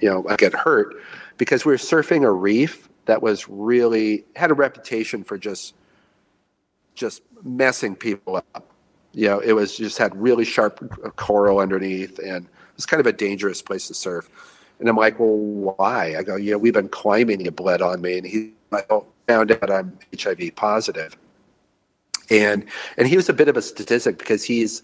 you 0.01 0.09
know 0.09 0.25
I 0.29 0.35
get 0.35 0.53
hurt." 0.53 0.95
Because 1.37 1.65
we 1.65 1.71
were 1.71 1.77
surfing 1.77 2.23
a 2.23 2.31
reef 2.31 2.89
that 3.05 3.21
was 3.21 3.49
really 3.49 4.23
had 4.35 4.51
a 4.51 4.53
reputation 4.53 5.23
for 5.23 5.37
just 5.37 5.73
just 6.93 7.21
messing 7.43 7.95
people 7.95 8.37
up. 8.37 8.71
You 9.13 9.27
know, 9.27 9.39
it 9.39 9.53
was 9.53 9.75
just 9.77 9.97
had 9.97 10.15
really 10.15 10.45
sharp 10.45 11.15
coral 11.15 11.59
underneath, 11.59 12.19
and 12.19 12.45
it 12.45 12.75
was 12.75 12.85
kind 12.85 12.99
of 12.99 13.07
a 13.07 13.13
dangerous 13.13 13.61
place 13.61 13.87
to 13.87 13.93
surf. 13.93 14.29
And 14.79 14.89
I'm 14.89 14.97
like, 14.97 15.19
well, 15.19 15.37
why? 15.37 16.15
I 16.17 16.23
go, 16.23 16.35
you 16.35 16.51
know, 16.51 16.57
we've 16.57 16.73
been 16.73 16.89
climbing. 16.89 17.41
You 17.41 17.51
bled 17.51 17.81
on 17.81 18.01
me, 18.01 18.17
and 18.17 18.27
he 18.27 18.53
found 19.27 19.51
out 19.51 19.71
I'm 19.71 19.97
HIV 20.19 20.55
positive 20.55 21.17
and 22.29 22.65
and 22.97 23.07
he 23.07 23.15
was 23.15 23.29
a 23.29 23.33
bit 23.33 23.47
of 23.47 23.57
a 23.57 23.61
statistic 23.61 24.17
because 24.17 24.43
he's 24.43 24.83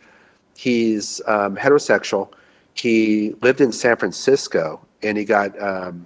he's 0.55 1.21
um, 1.27 1.55
heterosexual. 1.55 2.29
He 2.73 3.35
lived 3.41 3.61
in 3.61 3.71
San 3.71 3.97
Francisco 3.97 4.79
and 5.01 5.17
he 5.17 5.25
got 5.25 5.59
um, 5.61 6.05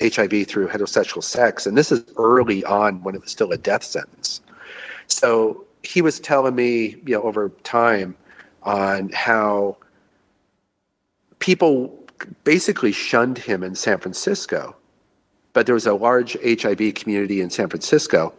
HIV 0.00 0.46
through 0.46 0.68
heterosexual 0.68 1.22
sex, 1.22 1.66
and 1.66 1.76
this 1.76 1.92
is 1.92 2.04
early 2.16 2.64
on 2.64 3.02
when 3.02 3.14
it 3.14 3.20
was 3.20 3.30
still 3.30 3.52
a 3.52 3.58
death 3.58 3.84
sentence. 3.84 4.40
So 5.06 5.64
he 5.82 6.02
was 6.02 6.18
telling 6.18 6.54
me, 6.54 6.96
you 7.06 7.14
know, 7.14 7.22
over 7.22 7.50
time 7.62 8.16
on 8.62 9.10
how 9.10 9.76
people 11.38 11.96
basically 12.44 12.92
shunned 12.92 13.38
him 13.38 13.62
in 13.62 13.74
San 13.74 13.98
Francisco, 13.98 14.74
but 15.52 15.66
there 15.66 15.74
was 15.74 15.86
a 15.86 15.94
large 15.94 16.36
HIV 16.42 16.94
community 16.94 17.40
in 17.40 17.50
San 17.50 17.68
Francisco 17.68 18.34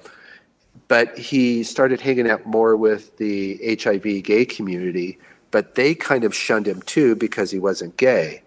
but 0.87 1.17
he 1.17 1.63
started 1.63 2.01
hanging 2.01 2.29
out 2.29 2.45
more 2.45 2.75
with 2.75 3.17
the 3.17 3.77
HIV 3.81 4.23
gay 4.23 4.45
community, 4.45 5.17
but 5.51 5.75
they 5.75 5.95
kind 5.95 6.23
of 6.23 6.35
shunned 6.35 6.67
him 6.67 6.81
too 6.83 7.15
because 7.15 7.51
he 7.51 7.59
wasn't 7.59 7.97
gay. 7.97 8.41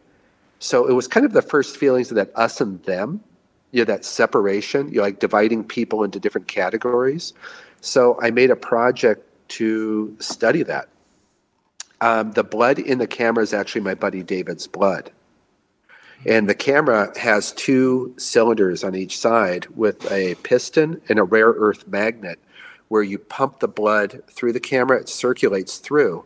So 0.58 0.86
it 0.86 0.92
was 0.92 1.08
kind 1.08 1.24
of 1.24 1.32
the 1.32 1.42
first 1.42 1.76
feelings 1.76 2.10
of 2.10 2.16
that 2.16 2.30
us 2.36 2.60
and 2.60 2.82
them 2.84 3.22
you 3.72 3.80
know, 3.80 3.84
that 3.84 4.04
separation, 4.04 4.88
you 4.88 4.96
know, 4.96 5.02
like 5.02 5.20
dividing 5.20 5.64
people 5.64 6.02
into 6.04 6.18
different 6.18 6.48
categories. 6.48 7.32
So 7.80 8.18
I 8.20 8.30
made 8.30 8.50
a 8.50 8.56
project 8.56 9.26
to 9.50 10.16
study 10.20 10.62
that. 10.64 10.88
Um, 12.00 12.32
the 12.32 12.44
blood 12.44 12.78
in 12.78 12.98
the 12.98 13.06
camera 13.06 13.42
is 13.42 13.52
actually 13.52 13.82
my 13.82 13.94
buddy 13.94 14.22
David's 14.22 14.66
blood. 14.66 15.10
And 16.26 16.48
the 16.48 16.54
camera 16.54 17.12
has 17.18 17.52
two 17.52 18.14
cylinders 18.18 18.84
on 18.84 18.94
each 18.94 19.18
side 19.18 19.66
with 19.74 20.10
a 20.12 20.34
piston 20.36 21.00
and 21.08 21.18
a 21.18 21.24
rare 21.24 21.48
earth 21.48 21.88
magnet 21.88 22.38
where 22.88 23.02
you 23.02 23.18
pump 23.18 23.60
the 23.60 23.68
blood 23.68 24.22
through 24.28 24.52
the 24.52 24.60
camera, 24.60 24.98
it 24.98 25.08
circulates 25.08 25.78
through, 25.78 26.24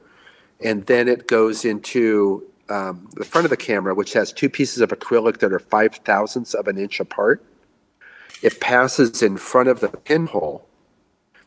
and 0.60 0.86
then 0.86 1.08
it 1.08 1.28
goes 1.28 1.64
into 1.64 2.42
um, 2.70 3.08
the 3.14 3.24
front 3.24 3.44
of 3.44 3.50
the 3.50 3.56
camera, 3.56 3.94
which 3.94 4.14
has 4.14 4.32
two 4.32 4.48
pieces 4.48 4.80
of 4.80 4.88
acrylic 4.88 5.38
that 5.38 5.52
are 5.52 5.58
five 5.58 5.94
thousandths 5.96 6.54
of 6.54 6.66
an 6.66 6.78
inch 6.78 7.00
apart. 7.00 7.44
It 8.42 8.60
passes 8.60 9.22
in 9.22 9.36
front 9.36 9.68
of 9.68 9.80
the 9.80 9.88
pinhole, 9.88 10.66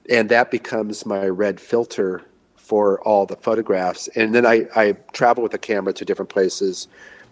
and 0.10 0.30
that 0.30 0.52
becomes 0.52 1.06
my 1.06 1.28
red 1.28 1.60
filter 1.60 2.24
for 2.56 3.02
all 3.02 3.26
the 3.26 3.36
photographs. 3.36 4.08
And 4.10 4.36
then 4.36 4.46
I, 4.46 4.68
I 4.76 4.92
travel 5.14 5.42
with 5.42 5.52
the 5.52 5.58
camera 5.58 5.94
to 5.94 6.06
different 6.06 6.30
places, 6.30 6.88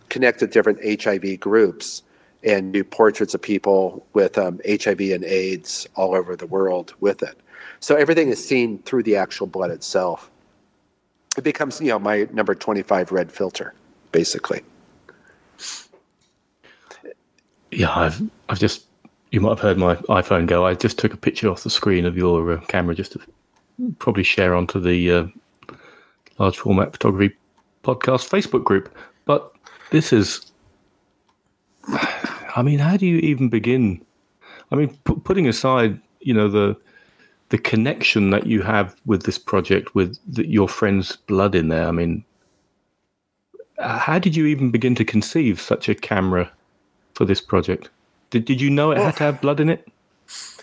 connect 0.10 0.42
with 0.42 0.52
different 0.52 0.80
HIV 0.84 1.40
groups, 1.40 2.04
and 2.44 2.72
do 2.72 2.84
portraits 2.84 3.34
of 3.34 3.42
people 3.42 4.06
with 4.14 4.38
um, 4.38 4.62
HIV 4.68 5.00
and 5.02 5.24
AIDS 5.24 5.88
all 5.96 6.16
over 6.16 6.36
the 6.36 6.46
world 6.46 6.94
with 7.00 7.24
it. 7.24 7.38
So 7.80 7.96
everything 7.96 8.30
is 8.30 8.44
seen 8.44 8.80
through 8.80 9.04
the 9.04 9.16
actual 9.16 9.48
blood 9.48 9.72
itself. 9.72 10.30
It 11.38 11.44
becomes, 11.44 11.82
you 11.82 11.88
know, 11.88 12.00
my 12.00 12.28
number 12.32 12.56
25 12.56 13.12
red 13.12 13.32
filter, 13.32 13.74
basically. 14.12 14.62
Yeah, 17.72 17.94
I've 17.94 18.22
I've 18.48 18.60
just 18.60 18.86
you 19.32 19.42
might 19.42 19.50
have 19.50 19.60
heard 19.60 19.78
my 19.78 19.96
iPhone 19.96 20.48
go. 20.48 20.66
I 20.66 20.76
just 20.76 20.98
took 20.98 21.14
a 21.14 21.18
picture 21.18 21.50
off 21.50 21.64
the 21.64 21.70
screen 21.70 22.06
of 22.06 22.16
your 22.16 22.54
uh, 22.54 22.62
camera 22.68 22.96
just 22.96 23.12
to 23.14 23.20
probably 24.00 24.24
share 24.24 24.56
onto 24.56 24.80
the 24.80 25.12
uh, 25.12 25.28
large 26.38 26.58
format 26.58 26.94
photography 26.94 27.36
podcast 27.84 28.30
Facebook 28.30 28.64
group. 28.64 28.96
But 29.26 29.55
this 29.92 30.14
is, 30.14 30.52
I 32.56 32.62
mean, 32.64 32.80
how 32.80 32.98
do 32.98 33.06
you 33.06 33.18
even 33.18 33.50
begin? 33.50 34.04
I 34.72 34.76
mean, 34.76 34.90
p- 35.06 35.22
putting 35.24 35.48
aside, 35.48 36.00
you 36.20 36.34
know, 36.34 36.50
the 36.50 36.78
the 37.50 37.58
connection 37.60 38.32
that 38.32 38.48
you 38.48 38.64
have 38.64 38.96
with 39.06 39.24
this 39.24 39.38
project, 39.38 39.94
with 39.94 40.18
the, 40.28 40.48
your 40.50 40.68
friend's 40.68 41.16
blood 41.16 41.54
in 41.54 41.68
there. 41.68 41.88
I 41.88 41.92
mean, 41.92 42.26
how 43.80 44.18
did 44.18 44.36
you 44.36 44.48
even 44.48 44.72
begin 44.72 44.96
to 44.96 45.06
conceive 45.06 45.62
such 45.62 45.88
a 45.88 45.96
camera 45.96 46.52
for 47.14 47.26
this 47.26 47.42
project? 47.42 47.90
Did 48.32 48.46
Did 48.46 48.62
you 48.62 48.70
know 48.70 48.92
it 48.92 48.96
well, 48.96 49.06
had 49.06 49.18
to 49.18 49.24
have 49.26 49.42
blood 49.42 49.60
in 49.60 49.70
it? 49.70 49.88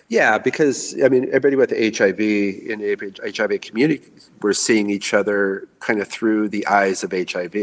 Yeah, 0.08 0.38
because 0.38 0.94
I 1.02 1.08
mean, 1.08 1.28
everybody 1.32 1.56
with 1.56 1.70
HIV 1.70 2.20
in 2.20 2.80
the 2.80 3.32
HIV 3.34 3.60
community, 3.60 4.02
we're 4.42 4.52
seeing 4.52 4.90
each 4.90 5.14
other 5.14 5.68
kind 5.80 6.00
of 6.00 6.08
through 6.08 6.48
the 6.48 6.66
eyes 6.66 7.04
of 7.04 7.12
HIV. 7.12 7.54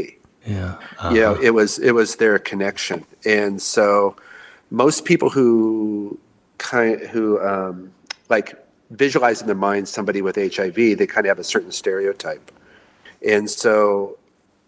Yeah, 0.46 0.76
uh-huh. 0.98 1.10
you 1.14 1.22
know, 1.22 1.36
it 1.36 1.52
was 1.52 1.80
it 1.80 1.92
was 1.92 2.16
their 2.16 2.40
connection, 2.40 3.06
and 3.26 3.62
so 3.62 4.16
most 4.72 5.06
people 5.06 5.30
who 5.30 6.18
kind 6.58 7.02
who 7.02 7.40
um, 7.42 7.92
like 8.30 8.56
visualize 8.92 9.42
in 9.42 9.48
their 9.48 9.56
mind 9.56 9.88
somebody 9.88 10.22
with 10.22 10.36
HIV, 10.36 10.76
they 10.76 11.08
kind 11.08 11.26
of 11.26 11.30
have 11.30 11.40
a 11.40 11.44
certain 11.44 11.72
stereotype, 11.72 12.52
and 13.26 13.50
so 13.50 14.18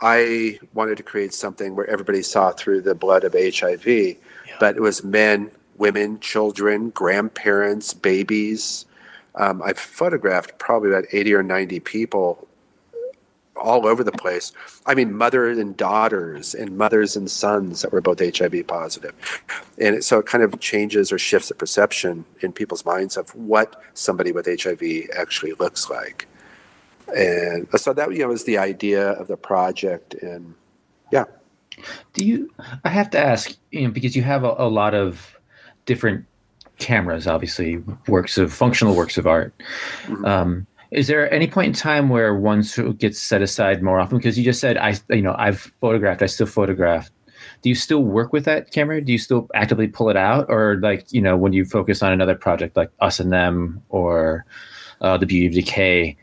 I 0.02 0.60
wanted 0.74 0.98
to 0.98 1.04
create 1.04 1.34
something 1.34 1.76
where 1.76 1.90
everybody 1.90 2.22
saw 2.22 2.52
through 2.52 2.82
the 2.82 2.96
blood 2.96 3.24
of 3.24 3.34
HIV, 3.34 3.88
yeah. 3.88 4.18
but 4.60 4.76
it 4.76 4.82
was 4.82 5.04
men 5.04 5.52
women, 5.82 6.20
children, 6.20 6.92
grandparents, 6.92 7.92
babies. 7.92 8.86
Um, 9.34 9.64
I've 9.64 9.80
photographed 9.80 10.60
probably 10.60 10.92
about 10.92 11.06
80 11.12 11.34
or 11.34 11.42
90 11.42 11.80
people 11.80 12.48
all 13.62 13.88
over 13.88 14.04
the 14.04 14.12
place. 14.12 14.52
I 14.86 14.96
mean, 14.96 15.14
mothers 15.14 15.58
and 15.58 15.76
daughters, 15.78 16.54
and 16.54 16.78
mothers 16.78 17.16
and 17.16 17.30
sons 17.30 17.82
that 17.82 17.92
were 17.92 18.02
both 18.02 18.20
HIV 18.20 18.68
positive. 18.68 19.14
And 19.78 19.96
it, 19.96 20.04
so 20.04 20.20
it 20.20 20.26
kind 20.26 20.44
of 20.44 20.60
changes 20.60 21.12
or 21.12 21.18
shifts 21.18 21.50
the 21.50 21.56
perception 21.56 22.26
in 22.42 22.52
people's 22.52 22.86
minds 22.86 23.18
of 23.18 23.34
what 23.36 23.82
somebody 23.94 24.32
with 24.32 24.46
HIV 24.46 25.10
actually 25.16 25.54
looks 25.54 25.90
like. 25.90 26.28
And 27.16 27.68
so 27.80 27.94
that 27.94 28.12
you 28.12 28.20
know, 28.20 28.30
was 28.30 28.46
the 28.46 28.58
idea 28.58 29.12
of 29.12 29.28
the 29.28 29.38
project. 29.38 30.14
And 30.16 30.56
yeah. 31.12 31.26
Do 32.14 32.26
you, 32.26 32.54
I 32.84 32.90
have 32.90 33.10
to 33.12 33.20
ask, 33.20 33.56
you 33.72 33.82
know, 33.82 33.92
because 33.92 34.16
you 34.16 34.24
have 34.24 34.44
a, 34.44 34.56
a 34.58 34.70
lot 34.70 34.94
of 34.94 35.38
different 35.86 36.26
cameras, 36.78 37.28
obviously 37.28 37.78
works 38.08 38.38
of 38.38 38.52
functional 38.52 38.96
works 38.96 39.18
of 39.18 39.28
art. 39.28 39.54
Mm-hmm. 40.04 40.26
Um, 40.26 40.68
is 40.92 41.08
there 41.08 41.34
any 41.34 41.48
point 41.48 41.68
in 41.68 41.74
time 41.74 42.10
where 42.10 42.36
one 42.36 42.64
gets 42.98 43.20
set 43.20 43.42
aside 43.42 43.82
more 43.82 44.00
often? 44.00 44.18
Because 44.18 44.38
you 44.38 44.44
just 44.44 44.60
said 44.60 44.78
I, 44.78 44.96
you 45.10 45.22
know, 45.22 45.36
I've 45.38 45.72
photographed, 45.80 46.22
I 46.22 46.26
still 46.26 46.48
photograph. 46.48 47.10
Do 47.62 47.70
you 47.70 47.76
still 47.76 48.04
work 48.04 48.34
with 48.34 48.46
that 48.46 48.72
camera? 48.72 49.02
Do 49.02 49.12
you 49.12 49.18
still 49.18 49.48
actively 49.54 49.88
pull 49.88 50.10
it 50.10 50.18
out, 50.18 50.46
or 50.50 50.78
like 50.82 51.12
you 51.12 51.22
know, 51.22 51.38
when 51.38 51.54
you 51.54 51.64
focus 51.66 52.04
on 52.04 52.12
another 52.12 52.36
project 52.36 52.76
like 52.76 52.92
Us 53.00 53.20
and 53.20 53.32
Them 53.32 53.82
or 53.90 54.46
uh, 55.00 55.18
The 55.18 55.26
Beauty 55.26 55.48
of 55.48 55.54
Decay, 55.54 56.18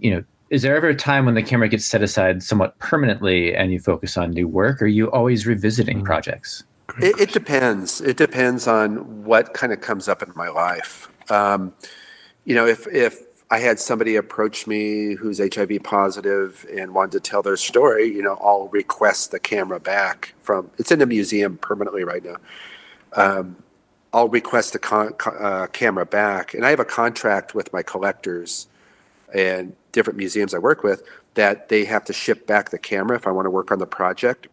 you 0.00 0.14
know, 0.14 0.24
is 0.50 0.62
there 0.62 0.76
ever 0.76 0.88
a 0.88 0.94
time 0.94 1.26
when 1.26 1.34
the 1.34 1.42
camera 1.42 1.68
gets 1.68 1.84
set 1.84 2.02
aside 2.02 2.42
somewhat 2.42 2.78
permanently 2.78 3.54
and 3.54 3.72
you 3.72 3.80
focus 3.80 4.16
on 4.16 4.30
new 4.30 4.48
work? 4.48 4.80
Or 4.80 4.84
are 4.84 4.88
you 4.88 5.10
always 5.10 5.46
revisiting 5.46 5.98
mm-hmm. 5.98 6.06
projects? 6.06 6.64
It, 7.00 7.20
it, 7.20 7.32
depends. 7.32 8.00
It 8.00 8.16
depends 8.16 8.68
on 8.68 9.24
what 9.24 9.54
kind 9.54 9.72
of 9.72 9.80
comes 9.80 10.08
up 10.08 10.22
in 10.22 10.32
my 10.36 10.48
life. 10.48 11.10
Um, 11.30 11.74
you 12.44 12.54
know, 12.54 12.64
if 12.64 12.86
if 12.86 13.25
I 13.50 13.58
had 13.58 13.78
somebody 13.78 14.16
approach 14.16 14.66
me 14.66 15.14
who's 15.14 15.38
HIV 15.38 15.82
positive 15.84 16.66
and 16.76 16.94
wanted 16.94 17.12
to 17.12 17.20
tell 17.20 17.42
their 17.42 17.56
story, 17.56 18.06
you 18.06 18.22
know, 18.22 18.38
I'll 18.42 18.68
request 18.68 19.30
the 19.30 19.38
camera 19.38 19.78
back 19.78 20.34
from. 20.40 20.70
It's 20.78 20.90
in 20.90 20.98
the 20.98 21.06
museum 21.06 21.56
permanently 21.56 22.02
right 22.02 22.24
now. 22.24 22.36
Um, 23.12 23.56
I'll 24.12 24.28
request 24.28 24.72
the 24.72 24.78
con, 24.78 25.14
uh, 25.24 25.68
camera 25.68 26.06
back, 26.06 26.54
and 26.54 26.64
I 26.64 26.70
have 26.70 26.80
a 26.80 26.84
contract 26.84 27.54
with 27.54 27.72
my 27.72 27.82
collectors 27.82 28.66
and 29.34 29.76
different 29.92 30.16
museums 30.16 30.54
I 30.54 30.58
work 30.58 30.82
with 30.82 31.02
that 31.34 31.68
they 31.68 31.84
have 31.84 32.04
to 32.06 32.12
ship 32.12 32.46
back 32.46 32.70
the 32.70 32.78
camera 32.78 33.16
if 33.16 33.26
I 33.26 33.30
want 33.30 33.46
to 33.46 33.50
work 33.50 33.70
on 33.70 33.78
the 33.78 33.86
project 33.86 34.48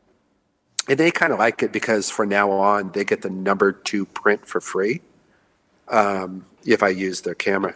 and 0.88 1.00
they 1.00 1.12
kind 1.12 1.32
of 1.32 1.40
like 1.40 1.64
it 1.64 1.72
because 1.72 2.10
from 2.10 2.30
now 2.30 2.52
on 2.52 2.92
they 2.92 3.04
get 3.04 3.22
the 3.22 3.30
number 3.30 3.72
two 3.72 4.06
print 4.06 4.46
for 4.46 4.60
free 4.60 5.02
um, 5.88 6.46
if 6.66 6.84
I 6.84 6.90
use 6.90 7.22
their 7.22 7.36
camera. 7.36 7.76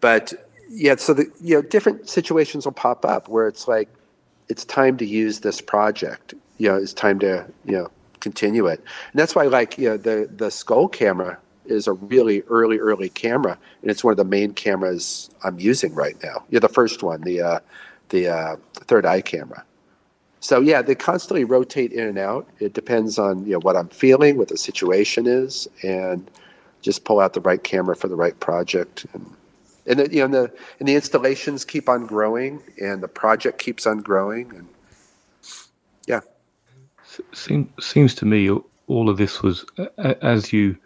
But 0.00 0.32
yeah, 0.70 0.96
so 0.96 1.14
the 1.14 1.30
you 1.40 1.56
know 1.56 1.62
different 1.62 2.08
situations 2.08 2.64
will 2.64 2.72
pop 2.72 3.04
up 3.04 3.28
where 3.28 3.46
it's 3.46 3.68
like 3.68 3.88
it's 4.48 4.64
time 4.64 4.96
to 4.98 5.06
use 5.06 5.40
this 5.40 5.60
project. 5.60 6.34
You 6.58 6.68
know, 6.68 6.76
it's 6.76 6.92
time 6.92 7.18
to 7.20 7.46
you 7.64 7.72
know 7.72 7.90
continue 8.20 8.66
it, 8.66 8.78
and 8.80 9.20
that's 9.20 9.34
why 9.34 9.44
like 9.44 9.78
you 9.78 9.90
know 9.90 9.96
the 9.96 10.28
the 10.34 10.50
skull 10.50 10.88
camera 10.88 11.38
is 11.66 11.86
a 11.86 11.92
really 11.92 12.42
early 12.42 12.78
early 12.78 13.08
camera, 13.08 13.58
and 13.82 13.90
it's 13.90 14.02
one 14.02 14.12
of 14.12 14.16
the 14.16 14.24
main 14.24 14.52
cameras 14.54 15.30
I'm 15.44 15.58
using 15.58 15.94
right 15.94 16.16
now. 16.22 16.44
Yeah, 16.50 16.60
the 16.60 16.68
first 16.68 17.02
one, 17.02 17.20
the 17.22 17.40
uh, 17.42 17.60
the 18.08 18.28
uh, 18.28 18.56
third 18.74 19.06
eye 19.06 19.20
camera. 19.20 19.64
So 20.40 20.60
yeah, 20.60 20.82
they 20.82 20.96
constantly 20.96 21.44
rotate 21.44 21.92
in 21.92 22.08
and 22.08 22.18
out. 22.18 22.48
It 22.58 22.72
depends 22.72 23.18
on 23.18 23.44
you 23.46 23.52
know 23.52 23.60
what 23.60 23.76
I'm 23.76 23.88
feeling, 23.88 24.38
what 24.38 24.48
the 24.48 24.56
situation 24.56 25.26
is, 25.26 25.68
and 25.82 26.28
just 26.80 27.04
pull 27.04 27.20
out 27.20 27.34
the 27.34 27.40
right 27.40 27.62
camera 27.62 27.94
for 27.94 28.08
the 28.08 28.16
right 28.16 28.38
project. 28.40 29.06
And 29.12 29.30
and 29.86 29.98
the, 29.98 30.12
you 30.12 30.26
know 30.26 30.46
the 30.46 30.52
and 30.78 30.88
the 30.88 30.94
installations 30.94 31.64
keep 31.64 31.88
on 31.88 32.06
growing, 32.06 32.62
and 32.80 33.02
the 33.02 33.08
project 33.08 33.58
keeps 33.58 33.86
on 33.86 33.98
growing, 33.98 34.52
and 34.54 34.68
yeah. 36.06 36.20
Seems 37.32 37.68
seems 37.80 38.14
to 38.16 38.24
me 38.24 38.50
all 38.86 39.10
of 39.10 39.18
this 39.18 39.42
was 39.42 39.64
as 40.22 40.52
you 40.52 40.76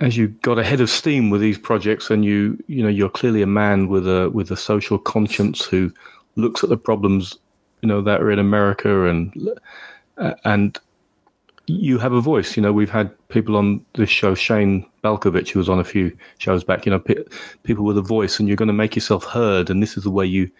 as 0.00 0.16
you 0.16 0.28
got 0.28 0.58
ahead 0.58 0.80
of 0.80 0.90
steam 0.90 1.30
with 1.30 1.40
these 1.40 1.58
projects, 1.58 2.10
and 2.10 2.24
you 2.24 2.62
you 2.66 2.82
know 2.82 2.88
you're 2.88 3.10
clearly 3.10 3.42
a 3.42 3.46
man 3.46 3.88
with 3.88 4.06
a 4.06 4.30
with 4.30 4.50
a 4.50 4.56
social 4.56 4.98
conscience 4.98 5.64
who 5.64 5.92
looks 6.36 6.64
at 6.64 6.70
the 6.70 6.76
problems 6.76 7.38
you 7.80 7.88
know 7.88 8.00
that 8.02 8.20
are 8.20 8.30
in 8.30 8.38
America 8.38 9.06
and 9.06 9.50
uh, 10.18 10.34
and 10.44 10.78
you 11.66 11.98
have 11.98 12.12
a 12.12 12.20
voice. 12.20 12.56
You 12.56 12.62
know, 12.62 12.72
we've 12.72 12.90
had 12.90 13.10
people 13.28 13.56
on 13.56 13.84
this 13.94 14.10
show, 14.10 14.34
Shane 14.34 14.86
Balkowitsch, 15.04 15.50
who 15.50 15.58
was 15.58 15.68
on 15.68 15.78
a 15.78 15.84
few 15.84 16.16
shows 16.38 16.64
back. 16.64 16.86
You 16.86 16.92
know, 16.92 16.98
p- 16.98 17.24
people 17.62 17.84
with 17.84 17.98
a 17.98 18.02
voice, 18.02 18.40
and 18.40 18.48
you're 18.48 18.56
going 18.56 18.68
to 18.68 18.72
make 18.72 18.96
yourself 18.96 19.24
heard. 19.24 19.70
And 19.70 19.82
this 19.82 19.96
is 19.96 20.04
the 20.04 20.10
way 20.10 20.26
you, 20.26 20.50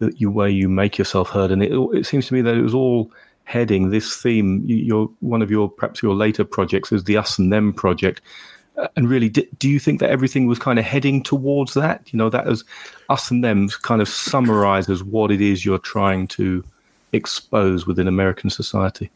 the 0.00 0.12
you 0.16 0.30
way 0.30 0.50
you 0.50 0.68
make 0.68 0.98
yourself 0.98 1.30
heard. 1.30 1.50
And 1.50 1.62
it, 1.62 1.72
it 1.94 2.06
seems 2.06 2.26
to 2.26 2.34
me 2.34 2.42
that 2.42 2.56
it 2.56 2.62
was 2.62 2.74
all 2.74 3.10
heading 3.44 3.90
this 3.90 4.16
theme. 4.16 4.62
Your 4.66 5.08
one 5.20 5.42
of 5.42 5.50
your 5.50 5.70
perhaps 5.70 6.02
your 6.02 6.14
later 6.14 6.44
projects 6.44 6.92
is 6.92 7.04
the 7.04 7.16
Us 7.16 7.38
and 7.38 7.52
Them 7.52 7.72
project, 7.72 8.20
uh, 8.76 8.88
and 8.96 9.08
really, 9.08 9.28
do 9.28 9.68
you 9.68 9.78
think 9.78 10.00
that 10.00 10.10
everything 10.10 10.46
was 10.46 10.58
kind 10.58 10.78
of 10.78 10.84
heading 10.84 11.22
towards 11.22 11.74
that? 11.74 12.12
You 12.12 12.16
know, 12.16 12.30
that 12.30 12.46
as 12.46 12.64
us 13.08 13.30
and 13.30 13.44
them 13.44 13.68
kind 13.82 14.00
of 14.00 14.08
summarizes 14.08 15.04
what 15.04 15.30
it 15.30 15.40
is 15.40 15.64
you're 15.64 15.78
trying 15.78 16.28
to 16.28 16.64
expose 17.12 17.86
within 17.86 18.08
American 18.08 18.50
society. 18.50 19.10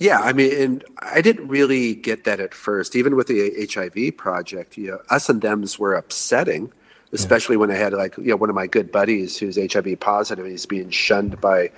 Yeah, 0.00 0.20
I 0.20 0.32
mean, 0.32 0.52
and 0.58 0.84
I 0.98 1.20
didn't 1.20 1.48
really 1.48 1.94
get 1.94 2.24
that 2.24 2.40
at 2.40 2.54
first. 2.54 2.96
Even 2.96 3.16
with 3.16 3.26
the 3.26 3.68
HIV 3.70 4.16
project, 4.16 4.78
you 4.78 4.92
know, 4.92 5.00
us 5.10 5.28
and 5.28 5.42
them's 5.42 5.78
were 5.78 5.94
upsetting, 5.94 6.72
especially 7.12 7.56
yeah. 7.56 7.60
when 7.60 7.70
I 7.70 7.74
had 7.74 7.92
like 7.92 8.16
you 8.16 8.24
know 8.24 8.36
one 8.36 8.48
of 8.48 8.56
my 8.56 8.66
good 8.66 8.90
buddies 8.90 9.36
who's 9.36 9.56
HIV 9.56 10.00
positive 10.00 10.46
and 10.46 10.52
he's 10.52 10.64
being 10.64 10.88
shunned 10.88 11.38
by 11.40 11.70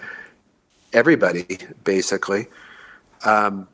everybody 0.93 1.59
basically. 1.85 2.47
Um, 3.25 3.67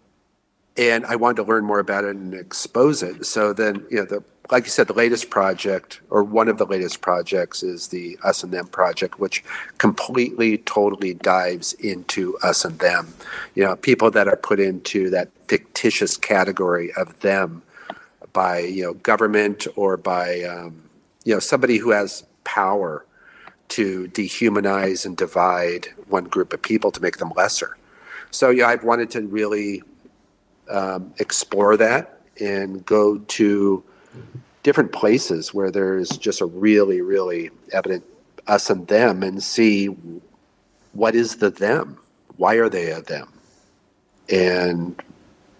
and 0.78 1.04
I 1.04 1.16
wanted 1.16 1.42
to 1.42 1.42
learn 1.42 1.64
more 1.64 1.80
about 1.80 2.04
it 2.04 2.16
and 2.16 2.32
expose 2.32 3.02
it. 3.02 3.26
So 3.26 3.52
then, 3.52 3.84
you 3.90 3.98
know, 3.98 4.04
the 4.04 4.24
like 4.50 4.64
you 4.64 4.70
said, 4.70 4.86
the 4.86 4.94
latest 4.94 5.30
project 5.30 6.00
or 6.10 6.22
one 6.24 6.48
of 6.48 6.56
the 6.56 6.64
latest 6.64 7.00
projects 7.00 7.62
is 7.62 7.88
the 7.88 8.18
Us 8.24 8.42
and 8.42 8.52
Them 8.52 8.66
project, 8.66 9.20
which 9.20 9.44
completely, 9.76 10.58
totally 10.58 11.14
dives 11.14 11.74
into 11.74 12.36
us 12.38 12.64
and 12.64 12.78
them. 12.78 13.12
You 13.54 13.64
know, 13.64 13.76
people 13.76 14.10
that 14.12 14.26
are 14.26 14.36
put 14.36 14.58
into 14.58 15.10
that 15.10 15.28
fictitious 15.48 16.16
category 16.16 16.92
of 16.94 17.18
them 17.20 17.62
by 18.32 18.60
you 18.60 18.82
know 18.82 18.94
government 18.94 19.66
or 19.76 19.96
by 19.96 20.42
um, 20.42 20.82
you 21.24 21.34
know 21.34 21.40
somebody 21.40 21.76
who 21.76 21.90
has 21.90 22.24
power 22.44 23.04
to 23.68 24.08
dehumanize 24.08 25.04
and 25.04 25.16
divide 25.16 25.88
one 26.08 26.24
group 26.24 26.54
of 26.54 26.62
people 26.62 26.90
to 26.90 27.02
make 27.02 27.18
them 27.18 27.32
lesser. 27.36 27.76
So 28.30 28.48
yeah, 28.48 28.68
I've 28.68 28.84
wanted 28.84 29.10
to 29.10 29.26
really 29.26 29.82
um, 30.70 31.12
explore 31.18 31.76
that 31.76 32.20
and 32.40 32.84
go 32.86 33.18
to 33.18 33.82
different 34.62 34.92
places 34.92 35.54
where 35.54 35.70
there's 35.70 36.10
just 36.10 36.40
a 36.40 36.46
really, 36.46 37.00
really 37.00 37.50
evident 37.72 38.04
us 38.46 38.70
and 38.70 38.86
them 38.88 39.22
and 39.22 39.42
see 39.42 39.86
what 40.92 41.14
is 41.14 41.36
the 41.36 41.50
them? 41.50 41.98
Why 42.36 42.54
are 42.54 42.68
they 42.68 42.90
a 42.90 43.00
them? 43.00 43.32
And 44.28 45.00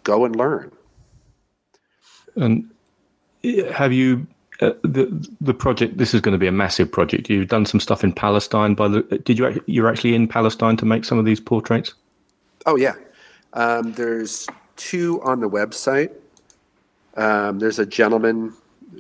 go 0.05 0.25
and 0.25 0.37
learn. 0.37 0.73
And 2.37 2.71
have 3.73 3.93
you 3.93 4.27
uh, 4.61 4.73
the 4.83 5.29
the 5.41 5.55
project? 5.55 5.99
This 5.99 6.15
is 6.15 6.21
going 6.21 6.33
to 6.33 6.39
be 6.39 6.47
a 6.47 6.53
massive 6.53 6.91
project. 6.91 7.31
You've 7.31 7.49
done 7.49 7.67
some 7.67 7.81
stuff 7.81 8.05
in 8.05 8.13
Palestine. 8.13 8.75
By 8.75 8.89
the 8.89 9.03
did 9.25 9.39
you 9.39 9.63
you're 9.67 9.89
actually 9.89 10.15
in 10.15 10.29
Palestine 10.29 10.77
to 10.79 10.85
make 10.85 11.05
some 11.05 11.19
of 11.19 11.25
these 11.25 11.41
portraits? 11.41 11.95
Oh 12.67 12.77
yeah, 12.77 12.95
um, 13.55 13.93
there's 13.93 14.47
two 14.77 15.23
on 15.23 15.41
the 15.41 15.49
website. 15.49 16.11
Um, 17.19 17.59
there's 17.59 17.79
a 17.79 17.87
gentleman 17.87 18.55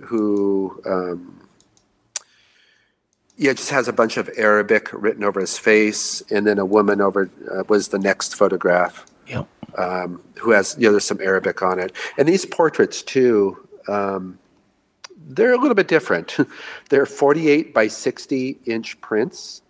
who, 0.04 0.82
um, 0.84 1.48
yeah, 3.36 3.52
just 3.52 3.70
has 3.70 3.86
a 3.86 3.92
bunch 3.92 4.16
of 4.16 4.28
Arabic 4.36 4.90
written 4.92 5.22
over 5.22 5.40
his 5.40 5.56
face, 5.56 6.20
and 6.30 6.46
then 6.46 6.58
a 6.58 6.66
woman 6.66 7.00
over 7.00 7.30
uh, 7.50 7.62
was 7.68 7.88
the 7.88 7.98
next 7.98 8.34
photograph. 8.34 9.06
Yeah. 9.26 9.44
Um, 9.76 10.22
who 10.38 10.50
has, 10.50 10.74
you 10.78 10.88
know, 10.88 10.92
there's 10.92 11.04
some 11.04 11.20
Arabic 11.20 11.62
on 11.62 11.78
it, 11.78 11.92
and 12.18 12.26
these 12.26 12.44
portraits 12.44 13.02
too. 13.02 13.68
Um, 13.86 14.38
they're 15.30 15.52
a 15.52 15.58
little 15.58 15.74
bit 15.74 15.88
different. 15.88 16.36
they're 16.88 17.06
48 17.06 17.72
by 17.72 17.86
60 17.86 18.58
inch 18.66 19.00
prints 19.00 19.62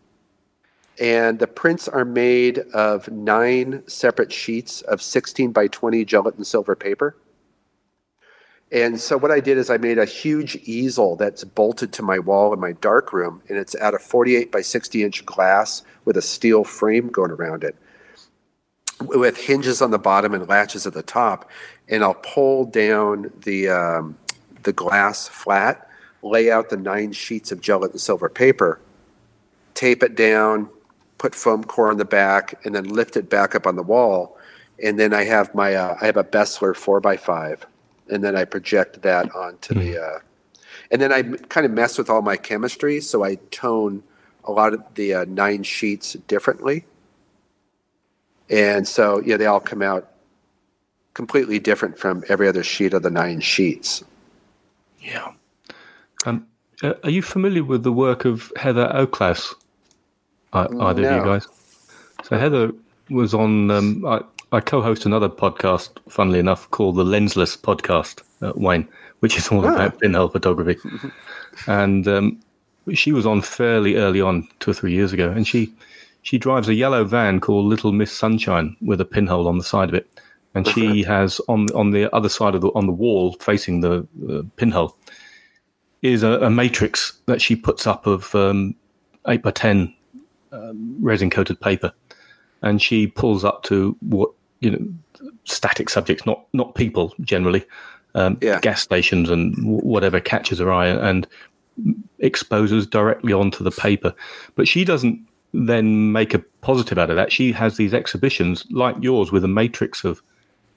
and 1.00 1.38
the 1.38 1.46
prints 1.46 1.86
are 1.86 2.04
made 2.04 2.58
of 2.74 3.08
nine 3.10 3.82
separate 3.86 4.32
sheets 4.32 4.82
of 4.82 5.00
16 5.00 5.52
by 5.52 5.68
20 5.68 6.04
gelatin 6.04 6.44
silver 6.44 6.74
paper. 6.74 7.16
And 8.70 9.00
so 9.00 9.16
what 9.16 9.30
I 9.30 9.40
did 9.40 9.56
is 9.56 9.70
I 9.70 9.78
made 9.78 9.98
a 9.98 10.04
huge 10.04 10.56
easel 10.56 11.16
that's 11.16 11.42
bolted 11.42 11.92
to 11.94 12.02
my 12.02 12.18
wall 12.18 12.52
in 12.52 12.60
my 12.60 12.72
dark 12.72 13.12
room, 13.12 13.42
and 13.48 13.56
it's 13.56 13.74
out 13.76 13.94
of 13.94 14.02
48 14.02 14.52
by 14.52 14.60
60 14.60 15.02
inch 15.02 15.24
glass 15.24 15.82
with 16.04 16.16
a 16.18 16.22
steel 16.22 16.64
frame 16.64 17.08
going 17.08 17.30
around 17.30 17.64
it, 17.64 17.76
with 19.00 19.38
hinges 19.38 19.80
on 19.80 19.90
the 19.90 19.98
bottom 19.98 20.34
and 20.34 20.46
latches 20.48 20.86
at 20.86 20.92
the 20.92 21.02
top. 21.02 21.50
And 21.88 22.04
I'll 22.04 22.14
pull 22.14 22.66
down 22.66 23.32
the 23.44 23.70
um, 23.70 24.18
the 24.64 24.72
glass 24.74 25.28
flat, 25.28 25.88
lay 26.22 26.50
out 26.50 26.68
the 26.68 26.76
nine 26.76 27.12
sheets 27.12 27.50
of 27.50 27.62
gelatin 27.62 27.98
silver 27.98 28.28
paper, 28.28 28.80
tape 29.72 30.02
it 30.02 30.14
down, 30.14 30.68
put 31.16 31.34
foam 31.34 31.64
core 31.64 31.90
on 31.90 31.96
the 31.96 32.04
back, 32.04 32.60
and 32.66 32.74
then 32.74 32.84
lift 32.84 33.16
it 33.16 33.30
back 33.30 33.54
up 33.54 33.66
on 33.66 33.76
the 33.76 33.82
wall. 33.82 34.36
And 34.82 34.98
then 34.98 35.14
I 35.14 35.24
have 35.24 35.54
my 35.54 35.74
uh, 35.74 35.96
I 36.00 36.04
have 36.04 36.18
a 36.18 36.24
Beseler 36.24 36.76
four 36.76 37.00
x 37.06 37.22
five, 37.22 37.66
and 38.10 38.22
then 38.22 38.36
I 38.36 38.44
project 38.44 39.02
that 39.02 39.34
onto 39.34 39.74
mm. 39.74 39.80
the. 39.80 39.92
Hmm. 39.92 40.16
Uh, 40.16 40.18
and 40.90 41.02
then 41.02 41.12
I 41.12 41.22
kind 41.22 41.66
of 41.66 41.72
mess 41.72 41.98
with 41.98 42.08
all 42.08 42.22
my 42.22 42.36
chemistry, 42.36 43.00
so 43.00 43.22
I 43.22 43.34
tone 43.50 44.02
a 44.44 44.52
lot 44.52 44.72
of 44.72 44.82
the 44.94 45.14
uh, 45.14 45.24
nine 45.28 45.62
sheets 45.62 46.14
differently. 46.26 46.86
And 48.48 48.88
so 48.88 49.20
yeah, 49.20 49.36
they 49.36 49.46
all 49.46 49.60
come 49.60 49.82
out 49.82 50.10
completely 51.12 51.58
different 51.58 51.98
from 51.98 52.24
every 52.28 52.48
other 52.48 52.62
sheet 52.62 52.94
of 52.94 53.02
the 53.02 53.10
nine 53.10 53.40
sheets. 53.40 54.02
Yeah. 55.00 55.32
Um, 56.24 56.46
uh, 56.82 56.94
are 57.04 57.10
you 57.10 57.22
familiar 57.22 57.64
with 57.64 57.82
the 57.82 57.92
work 57.92 58.24
of 58.24 58.52
Heather 58.56 58.90
Oelklaus? 58.94 59.54
either 60.52 61.02
no. 61.02 61.08
of 61.08 61.16
you 61.16 61.22
guys. 61.24 61.46
So 62.24 62.38
Heather 62.38 62.72
was 63.10 63.34
on. 63.34 63.70
Um, 63.70 64.04
I, 64.50 64.60
co-host 64.60 65.04
another 65.04 65.28
podcast, 65.28 65.90
funnily 66.08 66.38
enough, 66.38 66.70
called 66.70 66.96
the 66.96 67.04
Lensless 67.04 67.56
Podcast, 67.56 68.22
uh, 68.40 68.52
Wayne, 68.56 68.88
which 69.20 69.36
is 69.36 69.48
all 69.48 69.66
ah. 69.66 69.74
about 69.74 70.00
pinhole 70.00 70.28
photography. 70.28 70.78
and 71.66 72.08
um, 72.08 72.40
she 72.94 73.12
was 73.12 73.26
on 73.26 73.42
fairly 73.42 73.96
early 73.96 74.20
on, 74.20 74.48
two 74.60 74.70
or 74.70 74.74
three 74.74 74.92
years 74.92 75.12
ago, 75.12 75.30
and 75.30 75.46
she 75.46 75.72
she 76.22 76.38
drives 76.38 76.68
a 76.68 76.74
yellow 76.74 77.04
van 77.04 77.40
called 77.40 77.66
Little 77.66 77.92
Miss 77.92 78.12
Sunshine 78.12 78.76
with 78.80 79.00
a 79.00 79.04
pinhole 79.04 79.48
on 79.48 79.58
the 79.58 79.64
side 79.64 79.88
of 79.88 79.94
it, 79.94 80.08
and 80.54 80.66
she 80.66 81.02
has 81.02 81.40
on 81.48 81.66
on 81.74 81.90
the 81.90 82.14
other 82.14 82.28
side 82.28 82.54
of 82.54 82.60
the 82.62 82.68
on 82.68 82.86
the 82.86 82.92
wall 82.92 83.34
facing 83.40 83.80
the 83.80 84.06
uh, 84.30 84.42
pinhole 84.56 84.96
is 86.00 86.22
a, 86.22 86.40
a, 86.40 86.50
matrix 86.50 87.18
that 87.26 87.42
she 87.42 87.56
puts 87.56 87.84
up 87.84 88.06
of 88.06 88.32
um, 88.34 88.74
eight 89.26 89.42
by 89.42 89.50
ten 89.50 89.92
um, 90.52 90.96
resin 91.00 91.28
coated 91.28 91.60
paper, 91.60 91.92
and 92.62 92.80
she 92.80 93.06
pulls 93.06 93.44
up 93.44 93.62
to 93.64 93.96
what 94.00 94.30
you 94.60 94.70
know 94.70 95.24
static 95.44 95.88
subjects, 95.88 96.26
not 96.26 96.46
not 96.52 96.74
people 96.74 97.14
generally, 97.20 97.64
um, 98.14 98.38
yeah. 98.40 98.60
gas 98.60 98.82
stations 98.82 99.30
and 99.30 99.54
whatever 99.64 100.20
catches 100.20 100.58
her 100.58 100.72
eye, 100.72 100.88
and 100.88 101.26
exposes 102.18 102.86
directly 102.86 103.32
onto 103.32 103.62
the 103.62 103.70
paper. 103.70 104.14
But 104.54 104.68
she 104.68 104.84
doesn't 104.84 105.20
then 105.52 106.12
make 106.12 106.34
a 106.34 106.40
positive 106.60 106.98
out 106.98 107.10
of 107.10 107.16
that. 107.16 107.32
She 107.32 107.52
has 107.52 107.76
these 107.76 107.94
exhibitions 107.94 108.66
like 108.70 108.96
yours 109.00 109.32
with 109.32 109.44
a 109.44 109.48
matrix 109.48 110.04
of 110.04 110.22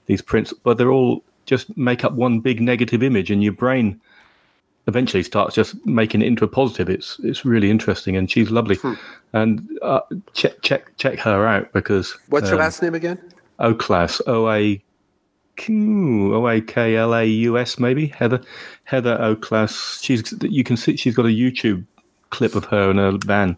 these 0.06 0.22
prints, 0.22 0.52
but 0.52 0.78
they're 0.78 0.90
all 0.90 1.22
just 1.46 1.76
make 1.76 2.04
up 2.04 2.12
one 2.12 2.40
big 2.40 2.60
negative 2.60 3.02
image, 3.02 3.30
and 3.30 3.42
your 3.42 3.52
brain 3.52 4.00
eventually 4.88 5.22
starts 5.22 5.54
just 5.54 5.74
making 5.86 6.22
it 6.22 6.26
into 6.26 6.44
a 6.44 6.48
positive. 6.48 6.88
It's 6.88 7.18
it's 7.20 7.44
really 7.44 7.70
interesting, 7.70 8.16
and 8.16 8.30
she's 8.30 8.50
lovely. 8.50 8.76
Hmm. 8.76 8.94
And 9.32 9.78
uh, 9.82 10.00
check 10.34 10.60
check 10.62 10.96
check 10.96 11.18
her 11.20 11.46
out 11.46 11.72
because 11.72 12.16
what's 12.28 12.46
um, 12.46 12.52
your 12.52 12.58
last 12.60 12.82
name 12.82 12.94
again? 12.94 13.18
Oelklaus 13.60 14.20
O 14.26 14.50
A 14.50 14.82
O 15.68 16.48
A 16.48 16.60
K 16.60 16.96
L 16.96 17.14
A 17.14 17.24
U 17.24 17.58
S 17.58 17.78
maybe 17.78 18.06
Heather 18.06 18.40
Heather 18.84 19.16
Oelklaus. 19.18 20.02
She's 20.02 20.34
you 20.42 20.64
can 20.64 20.76
see 20.76 20.96
she's 20.96 21.14
got 21.14 21.26
a 21.26 21.28
YouTube 21.28 21.84
clip 22.30 22.54
of 22.54 22.64
her 22.66 22.90
in 22.90 22.98
a 22.98 23.18
van. 23.24 23.56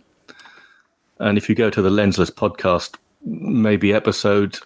And 1.21 1.39
if 1.39 1.49
you 1.49 1.55
go 1.55 1.71
to 1.71 1.81
the 1.81 1.91
Lensless 1.91 2.31
podcast, 2.31 2.97
maybe 3.25 3.95
episode 3.95 4.59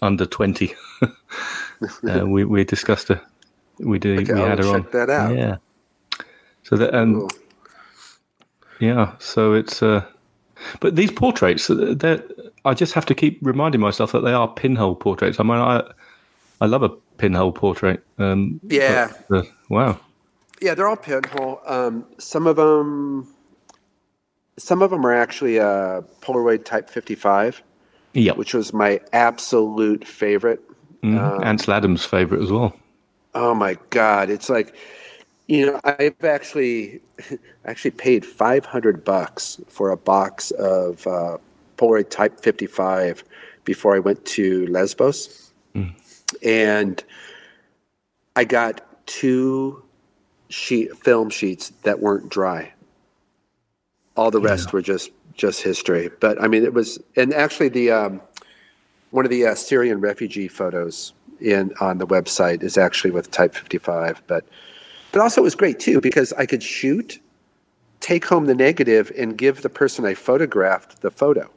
under 0.00 0.26
twenty, 0.26 0.74
uh, 1.02 2.26
we 2.26 2.44
we 2.44 2.64
discussed 2.64 3.10
a 3.10 3.20
we 3.78 3.98
did. 3.98 4.20
Okay, 4.20 4.34
we 4.34 4.40
had 4.40 4.58
her 4.58 4.64
check 4.64 4.74
on. 4.74 4.88
that 4.92 5.10
out. 5.10 5.36
Yeah. 5.36 5.56
So 6.62 6.76
that 6.76 6.94
and 6.94 7.16
cool. 7.16 7.30
yeah, 8.80 9.14
so 9.18 9.52
it's 9.52 9.82
uh, 9.82 10.04
but 10.80 10.96
these 10.96 11.10
portraits, 11.10 11.70
uh, 11.70 12.20
I 12.64 12.74
just 12.74 12.94
have 12.94 13.06
to 13.06 13.14
keep 13.14 13.38
reminding 13.42 13.80
myself 13.80 14.12
that 14.12 14.20
they 14.20 14.32
are 14.32 14.48
pinhole 14.48 14.94
portraits. 14.94 15.40
I 15.40 15.42
mean, 15.42 15.58
I 15.58 15.82
I 16.60 16.66
love 16.66 16.84
a 16.84 16.90
pinhole 17.18 17.52
portrait. 17.52 18.04
Um, 18.18 18.60
yeah. 18.64 19.12
But, 19.28 19.46
uh, 19.46 19.48
wow. 19.68 20.00
Yeah, 20.60 20.74
they're 20.74 20.88
all 20.88 20.96
pinhole. 20.96 21.60
Um, 21.66 22.06
some 22.18 22.46
of 22.46 22.54
them, 22.56 23.26
some 24.58 24.80
of 24.80 24.90
them 24.90 25.04
are 25.04 25.12
actually 25.12 25.58
uh, 25.58 26.02
Polaroid 26.20 26.64
Type 26.64 26.88
55. 26.88 27.62
Yeah. 28.14 28.34
Which 28.34 28.54
was 28.54 28.72
my 28.72 29.00
absolute 29.12 30.06
favorite. 30.06 30.60
Mm, 31.02 31.18
um, 31.18 31.42
Ansel 31.42 31.74
Adams' 31.74 32.04
favorite 32.04 32.42
as 32.42 32.52
well. 32.52 32.76
Oh 33.34 33.54
my 33.54 33.76
God. 33.90 34.30
It's 34.30 34.48
like, 34.48 34.76
you 35.52 35.66
know, 35.66 35.80
I've 35.84 36.24
actually 36.24 37.02
actually 37.66 37.90
paid 37.90 38.24
500 38.24 39.04
bucks 39.04 39.60
for 39.68 39.90
a 39.90 39.98
box 39.98 40.50
of 40.52 41.06
uh, 41.06 41.36
Polaroid 41.76 42.08
Type 42.08 42.40
55 42.40 43.22
before 43.64 43.94
I 43.94 43.98
went 43.98 44.24
to 44.24 44.66
Lesbos. 44.68 45.52
Mm. 45.74 45.92
And 46.42 47.04
I 48.34 48.44
got 48.44 48.80
two 49.06 49.84
sheet 50.48 50.96
film 50.96 51.28
sheets 51.28 51.68
that 51.82 52.00
weren't 52.00 52.30
dry. 52.30 52.72
All 54.16 54.30
the 54.30 54.40
rest 54.40 54.68
yeah. 54.68 54.72
were 54.72 54.82
just 54.82 55.10
just 55.34 55.60
history. 55.60 56.08
But 56.18 56.42
I 56.42 56.48
mean, 56.48 56.64
it 56.64 56.72
was, 56.72 56.98
and 57.14 57.34
actually 57.34 57.68
the 57.68 57.90
um, 57.90 58.22
one 59.10 59.26
of 59.26 59.30
the 59.30 59.48
uh, 59.48 59.54
Syrian 59.54 60.00
refugee 60.00 60.48
photos 60.48 61.12
in 61.42 61.74
on 61.78 61.98
the 61.98 62.06
website 62.06 62.62
is 62.62 62.78
actually 62.78 63.10
with 63.10 63.30
Type 63.30 63.54
55, 63.54 64.22
but 64.26 64.46
but 65.12 65.20
also 65.20 65.40
it 65.40 65.44
was 65.44 65.54
great 65.54 65.78
too 65.78 66.00
because 66.00 66.32
I 66.32 66.46
could 66.46 66.62
shoot, 66.62 67.20
take 68.00 68.24
home 68.24 68.46
the 68.46 68.54
negative, 68.54 69.12
and 69.16 69.36
give 69.36 69.62
the 69.62 69.68
person 69.68 70.04
I 70.04 70.14
photographed 70.14 71.02
the 71.02 71.10
photo. 71.10 71.48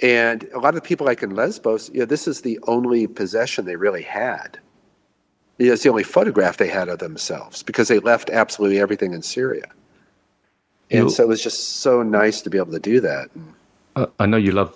And 0.00 0.44
a 0.54 0.58
lot 0.58 0.76
of 0.76 0.82
people 0.82 1.06
like 1.06 1.22
in 1.22 1.34
Lesbos, 1.34 1.90
you 1.90 2.00
know, 2.00 2.06
this 2.06 2.26
is 2.26 2.40
the 2.40 2.58
only 2.66 3.06
possession 3.06 3.64
they 3.64 3.76
really 3.76 4.02
had. 4.02 4.58
You 5.58 5.68
know, 5.68 5.74
it's 5.74 5.84
the 5.84 5.90
only 5.90 6.02
photograph 6.02 6.56
they 6.56 6.66
had 6.66 6.88
of 6.88 6.98
themselves 6.98 7.62
because 7.62 7.86
they 7.88 8.00
left 8.00 8.28
absolutely 8.28 8.80
everything 8.80 9.12
in 9.12 9.22
Syria. 9.22 9.66
And 10.90 11.04
You- 11.04 11.10
so 11.10 11.22
it 11.22 11.28
was 11.28 11.42
just 11.42 11.76
so 11.80 12.02
nice 12.02 12.42
to 12.42 12.50
be 12.50 12.58
able 12.58 12.72
to 12.72 12.80
do 12.80 13.00
that. 13.00 13.30
Uh, 13.94 14.06
I 14.18 14.26
know 14.26 14.36
you 14.36 14.50
love 14.50 14.74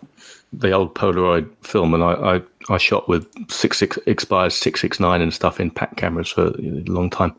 the 0.53 0.73
old 0.73 0.95
Polaroid 0.95 1.49
film, 1.63 1.95
and 1.95 2.03
I, 2.03 2.13
I, 2.13 2.43
I 2.75 2.79
shot 2.79 3.09
with 3.09 3.27
six 3.51 3.79
six 3.79 3.99
expires 4.07 4.55
six 4.55 4.81
six 4.81 4.99
nine 4.99 5.21
and 5.21 5.33
stuff 5.33 5.61
in 5.61 5.71
pack 5.71 5.97
cameras 5.97 6.29
for 6.29 6.49
a 6.49 6.85
long 6.87 7.11
time. 7.11 7.35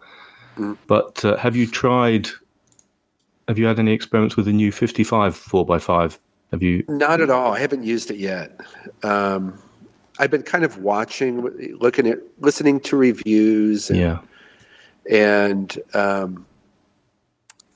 But 0.87 1.23
uh, 1.23 1.37
have 1.37 1.55
you 1.55 1.67
tried? 1.67 2.27
Have 3.47 3.57
you 3.57 3.65
had 3.65 3.79
any 3.79 3.93
experiments 3.93 4.35
with 4.35 4.45
the 4.45 4.51
new 4.51 4.71
fifty 4.71 5.03
five 5.03 5.35
four 5.35 5.65
x 5.73 5.85
five? 5.85 6.19
Have 6.51 6.61
you? 6.61 6.83
Not 6.87 7.21
at 7.21 7.29
all. 7.29 7.53
I 7.53 7.59
haven't 7.59 7.83
used 7.83 8.11
it 8.11 8.17
yet. 8.17 8.59
Um, 9.03 9.57
I've 10.19 10.31
been 10.31 10.43
kind 10.43 10.65
of 10.65 10.79
watching, 10.79 11.41
looking 11.79 12.07
at, 12.07 12.19
listening 12.39 12.81
to 12.81 12.97
reviews, 12.97 13.89
and, 13.89 13.99
Yeah, 13.99 14.19
and 15.09 15.79
um, 15.93 16.45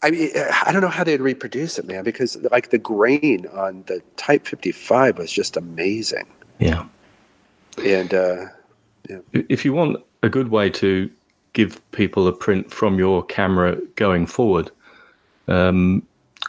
I 0.03 0.11
mean, 0.11 0.29
I 0.65 0.71
don't 0.73 0.81
know 0.81 0.89
how 0.89 1.05
they'd 1.05 1.21
reproduce 1.21 1.79
it, 1.79 1.85
man, 1.85 2.03
because 2.03 2.35
like 2.51 2.71
the 2.71 2.77
grain 2.77 3.47
on 3.53 3.83
the 3.87 4.01
Type 4.17 4.45
55 4.45 5.17
was 5.17 5.31
just 5.31 5.55
amazing, 5.55 6.27
yeah. 6.59 6.85
and 7.83 8.13
uh, 8.13 8.45
If 9.31 9.63
you 9.63 9.71
want 9.71 10.03
a 10.21 10.29
good 10.29 10.49
way 10.49 10.69
to 10.71 11.09
give 11.53 11.79
people 11.91 12.27
a 12.27 12.33
print 12.33 12.69
from 12.69 12.99
your 12.99 13.23
camera 13.23 13.77
going 13.95 14.25
forward, 14.25 14.69
um, 15.47 16.05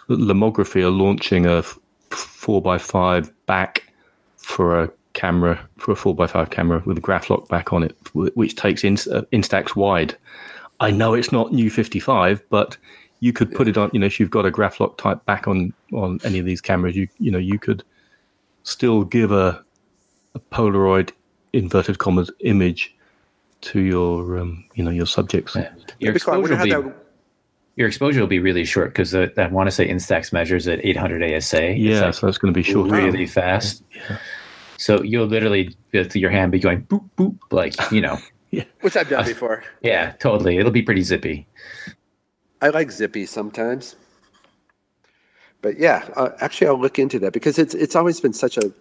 Lomography 0.09 0.83
are 0.83 0.91
launching 0.91 1.47
a 1.47 1.63
four 2.11 2.75
x 2.75 2.85
five 2.85 3.33
back 3.47 3.93
for 4.37 4.83
a 4.83 4.91
camera 5.13 5.61
for 5.77 5.93
a 5.93 5.97
four 5.97 6.21
x 6.21 6.33
five 6.33 6.51
camera 6.51 6.83
with 6.85 6.99
a 6.99 7.01
Graflok 7.01 7.49
back 7.49 7.73
on 7.73 7.85
it, 7.85 7.97
which 8.13 8.57
takes 8.57 8.83
Inst- 8.83 9.09
uh, 9.09 9.23
Instax 9.33 9.77
wide. 9.77 10.17
I 10.81 10.91
know 10.91 11.15
it's 11.15 11.31
not 11.31 11.53
new 11.53 11.71
55, 11.71 12.43
but 12.51 12.77
you 13.25 13.33
could 13.33 13.55
put 13.55 13.67
it 13.69 13.79
on. 13.79 13.89
You 13.95 14.01
know, 14.01 14.07
if 14.07 14.21
you've 14.21 14.31
got 14.31 14.45
a 14.45 14.51
Graflok 14.51 14.99
type 14.99 15.25
back 15.25 15.49
on 15.49 15.73
on 15.95 16.21
any 16.25 16.39
of 16.39 16.45
these 16.45 16.61
cameras, 16.61 16.95
you 16.95 17.09
you 17.19 17.31
know 17.31 17.39
you 17.39 17.59
could 17.59 17.83
still 18.65 19.03
give 19.03 19.33
a, 19.33 19.65
a 20.35 20.41
Polaroid 20.53 21.11
inverted 21.55 21.97
commas 21.99 22.31
image 22.41 22.95
to 23.63 23.81
your 23.81 24.39
um, 24.39 24.63
you 24.75 24.85
know 24.85 24.91
your 24.91 25.07
subjects. 25.07 25.55
Your 25.55 25.65
It'd 26.01 26.15
be 26.15 26.21
cool. 26.21 26.35
I 26.35 26.37
wonder 26.37 26.53
exposure, 26.53 26.77
will 26.77 26.83
be, 26.83 26.89
that- 26.91 27.05
your 27.77 27.89
exposure 27.89 28.21
will 28.21 28.27
be 28.27 28.41
really 28.41 28.67
short 28.67 28.91
because 28.91 29.15
I 29.15 29.31
want 29.47 29.69
to 29.69 29.71
say 29.71 29.89
Instax 29.89 30.31
measures 30.31 30.69
at 30.69 30.85
800 30.85 31.23
ASA. 31.23 31.73
Yeah, 31.73 32.03
like 32.03 32.15
so 32.15 32.27
that's 32.27 32.37
going 32.37 32.53
to 32.53 32.57
be 32.57 32.63
short. 32.63 32.91
really 32.91 33.27
fast. 33.27 33.83
So 34.77 35.03
you'll 35.03 35.27
literally 35.27 35.75
with 35.95 36.15
your 36.15 36.31
hand 36.31 36.53
be 36.53 36.59
going 36.59 36.83
boop 36.85 37.09
boop 37.17 37.39
like 37.51 37.75
you 37.91 38.03
know. 38.03 38.19
which 38.83 38.97
I've 38.97 39.09
done 39.09 39.25
before. 39.25 39.65
Yeah, 39.83 40.13
totally. 40.21 40.59
It'll 40.59 40.71
be 40.71 40.83
pretty 40.83 41.03
zippy. 41.03 41.49
I 42.65 42.71
like 42.71 42.91
Zippy 42.91 43.27
sometimes, 43.27 43.95
but 45.61 45.79
yeah, 45.79 46.09
uh, 46.17 46.31
actually, 46.41 46.69
I'll 46.69 46.81
look 46.81 46.99
into 46.99 47.19
that 47.19 47.35
because 47.35 47.59
it's 47.59 47.75
it's 47.75 47.95
always 47.95 48.21
been 48.21 48.33
such 48.33 48.57
a 48.57 48.73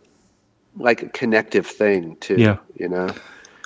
like 0.77 1.03
a 1.03 1.09
connective 1.09 1.67
thing 1.67 2.15
too. 2.21 2.35
Yeah. 2.37 2.57
you 2.79 2.87
know. 2.87 3.13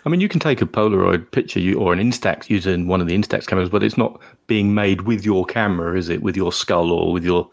I 0.06 0.10
mean, 0.10 0.20
you 0.20 0.28
can 0.28 0.40
take 0.40 0.60
a 0.62 0.66
Polaroid 0.66 1.30
picture 1.32 1.60
you, 1.60 1.78
or 1.78 1.94
an 1.94 2.00
Instax 2.00 2.50
using 2.50 2.88
one 2.88 3.00
of 3.00 3.08
the 3.08 3.16
Instax 3.16 3.46
cameras, 3.46 3.70
but 3.70 3.84
it's 3.84 3.98
not 3.98 4.20
being 4.48 4.74
made 4.74 5.02
with 5.02 5.24
your 5.24 5.46
camera, 5.46 5.98
is 5.98 6.10
it? 6.10 6.24
With 6.24 6.36
your 6.36 6.52
skull 6.52 6.92
or 6.92 7.12
with 7.12 7.24
your 7.24 7.48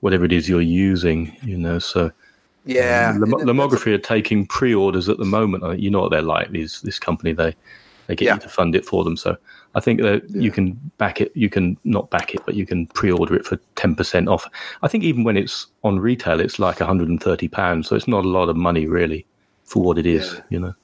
whatever 0.00 0.24
it 0.24 0.32
is 0.32 0.48
you're 0.48 0.60
using, 0.60 1.36
you 1.42 1.56
know. 1.56 1.78
So 1.80 2.12
Yeah, 2.66 3.14
Lom- 3.18 3.40
and 3.40 3.48
that- 3.48 3.52
Lomography 3.52 3.92
are 3.94 3.98
taking 3.98 4.46
pre-orders 4.46 5.08
at 5.08 5.18
the 5.18 5.24
moment. 5.24 5.80
You 5.80 5.90
know 5.90 6.02
what 6.02 6.10
they're 6.12 6.22
like. 6.22 6.50
These 6.52 6.82
this 6.82 7.00
company 7.00 7.32
they 7.32 7.56
they 8.06 8.14
get 8.14 8.26
Yeah. 8.26 8.34
you 8.34 8.40
to 8.42 8.48
fund 8.48 8.76
it 8.76 8.84
for 8.84 9.02
them. 9.02 9.16
So 9.16 9.36
I 9.76 9.80
think 9.80 10.00
that 10.00 10.22
Yeah. 10.30 10.40
you 10.40 10.50
can 10.50 10.72
back 10.98 11.20
it. 11.20 11.30
You 11.34 11.48
can 11.48 11.76
not 11.84 12.10
back 12.10 12.34
it, 12.34 12.40
but 12.46 12.54
you 12.54 12.66
can 12.66 12.86
pre-order 12.86 13.36
it 13.36 13.44
for 13.44 13.58
ten 13.76 13.94
percent 13.94 14.28
off. 14.28 14.48
I 14.82 14.88
think 14.88 15.04
even 15.04 15.22
when 15.22 15.36
it's 15.36 15.66
on 15.84 16.00
retail, 16.00 16.40
it's 16.40 16.58
like 16.58 16.80
130 16.80 17.48
pounds. 17.48 17.86
So 17.88 17.94
it's 17.94 18.08
not 18.08 18.24
a 18.24 18.28
lot 18.28 18.48
of 18.48 18.56
money 18.56 18.86
really 18.86 19.24
for 19.64 19.82
what 19.82 19.98
it 19.98 20.06
is. 20.06 20.34
Yeah. 20.34 20.40
You 20.50 20.60
know. 20.60 20.74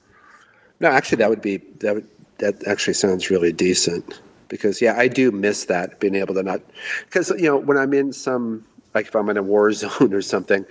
No, 0.79 0.89
actually, 0.89 1.17
that 1.17 1.29
would 1.29 1.41
be 1.41 1.57
that 1.79 1.95
would 1.95 2.07
that 2.37 2.65
actually 2.67 2.93
sounds 2.93 3.29
really 3.29 3.51
decent 3.51 4.21
because 4.47 4.81
yeah, 4.81 4.95
I 4.97 5.07
do 5.07 5.31
miss 5.31 5.65
that 5.65 5.99
being 5.99 6.15
able 6.15 6.35
to 6.35 6.43
not 6.43 6.61
because 7.05 7.29
you 7.31 7.47
know 7.49 7.57
when 7.57 7.77
I'm 7.77 7.93
in 7.93 8.13
some 8.13 8.63
like 8.93 9.07
if 9.07 9.15
I'm 9.15 9.29
in 9.29 9.37
a 9.37 9.43
war 9.43 9.71
zone 9.81 10.13
or 10.13 10.21
something, 10.21 10.65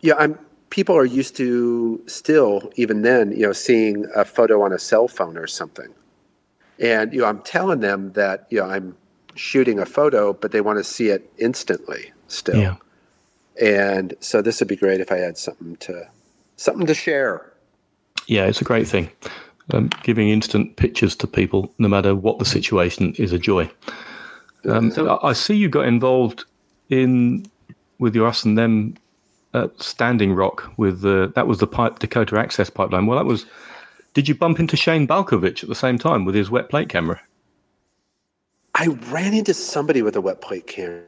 yeah, 0.00 0.14
I'm 0.18 0.38
people 0.70 0.96
are 0.96 1.04
used 1.04 1.36
to 1.36 2.02
still 2.06 2.72
even 2.76 3.02
then 3.02 3.32
you 3.32 3.46
know 3.46 3.52
seeing 3.52 4.06
a 4.14 4.24
photo 4.24 4.62
on 4.62 4.72
a 4.72 4.78
cell 4.78 5.08
phone 5.08 5.36
or 5.36 5.46
something, 5.46 5.92
and 6.78 7.12
you 7.12 7.20
know 7.20 7.26
I'm 7.26 7.40
telling 7.42 7.80
them 7.80 8.12
that 8.12 8.46
you 8.50 8.58
know 8.60 8.66
I'm 8.66 8.96
shooting 9.34 9.78
a 9.78 9.86
photo, 9.86 10.32
but 10.32 10.52
they 10.52 10.60
want 10.60 10.78
to 10.78 10.84
see 10.84 11.08
it 11.08 11.30
instantly 11.38 12.12
still, 12.28 12.56
Yeah. 12.56 12.76
and 13.60 14.14
so 14.20 14.42
this 14.42 14.60
would 14.60 14.68
be 14.68 14.76
great 14.76 15.00
if 15.00 15.12
I 15.12 15.16
had 15.18 15.38
something 15.38 15.76
to 15.76 16.08
something 16.56 16.86
to 16.86 16.94
share. 16.94 17.52
Yeah, 18.26 18.46
it's 18.46 18.60
a 18.60 18.64
great 18.64 18.88
thing. 18.88 19.10
Um, 19.72 19.90
giving 20.04 20.28
instant 20.28 20.76
pictures 20.76 21.16
to 21.16 21.26
people, 21.26 21.72
no 21.78 21.88
matter 21.88 22.14
what 22.14 22.38
the 22.38 22.44
situation, 22.44 23.14
is 23.18 23.32
a 23.32 23.38
joy. 23.38 23.68
Um, 24.64 24.92
I 24.96 25.18
I 25.22 25.32
see 25.32 25.54
you 25.54 25.68
got 25.68 25.86
involved 25.86 26.44
in 26.88 27.46
with 27.98 28.14
your 28.14 28.26
us 28.26 28.44
and 28.44 28.56
them 28.56 28.94
at 29.54 29.80
Standing 29.82 30.34
Rock 30.34 30.70
with 30.76 31.00
the 31.00 31.32
that 31.34 31.46
was 31.46 31.58
the 31.58 31.66
pipe 31.66 31.98
Dakota 31.98 32.38
Access 32.38 32.70
pipeline. 32.70 33.06
Well, 33.06 33.18
that 33.18 33.26
was. 33.26 33.46
Did 34.16 34.28
you 34.30 34.34
bump 34.34 34.58
into 34.58 34.78
Shane 34.78 35.06
Balkowitsch 35.06 35.62
at 35.62 35.68
the 35.68 35.74
same 35.74 35.98
time 35.98 36.24
with 36.24 36.34
his 36.34 36.50
wet 36.50 36.70
plate 36.70 36.88
camera? 36.88 37.20
I 38.74 38.86
ran 39.10 39.34
into 39.34 39.52
somebody 39.52 40.00
with 40.00 40.16
a 40.16 40.22
wet 40.22 40.40
plate 40.40 40.66
camera. 40.66 41.04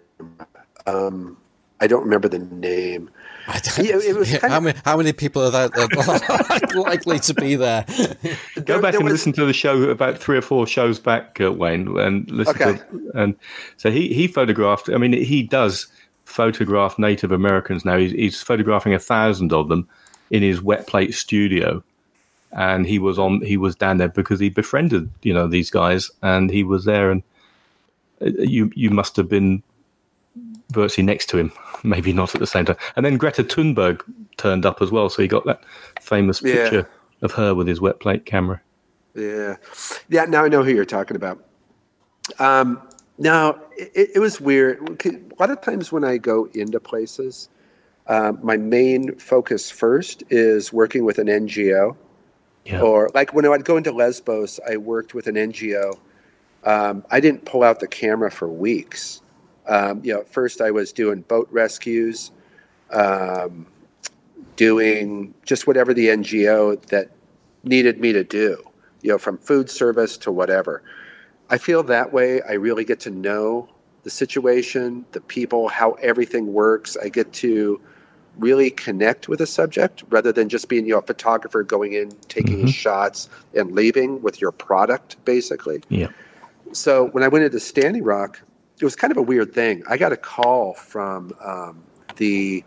Um, 0.86 1.38
I 1.80 1.86
don't 1.86 2.02
remember 2.04 2.28
the 2.28 2.40
name. 2.40 3.08
I 3.46 3.60
don't- 3.60 3.86
Yeah, 3.88 3.96
it 3.98 4.14
was 4.14 4.30
how, 4.42 4.58
of- 4.58 4.62
many, 4.62 4.78
how 4.84 4.98
many 4.98 5.14
people 5.14 5.40
are 5.42 5.50
there 5.50 5.68
that 5.68 6.70
are 6.74 6.80
likely 6.82 7.18
to 7.20 7.32
be 7.32 7.54
there? 7.54 7.86
Go 7.88 7.94
There- 7.94 8.82
back 8.82 8.92
there 8.92 8.96
and 9.00 9.04
was- 9.04 9.12
listen 9.12 9.32
to 9.32 9.46
the 9.46 9.54
show 9.54 9.84
about 9.84 10.18
three 10.18 10.36
or 10.36 10.42
four 10.42 10.66
shows 10.66 10.98
back, 10.98 11.40
uh, 11.40 11.50
Wayne, 11.50 11.96
and 11.98 12.30
listen 12.30 12.60
Okay. 12.60 12.76
to. 12.76 13.10
And 13.14 13.36
so 13.78 13.90
he 13.90 14.12
he 14.12 14.26
photographed. 14.26 14.90
I 14.90 14.98
mean, 14.98 15.14
he 15.14 15.42
does 15.42 15.86
photograph 16.26 16.98
Native 16.98 17.32
Americans 17.32 17.86
now. 17.86 17.96
He's, 17.96 18.12
he's 18.12 18.42
photographing 18.42 18.92
a 18.92 18.98
thousand 18.98 19.50
of 19.54 19.70
them 19.70 19.88
in 20.30 20.42
his 20.42 20.60
wet 20.60 20.86
plate 20.86 21.14
studio, 21.14 21.82
and 22.52 22.86
he 22.86 22.98
was 22.98 23.18
on. 23.18 23.40
He 23.42 23.56
was 23.56 23.76
down 23.76 23.98
there 23.98 24.08
because 24.08 24.40
he 24.40 24.48
befriended 24.50 25.10
you 25.22 25.32
know 25.34 25.46
these 25.46 25.70
guys, 25.70 26.10
and 26.22 26.50
he 26.50 26.64
was 26.64 26.84
there. 26.84 27.10
And 27.10 27.22
uh, 28.20 28.26
you 28.38 28.70
you 28.74 28.90
must 28.90 29.16
have 29.16 29.28
been 29.28 29.62
virtually 30.72 31.04
next 31.06 31.26
to 31.30 31.38
him, 31.38 31.52
maybe 31.82 32.12
not 32.12 32.34
at 32.34 32.40
the 32.40 32.46
same 32.46 32.64
time. 32.64 32.76
And 32.96 33.04
then 33.04 33.16
Greta 33.16 33.42
Thunberg 33.44 34.02
turned 34.36 34.66
up 34.66 34.82
as 34.82 34.90
well, 34.90 35.08
so 35.08 35.22
he 35.22 35.28
got 35.28 35.44
that 35.46 35.62
famous 36.00 36.42
Yeah. 36.42 36.54
picture 36.54 36.88
of 37.22 37.32
her 37.32 37.54
with 37.54 37.66
his 37.66 37.80
wet 37.80 38.00
plate 38.00 38.26
camera. 38.26 38.60
Yeah, 39.14 39.56
yeah. 40.08 40.24
Now 40.26 40.44
I 40.44 40.48
know 40.48 40.62
who 40.62 40.72
you're 40.72 40.84
talking 40.84 41.16
about. 41.16 41.42
Um, 42.38 42.80
now 43.18 43.58
it, 43.76 44.10
it 44.16 44.18
was 44.20 44.40
weird. 44.40 44.78
A 45.06 45.20
lot 45.40 45.50
of 45.50 45.60
times 45.60 45.90
when 45.90 46.04
I 46.04 46.18
go 46.18 46.48
into 46.54 46.78
places, 46.78 47.48
um, 48.06 48.38
my 48.42 48.56
main 48.56 49.16
focus 49.16 49.70
first 49.70 50.22
is 50.30 50.72
working 50.72 51.04
with 51.04 51.18
an 51.18 51.26
NGO, 51.26 51.96
Yeah. 52.68 52.82
or 52.82 53.08
like 53.14 53.32
when 53.32 53.46
I'd 53.46 53.64
go 53.64 53.78
into 53.78 53.92
Lesbos, 53.92 54.60
I 54.68 54.76
worked 54.76 55.14
with 55.14 55.26
an 55.26 55.36
NGO. 55.36 55.98
Um, 56.64 57.04
I 57.10 57.18
didn't 57.18 57.46
pull 57.46 57.62
out 57.62 57.80
the 57.80 57.88
camera 57.88 58.30
for 58.30 58.46
weeks. 58.48 59.22
Um, 59.66 60.02
you 60.04 60.12
know, 60.12 60.22
first 60.24 60.60
I 60.60 60.70
was 60.70 60.92
doing 60.92 61.22
boat 61.22 61.48
rescues, 61.50 62.30
um, 62.90 63.66
doing 64.56 65.32
just 65.44 65.66
whatever 65.66 65.94
the 65.94 66.08
NGO 66.08 66.80
that 66.88 67.10
needed 67.64 68.00
me 68.00 68.12
to 68.12 68.24
do, 68.24 68.62
you 69.02 69.10
know, 69.10 69.18
from 69.18 69.38
food 69.38 69.70
service 69.70 70.18
to 70.18 70.32
whatever. 70.32 70.82
I 71.48 71.56
feel 71.56 71.82
that 71.84 72.12
way. 72.12 72.42
I 72.42 72.52
really 72.52 72.84
get 72.84 73.00
to 73.00 73.10
know 73.10 73.68
the 74.02 74.10
situation, 74.10 75.06
the 75.12 75.20
people, 75.22 75.68
how 75.68 75.92
everything 75.92 76.52
works. 76.52 76.96
I 76.96 77.08
get 77.08 77.32
to 77.34 77.80
really 78.38 78.70
connect 78.70 79.28
with 79.28 79.40
a 79.40 79.46
subject 79.46 80.04
rather 80.10 80.32
than 80.32 80.48
just 80.48 80.68
being, 80.68 80.86
you 80.86 80.92
know, 80.92 80.98
a 80.98 81.02
photographer 81.02 81.62
going 81.62 81.92
in, 81.92 82.10
taking 82.28 82.64
Mhm. 82.64 82.72
shots 82.72 83.28
and 83.54 83.72
leaving 83.72 84.22
with 84.22 84.40
your 84.40 84.52
product, 84.52 85.16
basically. 85.24 85.82
Yeah. 85.88 86.08
So 86.72 87.06
when 87.08 87.22
I 87.22 87.28
went 87.28 87.44
into 87.44 87.60
Standing 87.60 88.04
Rock, 88.04 88.40
it 88.80 88.84
was 88.84 88.94
kind 88.94 89.10
of 89.10 89.16
a 89.16 89.22
weird 89.22 89.52
thing. 89.52 89.82
I 89.88 89.96
got 89.96 90.12
a 90.12 90.16
call 90.16 90.74
from 90.74 91.32
um, 91.44 91.82
the 92.16 92.64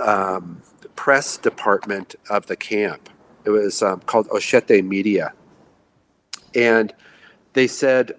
um, 0.00 0.60
press 0.96 1.36
department 1.36 2.14
of 2.30 2.46
the 2.46 2.56
camp. 2.56 3.08
It 3.44 3.50
was 3.50 3.82
um, 3.82 4.00
called 4.00 4.28
Ochete 4.28 4.84
Media. 4.84 5.32
And 6.54 6.92
they 7.52 7.66
said, 7.66 8.16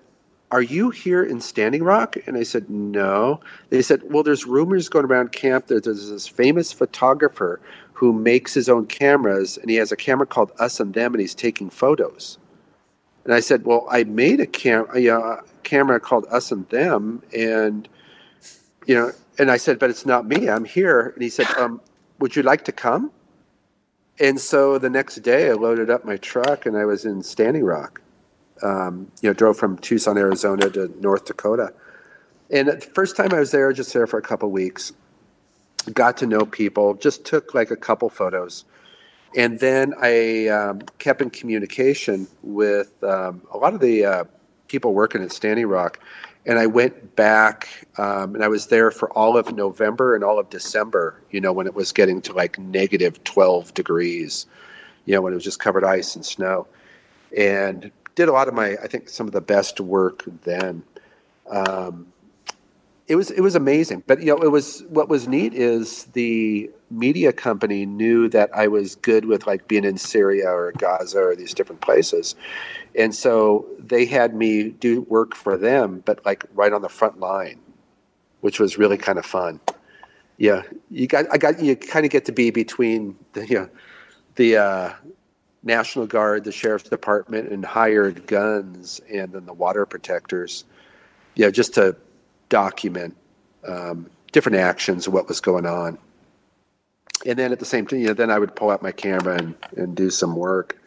Are 0.52 0.62
you 0.62 0.90
here 0.90 1.24
in 1.24 1.42
Standing 1.42 1.84
Rock? 1.84 2.16
And 2.26 2.36
I 2.36 2.44
said, 2.44 2.70
No. 2.70 3.40
They 3.70 3.82
said, 3.82 4.02
Well, 4.06 4.24
there's 4.24 4.46
rumors 4.46 4.90
going 4.90 5.06
around 5.06 5.32
camp 5.32 5.68
that 5.68 5.84
there's 5.84 6.10
this 6.10 6.28
famous 6.28 6.72
photographer 6.72 7.60
who 7.94 8.14
makes 8.14 8.54
his 8.54 8.70
own 8.70 8.88
cameras, 8.88 9.58
and 9.58 9.70
he 9.70 9.76
has 9.76 9.92
a 9.92 9.96
camera 9.96 10.26
called 10.26 10.52
Us 10.60 10.80
and 10.80 10.94
Them, 10.94 11.14
and 11.14 11.22
he's 11.22 11.36
taking 11.36 11.70
photos. 11.70 12.38
And 13.26 13.34
I 13.34 13.42
said, 13.42 13.66
Well, 13.66 13.88
I 13.92 14.06
made 14.06 14.40
a, 14.40 14.48
cam- 14.48 14.88
a 14.96 15.10
uh, 15.10 15.42
camera 15.64 16.00
called 16.00 16.26
Us 16.32 16.52
and 16.52 16.68
Them, 16.70 17.22
and, 17.36 17.88
you 18.88 18.96
know, 18.96 19.12
and 19.38 19.52
I 19.52 19.58
said, 19.58 19.78
But 19.78 19.92
it's 19.92 20.06
not 20.06 20.26
me, 20.26 20.50
I'm 20.50 20.66
here. 20.66 21.10
And 21.10 21.22
he 21.22 21.30
said, 21.30 21.48
um, 21.58 21.80
Would 22.20 22.36
you 22.36 22.42
like 22.42 22.66
to 22.66 22.72
come? 22.72 23.12
And 24.20 24.40
so 24.40 24.80
the 24.80 24.90
next 24.90 25.16
day, 25.18 25.50
I 25.50 25.54
loaded 25.54 25.90
up 25.90 26.04
my 26.04 26.18
truck 26.18 26.66
and 26.66 26.76
I 26.76 26.84
was 26.86 27.06
in 27.06 27.24
Standing 27.24 27.64
Rock. 27.64 28.02
Um, 28.64 29.12
you 29.22 29.30
know, 29.30 29.34
drove 29.34 29.58
from 29.58 29.78
Tucson, 29.78 30.18
Arizona 30.18 30.70
to 30.70 30.94
North 31.00 31.26
Dakota. 31.26 31.74
And 32.52 32.68
the 32.68 32.82
first 32.82 33.16
time 33.16 33.34
I 33.34 33.40
was 33.40 33.52
there, 33.52 33.72
just 33.74 33.94
there 33.94 34.08
for 34.08 34.18
a 34.18 34.22
couple 34.22 34.50
weeks, 34.50 34.92
got 35.94 36.18
to 36.18 36.26
know 36.26 36.46
people, 36.46 36.96
just 36.96 37.26
took 37.26 37.54
like 37.54 37.72
a 37.72 37.76
couple 37.76 38.10
photos. 38.10 38.66
And 39.36 39.60
then 39.60 39.94
I 40.02 40.48
um, 40.48 40.82
kept 40.98 41.22
in 41.22 41.30
communication 41.30 42.28
with 42.42 43.04
um, 43.04 43.42
a 43.52 43.58
lot 43.58 43.74
of 43.74 43.80
the 43.80 44.06
uh, 44.06 44.24
people 44.68 44.94
working 44.94 45.22
at 45.22 45.32
Standing 45.32 45.68
Rock. 45.68 46.00
And 46.46 46.58
I 46.58 46.66
went 46.66 47.16
back 47.16 47.88
um, 47.98 48.34
and 48.34 48.44
I 48.44 48.48
was 48.48 48.68
there 48.68 48.90
for 48.92 49.12
all 49.12 49.38
of 49.38 49.56
November 49.56 50.16
and 50.16 50.24
all 50.24 50.40
of 50.40 50.50
December, 50.50 51.22
you 51.30 51.42
know, 51.42 51.54
when 51.54 51.68
it 51.68 51.76
was 51.76 51.92
getting 51.92 52.22
to 52.24 52.34
like 52.34 52.58
negative 52.58 53.24
12 53.24 53.74
degrees, 53.74 54.48
you 55.06 55.14
know, 55.14 55.22
when 55.22 55.34
it 55.34 55.36
was 55.36 55.44
just 55.44 55.60
covered 55.60 55.84
ice 55.84 56.16
and 56.16 56.26
snow. 56.26 56.66
And 57.38 57.92
did 58.16 58.30
a 58.30 58.32
lot 58.32 58.48
of 58.48 58.54
my, 58.54 58.76
I 58.82 58.88
think, 58.88 59.10
some 59.10 59.28
of 59.28 59.34
the 59.34 59.42
best 59.42 59.80
work 59.80 60.24
then. 60.44 60.84
Um, 61.50 62.08
it 63.10 63.16
was 63.16 63.32
it 63.32 63.42
was 63.42 63.56
amazing. 63.56 64.04
But 64.06 64.20
you 64.20 64.28
know, 64.28 64.38
it 64.38 64.52
was 64.52 64.84
what 64.88 65.10
was 65.10 65.28
neat 65.28 65.54
is 65.54 66.06
the 66.14 66.70
media 66.92 67.34
company 67.34 67.86
knew 67.86 68.30
that 68.30 68.52
I 68.56 68.68
was 68.68 68.96
good 68.96 69.26
with 69.26 69.48
like 69.48 69.68
being 69.68 69.84
in 69.84 69.98
Syria 69.98 70.48
or 70.50 70.72
Gaza 70.74 71.20
or 71.20 71.36
these 71.36 71.54
different 71.54 71.82
places, 71.82 72.36
and 72.96 73.14
so 73.14 73.66
they 73.80 74.06
had 74.06 74.36
me 74.36 74.70
do 74.70 75.02
work 75.02 75.36
for 75.36 75.58
them, 75.58 76.04
but 76.06 76.24
like 76.24 76.46
right 76.54 76.72
on 76.72 76.84
the 76.84 76.90
front 76.90 77.20
line, 77.20 77.60
which 78.42 78.60
was 78.60 78.78
really 78.78 78.98
kind 78.98 79.18
of 79.18 79.26
fun. 79.26 79.60
Yeah, 80.38 80.62
you 80.92 81.08
got 81.08 81.26
I 81.32 81.38
got 81.40 81.60
you 81.60 81.76
kind 81.76 82.06
of 82.06 82.12
get 82.12 82.26
to 82.26 82.32
be 82.32 82.52
between 82.52 83.18
the 83.34 83.48
you 83.48 83.56
know, 83.56 83.70
the 84.36 84.58
uh, 84.58 84.94
National 85.64 86.08
Guard, 86.08 86.44
the 86.44 86.52
Sheriff's 86.52 86.90
Department, 86.90 87.50
and 87.50 87.66
hired 87.66 88.26
guns, 88.28 89.02
and 89.12 89.34
then 89.34 89.46
the 89.46 89.54
water 89.54 89.86
protectors. 89.86 90.66
Yeah, 91.36 91.50
just 91.50 91.74
to 91.76 91.96
document 92.50 93.16
um, 93.68 94.10
different 94.32 94.58
actions 94.58 95.08
what 95.08 95.28
was 95.28 95.40
going 95.42 95.66
on. 95.66 95.98
And 97.26 97.38
then 97.38 97.52
at 97.52 97.60
the 97.60 97.66
same 97.66 97.86
time, 97.86 98.00
you 98.00 98.08
know, 98.08 98.14
then 98.14 98.32
I 98.32 98.40
would 98.40 98.56
pull 98.56 98.70
out 98.70 98.82
my 98.82 98.92
camera 98.92 99.38
and, 99.38 99.56
and 99.76 99.96
do 99.96 100.10
some 100.10 100.36
work. 100.36 100.80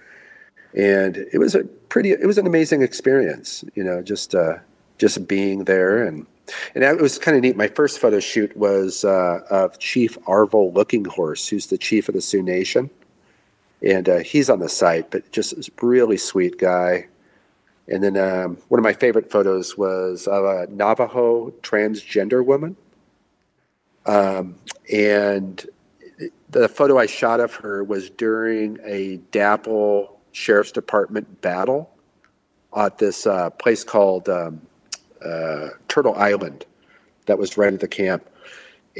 And 0.74 1.16
it 1.16 1.38
was 1.38 1.54
a 1.54 1.64
pretty, 1.64 2.10
it 2.12 2.26
was 2.26 2.38
an 2.38 2.46
amazing 2.46 2.82
experience, 2.82 3.64
you 3.74 3.84
know, 3.84 4.02
just, 4.02 4.34
uh, 4.34 4.58
just 4.96 5.28
being 5.28 5.64
there. 5.64 6.06
And, 6.06 6.26
and 6.74 6.82
it 6.82 7.00
was 7.00 7.18
kind 7.18 7.36
of 7.36 7.42
neat. 7.42 7.56
My 7.56 7.68
first 7.68 7.98
photo 7.98 8.18
shoot 8.20 8.56
was 8.56 9.04
uh, 9.04 9.40
of 9.50 9.78
Chief 9.78 10.18
Arvol 10.22 10.72
Looking 10.72 11.04
Horse, 11.04 11.46
who's 11.48 11.66
the 11.66 11.78
chief 11.78 12.08
of 12.08 12.14
the 12.14 12.22
Sioux 12.22 12.42
Nation. 12.42 12.88
And 13.84 14.08
uh, 14.08 14.18
he's 14.18 14.48
on 14.48 14.60
the 14.60 14.68
site, 14.68 15.10
but 15.10 15.30
just 15.32 15.70
really 15.80 16.16
sweet 16.16 16.58
guy. 16.58 17.08
And 17.88 18.02
then 18.02 18.16
um, 18.16 18.58
one 18.68 18.78
of 18.78 18.84
my 18.84 18.92
favorite 18.92 19.30
photos 19.30 19.76
was 19.76 20.26
of 20.26 20.44
a 20.44 20.66
Navajo 20.70 21.50
transgender 21.62 22.44
woman. 22.44 22.76
Um, 24.06 24.56
and 24.92 25.64
the 26.50 26.68
photo 26.68 26.98
I 26.98 27.06
shot 27.06 27.40
of 27.40 27.54
her 27.56 27.82
was 27.82 28.10
during 28.10 28.78
a 28.84 29.18
DAPL 29.32 30.10
Sheriff's 30.32 30.72
Department 30.72 31.40
battle 31.40 31.90
at 32.76 32.98
this 32.98 33.26
uh, 33.26 33.50
place 33.50 33.84
called 33.84 34.28
um, 34.28 34.60
uh, 35.24 35.68
Turtle 35.88 36.14
Island 36.14 36.64
that 37.26 37.38
was 37.38 37.56
right 37.56 37.72
at 37.72 37.80
the 37.80 37.88
camp. 37.88 38.28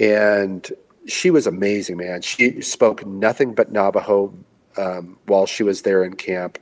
And 0.00 0.70
she 1.06 1.30
was 1.30 1.46
amazing, 1.46 1.96
man. 1.96 2.22
She 2.22 2.60
spoke 2.60 3.04
nothing 3.06 3.54
but 3.54 3.72
Navajo 3.72 4.34
um, 4.77 5.19
while 5.27 5.47
she 5.47 5.62
was 5.62 5.82
there 5.82 6.05
in 6.05 6.15
camp. 6.15 6.59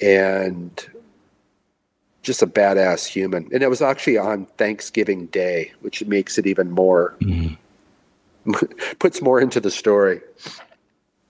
And 0.00 0.84
just 2.22 2.42
a 2.42 2.46
badass 2.46 3.06
human. 3.06 3.48
And 3.52 3.62
it 3.62 3.68
was 3.68 3.82
actually 3.82 4.16
on 4.16 4.46
Thanksgiving 4.56 5.26
Day, 5.26 5.72
which 5.80 6.04
makes 6.04 6.38
it 6.38 6.46
even 6.46 6.70
more 6.70 7.16
mm-hmm. 7.20 7.54
puts 8.98 9.20
more 9.20 9.40
into 9.40 9.60
the 9.60 9.70
story. 9.70 10.20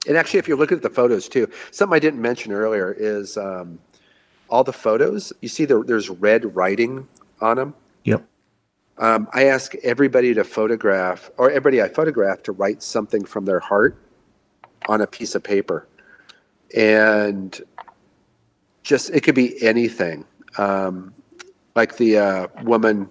And 0.06 0.16
actually, 0.16 0.39
if 0.39 0.48
you 0.48 0.56
look 0.56 0.73
at 0.73 0.82
the 0.82 0.90
photos 0.90 1.28
too, 1.28 1.48
something 1.70 1.94
I 1.94 1.98
didn't 1.98 2.20
mention 2.20 2.52
earlier 2.52 2.93
is 2.93 3.36
um, 3.36 3.78
all 4.48 4.64
the 4.64 4.73
photos. 4.73 5.32
You 5.40 5.48
see, 5.48 5.64
there, 5.64 5.82
there's 5.82 6.10
red 6.10 6.55
writing 6.55 7.09
on 7.40 7.56
them. 7.56 7.74
Yep. 8.05 8.24
Um, 8.98 9.28
I 9.32 9.44
ask 9.44 9.74
everybody 9.77 10.35
to 10.35 10.44
photograph, 10.44 11.31
or 11.39 11.51
everybody 11.51 11.81
I 11.81 11.89
photograph 11.89 12.43
to 12.44 12.52
write 12.52 12.82
something 12.82 13.24
from 13.24 13.47
their 13.47 13.60
heart 13.60 13.97
on 14.88 15.00
a 15.00 15.06
piece 15.06 15.34
of 15.34 15.42
paper, 15.42 15.86
and 16.76 17.60
just 18.82 19.10
it 19.10 19.22
could 19.22 19.34
be 19.34 19.62
anything 19.62 20.24
um, 20.59 21.14
like 21.74 21.96
the 21.96 22.18
uh, 22.18 22.46
woman, 22.62 23.09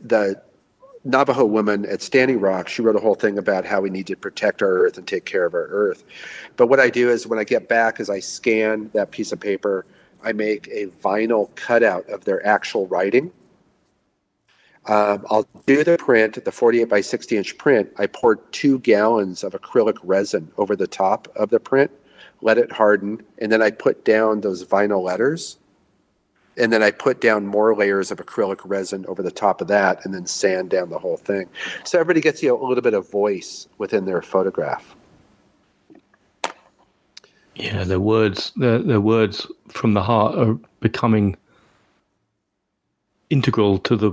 the 0.00 0.40
Navajo 1.04 1.44
woman 1.44 1.84
at 1.86 2.02
Standing 2.02 2.40
Rock, 2.40 2.68
she 2.68 2.82
wrote 2.82 2.96
a 2.96 3.00
whole 3.00 3.14
thing 3.14 3.38
about 3.38 3.64
how 3.64 3.80
we 3.80 3.90
need 3.90 4.06
to 4.06 4.16
protect 4.16 4.62
our 4.62 4.70
earth 4.70 4.96
and 4.96 5.06
take 5.06 5.24
care 5.24 5.44
of 5.44 5.54
our 5.54 5.66
earth. 5.66 6.04
But 6.56 6.68
what 6.68 6.80
I 6.80 6.90
do 6.90 7.10
is 7.10 7.26
when 7.26 7.38
I 7.38 7.44
get 7.44 7.68
back, 7.68 8.00
is 8.00 8.08
I 8.08 8.20
scan 8.20 8.90
that 8.94 9.10
piece 9.10 9.32
of 9.32 9.40
paper, 9.40 9.84
I 10.22 10.32
make 10.32 10.68
a 10.68 10.86
vinyl 10.86 11.54
cutout 11.54 12.08
of 12.08 12.24
their 12.24 12.44
actual 12.46 12.86
writing. 12.86 13.30
Um, 14.86 15.24
I'll 15.30 15.48
do 15.66 15.82
the 15.82 15.96
print, 15.96 16.44
the 16.44 16.52
48 16.52 16.84
by 16.84 17.00
60 17.00 17.36
inch 17.36 17.58
print. 17.58 17.90
I 17.98 18.06
pour 18.06 18.36
two 18.36 18.78
gallons 18.80 19.42
of 19.42 19.52
acrylic 19.52 19.98
resin 20.02 20.50
over 20.58 20.76
the 20.76 20.86
top 20.86 21.28
of 21.36 21.50
the 21.50 21.60
print, 21.60 21.90
let 22.42 22.58
it 22.58 22.70
harden, 22.70 23.22
and 23.38 23.50
then 23.50 23.62
I 23.62 23.70
put 23.70 24.04
down 24.04 24.42
those 24.42 24.64
vinyl 24.64 25.02
letters 25.02 25.58
and 26.56 26.72
then 26.72 26.82
I 26.82 26.90
put 26.90 27.20
down 27.20 27.46
more 27.46 27.74
layers 27.74 28.10
of 28.10 28.18
acrylic 28.18 28.60
resin 28.64 29.04
over 29.06 29.22
the 29.22 29.30
top 29.30 29.60
of 29.60 29.68
that, 29.68 30.04
and 30.04 30.14
then 30.14 30.26
sand 30.26 30.70
down 30.70 30.90
the 30.90 30.98
whole 30.98 31.16
thing. 31.16 31.48
So 31.84 31.98
everybody 31.98 32.20
gets 32.20 32.42
you 32.42 32.50
know, 32.50 32.62
a 32.62 32.66
little 32.66 32.82
bit 32.82 32.94
of 32.94 33.10
voice 33.10 33.68
within 33.78 34.04
their 34.04 34.22
photograph. 34.22 34.94
Yeah, 37.56 37.84
the 37.84 38.00
words, 38.00 38.52
the 38.56 38.82
the 38.84 39.00
words 39.00 39.46
from 39.68 39.94
the 39.94 40.02
heart 40.02 40.36
are 40.36 40.58
becoming 40.80 41.36
integral 43.30 43.78
to 43.78 43.96
the 43.96 44.12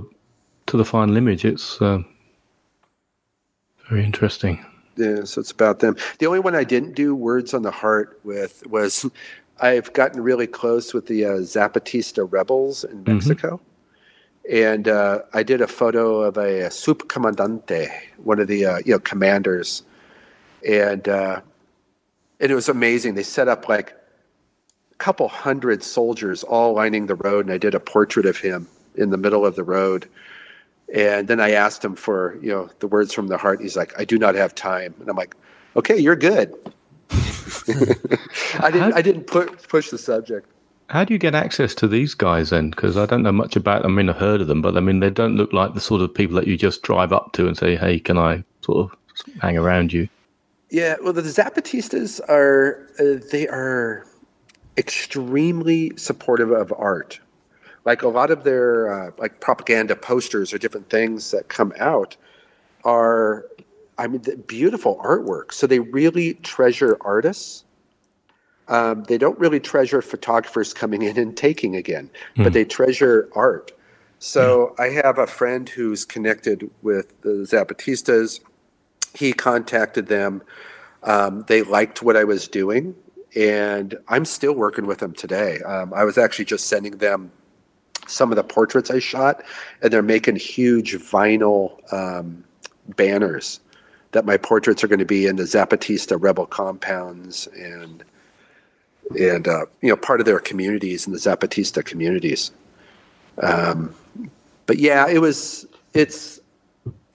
to 0.72 0.78
the 0.78 0.84
final 0.86 1.16
image. 1.18 1.44
It's 1.44 1.80
uh, 1.82 2.02
very 3.88 4.04
interesting. 4.04 4.64
Yeah, 4.96 5.24
so 5.24 5.40
it's 5.40 5.50
about 5.50 5.80
them. 5.80 5.96
The 6.18 6.26
only 6.26 6.40
one 6.40 6.54
I 6.54 6.64
didn't 6.64 6.94
do 6.94 7.14
words 7.14 7.52
on 7.52 7.60
the 7.60 7.70
heart 7.70 8.18
with 8.24 8.66
was 8.66 9.08
I've 9.60 9.92
gotten 9.92 10.22
really 10.22 10.46
close 10.46 10.92
with 10.94 11.06
the 11.06 11.26
uh, 11.26 11.30
Zapatista 11.40 12.26
rebels 12.30 12.84
in 12.84 13.04
mm-hmm. 13.04 13.12
Mexico. 13.12 13.56
Mm-hmm. 13.56 13.66
And 14.50 14.88
uh, 14.88 15.20
I 15.34 15.42
did 15.44 15.60
a 15.60 15.68
photo 15.68 16.22
of 16.22 16.36
a, 16.36 16.62
a 16.62 16.68
subcomandante, 16.68 17.88
one 18.16 18.40
of 18.40 18.48
the 18.48 18.66
uh, 18.66 18.78
you 18.78 18.92
know 18.92 18.98
commanders, 18.98 19.84
and 20.66 21.06
uh, 21.06 21.40
and 22.40 22.50
it 22.50 22.54
was 22.54 22.68
amazing. 22.68 23.14
They 23.14 23.22
set 23.22 23.46
up 23.46 23.68
like 23.68 23.92
a 24.90 24.96
couple 24.96 25.28
hundred 25.28 25.84
soldiers 25.84 26.42
all 26.42 26.72
lining 26.72 27.06
the 27.06 27.14
road, 27.14 27.44
and 27.44 27.54
I 27.54 27.58
did 27.58 27.74
a 27.74 27.80
portrait 27.80 28.26
of 28.26 28.38
him 28.38 28.66
in 28.96 29.10
the 29.10 29.16
middle 29.16 29.46
of 29.46 29.54
the 29.54 29.62
road. 29.62 30.08
And 30.92 31.26
then 31.26 31.40
I 31.40 31.52
asked 31.52 31.84
him 31.84 31.96
for 31.96 32.38
you 32.42 32.50
know 32.50 32.68
the 32.80 32.86
words 32.86 33.12
from 33.12 33.28
the 33.28 33.38
heart. 33.38 33.60
He's 33.60 33.76
like, 33.76 33.98
"I 33.98 34.04
do 34.04 34.18
not 34.18 34.34
have 34.34 34.54
time," 34.54 34.94
and 35.00 35.08
I'm 35.08 35.16
like, 35.16 35.34
"Okay, 35.76 35.96
you're 35.96 36.16
good." 36.16 36.54
I 38.60 38.70
didn't. 38.70 38.92
I 38.92 39.02
didn't 39.02 39.26
put, 39.26 39.68
push 39.68 39.90
the 39.90 39.98
subject. 39.98 40.48
How 40.88 41.04
do 41.04 41.14
you 41.14 41.18
get 41.18 41.34
access 41.34 41.74
to 41.76 41.88
these 41.88 42.14
guys 42.14 42.50
then? 42.50 42.70
Because 42.70 42.98
I 42.98 43.06
don't 43.06 43.22
know 43.22 43.32
much 43.32 43.56
about. 43.56 43.82
them. 43.82 43.92
I 43.92 43.94
mean, 43.94 44.10
I've 44.10 44.16
heard 44.16 44.42
of 44.42 44.48
them, 44.48 44.60
but 44.60 44.76
I 44.76 44.80
mean, 44.80 45.00
they 45.00 45.08
don't 45.08 45.36
look 45.36 45.52
like 45.52 45.72
the 45.72 45.80
sort 45.80 46.02
of 46.02 46.14
people 46.14 46.36
that 46.36 46.46
you 46.46 46.58
just 46.58 46.82
drive 46.82 47.12
up 47.12 47.32
to 47.34 47.46
and 47.46 47.56
say, 47.56 47.76
"Hey, 47.76 47.98
can 47.98 48.18
I 48.18 48.44
sort 48.60 48.90
of 48.90 48.98
hang 49.40 49.56
around 49.56 49.92
you?" 49.92 50.08
Yeah, 50.70 50.96
well, 51.02 51.12
the 51.12 51.22
Zapatistas 51.22 52.20
are 52.28 52.86
uh, 52.98 53.24
they 53.30 53.48
are 53.48 54.06
extremely 54.76 55.92
supportive 55.96 56.50
of 56.50 56.72
art. 56.76 57.20
Like 57.84 58.02
a 58.02 58.08
lot 58.08 58.30
of 58.30 58.44
their 58.44 58.92
uh, 58.92 59.10
like 59.18 59.40
propaganda 59.40 59.96
posters 59.96 60.52
or 60.52 60.58
different 60.58 60.88
things 60.88 61.30
that 61.32 61.48
come 61.48 61.72
out 61.78 62.16
are 62.84 63.46
I 63.98 64.06
mean, 64.06 64.22
the 64.22 64.36
beautiful 64.36 64.96
artwork. 65.04 65.52
So 65.52 65.66
they 65.66 65.78
really 65.78 66.34
treasure 66.34 66.96
artists. 67.02 67.64
Um, 68.68 69.04
they 69.04 69.18
don't 69.18 69.38
really 69.38 69.60
treasure 69.60 70.00
photographers 70.00 70.72
coming 70.72 71.02
in 71.02 71.18
and 71.18 71.36
taking 71.36 71.76
again, 71.76 72.10
Hmm. 72.36 72.44
but 72.44 72.52
they 72.52 72.64
treasure 72.64 73.28
art. 73.34 73.72
So 74.18 74.74
I 74.78 74.88
have 74.90 75.18
a 75.18 75.26
friend 75.26 75.68
who's 75.68 76.04
connected 76.04 76.70
with 76.80 77.20
the 77.22 77.44
Zapatistas. 77.44 78.40
He 79.14 79.32
contacted 79.32 80.06
them. 80.06 80.42
Um, 81.02 81.44
they 81.48 81.62
liked 81.62 82.02
what 82.02 82.16
I 82.16 82.24
was 82.24 82.46
doing, 82.46 82.94
and 83.34 83.96
I'm 84.08 84.24
still 84.24 84.54
working 84.54 84.86
with 84.86 84.98
them 84.98 85.12
today. 85.12 85.58
Um, 85.60 85.92
I 85.92 86.04
was 86.04 86.16
actually 86.16 86.44
just 86.44 86.66
sending 86.68 86.98
them 86.98 87.32
some 88.06 88.30
of 88.30 88.36
the 88.36 88.44
portraits 88.44 88.90
I 88.90 88.98
shot, 88.98 89.42
and 89.82 89.92
they're 89.92 90.02
making 90.02 90.36
huge 90.36 90.94
vinyl 90.94 91.92
um, 91.92 92.44
banners 92.96 93.60
that 94.12 94.26
my 94.26 94.36
portraits 94.36 94.84
are 94.84 94.88
going 94.88 94.98
to 94.98 95.04
be 95.04 95.26
in 95.26 95.36
the 95.36 95.44
Zapatista 95.44 96.16
rebel 96.20 96.46
compounds 96.46 97.46
and 97.48 98.04
and 99.18 99.48
uh, 99.48 99.66
you 99.80 99.88
know 99.88 99.96
part 99.96 100.20
of 100.20 100.26
their 100.26 100.38
communities 100.38 101.06
and 101.06 101.14
the 101.14 101.18
Zapatista 101.18 101.84
communities. 101.84 102.52
Um, 103.38 103.94
but 104.66 104.78
yeah, 104.78 105.08
it 105.08 105.20
was 105.20 105.66
it's 105.94 106.40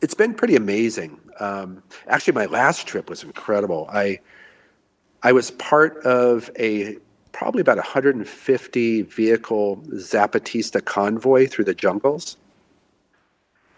it's 0.01 0.13
been 0.13 0.33
pretty 0.33 0.55
amazing. 0.55 1.19
Um, 1.39 1.83
actually, 2.07 2.33
my 2.33 2.45
last 2.45 2.87
trip 2.87 3.09
was 3.09 3.23
incredible. 3.23 3.87
I 3.91 4.19
I 5.23 5.31
was 5.31 5.51
part 5.51 5.97
of 6.05 6.49
a 6.59 6.97
probably 7.37 7.61
about 7.61 7.77
150 7.77 9.01
vehicle 9.03 9.77
Zapatista 9.89 10.83
convoy 10.83 11.45
through 11.45 11.65
the 11.65 11.75
jungles, 11.75 12.35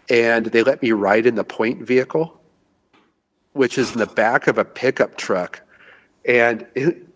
and 0.08 0.46
they 0.46 0.62
let 0.62 0.80
me 0.80 0.92
ride 0.92 1.26
in 1.26 1.34
the 1.34 1.44
point 1.44 1.82
vehicle, 1.82 2.40
which 3.52 3.76
is 3.76 3.92
in 3.92 3.98
the 3.98 4.06
back 4.06 4.46
of 4.46 4.56
a 4.56 4.64
pickup 4.64 5.18
truck, 5.18 5.60
and 6.24 6.66
it, 6.74 7.06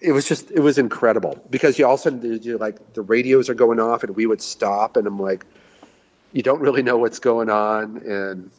it 0.00 0.10
was 0.10 0.26
just 0.26 0.50
it 0.50 0.60
was 0.60 0.78
incredible 0.78 1.40
because 1.48 1.78
you 1.78 1.86
all 1.86 1.94
of 1.94 2.24
a 2.24 2.38
you 2.38 2.58
like 2.58 2.94
the 2.94 3.02
radios 3.02 3.48
are 3.48 3.54
going 3.54 3.78
off 3.78 4.02
and 4.02 4.16
we 4.16 4.26
would 4.26 4.42
stop 4.42 4.96
and 4.96 5.06
I'm 5.06 5.20
like, 5.20 5.46
you 6.32 6.42
don't 6.42 6.60
really 6.60 6.82
know 6.82 6.98
what's 6.98 7.20
going 7.20 7.50
on 7.50 7.98
and 7.98 8.50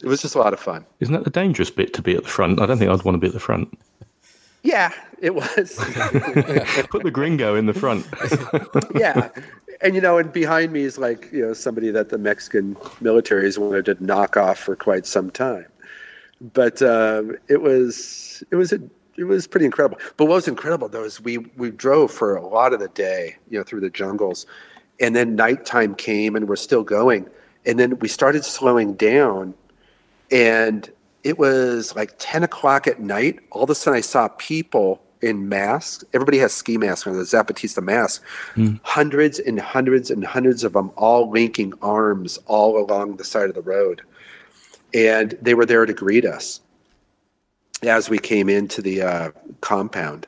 it 0.00 0.06
was 0.06 0.22
just 0.22 0.36
a 0.36 0.38
lot 0.38 0.52
of 0.52 0.60
fun. 0.60 0.86
Isn't 1.00 1.12
that 1.12 1.24
the 1.24 1.30
dangerous 1.30 1.70
bit 1.70 1.92
to 1.94 2.02
be 2.02 2.14
at 2.14 2.22
the 2.22 2.28
front? 2.28 2.60
I 2.60 2.66
don't 2.66 2.78
think 2.78 2.90
I'd 2.90 3.02
want 3.02 3.16
to 3.16 3.18
be 3.18 3.26
at 3.26 3.34
the 3.34 3.40
front. 3.40 3.76
Yeah, 4.62 4.92
it 5.20 5.34
was. 5.34 5.74
Put 6.90 7.02
the 7.02 7.10
gringo 7.12 7.54
in 7.54 7.66
the 7.66 7.74
front. 7.74 8.06
yeah. 8.94 9.30
And 9.80 9.94
you 9.94 10.00
know, 10.00 10.18
and 10.18 10.32
behind 10.32 10.72
me 10.72 10.82
is 10.82 10.98
like, 10.98 11.30
you 11.32 11.46
know, 11.46 11.52
somebody 11.54 11.90
that 11.90 12.10
the 12.10 12.18
Mexican 12.18 12.76
military 13.00 13.44
has 13.44 13.58
wanted 13.58 13.86
to 13.86 14.04
knock 14.04 14.36
off 14.36 14.58
for 14.58 14.76
quite 14.76 15.06
some 15.06 15.30
time. 15.30 15.66
But 16.52 16.82
um, 16.82 17.36
it 17.48 17.62
was 17.62 18.42
it 18.50 18.56
was 18.56 18.72
a, 18.72 18.80
it 19.16 19.24
was 19.24 19.46
pretty 19.46 19.66
incredible. 19.66 19.98
But 20.16 20.26
what 20.26 20.34
was 20.34 20.48
incredible 20.48 20.88
though 20.88 21.04
is 21.04 21.20
we 21.20 21.38
we 21.38 21.70
drove 21.70 22.10
for 22.10 22.36
a 22.36 22.46
lot 22.46 22.72
of 22.72 22.80
the 22.80 22.88
day, 22.88 23.36
you 23.48 23.58
know, 23.58 23.64
through 23.64 23.80
the 23.80 23.90
jungles, 23.90 24.46
and 25.00 25.16
then 25.16 25.36
nighttime 25.36 25.94
came 25.94 26.36
and 26.36 26.48
we're 26.48 26.56
still 26.56 26.82
going, 26.82 27.28
and 27.64 27.78
then 27.78 27.98
we 27.98 28.08
started 28.08 28.44
slowing 28.44 28.94
down, 28.94 29.54
and 30.30 30.90
it 31.22 31.38
was 31.38 31.94
like 31.94 32.14
10 32.18 32.42
o'clock 32.42 32.86
at 32.86 33.00
night. 33.00 33.40
All 33.50 33.64
of 33.64 33.70
a 33.70 33.74
sudden, 33.74 33.96
I 33.96 34.00
saw 34.00 34.28
people 34.28 35.02
in 35.20 35.48
masks. 35.48 36.04
Everybody 36.14 36.38
has 36.38 36.52
ski 36.52 36.78
masks 36.78 37.06
on 37.06 37.16
the 37.16 37.24
Zapatista 37.24 37.82
mask. 37.82 38.22
Hundreds 38.82 39.38
and 39.38 39.60
hundreds 39.60 40.10
and 40.10 40.24
hundreds 40.24 40.64
of 40.64 40.72
them 40.72 40.90
all 40.96 41.30
linking 41.30 41.74
arms 41.82 42.38
all 42.46 42.78
along 42.78 43.16
the 43.16 43.24
side 43.24 43.48
of 43.48 43.54
the 43.54 43.62
road. 43.62 44.02
And 44.94 45.36
they 45.42 45.54
were 45.54 45.66
there 45.66 45.84
to 45.86 45.92
greet 45.92 46.24
us 46.24 46.60
as 47.82 48.08
we 48.10 48.18
came 48.18 48.48
into 48.48 48.82
the 48.82 49.02
uh, 49.02 49.30
compound. 49.60 50.26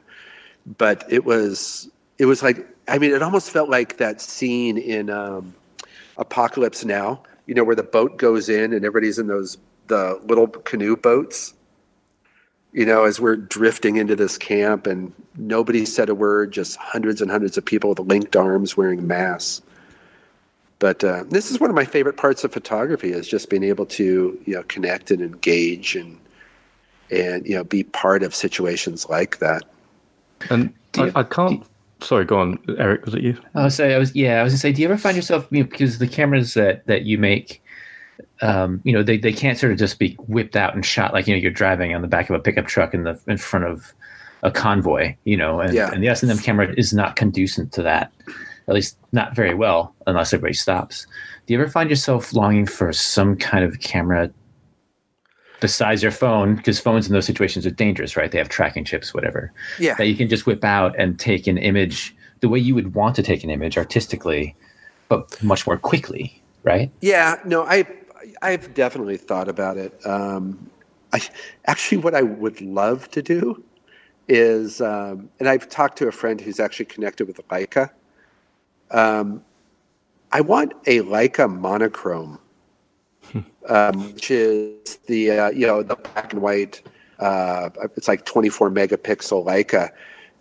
But 0.78 1.04
it 1.10 1.24
was, 1.24 1.90
it 2.18 2.26
was 2.26 2.42
like, 2.42 2.66
I 2.86 2.98
mean, 2.98 3.12
it 3.12 3.22
almost 3.22 3.50
felt 3.50 3.68
like 3.68 3.96
that 3.96 4.20
scene 4.20 4.78
in 4.78 5.10
um, 5.10 5.54
Apocalypse 6.18 6.84
Now, 6.84 7.22
you 7.46 7.54
know, 7.54 7.64
where 7.64 7.74
the 7.74 7.82
boat 7.82 8.18
goes 8.18 8.48
in 8.48 8.72
and 8.72 8.84
everybody's 8.84 9.18
in 9.18 9.26
those 9.26 9.58
the 9.92 10.18
little 10.24 10.48
canoe 10.48 10.96
boats 10.96 11.52
you 12.72 12.86
know 12.86 13.04
as 13.04 13.20
we're 13.20 13.36
drifting 13.36 13.96
into 13.96 14.16
this 14.16 14.38
camp 14.38 14.86
and 14.86 15.12
nobody 15.36 15.84
said 15.84 16.08
a 16.08 16.14
word 16.14 16.50
just 16.50 16.76
hundreds 16.78 17.20
and 17.20 17.30
hundreds 17.30 17.58
of 17.58 17.64
people 17.64 17.90
with 17.90 17.98
linked 18.00 18.34
arms 18.34 18.74
wearing 18.74 19.06
masks 19.06 19.60
but 20.78 21.04
uh, 21.04 21.22
this 21.28 21.52
is 21.52 21.60
one 21.60 21.70
of 21.70 21.76
my 21.76 21.84
favorite 21.84 22.16
parts 22.16 22.42
of 22.42 22.52
photography 22.52 23.12
is 23.12 23.28
just 23.28 23.50
being 23.50 23.62
able 23.62 23.84
to 23.84 24.40
you 24.46 24.54
know 24.54 24.62
connect 24.64 25.10
and 25.10 25.20
engage 25.20 25.94
and 25.94 26.18
and 27.10 27.46
you 27.46 27.54
know 27.54 27.62
be 27.62 27.84
part 27.84 28.22
of 28.22 28.34
situations 28.34 29.08
like 29.10 29.38
that 29.38 29.62
And 30.50 30.72
Do 30.92 31.12
I, 31.14 31.20
I 31.20 31.22
can't. 31.24 31.64
Sorry, 32.00 32.24
go 32.24 32.40
on, 32.40 32.58
Erik. 32.78 33.04
Was 33.04 33.14
it 33.14 33.22
you? 33.22 33.38
I 33.54 33.64
was 33.64 33.76
say 33.76 33.94
I 33.94 33.98
was 33.98 34.14
yeah 34.16 34.40
I 34.40 34.42
was 34.42 34.52
gonna 34.52 34.58
say 34.58 34.72
do 34.72 34.82
you 34.82 34.88
ever 34.88 34.98
find 34.98 35.16
yourself 35.16 35.46
you 35.50 35.62
know, 35.62 35.68
because 35.70 35.98
the 35.98 36.08
cameras 36.08 36.54
that 36.54 36.86
that 36.86 37.02
you 37.02 37.18
make 37.18 37.61
um, 38.40 38.80
you 38.84 38.92
know 38.92 39.02
they, 39.02 39.16
they 39.16 39.32
can't 39.32 39.58
sort 39.58 39.72
of 39.72 39.78
just 39.78 39.98
be 39.98 40.14
whipped 40.26 40.56
out 40.56 40.74
and 40.74 40.84
shot 40.84 41.12
like 41.12 41.26
you 41.26 41.34
know 41.34 41.40
you're 41.40 41.50
driving 41.50 41.94
on 41.94 42.02
the 42.02 42.08
back 42.08 42.28
of 42.30 42.36
a 42.36 42.40
pickup 42.40 42.66
truck 42.66 42.94
in 42.94 43.04
the 43.04 43.18
in 43.26 43.36
front 43.36 43.64
of 43.64 43.92
a 44.42 44.50
convoy 44.50 45.14
you 45.24 45.36
know 45.36 45.60
and, 45.60 45.74
Yeah. 45.74 45.90
and 45.92 46.02
the 46.02 46.08
S&M 46.08 46.38
camera 46.38 46.72
is 46.76 46.92
not 46.92 47.16
conducive 47.16 47.70
to 47.72 47.82
that 47.82 48.12
at 48.68 48.74
least 48.74 48.96
not 49.12 49.34
very 49.34 49.54
well 49.54 49.94
unless 50.06 50.32
everybody 50.32 50.54
stops 50.54 51.06
do 51.46 51.54
you 51.54 51.60
ever 51.60 51.70
find 51.70 51.88
yourself 51.90 52.32
longing 52.32 52.66
for 52.66 52.92
some 52.92 53.36
kind 53.36 53.64
of 53.64 53.80
camera 53.80 54.30
besides 55.60 56.02
your 56.02 56.10
phone 56.12 56.56
because 56.56 56.80
phones 56.80 57.06
in 57.06 57.12
those 57.12 57.26
situations 57.26 57.64
are 57.64 57.70
dangerous 57.70 58.16
right 58.16 58.32
they 58.32 58.38
have 58.38 58.48
tracking 58.48 58.84
chips 58.84 59.14
whatever 59.14 59.52
yeah 59.78 59.94
that 59.94 60.06
you 60.06 60.16
can 60.16 60.28
just 60.28 60.44
whip 60.46 60.64
out 60.64 60.94
and 60.98 61.20
take 61.20 61.46
an 61.46 61.56
image 61.58 62.14
the 62.40 62.48
way 62.48 62.58
you 62.58 62.74
would 62.74 62.94
want 62.94 63.14
to 63.14 63.22
take 63.22 63.44
an 63.44 63.50
image 63.50 63.78
artistically, 63.78 64.54
but 65.08 65.40
much 65.44 65.64
more 65.64 65.76
quickly, 65.78 66.42
right? 66.64 66.90
Yeah, 67.00 67.36
no, 67.44 67.62
I 67.62 67.86
I've 68.42 68.74
definitely 68.74 69.16
thought 69.16 69.48
about 69.48 69.76
it. 69.76 69.94
Um, 70.06 70.68
I 71.12 71.20
actually, 71.66 71.98
what 71.98 72.14
I 72.14 72.22
would 72.22 72.60
love 72.60 73.08
to 73.12 73.22
do 73.22 73.62
is, 74.28 74.80
um, 74.80 75.28
and 75.38 75.48
I've 75.48 75.68
talked 75.68 75.96
to 75.98 76.08
a 76.08 76.12
friend 76.12 76.40
who's 76.40 76.58
actually 76.60 76.86
connected 76.86 77.26
with 77.26 77.36
Leica. 77.48 77.90
Um, 78.90 79.42
I 80.32 80.40
want 80.40 80.72
a 80.86 81.00
Leica 81.00 81.48
monochrome, 81.48 82.38
um, 83.68 84.12
which 84.14 84.30
is 84.30 84.98
the 85.06 85.30
uh, 85.30 85.50
you 85.50 85.66
know 85.66 85.82
the 85.82 85.96
black 85.96 86.32
and 86.32 86.42
white. 86.42 86.82
Uh, 87.18 87.70
it's 87.96 88.08
like 88.08 88.24
24 88.24 88.70
megapixel 88.70 89.46
Leica. 89.46 89.90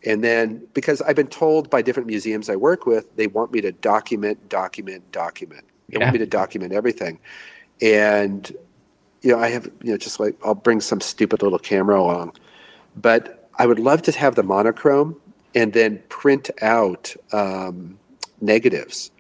And 0.03 0.23
then, 0.23 0.65
because 0.73 0.99
I've 1.03 1.15
been 1.15 1.28
told 1.28 1.69
by 1.69 1.84
different 1.84 2.07
museums 2.07 2.49
I 2.49 2.56
work 2.56 2.88
with, 2.88 3.15
they 3.18 3.28
want 3.28 3.52
me 3.52 3.61
to 3.61 3.72
document, 3.72 4.49
document, 4.49 5.11
document. 5.11 5.64
They 5.90 5.99
Yeah. 5.99 6.06
want 6.06 6.14
me 6.14 6.19
to 6.19 6.26
document 6.26 6.73
everything. 6.73 7.19
And, 7.82 8.52
you 9.22 9.32
know, 9.32 9.40
I 9.40 9.49
have, 9.49 9.66
you 9.82 9.91
know, 9.91 9.98
just 9.98 10.20
like 10.20 10.36
I'll 10.45 10.56
bring 10.56 10.82
some 10.82 11.02
stupid 11.02 11.41
little 11.41 11.60
camera 11.60 11.99
along. 11.99 12.34
But 12.95 13.49
I 13.58 13.66
would 13.66 13.80
love 13.80 14.02
to 14.03 14.12
have 14.12 14.36
the 14.36 14.44
monochrome 14.44 15.20
and 15.56 15.74
then 15.74 16.02
print 16.10 16.49
out 16.62 17.16
um, 17.34 17.98
negatives, 18.40 19.12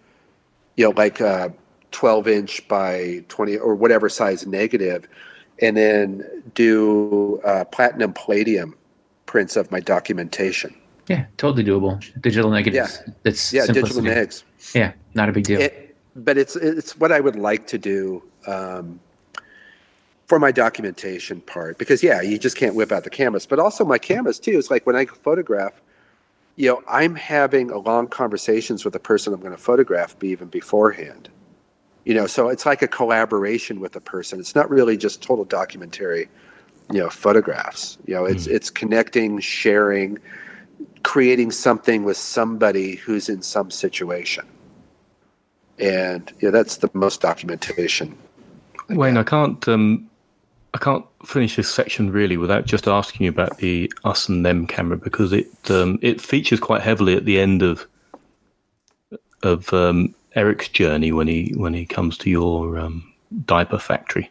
you 0.75 0.85
know, 0.85 0.93
like 0.95 1.19
a 1.19 1.53
12 1.91 2.27
inch 2.27 2.67
by 2.67 3.23
20 3.27 3.57
or 3.57 3.75
whatever 3.75 4.09
size 4.09 4.47
negative, 4.47 5.07
and 5.61 5.77
then 5.77 6.43
do 6.53 7.39
uh, 7.43 7.65
platinum 7.65 8.13
palladium 8.13 8.75
prints 9.25 9.55
of 9.55 9.71
my 9.71 9.79
documentation. 9.79 10.75
Yeah, 11.07 11.25
totally 11.37 11.63
doable. 11.63 12.03
Digital 12.21 12.51
negatives. 12.51 13.01
That's 13.23 13.51
Yeah, 13.51 13.65
digital 13.65 14.01
negs. 14.01 14.43
Yeah, 14.73 14.93
not 15.13 15.29
a 15.29 15.31
big 15.31 15.43
deal. 15.43 15.59
It, 15.59 15.95
but 16.15 16.37
it's 16.37 16.55
it's 16.55 16.97
what 16.97 17.11
I 17.11 17.19
would 17.19 17.35
like 17.35 17.67
to 17.67 17.77
do 17.77 18.23
um, 18.47 18.99
for 20.27 20.39
my 20.39 20.51
documentation 20.51 21.41
part 21.41 21.77
because 21.77 22.01
yeah, 22.01 22.21
you 22.21 22.37
just 22.37 22.55
can't 22.55 22.75
whip 22.75 22.91
out 22.91 23.03
the 23.03 23.09
cameras. 23.09 23.45
But 23.45 23.59
also 23.59 23.83
my 23.83 23.97
cameras 23.97 24.39
too. 24.39 24.57
It's 24.57 24.71
like 24.71 24.85
when 24.85 24.95
I 24.95 25.05
photograph, 25.05 25.81
you 26.55 26.69
know, 26.69 26.83
I'm 26.87 27.15
having 27.15 27.71
a 27.71 27.77
long 27.77 28.07
conversations 28.07 28.85
with 28.85 28.93
the 28.93 28.99
person 28.99 29.33
I'm 29.33 29.41
going 29.41 29.51
to 29.51 29.57
photograph 29.57 30.17
be 30.19 30.29
even 30.29 30.47
beforehand. 30.47 31.29
You 32.05 32.15
know, 32.15 32.27
so 32.27 32.49
it's 32.49 32.65
like 32.65 32.81
a 32.81 32.87
collaboration 32.87 33.79
with 33.79 33.91
the 33.91 34.01
person. 34.01 34.39
It's 34.39 34.55
not 34.55 34.69
really 34.69 34.97
just 34.97 35.21
total 35.21 35.45
documentary, 35.45 36.29
you 36.91 36.99
know, 36.99 37.09
photographs. 37.09 37.97
You 38.07 38.15
know, 38.15 38.25
it's 38.25 38.47
it's 38.47 38.71
connecting, 38.71 39.39
sharing, 39.39 40.17
creating 41.03 41.51
something 41.51 42.03
with 42.03 42.17
somebody 42.17 42.95
who's 42.95 43.29
in 43.29 43.43
some 43.43 43.69
situation 43.69 44.47
and 45.81 46.31
yeah, 46.39 46.51
that's 46.51 46.77
the 46.77 46.89
most 46.93 47.21
documentation. 47.21 48.17
Wayne, 48.95 49.17
I 49.17 49.23
can't. 49.23 49.67
Um, 49.67 50.09
I 50.73 50.77
can't 50.77 51.05
finish 51.25 51.57
this 51.57 51.69
section 51.69 52.11
really 52.11 52.37
without 52.37 52.65
just 52.65 52.87
asking 52.87 53.25
you 53.25 53.29
about 53.29 53.57
the 53.57 53.91
us 54.05 54.29
and 54.29 54.45
them 54.45 54.65
camera 54.65 54.97
because 54.97 55.33
it 55.33 55.49
um, 55.69 55.99
it 56.01 56.21
features 56.21 56.59
quite 56.59 56.81
heavily 56.81 57.15
at 57.15 57.25
the 57.25 57.39
end 57.39 57.61
of 57.61 57.85
of 59.43 59.73
um, 59.73 60.15
Erik's 60.35 60.69
journey 60.69 61.11
when 61.11 61.27
he 61.27 61.53
when 61.57 61.73
he 61.73 61.85
comes 61.85 62.17
to 62.19 62.29
your 62.29 62.79
um, 62.79 63.11
diaper 63.45 63.79
factory. 63.79 64.29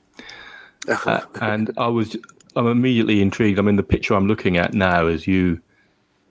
uh, 0.88 1.20
and 1.42 1.72
I 1.76 1.88
was 1.88 2.16
I'm 2.56 2.66
immediately 2.66 3.20
intrigued. 3.20 3.58
I 3.58 3.62
mean, 3.62 3.76
the 3.76 3.82
picture 3.82 4.14
I'm 4.14 4.26
looking 4.26 4.56
at 4.56 4.72
now 4.72 5.06
is 5.06 5.26
you 5.26 5.60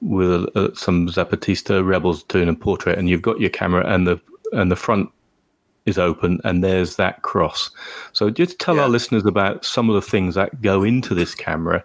with 0.02 0.56
uh, 0.56 0.74
some 0.74 1.08
Zapatista 1.08 1.86
rebels 1.86 2.24
doing 2.24 2.50
a 2.50 2.56
portrait, 2.56 2.98
and 2.98 3.10
you've 3.10 3.22
got 3.22 3.40
your 3.40 3.50
camera, 3.50 3.86
and 3.86 4.08
the 4.08 4.20
and 4.54 4.72
the 4.72 4.76
front 4.76 5.12
is 5.86 5.98
open, 5.98 6.40
and 6.44 6.64
there's 6.64 6.96
that 6.98 7.22
cross. 7.22 7.70
So 8.14 8.30
just 8.30 8.60
tell 8.60 8.76
yeah. 8.76 8.84
our 8.84 8.90
listeners 8.90 9.26
about 9.26 9.66
some 9.66 9.90
of 9.90 9.96
the 9.96 10.02
things 10.02 10.36
that 10.36 10.62
go 10.62 10.84
into 10.84 11.14
this 11.16 11.36
camera 11.36 11.84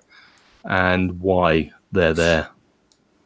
and 0.65 1.21
why 1.21 1.71
they're 1.93 2.15
there. 2.15 2.49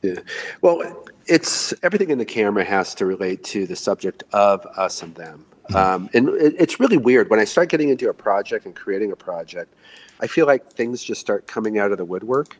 Yeah. 0.02 0.20
Well, 0.60 1.06
it's 1.26 1.74
everything 1.82 2.10
in 2.10 2.18
the 2.18 2.24
camera 2.24 2.64
has 2.64 2.94
to 2.96 3.06
relate 3.06 3.44
to 3.44 3.66
the 3.66 3.76
subject 3.76 4.24
of 4.32 4.64
us 4.76 5.02
and 5.02 5.14
them. 5.14 5.44
Mm-hmm. 5.70 5.76
Um, 5.76 6.10
and 6.14 6.28
it, 6.30 6.54
it's 6.58 6.80
really 6.80 6.96
weird 6.96 7.30
when 7.30 7.40
I 7.40 7.44
start 7.44 7.68
getting 7.68 7.90
into 7.90 8.08
a 8.08 8.14
project 8.14 8.64
and 8.64 8.74
creating 8.74 9.12
a 9.12 9.16
project. 9.16 9.74
I 10.20 10.26
feel 10.26 10.46
like 10.46 10.72
things 10.72 11.02
just 11.02 11.20
start 11.20 11.46
coming 11.46 11.78
out 11.78 11.92
of 11.92 11.98
the 11.98 12.04
woodwork. 12.04 12.56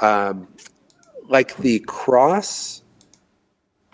Um, 0.00 0.48
like 1.28 1.56
the 1.58 1.80
cross, 1.80 2.82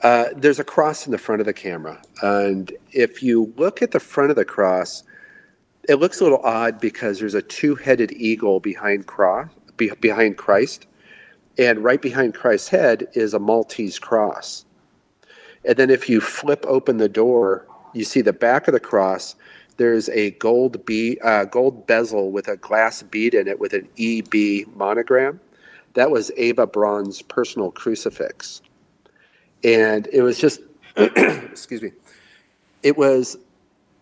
uh, 0.05 0.27
there's 0.37 0.61
a 0.61 0.65
cross 0.65 1.07
in 1.07 1.13
the 1.13 1.19
front 1.19 1.41
of 1.41 1.47
the 1.47 1.53
camera, 1.53 2.01
and 2.23 2.71
if 2.93 3.23
you 3.23 3.53
look 3.57 3.83
at 3.83 3.91
the 3.91 3.99
front 3.99 4.31
of 4.31 4.37
the 4.37 4.45
cross, 4.45 5.03
it 5.89 5.97
looks 5.97 6.21
a 6.21 6.25
little 6.25 6.43
odd 6.45 6.81
because 6.81 7.19
there's 7.19 7.35
a 7.35 7.43
two-headed 7.43 8.13
eagle 8.13 8.61
behind 8.61 9.07
cross 9.07 9.49
be, 9.77 9.91
behind 10.01 10.37
Christ, 10.37 10.87
and 11.59 11.83
right 11.83 12.01
behind 12.01 12.35
Christ's 12.35 12.69
head 12.69 13.07
is 13.15 13.35
a 13.35 13.39
Maltese 13.39 13.99
cross. 13.99 14.65
And 15.65 15.77
then 15.77 15.91
if 15.91 16.09
you 16.09 16.21
flip 16.21 16.65
open 16.69 16.99
the 16.99 17.09
door, 17.09 17.67
you 17.93 18.05
see 18.05 18.21
the 18.21 18.33
back 18.33 18.69
of 18.69 18.75
the 18.75 18.81
cross. 18.81 19.37
There's 19.77 20.09
a 20.11 20.33
gold 20.33 20.85
be, 20.85 21.19
uh, 21.23 21.47
gold 21.47 21.87
bezel 21.87 22.31
with 22.31 22.49
a 22.49 22.57
glass 22.57 23.03
bead 23.03 23.35
in 23.35 23.49
it 23.49 23.59
with 23.59 23.73
an 23.73 23.89
EB 23.99 24.67
monogram. 24.77 25.41
That 25.95 26.11
was 26.11 26.31
Ava 26.37 26.67
Braun's 26.67 27.23
personal 27.23 27.71
crucifix, 27.71 28.63
and 29.65 30.07
it 30.13 30.23
was 30.23 30.39
just 30.39 30.61
excuse 30.97 31.83
me. 31.83 31.93
It 32.83 32.97
was 32.97 33.37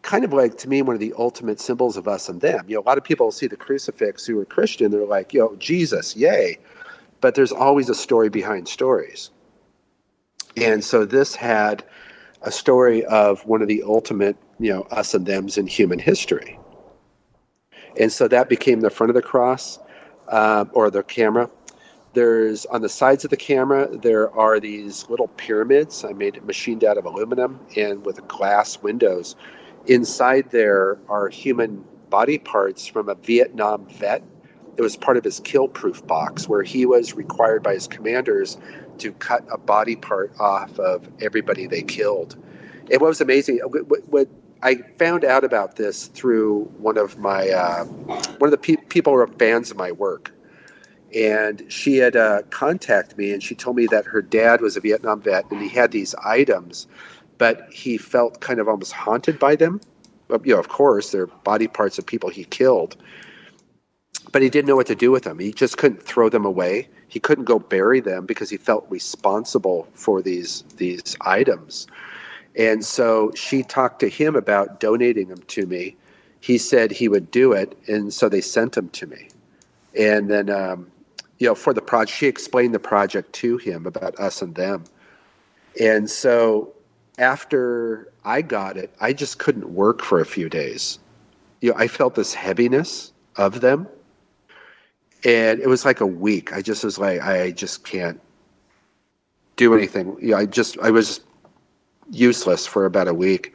kind 0.03 0.25
of 0.25 0.33
like 0.33 0.59
to 0.59 0.69
me 0.69 0.83
one 0.83 0.95
of 0.95 1.01
the 1.01 1.15
ultimate 1.17 1.61
symbols 1.61 1.97
of 1.97 2.09
us 2.09 2.29
and 2.29 2.41
them. 2.41 2.65
You 2.69 2.75
know, 2.75 2.81
a 2.81 2.89
lot 2.89 2.99
of 2.99 3.05
people 3.05 3.31
see 3.31 3.47
the 3.47 3.57
crucifix 3.57 4.27
who 4.27 4.39
are 4.41 4.45
Christian, 4.45 4.91
they're 4.91 5.07
like, 5.07 5.33
"Yo, 5.33 5.55
Jesus, 5.57 6.17
yay!" 6.17 6.59
But 7.21 7.37
there's 7.37 7.53
always 7.53 7.89
a 7.89 7.95
story 7.95 8.29
behind 8.29 8.69
stories, 8.69 9.31
and 10.57 10.85
so 10.85 11.05
this 11.05 11.37
had 11.37 11.85
a 12.43 12.51
story 12.51 13.05
of 13.05 13.47
one 13.47 13.63
of 13.63 13.69
the 13.69 13.85
ultimate, 13.85 14.37
you 14.59 14.73
know, 14.73 14.83
us 14.91 15.15
and 15.15 15.25
them's 15.25 15.57
in 15.57 15.69
human 15.69 16.01
history, 16.01 16.59
and 17.99 18.11
so 18.11 18.27
that 18.27 18.49
became 18.49 18.81
the 18.81 18.91
front 18.91 19.11
of 19.11 19.15
the 19.15 19.23
cross 19.23 19.79
uh, 20.29 20.65
or 20.73 20.91
the 20.91 21.05
camera. 21.05 21.49
There's 22.15 22.67
on 22.67 22.83
the 22.83 22.89
sides 22.89 23.25
of 23.25 23.31
the 23.31 23.37
camera, 23.37 23.89
there 23.97 24.31
are 24.37 24.61
these 24.61 25.09
little 25.09 25.29
pyramids. 25.29 26.05
I 26.05 26.13
made 26.13 26.37
it 26.37 26.45
machined 26.45 26.85
out 26.85 26.99
of 26.99 27.07
aluminum 27.07 27.61
and 27.77 28.05
with 28.05 28.27
glass 28.29 28.83
windows 28.83 29.37
Inside 29.87 30.51
there 30.51 30.99
are 31.09 31.29
human 31.29 31.85
body 32.09 32.39
parts 32.39 32.87
from 32.87 33.09
a 33.09 33.17
Vietnam 33.17 33.87
vet. 33.89 34.23
It 34.77 34.83
was 34.83 34.97
part 34.97 35.17
of 35.17 35.25
his 35.25 35.41
kill 35.41 35.67
proof 35.67 36.07
box 36.07 36.49
where 36.49 36.63
he 36.63 36.87
was 36.87 37.15
required 37.15 37.63
by 37.63 37.75
his 37.75 37.89
commanders 37.89 38.59
to 38.99 39.13
cut 39.15 39.45
a 39.51 39.59
body 39.59 39.97
part 39.97 40.33
off 40.39 40.79
of 40.79 41.09
everybody 41.21 41.67
they 41.67 41.83
killed. 41.83 42.37
It 42.89 43.01
was 43.01 43.21
amazing. 43.21 43.59
What, 43.59 44.09
what 44.09 44.29
I 44.63 44.77
found 44.99 45.25
out 45.25 45.43
about 45.43 45.77
this 45.77 46.07
through 46.07 46.65
one 46.79 46.97
of 46.97 47.19
my 47.19 47.49
uh, 47.51 47.85
one 47.85 48.49
of 48.49 48.51
the 48.53 48.59
pe- 48.59 48.85
people 48.89 49.13
who 49.15 49.19
are 49.19 49.27
fans 49.27 49.73
of 49.73 49.77
my 49.77 49.91
work, 49.91 50.33
and 51.15 51.65
she 51.69 51.97
had 51.97 52.17
uh, 52.17 52.43
contacted 52.51 53.19
me 53.19 53.33
and 53.33 53.43
she 53.43 53.55
told 53.55 53.77
me 53.77 53.87
that 53.87 54.07
her 54.07 54.23
dad 54.23 54.61
was 54.61 54.77
a 54.77 54.81
Vietnam 54.81 55.21
vet 55.21 55.51
and 55.51 55.61
he 55.61 55.69
had 55.69 55.93
these 55.93 56.15
items 56.17 56.87
but 57.43 57.67
he 57.73 57.99
felt 57.99 58.41
kind 58.41 58.61
of 58.61 58.69
almost 58.69 58.93
haunted 58.93 59.37
by 59.37 59.57
them. 59.57 59.81
You 60.45 60.55
know, 60.55 60.61
of 60.61 60.69
course, 60.69 61.11
they're 61.11 61.27
body 61.27 61.67
parts 61.67 61.99
of 61.99 62.07
people 62.07 62.31
he 62.31 62.45
killed, 62.45 62.95
but 64.31 64.43
he 64.43 64.49
didn't 64.49 64.69
know 64.69 64.77
what 64.77 64.87
to 64.87 64.95
do 64.95 65.11
with 65.11 65.25
them. 65.25 65.41
He 65.41 65.51
just 65.51 65.77
couldn't 65.77 66.01
throw 66.01 66.29
them 66.29 66.45
away. 66.45 66.89
He 67.09 67.19
couldn't 67.19 67.47
go 67.47 67.59
bury 67.59 67.99
them 67.99 68.27
because 68.27 68.49
he 68.49 68.57
felt 68.59 68.87
responsible 68.89 69.89
for 69.93 70.23
these 70.23 70.63
these 70.77 71.17
items. 71.23 71.89
And 72.55 72.85
so 72.85 73.33
she 73.35 73.65
talked 73.65 73.99
to 73.99 74.09
him 74.09 74.37
about 74.37 74.79
donating 74.79 75.27
them 75.27 75.43
to 75.49 75.67
me. 75.67 75.97
He 76.39 76.59
said 76.59 76.93
he 76.93 77.09
would 77.09 77.33
do 77.33 77.53
it, 77.55 77.77
and 77.89 78.15
so 78.15 78.29
they 78.29 78.41
sent 78.41 78.75
them 78.75 78.89
to 78.91 79.09
me. 79.09 79.31
And 79.99 80.31
then, 80.31 80.49
um, 80.49 80.92
you 81.43 81.49
know, 81.49 81.57
for 81.57 81.75
the 81.75 81.83
project, 81.83 82.17
she 82.17 82.29
explained 82.29 82.73
the 82.73 82.79
project 82.79 83.33
to 83.33 83.57
him 83.57 83.85
about 83.85 84.17
us 84.21 84.43
and 84.43 84.55
them. 84.55 84.85
And 85.81 86.09
so 86.09 86.73
after 87.19 88.13
I 88.25 88.43
got 88.43 88.77
it, 88.77 88.95
I 89.01 89.13
just 89.13 89.41
couldn't 89.41 89.75
work 89.75 90.03
for 90.03 90.21
a 90.21 90.25
few 90.25 90.49
days. 90.49 91.01
You 91.61 91.73
know, 91.73 91.77
I 91.77 91.89
felt 91.89 92.15
this 92.15 92.33
heaviness 92.33 93.13
of 93.35 93.61
them. 93.61 93.89
And 95.25 95.59
it 95.59 95.67
was 95.67 95.85
like 95.85 96.01
a 96.01 96.07
week. 96.07 96.53
I 96.53 96.63
just 96.63 96.85
was 96.85 96.97
like, 96.97 97.21
I 97.21 97.51
just 97.51 97.83
can't 97.83 98.21
do 99.57 99.75
anything. 99.75 100.17
You 100.21 100.31
know, 100.31 100.37
I 100.37 100.47
just, 100.47 100.79
I 100.79 100.93
was 100.93 101.23
useless 102.13 102.69
for 102.69 102.85
about 102.85 103.09
a 103.09 103.15
week. 103.15 103.53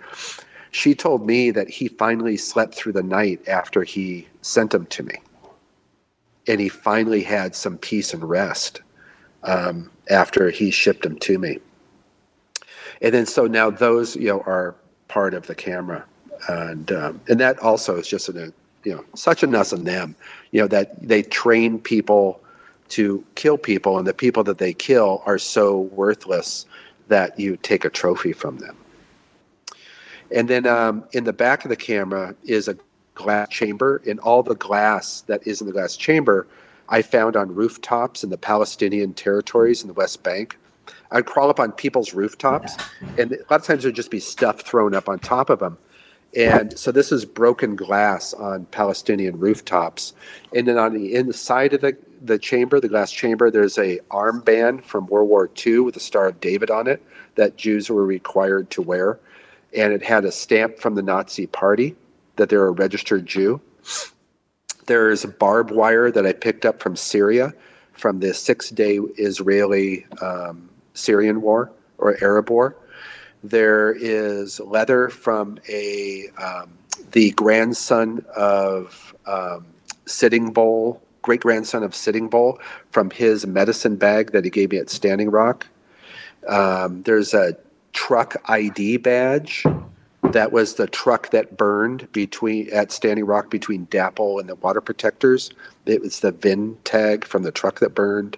She 0.72 0.94
told 0.94 1.26
me 1.26 1.52
that 1.52 1.70
he 1.70 1.88
finally 1.88 2.36
slept 2.36 2.76
through 2.76 2.94
the 2.94 3.04
night 3.04 3.48
after 3.48 3.86
he 3.86 4.28
sent 4.42 4.72
them 4.72 4.88
to 4.88 5.04
me. 5.04 5.16
And 6.48 6.60
he 6.60 6.70
finally 6.70 7.24
had 7.24 7.56
some 7.56 7.78
peace 7.78 8.14
and 8.14 8.24
rest 8.24 8.82
um, 9.44 9.92
after 10.10 10.50
he 10.50 10.72
shipped 10.72 11.04
them 11.04 11.18
to 11.20 11.38
me 11.38 11.60
and 13.02 13.14
then 13.14 13.26
so 13.26 13.48
now 13.48 13.70
those 13.70 14.16
you 14.16 14.28
know 14.28 14.42
are 14.42 14.76
part 15.08 15.34
of 15.34 15.48
the 15.48 15.56
camera, 15.56 16.06
and 16.50 16.92
um, 16.92 17.22
and 17.28 17.40
that 17.40 17.60
also 17.60 17.98
is 17.98 18.08
just 18.08 18.30
a 18.30 18.54
you 18.84 18.96
know 18.96 19.04
such 19.16 19.44
a 19.44 19.58
us 19.58 19.72
and 19.72 19.86
them, 19.86 20.16
you 20.52 20.62
know 20.62 20.68
that 20.68 21.02
they 21.02 21.22
train 21.22 21.80
people 21.80 22.42
to 22.90 23.24
kill 23.36 23.58
people, 23.58 23.98
and 23.98 24.08
the 24.08 24.14
people 24.14 24.44
that 24.44 24.58
they 24.58 24.74
kill 24.74 25.22
are 25.26 25.38
so 25.38 25.82
worthless 25.82 26.66
that 27.08 27.40
you 27.40 27.58
take 27.58 27.86
a 27.86 27.90
trophy 27.90 28.34
from 28.34 28.58
them. 28.58 28.76
And 30.30 30.48
then 30.50 30.68
um, 30.68 31.06
in 31.14 31.24
the 31.24 31.32
back 31.32 31.64
of 31.64 31.70
the 31.70 31.76
camera 31.78 32.36
is 32.44 32.68
a 32.68 32.76
glass 33.18 33.50
chamber, 33.50 34.02
and 34.08 34.20
all 34.20 34.44
the 34.44 34.56
glass 34.56 35.22
that 35.22 35.46
is 35.46 35.60
in 35.60 35.68
the 35.68 35.74
glass 35.74 35.98
chamber 35.98 36.48
I 36.90 37.02
found 37.02 37.36
on 37.36 37.54
rooftops 37.54 38.24
in 38.24 38.30
the 38.30 38.38
Palestinian 38.38 39.14
territories 39.14 39.82
in 39.82 39.88
the 39.88 39.94
West 39.94 40.24
Bank. 40.24 40.58
I'd 41.12 41.26
crawl 41.26 41.50
up 41.50 41.60
on 41.60 41.72
people's 41.74 42.14
rooftops, 42.14 42.78
and 43.18 43.34
a 43.34 43.38
lot 43.50 43.60
of 43.60 43.64
times 43.64 43.84
there'd 43.84 43.96
just 43.96 44.12
be 44.12 44.20
stuff 44.20 44.62
thrown 44.62 44.94
up 44.94 45.10
on 45.10 45.20
top 45.20 45.50
of 45.50 45.60
them. 45.60 45.78
And 46.36 46.78
so 46.78 46.92
this 46.92 47.12
is 47.12 47.26
broken 47.26 47.76
glass 47.76 48.34
on 48.34 48.66
Palestinian 48.66 49.40
rooftops. 49.40 50.14
And 50.54 50.68
then 50.68 50.78
on 50.78 50.94
the 50.94 51.16
inside 51.16 51.74
of 51.74 51.82
the, 51.82 51.98
the 52.22 52.38
chamber, 52.38 52.80
the 52.80 52.90
glass 52.90 53.12
chamber, 53.12 53.50
there's 53.50 53.78
a 53.78 54.00
armband 54.12 54.84
from 54.84 55.08
World 55.08 55.30
War 55.30 55.50
II 55.66 55.80
with 55.80 55.94
the 55.94 56.00
Star 56.00 56.28
of 56.28 56.40
David 56.40 56.70
on 56.70 56.88
it 56.88 57.02
that 57.36 57.58
Jews 57.58 57.90
were 57.90 58.06
required 58.06 58.70
to 58.72 58.82
wear. 58.82 59.20
And 59.76 59.94
it 59.94 60.04
had 60.04 60.26
a 60.26 60.32
stamp 60.32 60.80
from 60.80 60.96
the 60.96 61.02
Nazi 61.02 61.48
Party 61.48 61.96
that 62.38 62.50
they're 62.50 62.68
a 62.68 62.72
registered 62.72 63.26
Jew. 63.26 63.62
There's 64.86 65.26
barbed 65.26 65.72
wire 65.72 66.12
that 66.12 66.26
I 66.26 66.34
picked 66.34 66.66
up 66.66 66.82
from 66.82 66.96
Syria 66.96 67.54
from 67.94 68.20
the 68.20 68.34
six 68.34 68.70
day 68.70 68.98
Israeli 69.18 70.06
um, 70.22 70.70
Syrian 70.94 71.42
war 71.42 71.72
or 71.98 72.18
Arab 72.24 72.50
war. 72.50 72.76
There 73.44 73.92
is 73.92 74.60
leather 74.60 75.10
from 75.10 75.60
a 75.70 76.28
um, 76.42 76.72
the 77.12 77.32
grandson 77.32 78.26
of 78.36 79.16
um, 79.26 79.66
Sitting 80.06 80.52
Bull, 80.52 81.02
great 81.22 81.42
grandson 81.42 81.84
of 81.84 81.94
Sitting 81.94 82.30
Bull, 82.30 82.60
from 82.92 83.10
his 83.10 83.46
medicine 83.46 83.96
bag 83.96 84.32
that 84.32 84.44
he 84.44 84.50
gave 84.50 84.72
me 84.72 84.78
at 84.78 84.90
Standing 84.90 85.30
Rock. 85.30 85.68
Um, 86.48 87.04
there's 87.04 87.34
a 87.34 87.58
truck 87.94 88.36
ID 88.46 88.98
badge. 88.98 89.66
That 90.32 90.52
was 90.52 90.76
the 90.76 90.88
truck 90.88 91.32
that 91.32 91.58
burned 91.58 92.12
between 92.12 92.70
at 92.72 92.92
Standing 92.92 93.26
Rock 93.26 93.50
between 93.50 93.88
DAPL 93.88 94.40
and 94.40 94.50
the 94.50 94.56
water 94.56 94.82
protectors. 94.82 95.52
It 95.86 96.02
was 96.02 96.20
the 96.20 96.32
VIN 96.32 96.78
tag 96.84 97.26
from 97.26 97.44
the 97.44 97.52
truck 97.52 97.80
that 97.80 97.96
burned 97.96 98.38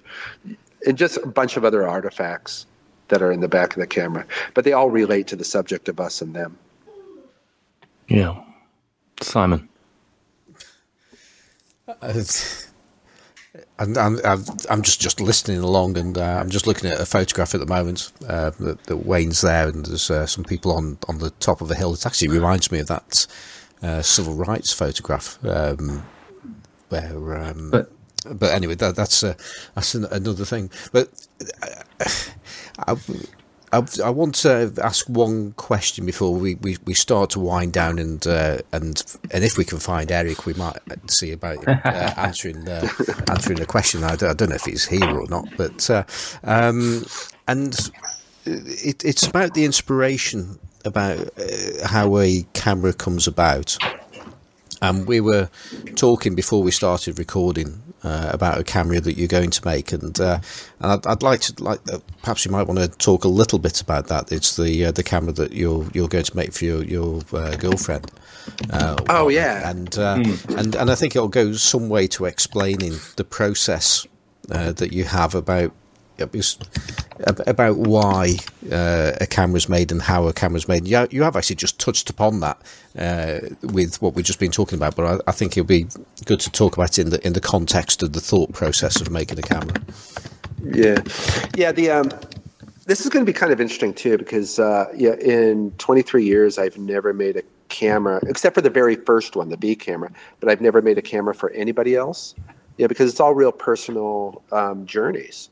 and 0.85 0.97
just 0.97 1.17
a 1.17 1.27
bunch 1.27 1.57
of 1.57 1.65
other 1.65 1.87
artifacts 1.87 2.65
that 3.09 3.21
are 3.21 3.31
in 3.31 3.41
the 3.41 3.47
back 3.47 3.73
of 3.73 3.79
the 3.79 3.87
camera. 3.87 4.25
But 4.53 4.63
they 4.63 4.73
all 4.73 4.89
relate 4.89 5.27
to 5.27 5.35
the 5.35 5.43
subject 5.43 5.89
of 5.89 5.99
us 5.99 6.21
and 6.21 6.35
them. 6.35 6.57
Yeah. 8.07 8.41
Simon. 9.21 9.67
Uh, 11.87 12.23
I'm, 13.79 13.97
I'm, 13.97 14.43
I'm 14.69 14.81
just, 14.81 14.99
just 14.99 15.21
listening 15.21 15.59
along 15.59 15.97
and 15.97 16.17
uh, 16.17 16.37
I'm 16.41 16.49
just 16.49 16.67
looking 16.67 16.89
at 16.91 16.99
a 16.99 17.05
photograph 17.05 17.53
at 17.55 17.61
the 17.61 17.65
moment 17.65 18.11
uh, 18.27 18.51
that, 18.59 18.83
that 18.83 18.97
Wayne's 18.97 19.41
there 19.41 19.69
and 19.69 19.85
there's 19.85 20.11
uh, 20.11 20.25
some 20.25 20.43
people 20.43 20.73
on, 20.73 20.97
on 21.07 21.19
the 21.19 21.29
top 21.31 21.61
of 21.61 21.71
a 21.71 21.75
hill. 21.75 21.93
It 21.93 22.05
actually 22.05 22.27
reminds 22.27 22.71
me 22.71 22.79
of 22.79 22.87
that 22.87 23.25
uh, 23.81 24.01
civil 24.01 24.33
rights 24.33 24.73
photograph. 24.73 25.39
Um, 25.43 26.05
where, 26.89 27.41
um, 27.41 27.71
But- 27.71 27.91
but 28.35 28.53
anyway, 28.53 28.75
that, 28.75 28.97
that's 28.97 29.23
uh, 29.23 29.33
that's 29.75 29.95
an, 29.95 30.03
another 30.11 30.43
thing. 30.43 30.69
But 30.91 31.07
uh, 31.63 32.05
I, 32.85 32.97
I, 33.71 33.85
I 34.03 34.09
want 34.09 34.35
to 34.35 34.73
ask 34.81 35.07
one 35.07 35.51
question 35.53 36.05
before 36.05 36.33
we, 36.33 36.55
we, 36.55 36.77
we 36.85 36.93
start 36.93 37.31
to 37.31 37.39
wind 37.39 37.73
down, 37.73 37.99
and 37.99 38.25
uh, 38.25 38.59
and 38.71 39.03
and 39.31 39.43
if 39.43 39.57
we 39.57 39.65
can 39.65 39.79
find 39.79 40.11
Erik, 40.11 40.45
we 40.45 40.53
might 40.53 40.77
see 41.09 41.31
about 41.31 41.67
uh, 41.67 41.73
answering 42.17 42.67
uh, 42.67 42.87
answering 43.29 43.61
a 43.61 43.65
question. 43.65 44.03
I 44.03 44.15
don't, 44.15 44.31
I 44.31 44.33
don't 44.33 44.49
know 44.49 44.55
if 44.55 44.65
he's 44.65 44.87
here 44.87 45.09
or 45.09 45.27
not, 45.27 45.47
but 45.57 45.89
uh, 45.89 46.03
um, 46.43 47.05
and 47.47 47.91
it, 48.45 49.05
it's 49.05 49.27
about 49.27 49.53
the 49.53 49.65
inspiration 49.65 50.59
about 50.85 51.19
uh, 51.37 51.87
how 51.87 52.17
a 52.17 52.45
camera 52.53 52.93
comes 52.93 53.27
about. 53.27 53.77
And 54.81 55.05
we 55.07 55.19
were 55.19 55.49
talking 55.95 56.35
before 56.35 56.63
we 56.63 56.71
started 56.71 57.19
recording 57.19 57.81
uh, 58.03 58.29
about 58.33 58.57
a 58.59 58.63
camera 58.63 59.01
that 59.01 59.17
you're 59.17 59.27
going 59.27 59.49
to 59.49 59.65
make, 59.65 59.91
and 59.91 60.17
uh, 60.19 60.39
and 60.79 60.91
I'd, 60.93 61.05
I'd 61.05 61.21
like 61.23 61.41
to 61.41 61.63
like 61.63 61.79
uh, 61.91 61.99
perhaps 62.21 62.45
you 62.45 62.51
might 62.51 62.67
want 62.67 62.79
to 62.79 62.87
talk 62.87 63.25
a 63.25 63.27
little 63.27 63.59
bit 63.59 63.81
about 63.81 64.07
that. 64.07 64.31
It's 64.31 64.55
the 64.55 64.85
uh, 64.85 64.91
the 64.91 65.03
camera 65.03 65.33
that 65.33 65.51
you're 65.51 65.85
you're 65.93 66.07
going 66.07 66.23
to 66.23 66.35
make 66.35 66.53
for 66.53 66.63
your 66.65 66.83
your 66.85 67.21
uh, 67.33 67.55
girlfriend. 67.57 68.09
Uh, 68.71 68.95
Oh, 69.09 69.27
yeah. 69.29 69.69
and 69.69 69.97
uh, 69.97 70.23
and 70.57 70.75
and 70.75 70.89
I 70.89 70.95
think 70.95 71.15
it'll 71.15 71.27
go 71.27 71.51
some 71.53 71.89
way 71.89 72.07
to 72.07 72.25
explaining 72.25 72.93
the 73.17 73.25
process 73.25 74.07
uh, 74.49 74.71
that 74.71 74.93
you 74.93 75.03
have 75.03 75.35
about 75.35 75.63
it 75.63 75.71
was 75.71 75.71
ab- 75.71 75.73
about 77.47 77.77
why 77.77 78.37
uh, 78.71 79.11
a 79.19 79.27
camera's 79.27 79.67
made 79.67 79.91
and 79.91 80.01
how 80.01 80.27
a 80.27 80.33
camera's 80.33 80.67
made. 80.67 80.87
You, 80.87 81.07
you 81.11 81.23
have 81.23 81.35
actually 81.35 81.57
just 81.57 81.79
touched 81.79 82.09
upon 82.09 82.39
that 82.39 82.61
uh, 82.97 83.39
with 83.63 84.01
what 84.01 84.13
we've 84.13 84.25
just 84.25 84.39
been 84.39 84.51
talking 84.51 84.77
about, 84.77 84.95
but 84.95 85.05
I, 85.05 85.29
I 85.29 85.31
think 85.31 85.57
it'll 85.57 85.67
be 85.67 85.87
good 86.25 86.39
to 86.41 86.51
talk 86.51 86.75
about 86.75 86.97
it 86.97 87.01
in 87.01 87.09
the 87.09 87.25
in 87.25 87.33
the 87.33 87.41
context 87.41 88.03
of 88.03 88.13
the 88.13 88.21
thought 88.21 88.53
process 88.53 89.01
of 89.01 89.11
making 89.11 89.39
a 89.39 89.43
camera. 89.43 89.75
Yeah, 90.63 91.01
yeah. 91.55 91.71
The 91.71 91.91
um, 91.91 92.09
this 92.85 93.01
is 93.01 93.09
going 93.09 93.25
to 93.25 93.31
be 93.31 93.37
kind 93.37 93.51
of 93.51 93.61
interesting 93.61 93.93
too 93.93 94.17
because 94.17 94.59
uh, 94.59 94.91
yeah, 94.95 95.13
in 95.15 95.71
23 95.77 96.23
years 96.23 96.57
I've 96.57 96.77
never 96.77 97.13
made 97.13 97.37
a 97.37 97.43
camera 97.69 98.19
except 98.27 98.55
for 98.55 98.61
the 98.61 98.69
very 98.69 98.95
first 98.95 99.35
one, 99.35 99.49
the 99.49 99.57
B 99.57 99.75
camera. 99.75 100.11
But 100.39 100.49
I've 100.49 100.61
never 100.61 100.81
made 100.81 100.97
a 100.97 101.01
camera 101.01 101.35
for 101.35 101.51
anybody 101.51 101.95
else. 101.95 102.35
Yeah, 102.77 102.87
because 102.87 103.11
it's 103.11 103.19
all 103.19 103.33
real 103.33 103.51
personal 103.51 104.41
um, 104.53 104.85
journeys. 104.85 105.49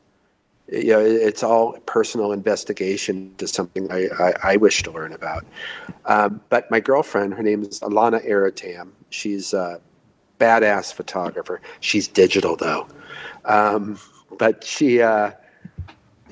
You 0.70 0.92
know, 0.92 1.00
it- 1.00 1.22
it's 1.22 1.42
all 1.42 1.72
personal 1.86 2.32
investigation 2.32 3.34
to 3.38 3.46
something 3.48 3.90
I, 3.90 4.08
I, 4.18 4.34
I 4.52 4.56
wish 4.56 4.82
to 4.84 4.90
learn 4.90 5.12
about. 5.12 5.44
Um, 6.06 6.40
but 6.48 6.70
my 6.70 6.80
girlfriend, 6.80 7.34
her 7.34 7.42
name 7.42 7.62
is 7.62 7.80
Alanna 7.80 8.26
Airitam. 8.26 8.90
She's 9.10 9.52
a 9.54 9.80
badass 10.38 10.92
photographer. 10.92 11.60
She's 11.80 12.06
digital 12.08 12.56
though. 12.56 12.86
Um, 13.44 13.98
but 14.38 14.62
she 14.64 15.00
uh, 15.02 15.32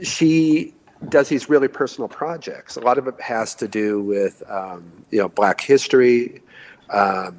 she 0.03 0.75
does 1.09 1.29
these 1.29 1.49
really 1.49 1.69
personal 1.69 2.09
projects. 2.09 2.77
A 2.77 2.81
lot 2.81 2.99
of 2.99 3.07
it 3.07 3.21
has 3.21 3.55
to 3.57 3.69
do 3.69 4.03
with 4.03 4.43
um, 4.49 5.05
you 5.11 5.19
know 5.19 5.29
Black 5.29 5.61
history. 5.61 6.43
Um, 6.91 7.39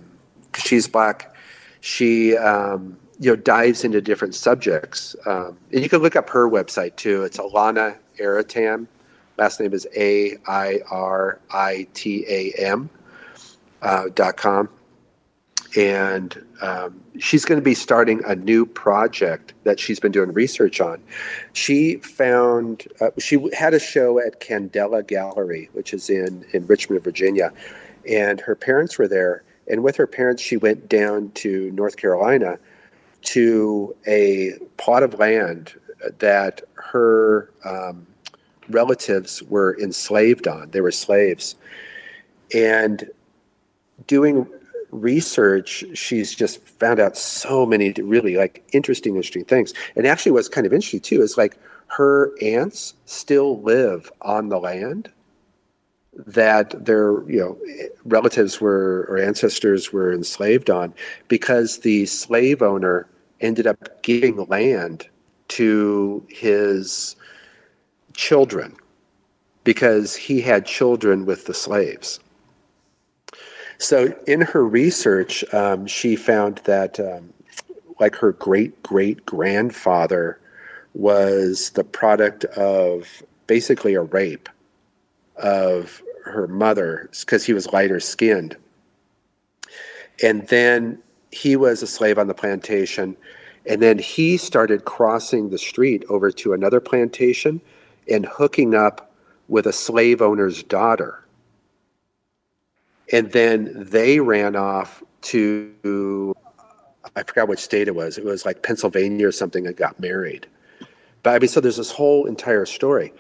she's 0.55 0.87
black. 0.87 1.35
She 1.79 2.35
um, 2.35 2.97
you 3.19 3.31
know 3.31 3.35
dives 3.35 3.83
into 3.83 4.01
different 4.01 4.35
subjects, 4.35 5.15
um, 5.25 5.57
and 5.71 5.81
you 5.81 5.89
can 5.89 6.01
look 6.01 6.15
up 6.15 6.29
her 6.29 6.49
website 6.49 6.95
too. 6.95 7.23
It's 7.23 7.37
Alanna 7.37 7.97
Airitam. 8.19 8.87
Last 9.37 9.59
name 9.59 9.73
is 9.73 9.87
A 9.95 10.37
I 10.47 10.79
R 10.89 11.39
I 11.51 11.87
T 11.93 12.25
A 12.27 12.51
M 12.57 12.89
uh, 13.81 14.09
dot 14.13 14.37
com 14.37 14.69
and 15.75 16.43
um, 16.61 16.99
she's 17.19 17.43
going 17.45 17.59
to 17.59 17.63
be 17.63 17.73
starting 17.73 18.23
a 18.25 18.35
new 18.35 18.65
project 18.65 19.53
that 19.63 19.79
she's 19.79 19.99
been 19.99 20.11
doing 20.11 20.31
research 20.31 20.79
on. 20.79 21.01
She 21.53 21.97
found 21.97 22.87
uh, 23.01 23.09
she 23.19 23.49
had 23.53 23.73
a 23.73 23.79
show 23.79 24.19
at 24.19 24.39
Candela 24.39 25.05
Gallery, 25.05 25.69
which 25.73 25.93
is 25.93 26.09
in 26.09 26.45
in 26.53 26.65
Richmond, 26.67 27.03
Virginia, 27.03 27.51
and 28.09 28.39
her 28.41 28.55
parents 28.55 28.97
were 28.97 29.07
there. 29.07 29.43
And 29.69 29.83
with 29.83 29.97
her 29.97 30.07
parents, 30.07 30.41
she 30.41 30.55
went 30.55 30.87
down 30.87 31.31
to 31.35 31.71
North 31.71 31.97
Carolina 31.97 32.57
to 33.27 33.93
a 34.07 34.53
plot 34.77 35.03
of 35.03 35.19
land 35.19 35.73
that 36.19 36.61
her 36.75 37.51
um, 37.65 38.07
relatives 38.69 39.43
were 39.43 39.77
enslaved 39.81 40.47
on. 40.47 40.71
They 40.71 40.79
were 40.79 40.91
slaves, 40.91 41.55
and 42.53 43.09
doing 44.05 44.47
research, 44.91 45.83
she's 45.93 46.33
just 46.33 46.61
found 46.61 47.01
out 47.01 47.17
so 47.17 47.65
many 47.65 47.91
really 47.91 48.37
like 48.37 48.65
interesting, 48.71 49.15
interesting 49.15 49.43
things. 49.43 49.73
And 49.97 50.07
actually, 50.07 50.31
what's 50.31 50.47
kind 50.47 50.65
of 50.65 50.71
interesting 50.71 51.01
too 51.01 51.21
is 51.21 51.37
like 51.37 51.57
her 51.87 52.31
aunts 52.41 52.93
still 53.05 53.61
live 53.61 54.09
on 54.21 54.47
the 54.47 54.59
land 54.59 55.11
that 56.25 56.85
their 56.85 57.29
you 57.29 57.39
know 57.39 57.57
relatives 58.05 58.59
were 58.59 59.05
or 59.09 59.17
ancestors 59.17 59.93
were 59.93 60.13
enslaved 60.13 60.69
on 60.69 60.93
because 61.27 61.79
the 61.79 62.05
slave 62.05 62.61
owner 62.61 63.07
ended 63.41 63.67
up 63.67 64.01
giving 64.03 64.45
land 64.47 65.07
to 65.49 66.25
his 66.29 67.15
children 68.13 68.75
because 69.63 70.15
he 70.15 70.41
had 70.41 70.65
children 70.65 71.25
with 71.25 71.45
the 71.45 71.53
slaves. 71.53 72.19
So, 73.79 74.15
in 74.25 74.41
her 74.41 74.65
research, 74.65 75.43
um, 75.53 75.85
she 75.85 76.15
found 76.15 76.61
that, 76.65 76.99
um, 76.99 77.31
like, 77.99 78.15
her 78.15 78.31
great 78.31 78.81
great 78.81 79.25
grandfather 79.25 80.39
was 80.93 81.71
the 81.71 81.83
product 81.83 82.45
of 82.45 83.21
basically 83.45 83.93
a 83.93 84.01
rape 84.01 84.49
of 85.35 86.01
her 86.25 86.47
mother 86.47 87.09
because 87.19 87.45
he 87.45 87.53
was 87.53 87.71
lighter 87.71 87.99
skinned. 87.99 88.57
And 90.23 90.47
then 90.47 90.97
he 91.31 91.55
was 91.55 91.83
a 91.83 91.87
slave 91.87 92.17
on 92.17 92.27
the 92.27 92.33
plantation. 92.33 93.15
And 93.65 93.81
then 93.81 93.99
he 93.99 94.37
started 94.37 94.85
crossing 94.85 95.49
the 95.49 95.57
street 95.57 96.05
over 96.09 96.31
to 96.31 96.53
another 96.53 96.79
plantation 96.79 97.59
and 98.09 98.25
hooking 98.25 98.73
up 98.73 99.11
with 99.49 99.65
a 99.65 99.73
slave 99.73 100.21
owner's 100.21 100.63
daughter 100.63 101.27
and 103.11 103.31
then 103.31 103.71
they 103.75 104.19
ran 104.19 104.55
off 104.55 105.03
to 105.21 106.35
I 107.15 107.23
forgot 107.23 107.47
which 107.47 107.59
state 107.59 107.87
it 107.87 107.95
was. 107.95 108.17
It 108.17 108.25
was 108.25 108.45
like 108.45 108.63
Pennsylvania 108.63 109.27
or 109.27 109.31
something 109.31 109.65
and 109.65 109.75
got 109.75 109.99
married. 109.99 110.45
But 111.23 111.35
I 111.35 111.39
mean, 111.39 111.47
so 111.47 111.59
there's 111.61 111.77
this 111.77 111.91
whole 111.91 112.25
entire 112.25 112.65
story. 112.65 113.13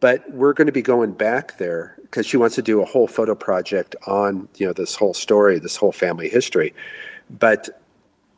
But 0.00 0.30
we're 0.30 0.52
going 0.52 0.66
to 0.66 0.72
be 0.72 0.82
going 0.82 1.12
back 1.12 1.58
there 1.58 1.96
because 2.02 2.26
she 2.26 2.36
wants 2.36 2.54
to 2.56 2.62
do 2.62 2.80
a 2.80 2.84
whole 2.84 3.08
photo 3.08 3.34
project 3.34 3.96
on 4.06 4.48
you 4.56 4.66
know 4.66 4.72
this 4.72 4.94
whole 4.94 5.14
story, 5.14 5.58
this 5.58 5.76
whole 5.76 5.92
family 5.92 6.28
history. 6.28 6.74
But 7.30 7.68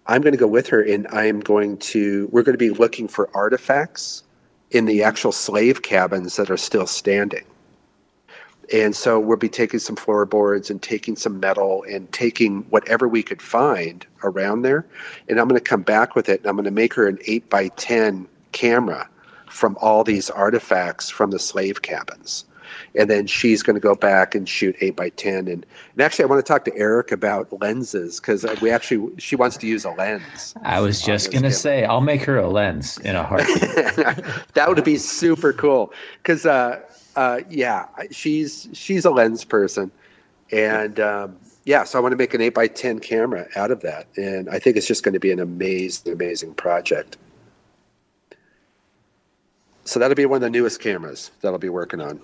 I'm 0.06 0.22
going 0.22 0.32
to 0.32 0.38
go 0.38 0.46
with 0.46 0.66
her, 0.68 0.82
and 0.82 1.06
I'm 1.08 1.40
going 1.40 1.78
to 1.78 2.28
we're 2.32 2.42
going 2.42 2.54
to 2.54 2.58
be 2.58 2.70
looking 2.70 3.08
for 3.08 3.30
artifacts 3.34 4.24
in 4.70 4.84
the 4.84 5.02
actual 5.02 5.32
slave 5.32 5.82
cabins 5.82 6.36
that 6.36 6.50
are 6.50 6.56
still 6.56 6.86
standing. 6.86 7.44
And 8.72 8.94
so 8.94 9.18
we'll 9.18 9.36
be 9.36 9.48
taking 9.48 9.80
some 9.80 9.96
floorboards 9.96 10.70
and 10.70 10.80
taking 10.80 11.16
some 11.16 11.40
metal 11.40 11.84
and 11.88 12.10
taking 12.12 12.62
whatever 12.70 13.08
we 13.08 13.22
could 13.22 13.42
find 13.42 14.06
around 14.22 14.62
there. 14.62 14.86
And 15.28 15.40
I'm 15.40 15.48
going 15.48 15.60
to 15.60 15.64
come 15.64 15.82
back 15.82 16.14
with 16.14 16.28
it 16.28 16.40
and 16.40 16.48
I'm 16.48 16.54
going 16.54 16.66
to 16.66 16.70
make 16.70 16.94
her 16.94 17.08
an 17.08 17.18
8 17.26 17.50
by 17.50 17.68
10 17.68 18.28
camera 18.52 19.08
from 19.48 19.76
all 19.80 20.04
these 20.04 20.30
artifacts 20.30 21.10
from 21.10 21.32
the 21.32 21.38
slave 21.40 21.82
cabins. 21.82 22.44
And 22.94 23.08
then 23.10 23.26
she's 23.26 23.62
going 23.62 23.74
to 23.74 23.80
go 23.80 23.94
back 23.94 24.34
and 24.34 24.48
shoot 24.48 24.76
8 24.80 24.96
by 24.96 25.10
10 25.10 25.48
And, 25.48 25.48
and 25.48 25.66
actually, 26.00 26.24
I 26.24 26.28
want 26.28 26.44
to 26.44 26.48
talk 26.48 26.64
to 26.64 26.76
Erik 26.76 27.12
about 27.12 27.52
lenses 27.60 28.20
because 28.20 28.44
we 28.60 28.70
actually, 28.70 29.18
she 29.18 29.36
wants 29.36 29.56
to 29.58 29.66
use 29.66 29.84
a 29.84 29.90
lens. 29.90 30.54
I 30.62 30.80
was 30.80 31.00
just 31.00 31.32
gonna 31.32 31.52
say 31.52 31.84
I'll 31.84 32.00
make 32.00 32.22
her 32.24 32.38
a 32.38 32.48
lens 32.48 32.98
in 32.98 33.16
a 33.16 33.24
heartbeat. 33.24 33.60
that 34.54 34.64
would 34.68 34.82
be 34.84 34.96
super 34.96 35.52
cool 35.52 35.92
because 36.22 36.46
uh, 36.46 36.80
uh, 37.16 37.40
yeah 37.48 37.86
she's 38.10 38.68
she's 38.72 39.04
a 39.04 39.10
lens 39.10 39.44
person 39.44 39.90
and 40.52 41.00
um, 41.00 41.36
yeah 41.64 41.84
so 41.84 41.98
i 41.98 42.02
want 42.02 42.12
to 42.12 42.16
make 42.16 42.34
an 42.34 42.40
8 42.40 42.54
by 42.54 42.66
10 42.66 43.00
camera 43.00 43.46
out 43.56 43.70
of 43.70 43.80
that 43.82 44.06
and 44.16 44.48
i 44.48 44.58
think 44.58 44.76
it's 44.76 44.86
just 44.86 45.02
going 45.02 45.14
to 45.14 45.20
be 45.20 45.30
an 45.30 45.40
amazing 45.40 46.12
amazing 46.12 46.54
project 46.54 47.16
so 49.84 49.98
that'll 49.98 50.14
be 50.14 50.26
one 50.26 50.36
of 50.36 50.42
the 50.42 50.50
newest 50.50 50.80
cameras 50.80 51.30
that 51.40 51.48
i'll 51.48 51.58
be 51.58 51.68
working 51.68 52.00
on 52.00 52.20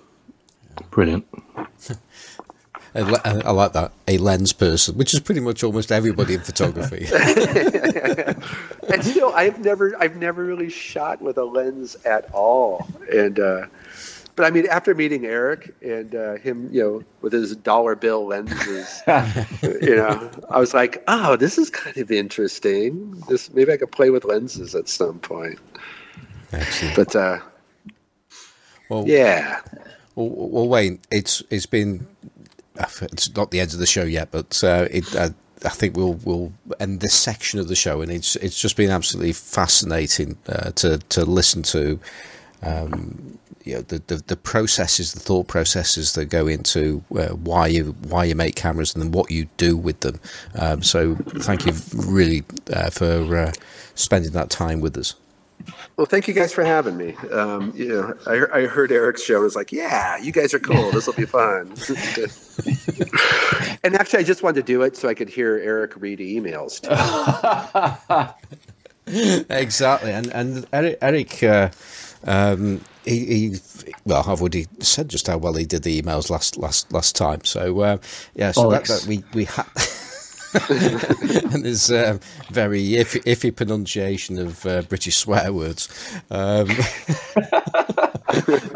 Brilliant. 0.91 1.27
I, 2.95 3.01
li- 3.01 3.19
I 3.25 3.31
I 3.45 3.51
like 3.51 3.73
that 3.73 3.91
a 4.07 4.17
lens 4.17 4.53
person, 4.53 4.95
which 4.97 5.13
is 5.13 5.19
pretty 5.19 5.41
much 5.41 5.63
almost 5.63 5.91
everybody 5.91 6.33
in 6.35 6.39
photography. 6.41 7.07
and 8.89 9.03
still 9.03 9.31
i've 9.35 9.59
never 9.59 9.95
i've 10.01 10.15
never 10.17 10.43
really 10.43 10.69
shot 10.69 11.21
with 11.21 11.37
a 11.37 11.43
lens 11.43 11.95
at 12.05 12.31
all 12.33 12.87
and 13.13 13.39
uh, 13.39 13.67
but 14.35 14.45
I 14.45 14.51
mean, 14.51 14.67
after 14.67 14.93
meeting 14.93 15.25
Erik 15.25 15.73
and 15.81 16.13
uh, 16.13 16.35
him, 16.35 16.69
you 16.71 16.81
know, 16.83 17.03
with 17.21 17.33
his 17.33 17.55
dollar 17.55 17.95
bill 17.95 18.27
lenses, 18.27 19.01
you 19.81 19.95
know, 19.95 20.29
I 20.51 20.59
was 20.59 20.75
like, 20.75 21.03
oh, 21.07 21.35
this 21.35 21.57
is 21.57 21.71
kind 21.71 21.97
of 21.97 22.11
interesting. 22.11 23.13
This 23.27 23.51
maybe 23.51 23.71
I 23.73 23.77
could 23.77 23.91
play 23.91 24.11
with 24.11 24.25
lenses 24.25 24.75
at 24.75 24.89
some 24.89 25.17
point. 25.19 25.57
Excellent. 26.53 26.95
But 26.95 27.15
uh, 27.15 27.39
Well, 28.89 29.05
yeah, 29.07 29.61
Well, 30.17 30.49
well, 30.49 30.67
Wayne, 30.67 30.99
it's 31.11 31.43
it's 31.51 31.67
been 31.67 32.07
it's 32.75 33.35
not 33.35 33.51
the 33.51 33.59
end 33.59 33.73
of 33.73 33.79
the 33.79 33.85
show 33.85 34.03
yet, 34.03 34.29
but 34.31 34.63
uh, 34.63 34.87
it, 34.89 35.15
uh, 35.15 35.29
I 35.63 35.69
think 35.69 35.95
we'll 35.95 36.15
we'll 36.25 36.53
end 36.79 37.01
this 37.01 37.13
section 37.13 37.59
of 37.59 37.67
the 37.67 37.75
show, 37.75 38.01
and 38.01 38.11
it's 38.11 38.35
it's 38.37 38.59
just 38.59 38.75
been 38.75 38.89
absolutely 38.89 39.33
fascinating 39.33 40.37
uh, 40.49 40.71
to 40.71 40.97
to 40.97 41.23
listen 41.23 41.61
to. 41.63 41.99
Um, 42.63 43.37
you 43.63 43.75
know, 43.75 43.81
the, 43.81 44.01
the 44.07 44.23
the 44.25 44.35
processes, 44.35 45.13
the 45.13 45.19
thought 45.19 45.47
processes 45.47 46.13
that 46.13 46.25
go 46.25 46.47
into 46.47 47.03
uh, 47.15 47.27
why 47.27 47.67
you 47.67 47.95
why 48.07 48.23
you 48.23 48.33
make 48.33 48.55
cameras 48.55 48.95
and 48.95 49.03
then 49.03 49.11
what 49.11 49.29
you 49.29 49.47
do 49.57 49.77
with 49.77 49.99
them. 49.99 50.19
Um, 50.55 50.81
so, 50.81 51.13
thank 51.13 51.67
you 51.67 51.73
really 51.93 52.43
uh, 52.73 52.89
for 52.89 53.37
uh, 53.37 53.53
spending 53.93 54.31
that 54.31 54.49
time 54.49 54.79
with 54.79 54.97
us. 54.97 55.13
Well, 55.95 56.05
thank 56.05 56.27
you 56.27 56.33
guys 56.33 56.53
for 56.53 56.63
having 56.63 56.95
me. 56.95 57.15
Um, 57.31 57.73
you 57.75 57.87
know, 57.87 58.13
I, 58.27 58.59
I 58.59 58.65
heard 58.67 58.91
Erik's 58.91 59.23
show. 59.23 59.37
I 59.37 59.43
was 59.43 59.55
like, 59.55 59.71
yeah, 59.71 60.17
you 60.17 60.31
guys 60.31 60.53
are 60.53 60.59
cool. 60.59 60.91
This 60.91 61.07
will 61.07 61.13
be 61.13 61.25
fun. 61.25 61.73
and 63.83 63.95
actually, 63.95 64.19
I 64.19 64.23
just 64.23 64.43
wanted 64.43 64.61
to 64.61 64.63
do 64.63 64.83
it 64.83 64.95
so 64.95 65.09
I 65.09 65.13
could 65.13 65.29
hear 65.29 65.57
Erik 65.57 65.93
read 65.95 66.19
emails. 66.19 66.81
Too. 66.81 66.93
exactly, 69.53 70.11
and 70.11 70.27
and 70.27 70.67
Erik, 70.71 70.97
Erik 71.01 71.43
uh, 71.43 71.69
um, 72.25 72.81
he, 73.05 73.25
he, 73.25 73.55
well, 74.05 74.23
I've 74.27 74.41
already 74.41 74.67
said 74.79 75.09
just 75.09 75.27
how 75.27 75.37
well 75.37 75.53
he 75.53 75.65
did 75.65 75.83
the 75.83 76.01
emails 76.01 76.29
last 76.29 76.57
last 76.57 76.91
last 76.91 77.15
time. 77.15 77.43
So 77.43 77.79
uh, 77.79 77.97
yeah, 78.35 78.51
so 78.51 78.69
that, 78.69 78.85
that 78.85 79.05
we 79.07 79.23
we 79.33 79.45
had. 79.45 79.65
and 81.53 81.65
there's 81.65 81.91
um, 81.91 82.19
very 82.49 82.81
iffy, 82.83 83.23
iffy 83.23 83.55
pronunciation 83.55 84.37
of 84.39 84.65
uh, 84.65 84.81
British 84.83 85.17
swear 85.17 85.53
words. 85.53 85.89
Um, 86.29 86.69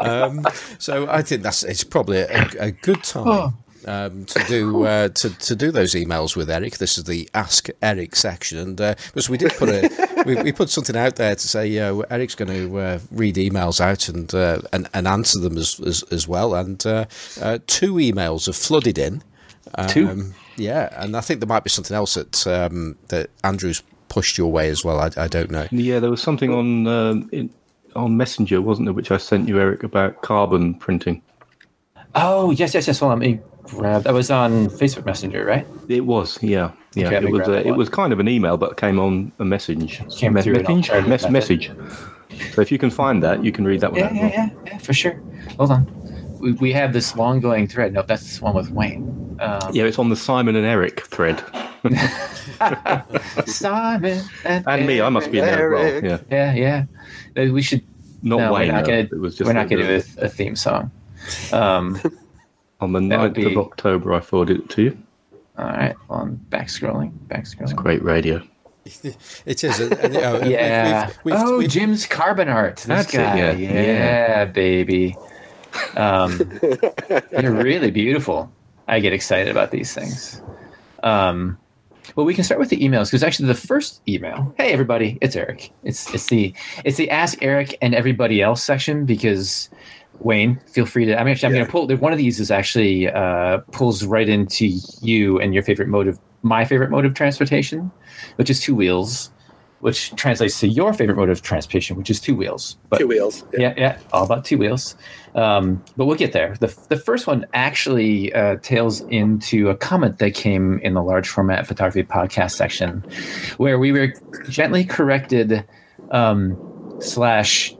um, 0.00 0.46
so 0.78 1.08
I 1.08 1.22
think 1.22 1.42
that's 1.42 1.62
it's 1.64 1.84
probably 1.84 2.18
a, 2.18 2.48
a 2.58 2.70
good 2.70 3.02
time 3.02 3.54
um, 3.86 4.24
to 4.26 4.44
do 4.44 4.84
uh, 4.84 5.08
to 5.08 5.30
to 5.30 5.56
do 5.56 5.70
those 5.70 5.94
emails 5.94 6.36
with 6.36 6.50
Erik. 6.50 6.78
This 6.78 6.98
is 6.98 7.04
the 7.04 7.28
Ask 7.34 7.68
Erik 7.80 8.16
section, 8.16 8.58
and 8.58 8.80
uh, 8.80 8.94
because 9.06 9.28
we 9.28 9.38
did 9.38 9.52
put 9.52 9.68
a 9.68 10.22
we, 10.26 10.36
we 10.36 10.52
put 10.52 10.70
something 10.70 10.96
out 10.96 11.16
there 11.16 11.34
to 11.34 11.48
say 11.48 11.78
uh, 11.78 11.98
Erik's 12.10 12.34
going 12.34 12.52
to 12.52 12.78
uh, 12.78 12.98
read 13.10 13.36
emails 13.36 13.80
out 13.80 14.08
and, 14.08 14.32
uh, 14.34 14.60
and 14.72 14.88
and 14.94 15.08
answer 15.08 15.38
them 15.40 15.56
as 15.56 15.80
as, 15.80 16.02
as 16.04 16.28
well. 16.28 16.54
And 16.54 16.84
uh, 16.86 17.06
uh, 17.40 17.58
two 17.66 17.94
emails 17.94 18.46
have 18.46 18.56
flooded 18.56 18.98
in. 18.98 19.22
Two? 19.88 20.08
Um, 20.08 20.34
yeah, 20.56 20.88
and 21.02 21.16
I 21.16 21.20
think 21.20 21.40
there 21.40 21.46
might 21.48 21.64
be 21.64 21.70
something 21.70 21.96
else 21.96 22.14
that 22.14 22.46
um, 22.46 22.96
that 23.08 23.30
Andrew's 23.42 23.82
pushed 24.08 24.36
your 24.36 24.52
way 24.52 24.68
as 24.68 24.84
well. 24.84 25.00
I, 25.00 25.10
I 25.16 25.28
don't 25.28 25.50
know. 25.50 25.66
Yeah, 25.70 25.98
there 25.98 26.10
was 26.10 26.20
something 26.22 26.52
on 26.52 26.86
um, 26.86 27.28
in, 27.32 27.48
on 27.96 28.16
Messenger, 28.16 28.60
wasn't 28.60 28.86
there, 28.86 28.92
which 28.92 29.10
I 29.10 29.16
sent 29.16 29.48
you, 29.48 29.58
Erik, 29.58 29.82
about 29.82 30.22
carbon 30.22 30.74
printing. 30.74 31.22
Oh 32.14 32.50
yes, 32.50 32.74
yes, 32.74 32.86
yes. 32.86 32.98
Hold 32.98 33.12
on, 33.12 33.20
let 33.20 33.26
me 33.26 33.40
grab. 33.64 34.02
That 34.02 34.12
was 34.12 34.30
on 34.30 34.66
Facebook 34.66 35.06
Messenger, 35.06 35.44
right? 35.44 35.66
It 35.88 36.04
was, 36.04 36.42
yeah, 36.42 36.72
yeah. 36.94 37.06
Okay, 37.06 37.26
it 37.26 37.32
was 37.32 37.48
uh, 37.48 37.62
it 37.64 37.72
was 37.72 37.88
kind 37.88 38.12
of 38.12 38.20
an 38.20 38.28
email, 38.28 38.58
but 38.58 38.76
came 38.76 38.98
on 38.98 39.32
a 39.38 39.44
message. 39.44 40.02
Came 40.16 40.34
Me- 40.34 40.42
through 40.42 40.56
an 40.56 40.62
message? 40.64 41.06
Mes- 41.08 41.30
message. 41.30 41.70
So 42.54 42.60
if 42.60 42.70
you 42.72 42.78
can 42.78 42.90
find 42.90 43.22
that, 43.22 43.44
you 43.44 43.52
can 43.52 43.64
read 43.64 43.80
that 43.80 43.92
one. 43.92 44.00
Yeah, 44.00 44.06
out. 44.06 44.14
yeah, 44.14 44.28
yeah, 44.28 44.48
yeah, 44.66 44.78
for 44.78 44.92
sure. 44.92 45.20
Hold 45.56 45.70
on. 45.70 46.01
We, 46.42 46.52
we 46.52 46.72
have 46.72 46.92
this 46.92 47.16
long 47.16 47.40
going 47.40 47.66
thread. 47.68 47.92
No, 47.94 48.02
that's 48.02 48.38
the 48.38 48.44
one 48.44 48.54
with 48.54 48.70
Wayne. 48.70 49.36
Um, 49.40 49.70
Yeah, 49.72 49.84
it's 49.84 49.98
on 49.98 50.08
the 50.10 50.16
Simon 50.16 50.56
and 50.56 50.66
Erik 50.66 51.00
thread, 51.06 51.42
Simon 53.46 54.22
and, 54.44 54.64
and 54.68 54.86
me. 54.86 55.00
I 55.00 55.08
must 55.08 55.30
be 55.30 55.38
in 55.38 55.44
there 55.46 55.74
as 55.74 56.02
well. 56.02 56.04
Yeah, 56.30 56.54
Yeah, 56.54 56.84
yeah. 57.34 57.44
Uh, 57.48 57.52
We 57.52 57.62
should. 57.62 57.82
not 58.22 58.38
no, 58.38 58.52
Wayne. 58.52 58.68
we're 58.68 58.72
not 58.74 58.84
though. 58.84 58.90
gonna. 58.90 59.08
it 59.12 59.20
was 59.20 59.36
just 59.36 59.46
we're 59.46 59.52
not 59.54 59.66
a- 59.66 59.76
do 59.76 59.80
a, 59.80 60.24
a 60.24 60.28
theme 60.28 60.56
song. 60.56 60.90
Um, 61.52 62.00
on 62.80 62.92
the 62.92 63.00
that 63.00 63.32
9th 63.32 63.34
be- 63.34 63.44
of 63.52 63.58
October. 63.58 64.12
I 64.14 64.20
forwarded 64.20 64.60
it 64.60 64.70
to 64.70 64.82
you. 64.82 64.98
all 65.58 65.64
right. 65.66 65.94
Well, 66.08 66.20
I'm 66.20 66.34
back 66.36 66.68
scrolling. 66.68 67.12
Back 67.28 67.44
scrolling. 67.44 67.62
It's 67.62 67.72
Great 67.72 68.02
radio. 68.02 68.42
It 69.46 69.62
is, 69.62 69.78
and, 69.78 69.92
and, 69.94 70.14
you 70.14 70.20
Yeah. 70.50 71.06
we've- 71.06 71.18
we've- 71.24 71.38
oh, 71.40 71.58
we've- 71.58 71.68
Jim's 71.70 72.04
carbon 72.06 72.48
art. 72.48 72.76
This 72.78 72.86
That's 72.86 73.14
it, 73.14 73.16
guy. 73.18 73.36
yeah. 73.36 73.52
yeah, 73.52 73.72
Yeah. 73.82 74.44
baby. 74.46 75.16
Um, 75.96 76.38
they're 77.30 77.52
really 77.52 77.90
beautiful. 77.90 78.50
I 78.88 79.00
get 79.00 79.12
excited 79.12 79.48
about 79.48 79.70
these 79.70 79.94
things. 79.94 80.42
Um, 81.02 81.58
well, 82.16 82.26
we 82.26 82.34
can 82.34 82.44
start 82.44 82.58
with 82.58 82.68
the 82.68 82.78
emails 82.78 83.06
because 83.06 83.22
actually 83.22 83.46
the 83.46 83.54
first 83.54 84.02
email. 84.08 84.52
Hey, 84.56 84.72
everybody, 84.72 85.18
it's 85.20 85.36
Erik. 85.36 85.72
It's 85.84 86.12
it's 86.12 86.26
the 86.26 86.52
it's 86.84 86.96
the 86.96 87.08
Ask 87.10 87.42
Erik 87.42 87.76
and 87.80 87.94
everybody 87.94 88.42
else 88.42 88.62
section 88.62 89.06
because 89.06 89.70
Wayne, 90.18 90.60
feel 90.66 90.84
free 90.84 91.04
to. 91.06 91.18
I'm 91.18 91.28
actually 91.28 91.46
I'm 91.46 91.52
Yeah. 91.52 91.58
going 91.60 91.66
to 91.66 91.72
pull. 91.72 91.96
One 91.98 92.12
of 92.12 92.18
these 92.18 92.40
is 92.40 92.50
actually 92.50 93.08
uh, 93.08 93.58
pulls 93.70 94.04
right 94.04 94.28
into 94.28 94.66
you 95.00 95.40
and 95.40 95.54
your 95.54 95.62
favorite 95.62 95.88
mode 95.88 96.08
of 96.08 96.18
my 96.42 96.64
favorite 96.64 96.90
mode 96.90 97.04
of 97.06 97.14
transportation, 97.14 97.90
which 98.36 98.50
is 98.50 98.60
two 98.60 98.74
wheels, 98.74 99.30
which 99.82 100.14
translates 100.14 100.60
to 100.60 100.68
your 100.68 100.92
favorite 100.92 101.16
mode 101.16 101.28
of 101.28 101.42
transportation, 101.42 101.96
which 101.96 102.08
is 102.08 102.20
two 102.20 102.36
wheels. 102.36 102.76
But 102.88 102.98
Two 102.98 103.08
wheels. 103.08 103.44
yeah, 103.52 103.74
yeah, 103.76 103.98
all 104.12 104.24
about 104.24 104.44
two 104.44 104.56
wheels. 104.56 104.94
Um, 105.34 105.82
but 105.96 106.04
we'll 106.04 106.16
get 106.16 106.32
there. 106.32 106.54
The, 106.60 106.68
the 106.88 106.96
first 106.96 107.26
one 107.26 107.44
actually 107.52 108.32
uh, 108.32 108.58
tails 108.62 109.00
into 109.08 109.70
a 109.70 109.76
comment 109.76 110.20
that 110.20 110.34
came 110.34 110.78
in 110.84 110.94
the 110.94 111.02
large 111.02 111.28
format 111.28 111.66
photography 111.66 112.04
podcast 112.04 112.52
section, 112.52 113.04
where 113.56 113.76
we 113.80 113.90
were 113.90 114.14
gently 114.48 114.84
corrected, 114.84 115.64
um, 116.12 116.56
slash, 117.00 117.74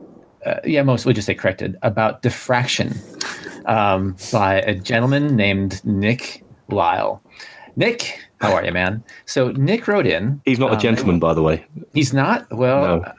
uh, 0.45 0.57
yeah, 0.65 0.83
mostly 0.83 1.15
just 1.15 1.27
say 1.27 1.35
corrected 1.37 1.77
about 1.83 2.23
diffraction 2.23 2.95
um, 3.66 4.16
by 4.33 4.57
a 4.62 4.74
gentleman 4.74 5.37
named 5.37 5.85
Nick 5.85 6.43
Lyle. 6.69 7.23
Nick, 7.77 8.19
how 8.43 8.52
are 8.55 8.64
you, 8.64 8.73
man? 8.73 9.02
So 9.27 9.51
Nick 9.52 9.89
wrote 9.89 10.06
in. 10.06 10.40
He's 10.44 10.59
not 10.59 10.70
a 10.73 10.74
um, 10.74 10.81
gentleman, 10.81 11.19
by 11.19 11.32
the 11.32 11.43
way. 11.43 11.64
He's 11.94 12.12
not. 12.12 12.51
Well, 12.52 12.82
No. 13.01 13.12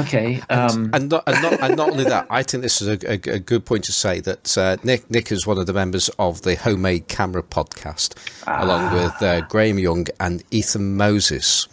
okay. 0.00 0.40
Um, 0.48 0.90
and 0.94 1.10
not, 1.10 1.24
and 1.26 1.42
not 1.42 1.60
and 1.60 1.76
not 1.76 1.90
only 1.90 2.04
that, 2.04 2.26
I 2.30 2.42
think 2.42 2.62
this 2.62 2.80
is 2.80 2.88
a, 2.88 2.98
a, 3.10 3.34
a 3.34 3.38
good 3.38 3.64
point 3.66 3.84
to 3.84 3.92
say 3.92 4.20
that 4.20 4.56
uh, 4.56 4.76
Nick 4.82 5.10
Nick 5.10 5.30
is 5.32 5.46
one 5.46 5.58
of 5.58 5.66
the 5.66 5.72
members 5.74 6.08
of 6.18 6.42
the 6.42 6.54
Homemade 6.56 7.08
Camera 7.08 7.42
podcast, 7.42 8.14
along 8.46 8.94
with 8.94 9.20
uh, 9.22 9.40
Graham 9.42 9.78
Young 9.78 10.06
and 10.20 10.42
Ethan 10.50 10.96
Moses. 10.96 11.68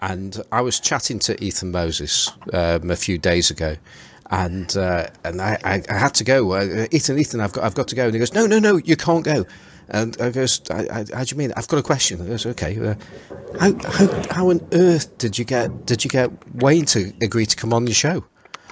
And 0.00 0.40
I 0.52 0.60
was 0.60 0.78
chatting 0.78 1.18
to 1.20 1.42
Ethan 1.42 1.72
Moses 1.72 2.30
um, 2.52 2.88
a 2.88 2.94
few 2.96 3.18
days 3.18 3.50
ago, 3.50 3.74
and 4.30 4.76
uh, 4.76 5.08
and 5.24 5.42
I, 5.42 5.58
I, 5.64 5.82
I 5.90 5.94
had 5.98 6.14
to 6.14 6.24
go. 6.24 6.52
Uh, 6.52 6.86
Ethan, 6.92 7.18
Ethan, 7.18 7.40
I've 7.40 7.52
got 7.52 7.64
I've 7.64 7.74
got 7.74 7.88
to 7.88 7.96
go. 7.96 8.04
And 8.04 8.14
he 8.14 8.20
goes, 8.20 8.32
No, 8.32 8.46
no, 8.46 8.60
no, 8.60 8.76
you 8.76 8.94
can't 8.96 9.24
go. 9.24 9.44
And 9.90 10.16
I 10.20 10.30
goes, 10.30 10.60
I, 10.70 10.86
I, 10.90 11.04
How 11.14 11.24
do 11.24 11.34
you 11.34 11.36
mean? 11.36 11.52
I've 11.56 11.68
got 11.68 11.78
a 11.78 11.82
question. 11.82 12.20
I 12.20 12.26
goes, 12.26 12.46
Okay. 12.46 12.78
Uh, 12.78 12.94
how, 13.58 13.72
how 13.90 14.22
how 14.30 14.50
on 14.50 14.66
earth 14.72 15.16
did 15.18 15.38
you 15.38 15.44
get 15.44 15.86
did 15.86 16.04
you 16.04 16.10
get 16.10 16.30
Wayne 16.54 16.84
to 16.86 17.12
agree 17.22 17.46
to 17.46 17.56
come 17.56 17.72
on 17.72 17.86
your 17.86 17.94
show? 17.94 18.24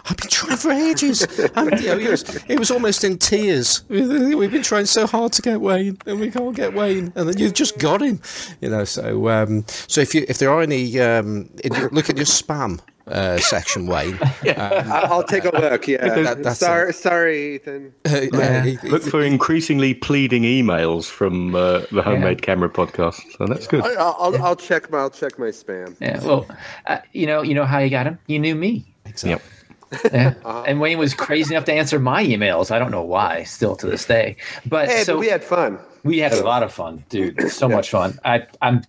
I've 0.08 0.16
been 0.16 0.30
trying 0.30 0.56
for 0.56 0.70
ages. 0.70 1.26
And, 1.56 1.80
you 1.80 1.88
know, 1.88 1.98
he, 1.98 2.08
was, 2.08 2.44
he 2.44 2.56
was 2.56 2.70
almost 2.70 3.02
in 3.02 3.18
tears. 3.18 3.84
We've 3.88 4.52
been 4.52 4.62
trying 4.62 4.86
so 4.86 5.06
hard 5.06 5.32
to 5.32 5.42
get 5.42 5.60
Wayne, 5.60 5.98
and 6.06 6.20
we 6.20 6.30
can't 6.30 6.54
get 6.54 6.74
Wayne, 6.74 7.12
and 7.16 7.28
then 7.28 7.38
you've 7.38 7.54
just 7.54 7.78
got 7.78 8.02
him. 8.02 8.20
You 8.60 8.68
know, 8.68 8.84
so 8.84 9.28
um, 9.28 9.64
so 9.66 10.00
if 10.00 10.14
you 10.14 10.24
if 10.28 10.38
there 10.38 10.50
are 10.50 10.62
any, 10.62 11.00
um, 11.00 11.50
look 11.90 12.08
at 12.08 12.16
your 12.16 12.26
spam 12.26 12.80
uh, 13.08 13.38
section, 13.38 13.86
Wayne. 13.86 14.18
I'll, 14.56 15.12
I'll 15.12 15.22
take 15.22 15.44
a 15.44 15.50
look. 15.56 15.86
Yeah. 15.86 16.08
That- 16.22 16.42
that's 16.42 16.58
sorry, 16.58 16.92
sorry, 16.92 17.54
Ethan. 17.56 17.94
yeah, 18.06 18.62
he- 18.64 18.88
Look 18.88 19.02
for 19.02 19.22
increasingly 19.22 19.94
pleading 19.94 20.42
emails 20.42 21.04
from 21.06 21.54
uh, 21.54 21.82
the 21.92 22.02
Homemade 22.02 22.42
Camera 22.42 22.68
podcast. 22.68 23.20
So 23.38 23.46
that's 23.46 23.66
good. 23.66 23.82
I- 23.84 23.94
I'll, 23.94 24.16
I'll, 24.18 24.42
I'll 24.44 24.56
check 24.56 24.90
my 24.90 24.98
I'll 24.98 25.10
check 25.10 25.38
my 25.38 25.46
spam. 25.46 25.96
Yeah, 26.00 26.20
well, 26.24 26.46
uh, 26.86 26.98
you 27.12 27.26
know, 27.26 27.42
you 27.42 27.54
know 27.54 27.64
how 27.64 27.78
you 27.78 27.90
got 27.90 28.06
him. 28.06 28.18
You 28.26 28.38
knew 28.38 28.54
me, 28.54 28.84
Yep. 29.22 29.42
yeah. 30.12 30.34
and 30.66 30.80
Wayne 30.80 30.98
was 30.98 31.14
crazy 31.14 31.54
enough 31.54 31.64
to 31.66 31.72
answer 31.72 32.00
my 32.00 32.24
emails. 32.24 32.72
I 32.72 32.78
don't 32.80 32.90
know 32.90 33.02
why, 33.04 33.44
still 33.44 33.76
to 33.76 33.86
this 33.86 34.04
day. 34.04 34.36
But 34.66 34.88
Hey, 34.88 35.04
so 35.04 35.14
but 35.14 35.20
we 35.20 35.28
had 35.28 35.44
fun. 35.44 35.78
we 36.02 36.18
had 36.18 36.32
a 36.32 36.42
lot 36.42 36.64
of 36.64 36.72
fun, 36.72 37.04
dude. 37.08 37.50
So 37.52 37.68
much 37.68 37.90
fun. 37.90 38.18
I, 38.24 38.46
I'm, 38.60 38.82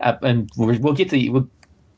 uh, 0.00 0.16
and 0.22 0.50
we're, 0.56 0.78
we'll 0.80 0.94
get 0.94 1.10
to 1.10 1.28
we'll, 1.30 1.48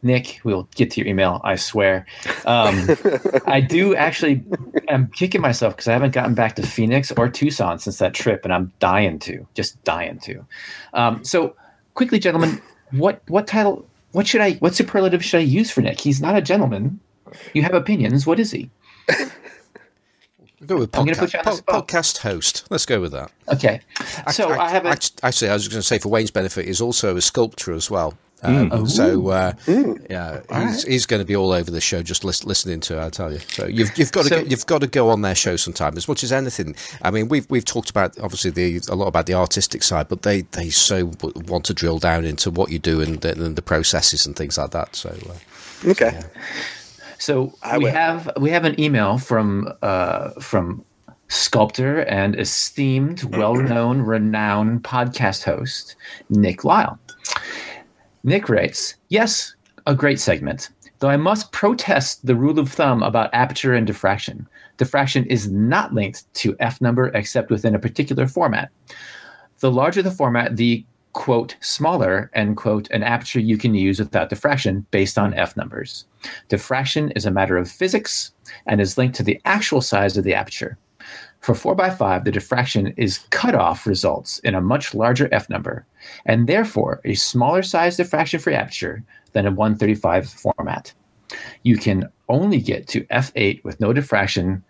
Nick. 0.02 0.40
We'll 0.44 0.68
get 0.74 0.90
to 0.92 1.00
your 1.00 1.08
email. 1.08 1.40
I 1.44 1.56
swear. 1.56 2.06
Um, 2.44 2.88
I 3.46 3.60
do 3.60 3.94
actually. 3.94 4.44
I'm 4.88 5.08
kicking 5.08 5.40
myself 5.40 5.74
because 5.74 5.88
I 5.88 5.92
haven't 5.92 6.12
gotten 6.12 6.34
back 6.34 6.56
to 6.56 6.62
Phoenix 6.62 7.10
or 7.12 7.28
Tucson 7.28 7.78
since 7.78 7.98
that 7.98 8.14
trip, 8.14 8.44
and 8.44 8.52
I'm 8.52 8.72
dying 8.78 9.18
to, 9.20 9.46
just 9.54 9.82
dying 9.84 10.18
to. 10.20 10.44
Um, 10.94 11.24
so 11.24 11.56
quickly, 11.94 12.18
gentlemen, 12.18 12.62
what 12.92 13.22
what 13.28 13.46
title? 13.46 13.86
What 14.12 14.26
should 14.26 14.40
I? 14.40 14.52
What 14.54 14.74
superlative 14.74 15.24
should 15.24 15.38
I 15.38 15.42
use 15.42 15.70
for 15.70 15.80
Nick? 15.82 16.00
He's 16.00 16.20
not 16.20 16.36
a 16.36 16.40
gentleman. 16.40 17.00
You 17.52 17.62
have 17.62 17.74
opinions. 17.74 18.26
What 18.26 18.40
is 18.40 18.50
he? 18.52 18.70
Go 20.66 20.78
with 20.78 20.96
I'm 20.98 21.06
podcast, 21.06 21.18
put 21.18 21.32
you 21.34 21.38
on 21.38 21.56
the 21.56 21.62
po- 21.62 21.82
podcast 21.82 22.18
host. 22.18 22.66
Let's 22.68 22.84
go 22.84 23.00
with 23.00 23.12
that. 23.12 23.30
Okay. 23.52 23.80
So 24.32 24.50
Act- 24.50 24.60
I 24.60 24.68
have 24.70 24.86
a, 24.86 24.88
act- 24.88 25.20
actually, 25.22 25.50
I 25.50 25.54
was 25.54 25.68
going 25.68 25.78
to 25.80 25.86
say 25.86 25.98
for 25.98 26.08
Wayne's 26.08 26.32
benefit, 26.32 26.66
he's 26.66 26.80
also 26.80 27.16
a 27.16 27.20
sculptor 27.20 27.72
as 27.72 27.90
well. 27.90 28.14
Um, 28.42 28.86
So 28.86 29.28
uh, 29.28 29.52
yeah, 29.66 30.40
he's, 30.66 30.84
he's 30.84 31.06
going 31.06 31.20
to 31.20 31.26
be 31.26 31.34
all 31.34 31.50
over 31.52 31.70
the 31.70 31.80
show 31.80 32.02
just 32.02 32.24
lis- 32.24 32.44
listening 32.44 32.80
to. 32.80 32.98
it, 33.00 33.04
I 33.06 33.10
tell 33.10 33.32
you. 33.32 33.40
So 33.50 33.66
you've 33.66 33.90
you've 33.98 34.12
got 34.12 34.22
to 34.22 34.28
So- 34.28 34.40
go, 34.42 34.46
you've 34.48 34.66
got 34.66 34.80
to 34.82 34.86
go 34.86 35.10
on 35.10 35.22
their 35.22 35.34
show 35.34 35.56
sometime 35.56 35.96
as 35.96 36.06
much 36.08 36.22
as 36.22 36.32
anything. 36.32 36.76
I 37.02 37.10
mean, 37.10 37.28
we've 37.28 37.48
we've 37.50 37.64
talked 37.64 37.90
about 37.90 38.18
obviously 38.20 38.50
the 38.50 38.80
a 38.88 38.94
lot 38.94 39.06
about 39.08 39.26
the 39.26 39.34
artistic 39.34 39.82
side, 39.82 40.08
but 40.08 40.22
they 40.22 40.42
they 40.42 40.70
so 40.70 41.10
want 41.48 41.64
to 41.66 41.74
drill 41.74 41.98
down 41.98 42.24
into 42.24 42.50
what 42.50 42.70
you 42.70 42.78
do 42.78 43.00
and, 43.00 43.20
the- 43.20 43.32
and 43.32 43.56
the 43.56 43.62
processes 43.62 44.24
and 44.26 44.36
things 44.36 44.56
like 44.58 44.70
that. 44.70 44.94
So 44.94 45.08
uh, 45.10 45.90
Okay. 45.90 46.20
So 47.18 47.52
I 47.62 47.78
we 47.78 47.84
will. 47.84 47.92
have 47.92 48.30
we 48.40 48.50
have 48.50 48.64
an 48.64 48.78
email 48.80 49.18
from 49.18 49.72
uh, 49.82 50.30
from 50.40 50.84
sculptor 51.30 52.00
and 52.02 52.38
esteemed, 52.38 53.22
well-known, 53.36 54.00
renowned 54.00 54.82
podcast 54.82 55.42
host 55.44 55.96
Nick 56.30 56.64
Lyle. 56.64 56.98
Nick 58.24 58.48
writes, 58.48 58.96
"Yes, 59.08 59.54
a 59.86 59.94
great 59.94 60.20
segment. 60.20 60.70
Though 60.98 61.08
I 61.08 61.16
must 61.16 61.52
protest 61.52 62.26
the 62.26 62.34
rule 62.34 62.58
of 62.58 62.70
thumb 62.70 63.02
about 63.02 63.30
aperture 63.32 63.74
and 63.74 63.86
diffraction. 63.86 64.48
Diffraction 64.76 65.24
is 65.26 65.50
not 65.50 65.94
linked 65.94 66.32
to 66.34 66.56
f 66.58 66.80
number 66.80 67.08
except 67.14 67.50
within 67.50 67.74
a 67.74 67.78
particular 67.78 68.26
format. 68.26 68.70
The 69.60 69.70
larger 69.70 70.02
the 70.02 70.10
format, 70.10 70.56
the 70.56 70.84
quote 71.12 71.56
smaller 71.60 72.30
end 72.34 72.56
quote 72.56 72.90
an 72.90 73.02
aperture 73.02 73.40
you 73.40 73.56
can 73.56 73.74
use 73.74 73.98
without 73.98 74.28
diffraction 74.28 74.86
based 74.90 75.18
on 75.18 75.34
f 75.34 75.56
numbers. 75.56 76.04
Diffraction 76.48 77.10
is 77.12 77.26
a 77.26 77.30
matter 77.30 77.56
of 77.56 77.70
physics 77.70 78.32
and 78.66 78.80
is 78.80 78.98
linked 78.98 79.16
to 79.16 79.22
the 79.22 79.40
actual 79.44 79.80
size 79.80 80.16
of 80.16 80.24
the 80.24 80.34
aperture. 80.34 80.76
For 81.40 81.54
4x5, 81.54 82.24
the 82.24 82.32
diffraction 82.32 82.88
is 82.96 83.18
cutoff 83.30 83.86
results 83.86 84.38
in 84.40 84.54
a 84.54 84.60
much 84.60 84.94
larger 84.94 85.28
f 85.32 85.48
number, 85.48 85.86
and 86.26 86.46
therefore 86.46 87.00
a 87.04 87.14
smaller 87.14 87.62
size 87.62 87.96
diffraction 87.96 88.40
free 88.40 88.54
aperture 88.54 89.04
than 89.32 89.46
a 89.46 89.50
135 89.50 90.28
format. 90.28 90.92
You 91.62 91.76
can 91.76 92.08
only 92.28 92.60
get 92.60 92.88
to 92.88 93.04
f8 93.04 93.62
with 93.64 93.80
no 93.80 93.92
diffraction 93.92 94.64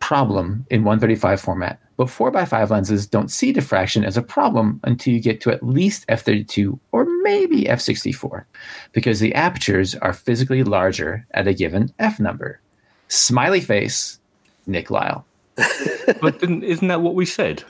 problem 0.00 0.66
in 0.68 0.84
135 0.84 1.40
format, 1.40 1.80
but 1.96 2.08
4x5 2.08 2.70
lenses 2.70 3.06
don't 3.06 3.30
see 3.30 3.52
diffraction 3.52 4.04
as 4.04 4.16
a 4.16 4.22
problem 4.22 4.80
until 4.84 5.14
you 5.14 5.20
get 5.20 5.40
to 5.40 5.50
at 5.50 5.62
least 5.62 6.06
f32 6.08 6.78
or 6.90 7.06
maybe 7.22 7.64
f64, 7.64 8.44
because 8.92 9.20
the 9.20 9.34
apertures 9.34 9.94
are 9.96 10.12
physically 10.12 10.64
larger 10.64 11.26
at 11.32 11.46
a 11.46 11.54
given 11.54 11.92
f 11.98 12.18
number. 12.18 12.60
Smiley 13.08 13.60
face, 13.60 14.18
Nick 14.66 14.90
Lyle. 14.90 15.24
But 16.20 16.42
isn't 16.42 16.88
that 16.88 17.02
what 17.02 17.14
we 17.14 17.26
said? 17.26 17.64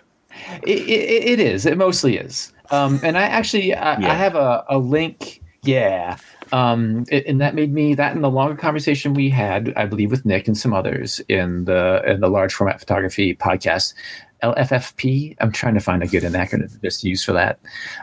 It, 0.62 0.81
it, 0.89 1.24
it 1.24 1.40
is. 1.40 1.66
It 1.66 1.77
mostly 1.77 2.16
is. 2.16 2.52
Um, 2.70 3.01
and 3.02 3.19
I 3.19 3.23
actually 3.23 3.74
I, 3.74 3.98
Yeah. 3.98 4.10
I 4.10 4.14
have 4.14 4.35
a, 4.35 4.64
a 4.69 4.78
link. 4.78 5.43
Yeah. 5.62 6.16
Um, 6.52 7.05
and 7.10 7.40
that 7.40 7.55
made 7.55 7.73
me 7.73 7.94
that 7.94 8.14
in 8.14 8.23
the 8.23 8.31
longer 8.31 8.56
conversation 8.56 9.14
we 9.14 9.31
had, 9.31 9.73
I 9.77 9.86
believe, 9.86 10.10
with 10.10 10.27
Nick 10.27 10.47
and 10.48 10.56
some 10.56 10.74
others 10.74 11.20
in 11.28 11.64
the 11.64 12.02
in 12.06 12.20
the 12.20 12.28
large 12.28 12.52
format 12.52 12.78
photography 12.81 13.35
podcast, 13.35 13.94
LFFP. 14.43 15.36
I'm 15.40 15.52
trying 15.52 15.74
to 15.74 15.81
find 15.81 16.02
a 16.02 16.06
good 16.06 16.24
acronym 16.24 16.70
to 16.70 16.81
just 16.81 17.05
use 17.05 17.24
for 17.24 17.32
that. 17.32 17.59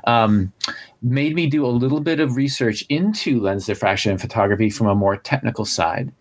Um, 0.06 0.52
made 1.02 1.36
me 1.36 1.48
do 1.48 1.66
a 1.66 1.68
little 1.68 2.00
bit 2.00 2.20
of 2.20 2.36
research 2.36 2.84
into 2.90 3.40
lens 3.40 3.66
diffraction 3.66 4.12
in 4.12 4.18
photography 4.18 4.70
from 4.70 4.88
a 4.88 4.96
more 4.96 5.18
technical 5.18 5.66
side. 5.66 6.12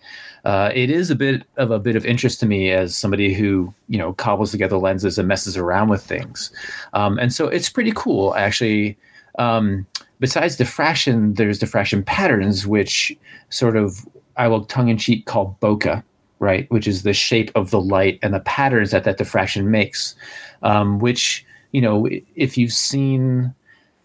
Uh, 0.48 0.72
it 0.74 0.88
is 0.88 1.10
a 1.10 1.14
bit 1.14 1.44
of 1.58 1.70
a 1.70 1.78
bit 1.78 1.94
of 1.94 2.06
interest 2.06 2.40
to 2.40 2.46
me 2.46 2.70
as 2.70 2.96
somebody 2.96 3.34
who 3.34 3.72
you 3.88 3.98
know 3.98 4.14
cobbles 4.14 4.50
together 4.50 4.78
lenses 4.78 5.18
and 5.18 5.28
messes 5.28 5.58
around 5.58 5.90
with 5.90 6.02
things, 6.02 6.50
um, 6.94 7.18
and 7.18 7.34
so 7.34 7.48
it's 7.48 7.68
pretty 7.68 7.92
cool 7.94 8.34
actually. 8.34 8.96
Um, 9.38 9.86
besides 10.20 10.56
diffraction, 10.56 11.34
there's 11.34 11.58
diffraction 11.58 12.02
patterns, 12.02 12.66
which 12.66 13.14
sort 13.50 13.76
of 13.76 14.08
I 14.38 14.48
will 14.48 14.64
tongue 14.64 14.88
in 14.88 14.96
cheek 14.96 15.26
call 15.26 15.58
bokeh, 15.60 16.02
right? 16.38 16.68
Which 16.70 16.88
is 16.88 17.02
the 17.02 17.12
shape 17.12 17.50
of 17.54 17.70
the 17.70 17.80
light 17.82 18.18
and 18.22 18.32
the 18.32 18.40
patterns 18.40 18.90
that 18.92 19.04
that 19.04 19.18
diffraction 19.18 19.70
makes. 19.70 20.14
Um, 20.62 20.98
which 20.98 21.44
you 21.72 21.82
know, 21.82 22.08
if 22.36 22.56
you've 22.56 22.72
seen 22.72 23.54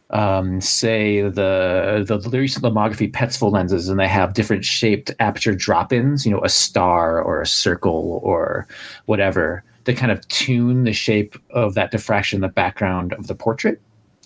um, 0.10 0.62
say 0.62 1.22
the 1.22 2.06
the 2.06 2.40
recent 2.40 2.64
lomography 2.64 3.12
Petzval 3.12 3.52
lenses, 3.52 3.90
and 3.90 4.00
they 4.00 4.08
have 4.08 4.34
different 4.34 4.66
shaped 4.66 5.12
aperture 5.20 5.56
drop-ins. 5.56 6.26
You 6.26 6.32
know, 6.32 6.44
a 6.44 6.50
star 6.50 7.22
or 7.22 7.42
a 7.42 7.48
circle 7.48 8.20
or 8.24 8.68
whatever 9.06 9.64
to 9.86 9.94
kind 9.94 10.12
of 10.12 10.26
tune 10.30 10.84
the 10.84 10.94
shape 10.94 11.36
of 11.50 11.74
that 11.74 11.92
diffraction 11.92 12.38
in 12.38 12.42
the 12.42 12.48
background 12.48 13.14
of 13.14 13.28
the 13.28 13.36
portrait, 13.36 13.82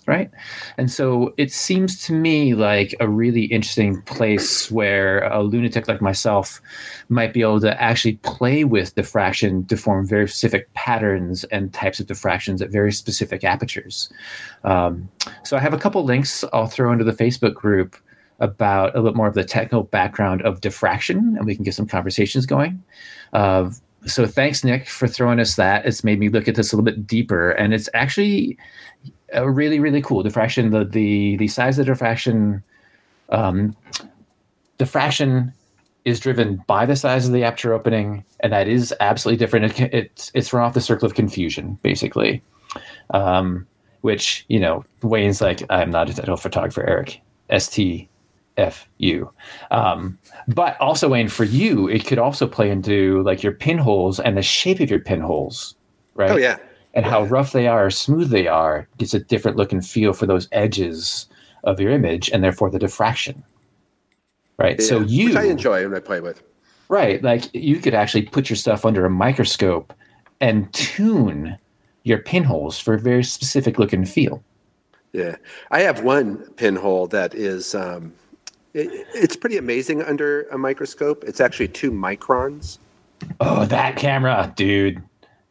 right? 0.08 0.30
And 0.78 0.90
so 0.90 1.34
it 1.36 1.52
seems 1.52 2.02
to 2.06 2.14
me 2.14 2.54
like 2.54 2.94
a 2.98 3.06
really 3.06 3.44
interesting 3.44 4.00
place 4.02 4.70
where 4.70 5.22
a 5.24 5.42
lunatic 5.42 5.86
like 5.86 6.00
myself 6.00 6.62
might 7.10 7.34
be 7.34 7.42
able 7.42 7.60
to 7.60 7.80
actually 7.80 8.14
play 8.16 8.64
with 8.64 8.94
diffraction 8.94 9.66
to 9.66 9.76
form 9.76 10.08
very 10.08 10.26
specific 10.26 10.72
patterns 10.72 11.44
and 11.44 11.74
types 11.74 12.00
of 12.00 12.06
diffractions 12.06 12.62
at 12.62 12.70
very 12.70 12.90
specific 12.90 13.44
apertures. 13.44 14.10
Um, 14.64 15.10
so 15.44 15.58
I 15.58 15.60
have 15.60 15.74
a 15.74 15.78
couple 15.78 16.02
links 16.04 16.42
I'll 16.54 16.66
throw 16.66 16.90
into 16.90 17.04
the 17.04 17.12
Facebook 17.12 17.54
group 17.54 17.94
about 18.40 18.96
a 18.96 19.00
little 19.00 19.16
more 19.16 19.26
of 19.26 19.34
the 19.34 19.44
technical 19.44 19.82
background 19.82 20.40
of 20.42 20.62
diffraction, 20.62 21.34
and 21.36 21.44
we 21.44 21.54
can 21.54 21.64
get 21.64 21.74
some 21.74 21.86
conversations 21.86 22.46
going. 22.46 22.82
Uh, 23.34 23.68
so 24.06 24.26
thanks, 24.26 24.62
Nick, 24.62 24.88
for 24.88 25.08
throwing 25.08 25.40
us 25.40 25.56
that. 25.56 25.84
It's 25.84 26.04
made 26.04 26.18
me 26.18 26.28
look 26.28 26.46
at 26.46 26.54
this 26.54 26.72
a 26.72 26.76
little 26.76 26.84
bit 26.84 27.06
deeper, 27.06 27.50
and 27.50 27.74
it's 27.74 27.88
actually 27.94 28.56
a 29.32 29.50
really, 29.50 29.80
really 29.80 30.02
cool 30.02 30.22
diffraction. 30.22 30.70
The 30.70 30.84
the 30.84 31.36
the 31.36 31.48
size 31.48 31.78
of 31.78 31.86
the 31.86 31.92
diffraction, 31.92 32.62
um, 33.30 33.76
diffraction 34.78 35.52
is 36.04 36.20
driven 36.20 36.62
by 36.66 36.86
the 36.86 36.96
size 36.96 37.26
of 37.26 37.32
the 37.32 37.44
aperture 37.44 37.74
opening, 37.74 38.24
and 38.40 38.52
that 38.52 38.68
is 38.68 38.94
absolutely 39.00 39.38
different. 39.38 39.80
It, 39.80 39.94
it's 39.94 40.30
it's 40.34 40.52
run 40.52 40.64
off 40.64 40.74
the 40.74 40.80
circle 40.80 41.06
of 41.06 41.14
confusion, 41.14 41.78
basically. 41.82 42.42
Um, 43.10 43.66
which 44.02 44.44
you 44.48 44.60
know, 44.60 44.84
Wayne's 45.02 45.40
like, 45.40 45.62
I'm 45.70 45.90
not 45.90 46.08
a 46.08 46.14
technical 46.14 46.36
photographer, 46.36 46.88
Erik. 46.88 47.20
S 47.50 47.68
T 47.68 48.08
F 48.56 48.86
U. 48.98 49.30
Um, 49.70 50.18
but 50.48 50.78
also, 50.80 51.08
Wayne, 51.08 51.28
for 51.28 51.44
you, 51.44 51.88
it 51.88 52.06
could 52.06 52.18
also 52.18 52.46
play 52.46 52.70
into 52.70 53.22
like 53.22 53.42
your 53.42 53.52
pinholes 53.52 54.20
and 54.20 54.36
the 54.36 54.42
shape 54.42 54.80
of 54.80 54.90
your 54.90 55.00
pinholes, 55.00 55.74
right? 56.14 56.30
Oh 56.30 56.36
yeah. 56.36 56.58
And 56.94 57.04
how 57.04 57.24
rough 57.24 57.52
they 57.52 57.66
are 57.66 57.86
or 57.86 57.90
smooth 57.90 58.30
they 58.30 58.46
are 58.46 58.88
gets 58.98 59.14
a 59.14 59.20
different 59.20 59.56
look 59.56 59.72
and 59.72 59.86
feel 59.86 60.12
for 60.12 60.26
those 60.26 60.48
edges 60.52 61.26
of 61.64 61.80
your 61.80 61.92
image 61.92 62.30
and 62.30 62.42
therefore 62.42 62.70
the 62.70 62.78
diffraction 62.78 63.42
right 64.58 64.80
so 64.82 65.00
you 65.00 65.28
which 65.28 65.36
I 65.36 65.44
enjoy 65.44 65.84
when 65.84 65.96
I 65.96 66.00
play 66.00 66.20
with. 66.20 66.42
right 66.88 67.22
like 67.22 67.52
you 67.54 67.78
could 67.78 67.94
actually 67.94 68.22
put 68.22 68.48
your 68.48 68.56
stuff 68.56 68.84
under 68.84 69.04
a 69.04 69.10
microscope 69.10 69.92
and 70.40 70.72
tune 70.72 71.58
your 72.04 72.18
pinholes 72.18 72.78
for 72.78 72.94
a 72.94 72.98
very 72.98 73.24
specific 73.24 73.78
look 73.78 73.92
and 73.92 74.08
feel 74.08 74.42
Yeah, 75.12 75.36
I 75.70 75.80
have 75.80 76.02
one 76.02 76.38
pinhole 76.56 77.06
that 77.08 77.34
is. 77.34 77.74
Um, 77.74 78.12
it, 78.74 79.06
it's 79.14 79.36
pretty 79.36 79.56
amazing 79.56 80.02
under 80.02 80.42
a 80.50 80.58
microscope. 80.58 81.24
It's 81.24 81.40
actually 81.40 81.68
two 81.68 81.90
microns. 81.90 82.78
oh 83.40 83.64
that 83.64 83.96
camera 83.96 84.52
dude 84.56 85.02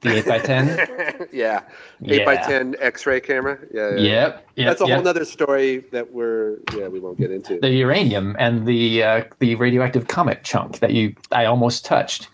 the 0.09 0.17
8 0.19 0.25
by 0.25 0.39
10 0.39 1.27
yeah, 1.31 1.61
Eight 2.05 2.25
by 2.25 2.35
ten 2.37 2.75
X-ray 2.79 3.19
camera. 3.19 3.57
Yeah, 3.73 3.89
yeah. 3.91 3.99
yep, 3.99 4.47
yep 4.55 4.67
That's 4.67 4.81
a 4.81 4.85
yep. 4.87 4.95
whole 4.95 5.03
nother 5.03 5.25
story 5.25 5.79
that 5.91 6.11
we're 6.11 6.57
yeah 6.75 6.87
we 6.87 6.99
won't 6.99 7.17
get 7.17 7.31
into. 7.31 7.59
the 7.59 7.69
uranium 7.69 8.35
and 8.39 8.65
the 8.65 9.03
uh, 9.03 9.23
the 9.39 9.55
radioactive 9.55 10.07
comet 10.07 10.43
chunk 10.43 10.79
that 10.79 10.91
you 10.93 11.15
I 11.31 11.45
almost 11.45 11.85
touched 11.85 12.29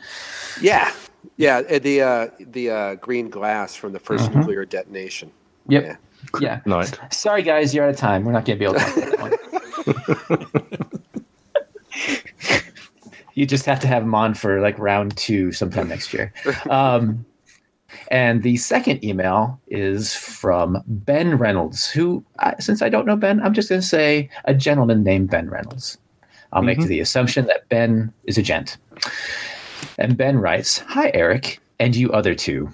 Yeah, 0.62 0.92
yeah. 1.38 1.58
uh, 1.70 1.80
The 1.80 2.02
uh, 2.02 2.28
the 2.40 2.70
uh, 2.70 2.96
green 2.96 3.30
glass 3.30 3.76
from 3.76 3.94
the 3.94 4.00
1st 4.00 4.36
nuclear 4.36 4.66
detonation. 4.66 5.32
yep 5.68 5.84
Yeah. 5.84 5.96
yeah 6.42 6.60
Right. 6.66 7.00
Sorry, 7.12 7.42
guys, 7.44 7.74
you're 7.74 7.84
out 7.86 7.90
of 7.92 7.98
time. 7.98 8.24
We're 8.26 8.32
not 8.34 8.46
going 8.46 8.60
to 8.60 8.60
be 8.60 8.66
able 8.66 8.80
to 8.80 8.80
talk 8.80 8.98
about 8.98 9.32
that 10.08 10.70
one. 10.72 10.90
you 13.36 13.46
just 13.46 13.66
have 13.66 13.80
to 13.82 13.88
have 13.88 14.04
them 14.04 14.16
on 14.16 14.34
for 14.34 14.62
like 14.62 14.78
round 14.80 15.16
two 15.18 15.52
sometime 15.52 15.88
next 15.88 16.14
year. 16.14 16.34
Um, 16.70 17.26
and 18.14 18.44
the 18.44 18.58
second 18.58 19.04
email 19.04 19.60
is 19.70 20.14
from 20.14 20.84
Ben 20.86 21.36
Reynolds, 21.36 21.90
who, 21.90 22.24
since 22.60 22.84
I 22.84 22.90
don't 22.90 23.08
know 23.08 23.16
Ben, 23.16 23.42
I'm 23.42 23.56
just 23.56 23.70
going 23.70 23.82
to 23.82 23.88
say 23.88 24.30
a 24.46 24.54
gentleman 24.54 25.04
named 25.04 25.32
Ben 25.32 25.50
Reynolds. 25.50 25.98
I'll 26.52 26.62
make 26.62 26.78
mm-hmm. 26.78 26.90
the 26.90 27.00
assumption 27.00 27.48
that 27.48 27.68
Ben 27.70 28.14
is 28.26 28.38
a 28.38 28.44
gent. 28.44 28.78
And 29.98 30.16
Ben 30.16 30.38
writes 30.38 30.78
Hi, 30.78 31.10
Erik, 31.16 31.60
and 31.80 31.96
you 31.96 32.12
other 32.12 32.36
two. 32.36 32.70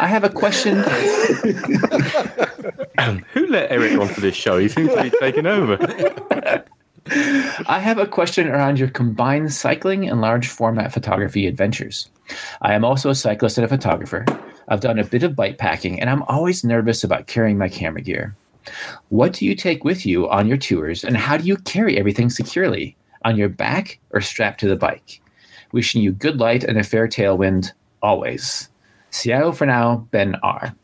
I 0.00 0.08
have 0.08 0.24
a 0.24 0.30
question. 0.30 0.76
Who 3.34 3.46
let 3.48 3.70
Erik 3.70 4.00
onto 4.00 4.22
this 4.22 4.34
show? 4.34 4.56
He 4.56 4.70
seems 4.70 4.94
to 4.94 5.02
be 5.02 5.10
taking 5.20 5.44
over. 5.44 5.76
I 7.66 7.80
have 7.80 7.98
a 7.98 8.06
question 8.06 8.48
around 8.48 8.78
your 8.78 8.88
combined 8.88 9.52
cycling 9.52 10.08
and 10.08 10.22
large 10.22 10.48
format 10.48 10.90
photography 10.90 11.46
adventures. 11.46 12.08
I 12.60 12.74
am 12.74 12.84
also 12.84 13.10
a 13.10 13.14
cyclist 13.14 13.58
and 13.58 13.64
a 13.64 13.68
photographer. 13.68 14.24
I've 14.68 14.80
done 14.80 14.98
a 14.98 15.04
bit 15.04 15.22
of 15.22 15.36
bike 15.36 15.58
packing, 15.58 16.00
and 16.00 16.08
I'm 16.08 16.22
always 16.24 16.64
nervous 16.64 17.04
about 17.04 17.26
carrying 17.26 17.58
my 17.58 17.68
camera 17.68 18.02
gear. 18.02 18.36
What 19.08 19.32
do 19.32 19.44
you 19.44 19.54
take 19.54 19.84
with 19.84 20.06
you 20.06 20.28
on 20.28 20.46
your 20.46 20.56
tours, 20.56 21.04
and 21.04 21.16
how 21.16 21.36
do 21.36 21.44
you 21.44 21.56
carry 21.56 21.98
everything 21.98 22.30
securely? 22.30 22.96
On 23.24 23.36
your 23.36 23.48
back 23.48 23.98
or 24.10 24.20
strapped 24.20 24.60
to 24.60 24.68
the 24.68 24.76
bike? 24.76 25.20
Wishing 25.72 26.02
you 26.02 26.12
good 26.12 26.38
light 26.38 26.64
and 26.64 26.78
a 26.78 26.82
fair 26.82 27.08
tailwind 27.08 27.72
always. 28.02 28.68
Ciao 29.10 29.52
for 29.52 29.66
now, 29.66 30.08
Ben 30.10 30.36
R. 30.42 30.74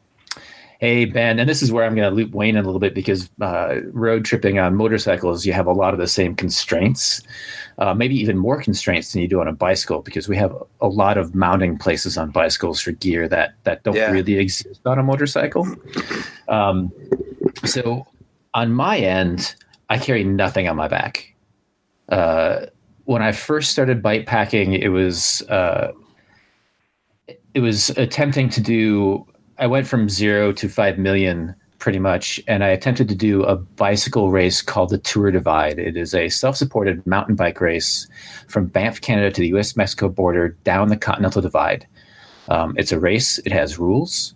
Hey, 0.78 1.06
Ben, 1.06 1.40
and 1.40 1.48
this 1.48 1.60
is 1.60 1.72
where 1.72 1.84
I'm 1.84 1.96
going 1.96 2.09
to 2.09 2.14
loop 2.14 2.30
Wayne 2.32 2.55
in 2.55 2.62
a 2.62 2.66
little 2.66 2.78
bit 2.78 2.94
because 2.94 3.28
uh, 3.40 3.80
road 3.90 4.24
tripping 4.24 4.60
on 4.60 4.76
motorcycles, 4.76 5.44
you 5.44 5.52
have 5.52 5.66
a 5.66 5.72
lot 5.72 5.92
of 5.92 5.98
the 5.98 6.06
same 6.06 6.36
constraints, 6.36 7.20
uh, 7.78 7.94
maybe 7.94 8.14
even 8.14 8.38
more 8.38 8.62
constraints 8.62 9.12
than 9.12 9.20
you 9.20 9.26
do 9.26 9.40
on 9.40 9.48
a 9.48 9.52
bicycle 9.52 10.02
because 10.02 10.28
we 10.28 10.36
have 10.36 10.55
a 10.80 10.86
lot 10.86 11.18
of 11.18 11.34
mounting 11.34 11.76
places 11.76 12.16
on 12.16 12.30
bicycles 12.30 12.80
for 12.80 12.92
gear 12.92 13.26
that, 13.26 13.55
that 13.64 13.82
don't 13.82 13.96
Yeah. 13.96 14.12
really 14.12 14.38
exist 14.38 14.80
on 14.86 15.00
a 15.00 15.02
motorcycle. 15.02 15.66
Um, 16.48 16.92
so 17.64 18.06
on 18.55 18.72
my 18.72 18.98
end, 18.98 19.56
I 19.90 19.98
carry 19.98 20.22
nothing 20.22 20.68
on 20.68 20.76
my 20.76 20.86
back. 20.86 21.34
Uh, 22.09 22.66
when 23.05 23.20
I 23.20 23.32
first 23.32 23.72
started 23.72 24.00
bike 24.00 24.26
packing, 24.26 24.74
it 24.74 24.88
was 24.88 25.42
uh, 25.48 25.92
it 27.55 27.60
was 27.60 27.90
attempting 27.90 28.48
to 28.50 28.60
do. 28.60 29.26
I 29.59 29.66
went 29.66 29.86
from 29.86 30.09
zero 30.09 30.52
to 30.52 30.68
five 30.68 30.98
million 30.98 31.55
pretty 31.78 31.98
much, 31.98 32.40
and 32.47 32.64
I 32.64 32.68
attempted 32.68 33.09
to 33.09 33.14
do 33.14 33.44
a 33.44 33.56
bicycle 33.56 34.30
race 34.30 34.62
called 34.62 34.90
the 34.90 34.98
Tour 34.98 35.30
Divide. 35.30 35.78
It 35.78 35.97
is 35.97 36.14
a 36.14 36.28
self-supported 36.28 37.06
mountain 37.06 37.35
bike 37.35 37.60
race 37.60 38.06
from 38.48 38.66
Banff, 38.66 39.01
Canada, 39.01 39.30
to 39.30 39.40
the 39.40 39.48
U.S.-Mexico 39.48 40.12
border 40.12 40.51
down 40.64 40.89
the 40.89 40.97
Continental 40.97 41.40
Divide. 41.40 41.86
Um, 42.48 42.74
it's 42.76 42.93
a 42.93 43.01
race. 43.01 43.39
It 43.39 43.52
has 43.52 43.78
rules. 43.78 44.35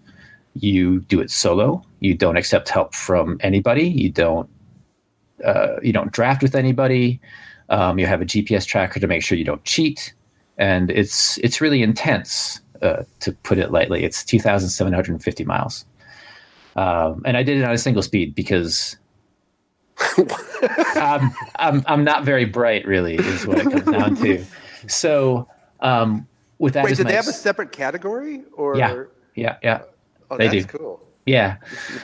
You 0.55 1.01
do 1.01 1.21
it 1.21 1.31
solo. 1.31 1.83
You 2.01 2.15
don't 2.15 2.37
accept 2.37 2.69
help 2.69 2.95
from 2.95 3.39
anybody. 3.41 3.89
You 3.89 4.11
don't. 4.11 4.49
Uh, 5.45 5.77
you 5.83 5.93
don't 5.93 6.13
draft 6.13 6.43
with 6.43 6.55
anybody. 6.55 7.21
Um, 7.69 7.99
you 7.99 8.07
have 8.07 8.23
a 8.23 8.25
GPS 8.25 8.65
tracker 8.65 9.01
to 9.01 9.07
make 9.07 9.23
sure 9.23 9.37
you 9.37 9.45
don't 9.45 9.65
cheat, 9.65 10.15
and 10.59 10.91
it's 10.91 11.39
it's 11.39 11.61
really 11.61 11.83
intense. 11.83 12.62
Uh, 12.83 13.05
to 13.21 13.33
put 13.33 13.59
it 13.59 13.71
lightly, 13.71 14.05
it's 14.05 14.25
two 14.25 14.41
thousand 14.41 14.69
seven 14.71 14.93
hundred 14.93 15.13
and 15.13 15.23
fifty 15.23 15.45
miles, 15.45 15.85
um, 16.77 17.23
and 17.25 17.37
I 17.37 17.43
did 17.43 17.59
it 17.59 17.65
on 17.65 17.73
a 17.73 17.79
single 17.79 18.03
speed 18.03 18.35
because 18.35 18.97
I'm, 20.97 21.31
I'm 21.57 21.85
I'm 21.87 22.05
not 22.05 22.25
very 22.25 22.45
bright. 22.45 22.87
Really, 22.87 23.15
is 23.17 23.47
what 23.47 23.59
it 23.59 23.71
comes 23.71 23.85
down 23.85 24.17
to. 24.17 24.45
So 24.89 25.49
um, 25.81 26.27
with 26.59 26.75
that, 26.75 26.85
Wait, 26.85 26.97
did 26.97 27.07
they 27.07 27.15
have 27.15 27.29
a 27.29 27.33
separate 27.33 27.73
category? 27.73 28.43
Or 28.55 28.77
Yeah. 28.77 29.05
yeah, 29.35 29.57
yeah. 29.63 29.83
oh, 30.31 30.37
they 30.37 30.49
that's 30.49 30.67
do. 30.67 30.79
cool. 30.79 31.07
Yeah. 31.27 31.57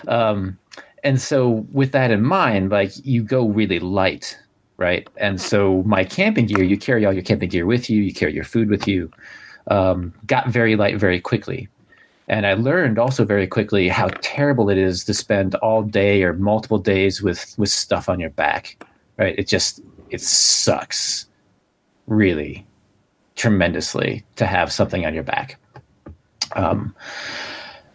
Um, 0.06 0.58
and 1.04 1.20
so 1.20 1.66
with 1.72 1.92
that 1.92 2.10
in 2.10 2.22
mind, 2.22 2.70
like 2.70 2.92
you 3.04 3.22
go 3.22 3.48
really 3.48 3.78
light, 3.78 4.38
right? 4.76 5.08
And 5.16 5.40
so 5.40 5.82
my 5.84 6.04
camping 6.04 6.46
gear, 6.46 6.62
you 6.62 6.76
carry 6.76 7.04
all 7.06 7.12
your 7.12 7.22
camping 7.22 7.48
gear 7.48 7.66
with 7.66 7.88
you, 7.88 8.02
you 8.02 8.12
carry 8.12 8.34
your 8.34 8.44
food 8.44 8.68
with 8.68 8.86
you, 8.86 9.10
um, 9.68 10.14
got 10.26 10.48
very 10.48 10.76
light 10.76 10.96
very 10.98 11.20
quickly. 11.20 11.68
And 12.28 12.46
I 12.46 12.54
learned 12.54 12.98
also 12.98 13.24
very 13.24 13.46
quickly 13.46 13.88
how 13.88 14.08
terrible 14.20 14.68
it 14.68 14.76
is 14.76 15.04
to 15.04 15.14
spend 15.14 15.54
all 15.56 15.82
day 15.82 16.22
or 16.22 16.34
multiple 16.34 16.78
days 16.78 17.22
with 17.22 17.54
with 17.56 17.70
stuff 17.70 18.08
on 18.08 18.20
your 18.20 18.30
back. 18.30 18.84
Right? 19.18 19.34
It 19.38 19.48
just 19.48 19.80
it 20.10 20.20
sucks 20.20 21.26
really 22.06 22.66
tremendously 23.34 24.24
to 24.36 24.46
have 24.46 24.72
something 24.72 25.06
on 25.06 25.14
your 25.14 25.22
back. 25.22 25.58
Um, 26.52 26.94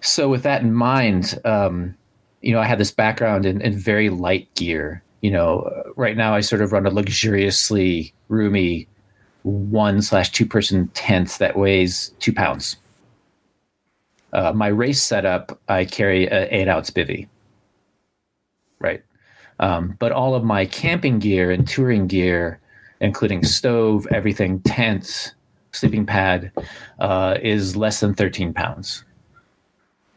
so 0.02 0.30
with 0.30 0.44
that 0.44 0.62
in 0.62 0.74
mind, 0.74 1.40
um, 1.46 1.96
you 2.42 2.54
know, 2.54 2.60
I 2.60 2.66
have 2.66 2.78
this 2.78 2.92
background 2.92 3.46
in, 3.46 3.62
in 3.62 3.78
very 3.78 4.10
light 4.10 4.54
gear. 4.56 5.04
You 5.22 5.32
know, 5.32 5.84
right 5.96 6.18
now 6.18 6.36
I 6.36 6.42
sort 6.42 6.62
of 6.62 6.72
run 6.72 6.86
a 6.86 6.90
luxuriously 6.90 8.14
roomy 8.28 8.88
one 9.44 10.02
slash 10.02 10.32
two 10.32 10.46
person 10.46 10.88
tent 10.90 11.38
that 11.40 11.58
weighs 11.58 12.14
two 12.20 12.34
pounds. 12.34 12.78
Uh, 14.32 14.52
my 14.54 14.68
race 14.68 15.02
setup, 15.02 15.60
I 15.68 15.86
carry 15.86 16.28
an 16.28 16.48
eight 16.50 16.68
ounce 16.68 16.90
bivy. 16.90 17.28
Right. 18.80 19.04
Um, 19.60 19.96
but 20.00 20.12
all 20.12 20.34
of 20.34 20.44
my 20.44 20.66
camping 20.66 21.20
gear 21.20 21.52
and 21.52 21.68
touring 21.68 22.08
gear, 22.08 22.60
including 23.00 23.44
stove, 23.44 24.08
everything, 24.12 24.60
tent, 24.62 25.36
sleeping 25.72 26.06
pad, 26.06 26.52
uh, 27.00 27.38
is 27.42 27.76
less 27.76 28.00
than 28.00 28.14
13 28.14 28.54
pounds 28.54 29.04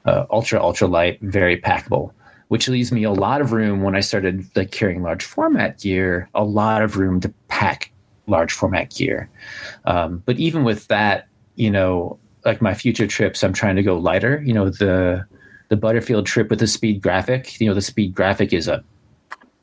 uh, 0.07 0.25
ultra 0.31 0.63
ultra 0.63 0.87
light, 0.87 1.21
very 1.21 1.61
packable, 1.61 2.13
which 2.49 2.69
leaves 2.69 2.93
me 2.93 3.05
a 3.05 3.11
lot 3.11 3.41
of 3.41 3.53
room 3.53 3.83
when 3.83 3.95
I 3.95 4.01
started 4.01 4.49
like 4.57 4.71
carrying 4.71 5.03
large 5.03 5.25
format 5.25 5.81
gear, 5.81 6.29
a 6.35 6.45
lot 6.45 6.83
of 6.83 6.97
room 6.97 7.21
to 7.21 7.33
pack 7.49 7.93
large 8.27 8.53
format 8.53 8.91
gear. 8.91 9.29
Um, 9.85 10.23
but 10.27 10.39
even 10.39 10.65
with 10.65 10.87
that, 10.89 11.29
you 11.55 11.71
know, 11.71 12.19
like 12.45 12.61
my 12.61 12.75
future 12.75 13.07
trips, 13.07 13.43
I'm 13.43 13.53
trying 13.53 13.77
to 13.77 13.83
go 13.83 13.97
lighter. 13.99 14.43
You 14.45 14.53
know, 14.53 14.71
the 14.71 15.25
the 15.69 15.77
Butterfield 15.77 16.27
trip 16.27 16.49
with 16.49 16.61
the 16.61 16.67
speed 16.67 17.03
graphic. 17.03 17.61
You 17.61 17.69
know, 17.69 17.75
the 17.75 17.83
speed 17.83 18.15
graphic 18.15 18.53
is 18.53 18.69
a 18.69 18.85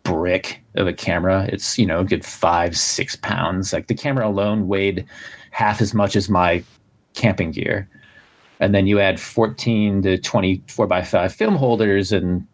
brick 0.03 0.61
of 0.75 0.87
a 0.87 0.93
camera. 0.93 1.47
It's 1.51 1.77
you 1.77 1.85
know 1.85 1.99
a 1.99 2.05
good 2.05 2.25
five 2.25 2.77
six 2.77 3.15
pounds. 3.15 3.73
Like 3.73 3.87
the 3.87 3.95
camera 3.95 4.27
alone 4.27 4.67
weighed 4.67 5.05
half 5.51 5.81
as 5.81 5.93
much 5.93 6.15
as 6.15 6.29
my 6.29 6.63
camping 7.13 7.51
gear 7.51 7.87
and 8.63 8.73
then 8.73 8.87
you 8.87 8.99
add 8.99 9.19
14 9.19 10.01
to 10.03 10.17
24 10.17 10.87
by 10.87 11.01
5 11.01 11.33
film 11.33 11.55
holders 11.55 12.11
and 12.11 12.47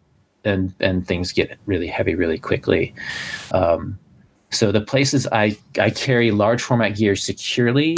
and 0.44 0.74
and 0.80 1.06
things 1.06 1.32
get 1.32 1.58
really 1.66 1.86
heavy 1.86 2.14
really 2.14 2.38
quickly 2.38 2.94
um, 3.52 3.98
so 4.50 4.72
the 4.72 4.80
places 4.80 5.26
i 5.32 5.56
i 5.78 5.90
carry 5.90 6.30
large 6.30 6.62
format 6.62 6.96
gear 6.96 7.16
securely 7.16 7.96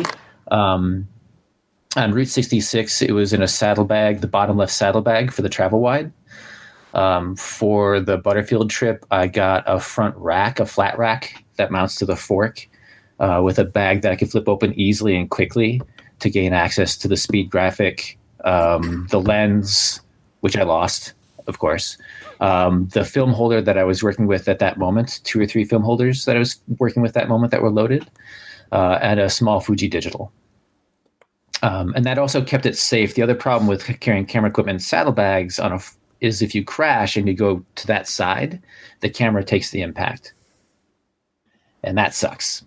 um, 0.51 1.07
on 1.97 2.13
route 2.13 2.29
66 2.29 3.03
it 3.03 3.13
was 3.13 3.33
in 3.33 3.43
a 3.43 3.49
saddlebag 3.49 4.21
the 4.21 4.27
bottom 4.27 4.57
left 4.57 4.73
saddlebag 4.73 5.33
for 5.33 5.43
the 5.43 5.49
travel 5.49 5.81
wide. 5.81 6.13
Um, 6.95 7.37
for 7.37 8.01
the 8.01 8.19
butterfield 8.19 8.69
trip 8.69 9.07
i 9.11 9.27
got 9.27 9.65
a 9.67 9.81
front 9.81 10.15
rack 10.17 10.61
a 10.61 10.67
flat 10.67 10.99
rack 10.99 11.43
that 11.57 11.71
mounts 11.71 11.95
to 11.97 12.05
the 12.05 12.17
fork 12.17 12.69
uh, 13.19 13.41
with 13.43 13.59
a 13.59 13.65
bag 13.65 14.03
that 14.03 14.13
i 14.13 14.17
could 14.17 14.31
flip 14.31 14.47
open 14.47 14.75
easily 14.79 15.17
and 15.17 15.31
quickly 15.31 15.81
to 16.23 16.31
gain 16.31 16.53
access 16.53 16.97
to 16.97 17.09
the 17.09 17.17
speed 17.17 17.51
graphic, 17.51 18.19
um, 18.45 19.07
the 19.11 19.21
lens, 19.21 20.01
which 20.41 20.57
I 20.57 20.63
lost, 20.63 21.13
of 21.47 21.59
course, 21.59 21.99
um, 22.43 22.89
the 22.89 23.05
film 23.05 23.33
holder 23.33 23.63
that 23.63 23.79
I 23.79 23.85
was 23.85 24.03
working 24.03 24.27
with 24.27 24.49
at 24.49 24.59
that 24.59 24.77
moment, 24.77 25.21
two 25.23 25.41
or 25.41 25.47
three 25.47 25.65
film 25.65 25.85
holders 25.85 26.25
that 26.25 26.35
I 26.35 26.41
was 26.41 26.61
working 26.79 27.01
with 27.01 27.15
that 27.15 27.29
moment 27.29 27.53
that 27.53 27.63
were 27.63 27.71
loaded, 27.71 28.11
uh, 28.73 28.99
and 29.01 29.21
a 29.21 29.31
small 29.31 29.61
Fuji 29.61 29.87
digital. 29.87 30.33
Um, 31.63 31.93
and 31.95 32.05
that 32.05 32.19
also 32.19 32.43
kept 32.43 32.67
it 32.67 32.77
safe. 32.77 33.15
The 33.15 33.23
other 33.23 33.37
problem 33.37 33.69
with 33.69 33.85
carrying 34.01 34.27
camera 34.27 34.51
equipment 34.51 34.77
in 34.77 34.81
saddlebags 34.81 35.61
on 35.61 35.71
a 35.71 35.77
f- 35.77 35.97
is 36.21 36.43
if 36.43 36.53
you 36.53 36.65
crash 36.65 37.17
and 37.17 37.29
you 37.29 37.35
go 37.35 37.65
to 37.77 37.87
that 37.87 38.09
side, 38.09 38.61
the 39.01 39.09
camera 39.09 39.45
takes 39.45 39.71
the 39.71 39.81
impact, 39.81 40.35
and 41.85 41.97
that 41.97 42.13
sucks 42.13 42.65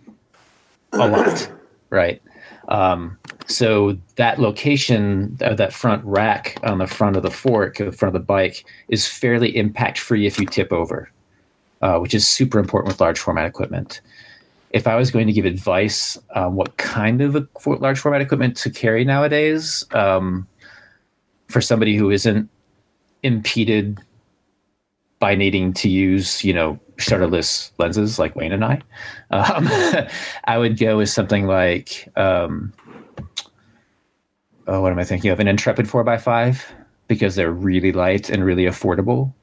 a 0.93 1.09
lot, 1.09 1.51
right? 1.89 2.21
Um, 2.69 3.17
so 3.47 3.97
that 4.15 4.39
location, 4.39 5.37
uh, 5.41 5.53
that 5.55 5.73
front 5.73 6.03
rack 6.03 6.57
on 6.63 6.79
the 6.79 6.87
front 6.87 7.15
of 7.15 7.23
the 7.23 7.31
fork, 7.31 7.77
the 7.77 7.91
front 7.91 8.15
of 8.15 8.21
the 8.21 8.25
bike, 8.25 8.65
is 8.89 9.07
fairly 9.07 9.55
impact 9.55 9.99
free 9.99 10.25
if 10.25 10.39
you 10.39 10.45
tip 10.45 10.71
over, 10.73 11.11
uh, 11.81 11.99
which 11.99 12.13
is 12.13 12.27
super 12.27 12.59
important 12.59 12.87
with 12.87 12.99
large 12.99 13.19
format 13.19 13.45
equipment. 13.45 14.01
If 14.71 14.87
I 14.87 14.95
was 14.95 15.11
going 15.11 15.27
to 15.27 15.33
give 15.33 15.45
advice 15.45 16.17
on 16.35 16.55
what 16.55 16.77
kind 16.77 17.21
of 17.21 17.47
large 17.65 17.99
format 17.99 18.21
equipment 18.21 18.57
to 18.57 18.69
carry 18.69 19.05
nowadays, 19.05 19.85
um, 19.91 20.47
for 21.47 21.61
somebody 21.61 21.95
who 21.95 22.09
isn't 22.09 22.49
impeded 23.23 23.99
by 25.19 25.35
needing 25.35 25.73
to 25.73 25.89
use, 25.89 26.43
you 26.43 26.53
know, 26.53 26.79
shutterless 26.97 27.71
lenses 27.77 28.19
like 28.19 28.35
Wayne 28.35 28.51
and 28.51 28.65
I, 28.65 28.81
um, 29.31 29.67
I 30.45 30.57
would 30.57 30.77
go 30.77 30.97
with 30.97 31.09
something 31.09 31.45
like, 31.45 32.09
um, 32.15 32.73
oh, 34.67 34.81
what 34.81 34.91
am 34.91 34.99
I 34.99 35.03
thinking 35.03 35.31
of? 35.31 35.39
An 35.39 35.47
Intrepid 35.47 35.85
4x5 35.85 36.61
because 37.07 37.35
they're 37.35 37.51
really 37.51 37.91
light 37.91 38.29
and 38.29 38.43
really 38.43 38.63
affordable 38.63 39.33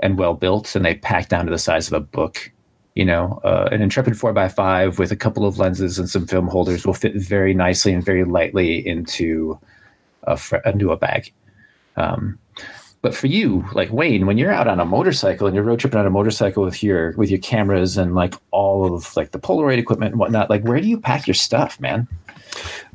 and 0.00 0.18
well 0.18 0.34
built 0.34 0.74
and 0.74 0.84
they 0.84 0.94
pack 0.94 1.28
down 1.28 1.44
to 1.44 1.50
the 1.50 1.58
size 1.58 1.86
of 1.86 1.92
a 1.92 2.00
book. 2.00 2.50
You 2.94 3.04
know, 3.04 3.40
uh, 3.44 3.68
an 3.70 3.82
Intrepid 3.82 4.14
4x5 4.14 4.98
with 4.98 5.12
a 5.12 5.16
couple 5.16 5.46
of 5.46 5.58
lenses 5.58 5.98
and 5.98 6.08
some 6.08 6.26
film 6.26 6.48
holders 6.48 6.86
will 6.86 6.94
fit 6.94 7.14
very 7.14 7.54
nicely 7.54 7.92
and 7.92 8.04
very 8.04 8.24
lightly 8.24 8.86
into 8.86 9.58
a, 10.24 10.36
fr- 10.36 10.56
into 10.66 10.90
a 10.90 10.96
bag. 10.96 11.32
Um, 11.96 12.38
but 13.02 13.14
for 13.14 13.28
you, 13.28 13.64
like 13.72 13.90
Wayne, 13.90 14.26
when 14.26 14.36
you're 14.36 14.52
out 14.52 14.68
on 14.68 14.78
a 14.78 14.84
motorcycle 14.84 15.46
and 15.46 15.54
you're 15.54 15.64
road 15.64 15.80
tripping 15.80 16.00
on 16.00 16.06
a 16.06 16.10
motorcycle 16.10 16.62
with 16.62 16.82
your 16.82 17.12
with 17.12 17.30
your 17.30 17.38
cameras 17.38 17.96
and 17.96 18.14
like 18.14 18.34
all 18.50 18.94
of 18.94 19.16
like 19.16 19.30
the 19.30 19.38
Polaroid 19.38 19.78
equipment 19.78 20.12
and 20.12 20.20
whatnot, 20.20 20.50
like 20.50 20.62
where 20.64 20.80
do 20.80 20.86
you 20.86 21.00
pack 21.00 21.26
your 21.26 21.34
stuff, 21.34 21.80
man? 21.80 22.06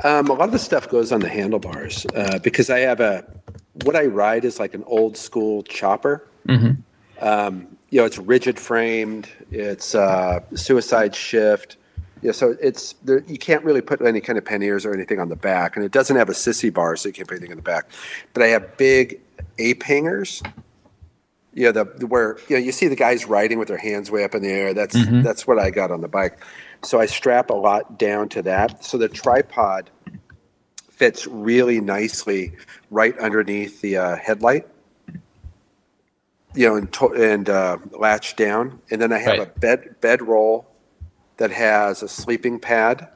Um, 0.03 0.27
a 0.27 0.33
lot 0.33 0.45
of 0.45 0.51
the 0.51 0.59
stuff 0.59 0.89
goes 0.89 1.11
on 1.11 1.19
the 1.21 1.29
handlebars 1.29 2.05
uh, 2.15 2.39
because 2.43 2.69
I 2.69 2.79
have 2.79 2.99
a 2.99 3.25
what 3.83 3.95
I 3.95 4.05
ride 4.05 4.45
is 4.45 4.59
like 4.59 4.73
an 4.73 4.83
old 4.87 5.17
school 5.17 5.63
chopper. 5.63 6.27
Um, 7.21 7.67
you 7.89 7.99
know, 8.01 8.05
it's 8.05 8.17
rigid 8.17 8.59
framed. 8.59 9.29
It's 9.51 9.95
uh, 9.95 10.41
suicide 10.55 11.15
shift. 11.15 11.77
Yeah, 12.21 12.31
so 12.31 12.55
it's 12.61 12.93
there, 13.03 13.23
you 13.27 13.37
can't 13.37 13.63
really 13.63 13.81
put 13.81 14.01
any 14.01 14.19
kind 14.19 14.37
of 14.37 14.45
panniers 14.45 14.85
or 14.85 14.93
anything 14.93 15.19
on 15.19 15.29
the 15.29 15.35
back, 15.35 15.75
and 15.75 15.85
it 15.85 15.91
doesn't 15.91 16.15
have 16.15 16.29
a 16.29 16.33
sissy 16.33 16.73
bar, 16.73 16.95
so 16.95 17.09
you 17.09 17.13
can't 17.13 17.27
put 17.27 17.35
anything 17.35 17.51
in 17.51 17.57
the 17.57 17.63
back. 17.63 17.89
But 18.33 18.43
I 18.43 18.47
have 18.47 18.77
big 18.77 19.19
ape 19.59 19.83
hangers. 19.83 20.41
Yeah, 21.53 21.71
the, 21.71 21.85
the 21.85 22.07
where 22.07 22.37
you 22.49 22.57
know 22.57 22.61
you 22.63 22.71
see 22.71 22.87
the 22.87 22.95
guys 22.95 23.25
riding 23.25 23.59
with 23.59 23.67
their 23.67 23.77
hands 23.77 24.09
way 24.09 24.23
up 24.23 24.33
in 24.33 24.41
the 24.41 24.49
air. 24.49 24.73
That's 24.73 24.95
that's 25.23 25.45
what 25.47 25.59
I 25.59 25.69
got 25.69 25.91
on 25.91 26.01
the 26.01 26.07
bike. 26.07 26.39
So 26.85 26.99
I 26.99 27.07
strap 27.07 27.49
a 27.49 27.53
lot 27.55 27.97
down 27.97 28.29
to 28.29 28.41
that. 28.43 28.83
So 28.83 28.97
the 28.97 29.09
tripod 29.09 29.89
fits 30.89 31.27
really 31.27 31.81
nicely 31.81 32.53
right 32.91 33.17
underneath 33.17 33.81
the 33.81 33.97
uh, 33.97 34.15
headlight. 34.17 34.67
You 36.53 36.69
know, 36.69 36.75
and 36.75 36.93
to- 36.93 37.13
and 37.13 37.49
uh, 37.49 37.77
latch 37.91 38.37
down, 38.37 38.79
and 38.89 39.01
then 39.01 39.11
I 39.11 39.17
have 39.17 39.39
Right. 39.39 39.47
a 39.55 39.59
bed 39.59 39.95
bed 39.99 40.21
roll 40.21 40.65
that 41.35 41.51
has 41.51 42.01
a 42.01 42.07
sleeping 42.07 42.59
pad, 42.59 43.09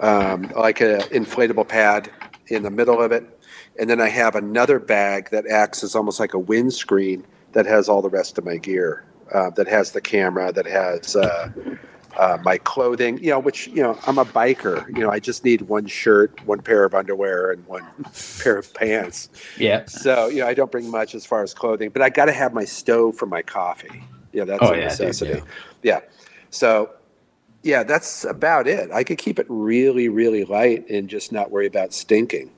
um, 0.00 0.50
like 0.56 0.80
an 0.80 1.02
inflatable 1.12 1.68
pad 1.68 2.10
in 2.48 2.64
the 2.64 2.70
middle 2.70 3.00
of 3.00 3.12
it. 3.12 3.24
And 3.78 3.88
then 3.88 4.00
I 4.00 4.08
have 4.08 4.34
another 4.34 4.80
bag 4.80 5.30
that 5.30 5.46
acts 5.46 5.84
as 5.84 5.94
almost 5.94 6.18
like 6.18 6.34
a 6.34 6.38
windscreen 6.38 7.24
that 7.52 7.66
has 7.66 7.88
all 7.88 8.02
the 8.02 8.10
rest 8.10 8.38
of 8.38 8.44
my 8.44 8.56
gear, 8.56 9.04
uh, 9.32 9.50
that 9.50 9.68
has 9.68 9.92
the 9.92 10.00
camera, 10.00 10.50
that 10.52 10.66
has 10.66 11.14
uh, 11.14 11.48
uh, 12.18 12.38
my 12.44 12.58
clothing, 12.58 13.18
you 13.22 13.30
know, 13.30 13.38
which, 13.38 13.68
you 13.68 13.82
know, 13.82 13.98
I'm 14.06 14.18
a 14.18 14.24
biker. 14.24 14.86
You 14.88 15.02
know, 15.02 15.10
I 15.10 15.18
just 15.18 15.44
need 15.44 15.62
one 15.62 15.86
shirt, 15.86 16.44
one 16.46 16.60
pair 16.60 16.84
of 16.84 16.94
underwear, 16.94 17.50
and 17.50 17.66
one 17.66 17.84
pair 18.42 18.56
of 18.58 18.72
pants. 18.74 19.28
Yeah. 19.58 19.84
So, 19.86 20.28
you 20.28 20.40
know, 20.40 20.46
I 20.46 20.54
don't 20.54 20.70
bring 20.70 20.90
much 20.90 21.14
as 21.14 21.24
far 21.24 21.42
as 21.42 21.54
clothing, 21.54 21.90
but 21.90 22.02
I 22.02 22.10
got 22.10 22.26
to 22.26 22.32
have 22.32 22.52
my 22.52 22.64
stove 22.64 23.16
for 23.16 23.26
my 23.26 23.42
coffee. 23.42 24.02
Yeah, 24.32 24.44
that's 24.44 24.62
Oh, 24.62 24.66
a 24.72 24.76
yeah, 24.76 24.88
dude, 24.88 24.88
necessity. 24.88 25.42
yeah. 25.82 26.00
So, 26.50 26.90
yeah, 27.62 27.82
that's 27.82 28.24
about 28.24 28.66
it. 28.66 28.90
I 28.92 29.04
could 29.04 29.18
keep 29.18 29.38
it 29.38 29.46
really, 29.48 30.08
really 30.08 30.44
light 30.44 30.88
and 30.90 31.08
just 31.08 31.32
not 31.32 31.50
worry 31.50 31.66
about 31.66 31.92
stinking, 31.92 32.50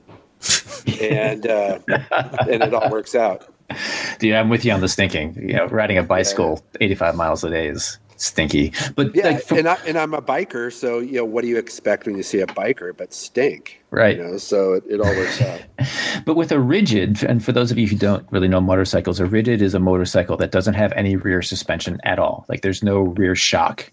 and 0.99 1.45
uh, 1.47 1.79
and 2.49 2.63
it 2.63 2.73
all 2.73 2.89
works 2.89 3.13
out. 3.15 3.53
Dude, 4.19 4.33
I'm 4.33 4.49
with 4.49 4.65
you 4.65 4.71
on 4.71 4.81
the 4.81 4.87
stinking. 4.87 5.35
You 5.35 5.53
know, 5.55 5.65
riding 5.67 5.97
a 5.97 6.03
bicycle 6.03 6.63
85 6.81 7.15
miles 7.15 7.43
a 7.43 7.49
day 7.49 7.67
is 7.67 7.99
stinky. 8.17 8.73
But 8.95 9.15
Yeah, 9.15 9.27
like, 9.27 9.43
from- 9.43 9.59
and 9.59 9.69
I 9.69 9.77
and 9.87 9.97
I'm 9.97 10.13
a 10.13 10.21
biker, 10.21 10.71
so 10.71 10.99
you 10.99 11.13
know, 11.13 11.25
what 11.25 11.41
do 11.43 11.47
you 11.47 11.57
expect 11.57 12.05
when 12.05 12.15
you 12.17 12.23
see 12.23 12.39
a 12.39 12.47
biker 12.47 12.95
but 12.95 13.13
stink? 13.13 13.83
Right. 13.91 14.17
You 14.17 14.23
know, 14.23 14.37
so 14.37 14.73
it, 14.73 14.83
it 14.89 14.99
all 14.99 15.07
works 15.15 15.41
out. 15.41 15.61
But 16.25 16.35
with 16.35 16.51
a 16.51 16.59
rigid, 16.59 17.23
and 17.23 17.43
for 17.43 17.51
those 17.51 17.71
of 17.71 17.77
you 17.77 17.87
who 17.87 17.95
don't 17.95 18.25
really 18.31 18.47
know 18.47 18.59
motorcycles, 18.61 19.19
a 19.19 19.25
rigid 19.25 19.61
is 19.61 19.73
a 19.75 19.79
motorcycle 19.79 20.37
that 20.37 20.51
doesn't 20.51 20.73
have 20.73 20.91
any 20.93 21.15
rear 21.17 21.41
suspension 21.41 21.99
at 22.03 22.17
all. 22.17 22.45
Like 22.49 22.61
there's 22.61 22.81
no 22.81 23.01
rear 23.01 23.35
shock. 23.35 23.91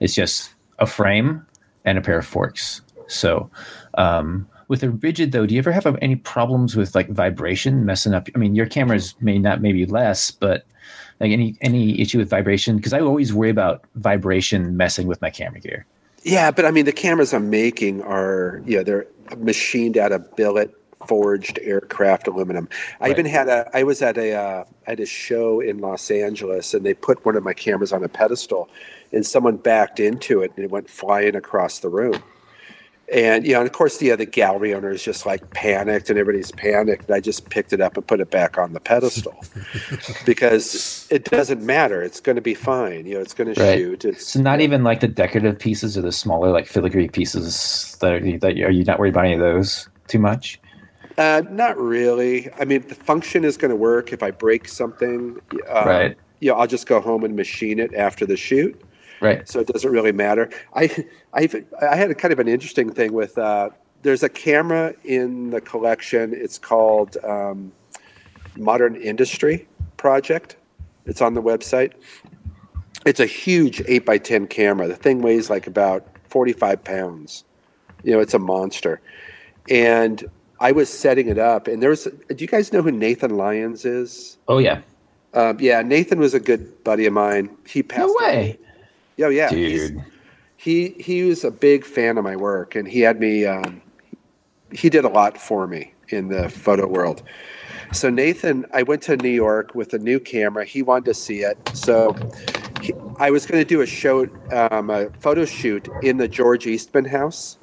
It's 0.00 0.14
just 0.14 0.52
a 0.78 0.86
frame 0.86 1.46
and 1.84 1.96
a 1.98 2.00
pair 2.00 2.18
of 2.18 2.26
forks. 2.26 2.80
So, 3.06 3.50
um, 3.94 4.48
with 4.68 4.82
a 4.82 4.90
rigid 4.90 5.32
though, 5.32 5.46
do 5.46 5.54
you 5.54 5.58
ever 5.58 5.72
have 5.72 5.98
any 6.00 6.16
problems 6.16 6.76
with 6.76 6.94
like 6.94 7.08
vibration 7.10 7.84
messing 7.84 8.14
up? 8.14 8.28
I 8.34 8.38
mean, 8.38 8.54
your 8.54 8.66
cameras 8.66 9.14
may 9.20 9.38
not, 9.38 9.60
maybe 9.60 9.84
less, 9.86 10.30
but 10.30 10.64
like 11.20 11.30
any 11.30 11.56
any 11.60 12.00
issue 12.00 12.18
with 12.18 12.30
vibration? 12.30 12.76
Because 12.76 12.92
I 12.92 13.00
always 13.00 13.32
worry 13.32 13.50
about 13.50 13.84
vibration 13.94 14.76
messing 14.76 15.06
with 15.06 15.20
my 15.20 15.30
camera 15.30 15.60
gear. 15.60 15.86
Yeah, 16.22 16.50
but 16.50 16.64
I 16.64 16.70
mean, 16.70 16.84
the 16.84 16.92
cameras 16.92 17.32
I'm 17.32 17.48
making 17.48 18.02
are, 18.02 18.62
you 18.66 18.76
know, 18.78 18.82
they're 18.82 19.06
machined 19.38 19.96
out 19.96 20.12
of 20.12 20.36
billet 20.36 20.74
forged 21.06 21.58
aircraft 21.62 22.28
aluminum. 22.28 22.68
I 23.00 23.04
Right. 23.04 23.10
even 23.12 23.26
had 23.26 23.48
a, 23.48 23.70
I 23.72 23.84
was 23.84 24.02
at 24.02 24.18
a, 24.18 24.34
uh, 24.34 24.64
at 24.86 25.00
a 25.00 25.06
show 25.06 25.60
in 25.60 25.78
Los 25.78 26.10
Angeles 26.10 26.74
and 26.74 26.84
they 26.84 26.92
put 26.92 27.24
one 27.24 27.36
of 27.36 27.42
my 27.42 27.54
cameras 27.54 27.92
on 27.92 28.04
a 28.04 28.08
pedestal 28.08 28.68
and 29.10 29.24
someone 29.24 29.56
backed 29.56 29.98
into 29.98 30.42
it 30.42 30.52
and 30.56 30.64
it 30.64 30.70
went 30.70 30.90
flying 30.90 31.34
across 31.34 31.78
the 31.78 31.88
room. 31.88 32.22
And, 33.12 33.44
you 33.44 33.54
know, 33.54 33.60
and 33.60 33.66
of 33.66 33.72
course, 33.72 33.98
the 33.98 34.14
gallery 34.24 34.72
owner 34.72 34.90
is 34.90 35.02
just 35.02 35.26
like 35.26 35.50
panicked 35.50 36.10
and 36.10 36.18
everybody's 36.18 36.52
panicked. 36.52 37.06
And 37.06 37.14
I 37.16 37.20
just 37.20 37.50
picked 37.50 37.72
it 37.72 37.80
up 37.80 37.96
and 37.96 38.06
put 38.06 38.20
it 38.20 38.30
back 38.30 38.56
on 38.56 38.72
the 38.72 38.78
pedestal 38.78 39.44
because 40.24 41.08
it 41.10 41.24
doesn't 41.24 41.60
matter. 41.62 42.02
It's 42.02 42.20
going 42.20 42.36
to 42.36 42.42
be 42.42 42.54
fine. 42.54 43.06
You 43.06 43.14
know, 43.14 43.20
it's 43.20 43.34
going 43.34 43.52
to 43.52 43.76
shoot. 43.76 44.04
It's 44.04 44.28
So 44.28 44.40
not 44.40 44.60
even 44.60 44.84
like 44.84 45.00
the 45.00 45.08
decorative 45.08 45.58
pieces 45.58 45.98
or 45.98 46.02
the 46.02 46.12
smaller 46.12 46.50
like 46.52 46.68
filigree 46.68 47.08
pieces 47.08 47.96
that 48.00 48.12
are, 48.12 48.38
that 48.38 48.58
are 48.60 48.70
you 48.70 48.84
not 48.84 49.00
worried 49.00 49.14
about 49.14 49.24
any 49.24 49.34
of 49.34 49.40
those 49.40 49.88
too 50.06 50.20
much? 50.20 50.60
Uh, 51.18 51.42
not 51.50 51.76
really. 51.76 52.48
I 52.60 52.64
mean, 52.64 52.86
the 52.86 52.94
function 52.94 53.44
is 53.44 53.56
going 53.56 53.70
to 53.70 53.76
work. 53.76 54.12
If 54.12 54.22
I 54.22 54.30
break 54.30 54.68
something, 54.68 55.40
uh, 55.68 55.82
Right. 55.84 56.16
Yeah, 56.40 56.52
I'll 56.52 56.66
just 56.66 56.86
go 56.86 57.00
home 57.00 57.22
and 57.24 57.36
machine 57.36 57.78
it 57.78 57.92
after 57.94 58.24
the 58.24 58.36
shoot, 58.36 58.80
Right. 59.20 59.46
so 59.48 59.60
it 59.60 59.66
doesn't 59.66 59.90
really 59.90 60.12
matter. 60.12 60.48
I, 60.74 61.04
I've, 61.32 61.54
I 61.82 61.96
had 61.96 62.10
a 62.10 62.14
kind 62.14 62.32
of 62.32 62.38
an 62.38 62.48
interesting 62.48 62.92
thing 62.92 63.12
with. 63.12 63.36
Uh, 63.38 63.70
there's 64.02 64.22
a 64.22 64.28
camera 64.28 64.94
in 65.04 65.50
the 65.50 65.60
collection. 65.60 66.32
It's 66.34 66.58
called 66.58 67.18
um, 67.22 67.70
Modern 68.56 68.96
Industry 68.96 69.68
Project. 69.98 70.56
It's 71.04 71.20
on 71.20 71.34
the 71.34 71.42
website. 71.42 71.92
It's 73.04 73.20
a 73.20 73.26
huge 73.26 73.82
eight 73.86 74.06
by 74.06 74.18
ten 74.18 74.46
camera. 74.46 74.88
The 74.88 74.96
thing 74.96 75.22
weighs 75.22 75.50
like 75.50 75.66
about 75.66 76.06
forty 76.28 76.52
five 76.52 76.82
pounds. 76.84 77.44
You 78.02 78.12
know, 78.12 78.20
it's 78.20 78.34
a 78.34 78.38
monster. 78.38 79.00
And 79.68 80.24
I 80.60 80.72
was 80.72 80.88
setting 80.88 81.28
it 81.28 81.38
up, 81.38 81.68
and 81.68 81.82
there 81.82 81.90
was. 81.90 82.04
Do 82.04 82.36
you 82.38 82.46
guys 82.46 82.72
know 82.72 82.82
who 82.82 82.90
Nathan 82.92 83.36
Lyons 83.36 83.84
is? 83.84 84.36
Oh 84.48 84.58
yeah. 84.58 84.82
Um, 85.32 85.58
yeah, 85.60 85.82
Nathan 85.82 86.18
was 86.18 86.34
a 86.34 86.40
good 86.40 86.82
buddy 86.84 87.06
of 87.06 87.12
mine. 87.12 87.56
He 87.66 87.82
passed. 87.82 88.00
No 88.00 88.14
way. 88.18 88.34
away. 88.34 88.58
Oh 89.22 89.28
yeah, 89.28 89.50
Dude. 89.50 90.04
He 90.56 90.90
he 90.98 91.24
was 91.24 91.44
a 91.44 91.50
big 91.50 91.84
fan 91.84 92.18
of 92.18 92.24
my 92.24 92.36
work, 92.36 92.74
and 92.74 92.86
he 92.86 93.00
had 93.00 93.18
me. 93.18 93.46
Um, 93.46 93.82
he 94.72 94.90
did 94.90 95.04
a 95.04 95.08
lot 95.08 95.38
for 95.38 95.66
me 95.66 95.94
in 96.08 96.28
the 96.28 96.48
photo 96.48 96.86
world. 96.86 97.22
So 97.92 98.08
Nathan, 98.08 98.66
I 98.72 98.82
went 98.82 99.02
to 99.02 99.16
New 99.16 99.30
York 99.30 99.74
with 99.74 99.94
a 99.94 99.98
new 99.98 100.20
camera. 100.20 100.64
He 100.64 100.82
wanted 100.82 101.06
to 101.06 101.14
see 101.14 101.40
it, 101.40 101.58
so 101.74 102.14
he, 102.80 102.92
I 103.18 103.30
was 103.30 103.46
going 103.46 103.60
to 103.60 103.64
do 103.64 103.80
a 103.80 103.86
show, 103.86 104.28
um, 104.52 104.90
a 104.90 105.10
photo 105.18 105.44
shoot 105.44 105.88
in 106.02 106.18
the 106.18 106.28
George 106.28 106.66
Eastman 106.66 107.04
house. 107.04 107.58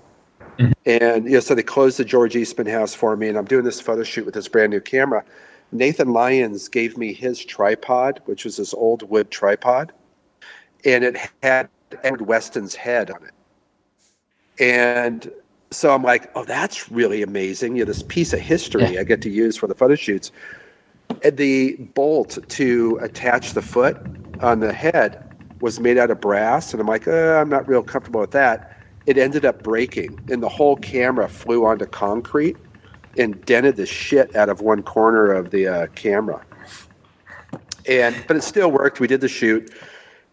And 0.85 1.25
you 1.25 1.31
know, 1.31 1.39
so 1.39 1.53
they 1.53 1.63
closed 1.63 1.99
the 1.99 2.05
George 2.05 2.35
Eastman 2.35 2.67
house 2.67 2.93
for 2.93 3.15
me, 3.15 3.27
and 3.27 3.37
I'm 3.37 3.45
doing 3.45 3.63
this 3.63 3.79
photo 3.79 4.03
shoot 4.03 4.25
with 4.25 4.33
this 4.33 4.47
brand 4.47 4.71
new 4.71 4.81
camera. 4.81 5.23
Nathan 5.71 6.13
Lyons 6.13 6.67
gave 6.67 6.97
me 6.97 7.13
his 7.13 7.43
tripod, 7.43 8.21
which 8.25 8.43
was 8.43 8.57
this 8.57 8.73
old 8.73 9.07
wood 9.09 9.29
tripod, 9.29 9.93
and 10.87 11.03
it 11.03 11.17
had 11.43 11.69
Edward 12.03 12.21
Weston's 12.21 12.73
head 12.73 13.11
on 13.11 13.21
it. 13.23 13.33
And 14.59 15.31
so 15.69 15.93
I'm 15.93 16.01
like, 16.01 16.31
oh, 16.35 16.45
that's 16.45 16.89
really 16.89 17.21
amazing. 17.21 17.75
You 17.75 17.83
know, 17.83 17.91
this 17.91 18.03
piece 18.03 18.33
of 18.33 18.39
history 18.39 18.93
Yeah. 18.93 19.01
I 19.01 19.03
get 19.03 19.21
to 19.23 19.29
use 19.29 19.57
for 19.57 19.67
the 19.67 19.75
photo 19.75 19.95
shoots. 19.95 20.31
And 21.23 21.37
the 21.37 21.75
bolt 21.93 22.37
to 22.47 22.99
attach 23.01 23.53
the 23.53 23.61
foot 23.61 23.97
on 24.41 24.61
the 24.61 24.73
head 24.73 25.23
was 25.61 25.79
made 25.79 25.97
out 25.97 26.11
of 26.11 26.21
brass, 26.21 26.73
and 26.73 26.81
I'm 26.81 26.87
like, 26.87 27.07
uh, 27.07 27.39
I'm 27.39 27.49
not 27.49 27.67
real 27.67 27.81
comfortable 27.81 28.21
with 28.21 28.31
that. 28.31 28.77
It 29.05 29.17
ended 29.17 29.45
up 29.45 29.63
breaking, 29.63 30.19
and 30.29 30.43
the 30.43 30.49
whole 30.49 30.75
camera 30.75 31.27
flew 31.27 31.65
onto 31.65 31.85
concrete 31.85 32.57
and 33.17 33.43
dented 33.45 33.77
the 33.77 33.85
shit 33.85 34.35
out 34.35 34.49
of 34.49 34.61
one 34.61 34.83
corner 34.83 35.31
of 35.31 35.49
the 35.49 35.67
uh, 35.67 35.87
camera. 35.95 36.45
And 37.87 38.15
but 38.27 38.35
it 38.37 38.43
still 38.43 38.69
worked. 38.69 38.99
We 38.99 39.07
did 39.07 39.21
the 39.21 39.29
shoot, 39.29 39.73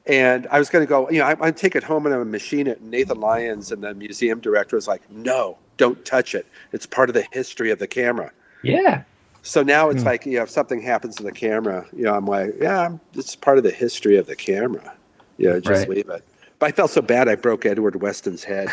and 0.07 0.47
I 0.51 0.59
was 0.59 0.69
going 0.69 0.85
to 0.85 0.89
go. 0.89 1.09
You 1.11 1.19
know, 1.21 1.27
I, 1.27 1.37
I'd 1.41 1.57
take 1.57 1.75
it 1.77 1.83
home 1.83 2.07
and 2.07 2.15
I 2.15 2.19
would 2.19 2.29
machine 2.29 2.67
it. 2.67 2.81
And 2.81 2.91
Nathan 2.91 3.21
Lyons 3.21 3.73
and 3.73 3.83
the 3.83 3.95
museum 3.95 4.41
director 4.41 4.77
was 4.77 4.87
like, 4.89 5.09
"No, 5.11 5.59
don't 5.77 6.05
touch 6.05 6.35
it. 6.35 6.47
It's 6.73 6.87
part 6.87 7.09
of 7.11 7.15
the 7.15 7.27
history 7.33 7.71
of 7.71 7.79
the 7.79 7.87
camera." 7.87 8.31
Yeah. 8.63 9.03
So 9.43 9.63
now 9.63 9.91
it's 9.91 10.05
like, 10.05 10.25
you 10.25 10.39
know, 10.39 10.45
if 10.45 10.49
something 10.51 10.81
happens 10.81 11.17
to 11.17 11.23
the 11.23 11.31
camera, 11.33 11.87
you 11.95 12.05
know, 12.05 12.15
I'm 12.15 12.25
like, 12.25 12.55
yeah, 12.59 12.97
it's 13.13 13.37
part 13.37 13.59
of 13.59 13.65
the 13.65 13.71
history 13.71 14.17
of 14.17 14.27
the 14.27 14.35
camera. 14.35 14.95
Yeah, 15.37 15.59
just 15.59 15.69
Right. 15.69 15.89
leave 15.91 16.09
it. 16.09 16.25
But 16.59 16.67
I 16.69 16.73
felt 16.73 16.91
so 16.91 17.03
bad 17.03 17.29
I 17.29 17.35
broke 17.35 17.67
Edward 17.67 18.01
Weston's 18.01 18.43
head. 18.45 18.69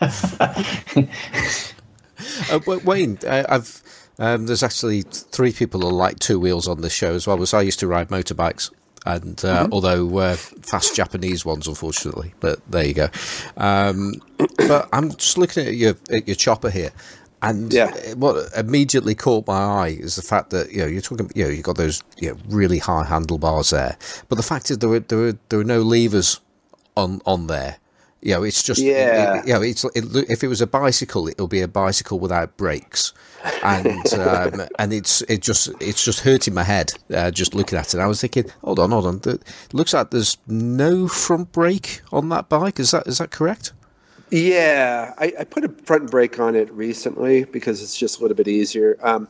Uh, 2.50 2.58
Wayne, 2.84 3.18
uh, 3.26 3.44
I've 3.48 3.82
um, 4.18 4.46
there's 4.46 4.62
actually 4.62 5.02
three 5.02 5.52
people 5.52 5.82
who 5.82 5.90
like 5.90 6.18
two 6.18 6.40
wheels 6.40 6.66
on 6.66 6.80
this 6.80 6.92
show 6.92 7.14
as 7.14 7.26
well. 7.26 7.36
Because 7.36 7.52
I 7.52 7.60
used 7.60 7.78
to 7.80 7.86
ride 7.86 8.08
motorbikes, 8.08 8.70
and 9.06 9.42
uh, 9.44 9.68
although 9.72 10.18
uh, 10.18 10.36
fast 10.36 10.94
Japanese 10.96 11.44
ones, 11.44 11.66
unfortunately. 11.68 12.34
But 12.40 12.60
there 12.70 12.84
you 12.86 12.94
go. 12.94 13.08
Um, 13.56 14.14
but 14.58 14.88
I'm 14.92 15.10
just 15.12 15.38
looking 15.38 15.66
at 15.66 15.74
your 15.74 15.94
at 16.10 16.26
your 16.26 16.36
chopper 16.36 16.70
here, 16.70 16.90
and 17.42 17.72
Yeah. 17.72 17.92
what 18.14 18.50
immediately 18.56 19.14
caught 19.14 19.46
my 19.46 19.54
eye 19.84 19.96
is 19.98 20.16
the 20.16 20.22
fact 20.22 20.50
that 20.50 20.72
you 20.72 20.78
know 20.78 20.86
you're 20.86 21.00
talking, 21.02 21.30
you 21.34 21.44
know, 21.44 21.50
you've 21.50 21.62
got 21.64 21.76
those 21.76 22.02
you 22.18 22.30
know, 22.30 22.36
really 22.48 22.78
high 22.78 23.04
handlebars 23.04 23.70
there, 23.70 23.96
but 24.28 24.36
the 24.36 24.42
fact 24.42 24.70
is 24.70 24.78
there 24.78 24.90
were 24.90 25.00
there 25.00 25.18
were 25.18 25.38
there 25.48 25.58
were 25.58 25.64
no 25.64 25.80
levers 25.82 26.40
on 26.96 27.20
on 27.24 27.46
there. 27.46 27.76
You 28.26 28.32
know, 28.32 28.42
it's 28.42 28.64
just 28.64 28.80
Yeah. 28.82 29.36
It, 29.36 29.38
it- 29.38 29.46
you 29.46 29.54
know, 29.54 29.62
it's 29.62 29.84
it, 29.84 30.04
if 30.28 30.42
it 30.42 30.48
was 30.48 30.60
a 30.60 30.66
bicycle, 30.66 31.28
it'll 31.28 31.46
be 31.46 31.60
a 31.60 31.68
bicycle 31.68 32.18
without 32.18 32.56
brakes, 32.56 33.12
and 33.62 34.12
um, 34.18 34.62
and 34.80 34.92
it's 34.92 35.22
it 35.22 35.42
just 35.42 35.70
it's 35.80 36.04
just 36.04 36.20
hurting 36.20 36.52
my 36.52 36.64
head 36.64 36.92
uh, 37.14 37.30
just 37.30 37.54
looking 37.54 37.78
at 37.78 37.94
it. 37.94 38.00
I 38.00 38.06
was 38.08 38.20
thinking, 38.20 38.46
hold 38.64 38.80
on, 38.80 38.90
hold 38.90 39.06
on. 39.06 39.20
It 39.24 39.44
looks 39.72 39.94
like 39.94 40.10
there's 40.10 40.38
no 40.48 41.06
front 41.06 41.52
brake 41.52 42.00
on 42.10 42.28
that 42.30 42.48
bike. 42.48 42.80
Is 42.80 42.90
that 42.90 43.06
is 43.06 43.18
that 43.18 43.30
correct? 43.30 43.72
Yeah, 44.32 45.14
I, 45.18 45.32
I 45.38 45.44
put 45.44 45.62
a 45.64 45.68
front 45.84 46.10
brake 46.10 46.40
on 46.40 46.56
it 46.56 46.68
recently 46.72 47.44
because 47.44 47.80
it's 47.80 47.96
just 47.96 48.18
a 48.18 48.22
little 48.22 48.36
bit 48.36 48.48
easier. 48.48 48.98
Um, 49.02 49.28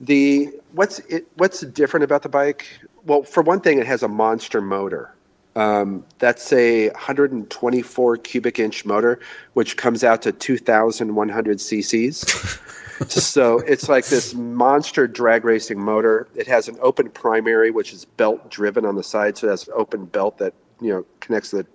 the 0.00 0.52
what's 0.70 1.00
it, 1.00 1.26
what's 1.34 1.62
different 1.62 2.04
about 2.04 2.22
the 2.22 2.28
bike? 2.28 2.64
Well, 3.04 3.24
for 3.24 3.42
one 3.42 3.60
thing, 3.60 3.80
it 3.80 3.86
has 3.86 4.04
a 4.04 4.08
monster 4.08 4.60
motor. 4.60 5.12
Um, 5.56 6.04
that's 6.18 6.52
a 6.52 6.90
124 6.90 8.16
cubic 8.18 8.58
inch 8.58 8.84
motor, 8.84 9.18
which 9.54 9.78
comes 9.78 10.04
out 10.04 10.20
to 10.22 10.32
2,100 10.32 11.58
cc's. 11.58 12.60
so 13.08 13.58
it's 13.60 13.88
like 13.88 14.04
this 14.06 14.34
monster 14.34 15.06
drag 15.06 15.44
racing 15.44 15.80
motor. 15.80 16.28
It 16.36 16.46
has 16.46 16.68
an 16.68 16.76
open 16.82 17.08
primary, 17.08 17.70
which 17.70 17.94
is 17.94 18.04
belt 18.04 18.50
driven 18.50 18.84
on 18.84 18.96
the 18.96 19.02
side, 19.02 19.38
so 19.38 19.46
it 19.46 19.50
has 19.50 19.66
an 19.66 19.74
open 19.74 20.04
belt 20.04 20.36
that 20.38 20.52
you 20.80 20.90
know 20.90 21.06
connects 21.20 21.50
the 21.50 21.66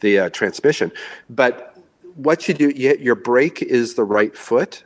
the 0.00 0.18
uh, 0.18 0.30
transmission. 0.30 0.90
But 1.28 1.78
what 2.16 2.48
you 2.48 2.54
do, 2.54 2.70
you, 2.70 2.96
your 2.98 3.14
brake 3.14 3.62
is 3.62 3.94
the 3.94 4.04
right 4.04 4.36
foot. 4.36 4.82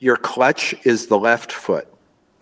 Your 0.00 0.16
clutch 0.16 0.74
is 0.84 1.06
the 1.06 1.18
left 1.18 1.52
foot. 1.52 1.88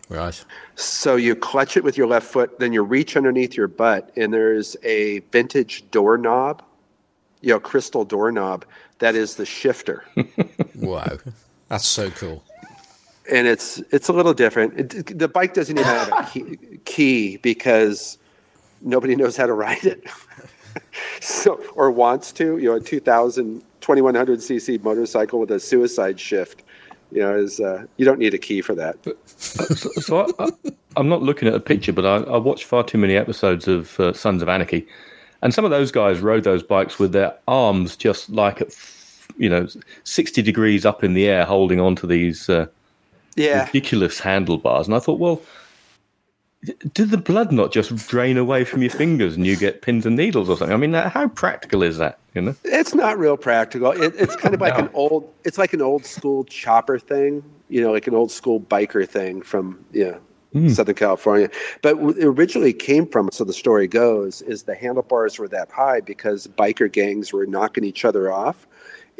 Right. 0.09 0.44
So 0.74 1.16
you 1.16 1.35
clutch 1.35 1.76
it 1.76 1.85
with 1.85 1.97
your 1.97 2.06
left 2.06 2.26
foot, 2.26 2.59
then 2.59 2.72
you 2.72 2.82
reach 2.82 3.16
underneath 3.16 3.56
your 3.56 3.68
butt, 3.68 4.10
and 4.16 4.32
there's 4.32 4.76
a 4.82 5.20
vintage 5.32 5.90
doorknob, 5.90 6.62
you 7.40 7.51
know, 7.55 7.60
crystal 7.60 8.05
doorknob 8.05 8.64
that 8.98 9.14
is 9.14 9.36
the 9.36 9.47
shifter. 9.47 10.05
Wow. 10.74 11.18
That's 11.68 11.86
so 11.86 12.10
cool. 12.10 12.43
and 13.32 13.47
it's 13.47 13.78
it's 13.90 14.09
a 14.09 14.12
little 14.12 14.35
different. 14.35 14.93
It, 14.93 15.18
the 15.18 15.28
bike 15.28 15.55
doesn't 15.55 15.78
even 15.78 15.86
have 15.89 16.09
a 16.12 16.22
key, 16.31 16.59
key 16.85 17.36
because 17.39 18.18
nobody 18.82 19.16
knows 19.16 19.36
how 19.36 19.47
to 19.47 19.55
ride 19.55 19.85
it, 19.85 20.05
so 21.20 21.55
or 21.74 21.90
wants 21.90 22.32
to. 22.32 22.59
You 22.59 22.70
know, 22.70 22.74
a 22.74 22.81
2000 22.81 23.62
2100 23.81 24.40
cc 24.40 24.82
motorcycle 24.82 25.39
with 25.39 25.52
a 25.52 25.60
suicide 25.60 26.18
shift. 26.18 26.64
You 27.15 27.20
know, 27.20 27.36
is 27.36 27.61
uh, 27.61 27.85
you 27.97 28.05
don't 28.05 28.19
need 28.19 28.35
a 28.35 28.39
key 28.39 28.61
for 28.61 28.74
that. 28.74 28.97
so, 29.28 29.89
so 30.01 30.27
I, 30.39 30.45
I, 30.45 30.51
I'm 30.97 31.09
not 31.09 31.23
looking 31.23 31.47
at 31.47 31.55
a 31.55 31.61
picture, 31.61 31.93
but 31.93 32.05
I, 32.05 32.16
I 32.28 32.39
watched 32.39 32.65
far 32.65 32.82
too 32.82 32.99
many 32.99 33.15
episodes 33.15 33.69
of 33.69 33.99
uh, 34.01 34.12
Sons 34.12 34.43
of 34.43 34.49
Anarchy, 34.49 34.85
and 35.41 35.55
some 35.55 35.65
of 35.65 35.70
those 35.70 35.93
guys 35.93 36.19
rode 36.19 36.43
those 36.43 36.65
bikes 36.65 36.99
with 36.99 37.12
their 37.12 37.32
arms 37.47 37.97
just 37.97 38.31
like 38.31 38.61
at, 38.61 38.74
you 39.39 39.49
know, 39.49 39.69
60 40.03 40.43
degrees 40.43 40.85
up 40.85 41.05
in 41.05 41.15
the 41.15 41.28
air, 41.28 41.45
holding 41.45 41.78
onto 41.78 42.09
these 42.09 42.51
uh, 42.51 42.66
Yeah, 43.36 43.65
ridiculous 43.65 44.19
handlebars. 44.19 44.89
And 44.89 44.97
I 44.97 44.99
thought, 44.99 45.20
well, 45.20 45.41
did 46.95 47.11
the 47.11 47.16
blood 47.16 47.53
not 47.53 47.73
just 47.73 47.95
drain 48.09 48.36
away 48.36 48.65
from 48.65 48.82
your 48.82 48.91
fingers 48.91 49.36
and 49.36 49.47
you 49.47 49.55
get 49.55 49.82
pins 49.82 50.05
and 50.05 50.16
needles 50.16 50.49
or 50.49 50.57
something? 50.57 50.74
I 50.74 50.78
mean, 50.78 50.95
how 50.95 51.28
practical 51.28 51.85
is 51.85 51.99
that? 51.99 52.19
You 52.35 52.43
know, 52.43 52.55
it's 52.65 52.94
not 52.94 53.19
real 53.19 53.36
practical. 53.36 53.93
It, 53.93 54.15
it's 54.16 54.35
kind 54.36 54.55
of 54.55 54.61
like 54.61 54.74
No. 54.78 54.85
an 54.86 54.90
old. 54.94 55.32
It's 55.44 55.56
like 55.59 55.73
an 55.73 55.81
old 55.82 56.05
school 56.05 56.44
chopper 56.44 56.98
thing. 56.98 57.43
You 57.69 57.81
know, 57.82 57.93
like 57.93 58.06
an 58.06 58.15
old 58.15 58.31
school 58.32 58.61
biker 58.61 59.09
thing 59.09 59.40
from 59.43 59.85
you 59.93 60.19
know 60.52 60.69
Southern 60.69 60.94
California. 60.97 61.48
But 61.82 61.97
originally 61.98 62.73
came 62.73 63.06
from. 63.06 63.31
So 63.32 63.44
the 63.44 63.52
story 63.52 63.86
goes 63.86 64.43
is 64.43 64.65
the 64.65 64.74
handlebars 64.74 65.39
were 65.39 65.48
that 65.48 65.70
high 65.70 66.01
because 66.01 66.47
biker 66.48 66.90
gangs 66.90 67.32
were 67.32 67.47
knocking 67.47 67.85
each 67.85 68.05
other 68.05 68.32
off. 68.32 68.66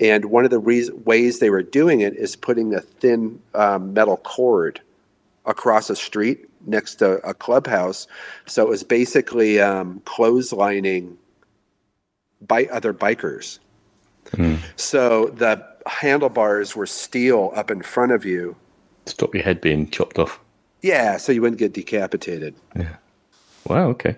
And 0.01 0.25
one 0.27 0.45
of 0.45 0.51
the 0.51 0.59
reas 0.59 0.91
ways 0.91 1.39
they 1.39 1.51
were 1.51 1.63
doing 1.63 2.01
it 2.01 2.17
is 2.17 2.35
putting 2.35 2.75
a 2.75 2.81
thin 2.81 3.41
um, 3.55 3.93
metal 3.95 4.17
cord 4.17 4.81
across 5.47 5.89
a 5.89 5.95
street 5.95 6.47
next 6.67 6.97
to 6.97 7.25
a 7.29 7.33
clubhouse. 7.35 8.09
So 8.47 8.63
it 8.65 8.69
was 8.69 8.83
basically 8.83 9.61
um, 9.61 10.01
clotheslining 10.05 11.15
by 12.41 12.67
other 12.67 12.93
bikers. 12.95 13.59
So 14.77 15.27
the 15.27 15.65
handlebars 15.87 16.75
were 16.75 16.87
steel 16.87 17.53
up 17.55 17.71
in 17.71 17.83
front 17.83 18.13
of 18.13 18.25
you. 18.25 18.57
To 19.05 19.13
stop 19.13 19.35
your 19.35 19.45
head 19.45 19.61
being 19.61 19.91
chopped 19.91 20.19
off. 20.19 20.41
Yeah, 20.83 21.19
so 21.19 21.31
you 21.33 21.41
wouldn't 21.41 21.59
get 21.59 21.73
decapitated. 21.73 22.55
Yeah. 22.75 22.97
Wow. 23.67 23.89
Okay. 23.89 24.17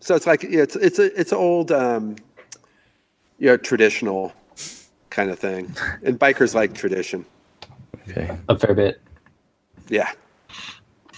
So 0.00 0.14
it's 0.14 0.26
like 0.26 0.42
yeah, 0.42 0.62
it's 0.62 0.76
it's 0.76 0.98
a 0.98 1.18
it's 1.18 1.32
old 1.32 1.72
um, 1.72 2.16
you 3.38 3.46
know 3.46 3.56
traditional 3.56 4.32
kind 5.10 5.30
of 5.30 5.38
thing, 5.38 5.74
and 6.02 6.18
bikers 6.18 6.54
like 6.54 6.74
tradition. 6.74 7.24
Okay. 8.08 8.36
A 8.48 8.58
fair 8.58 8.74
bit. 8.74 9.00
Yeah. 9.88 10.10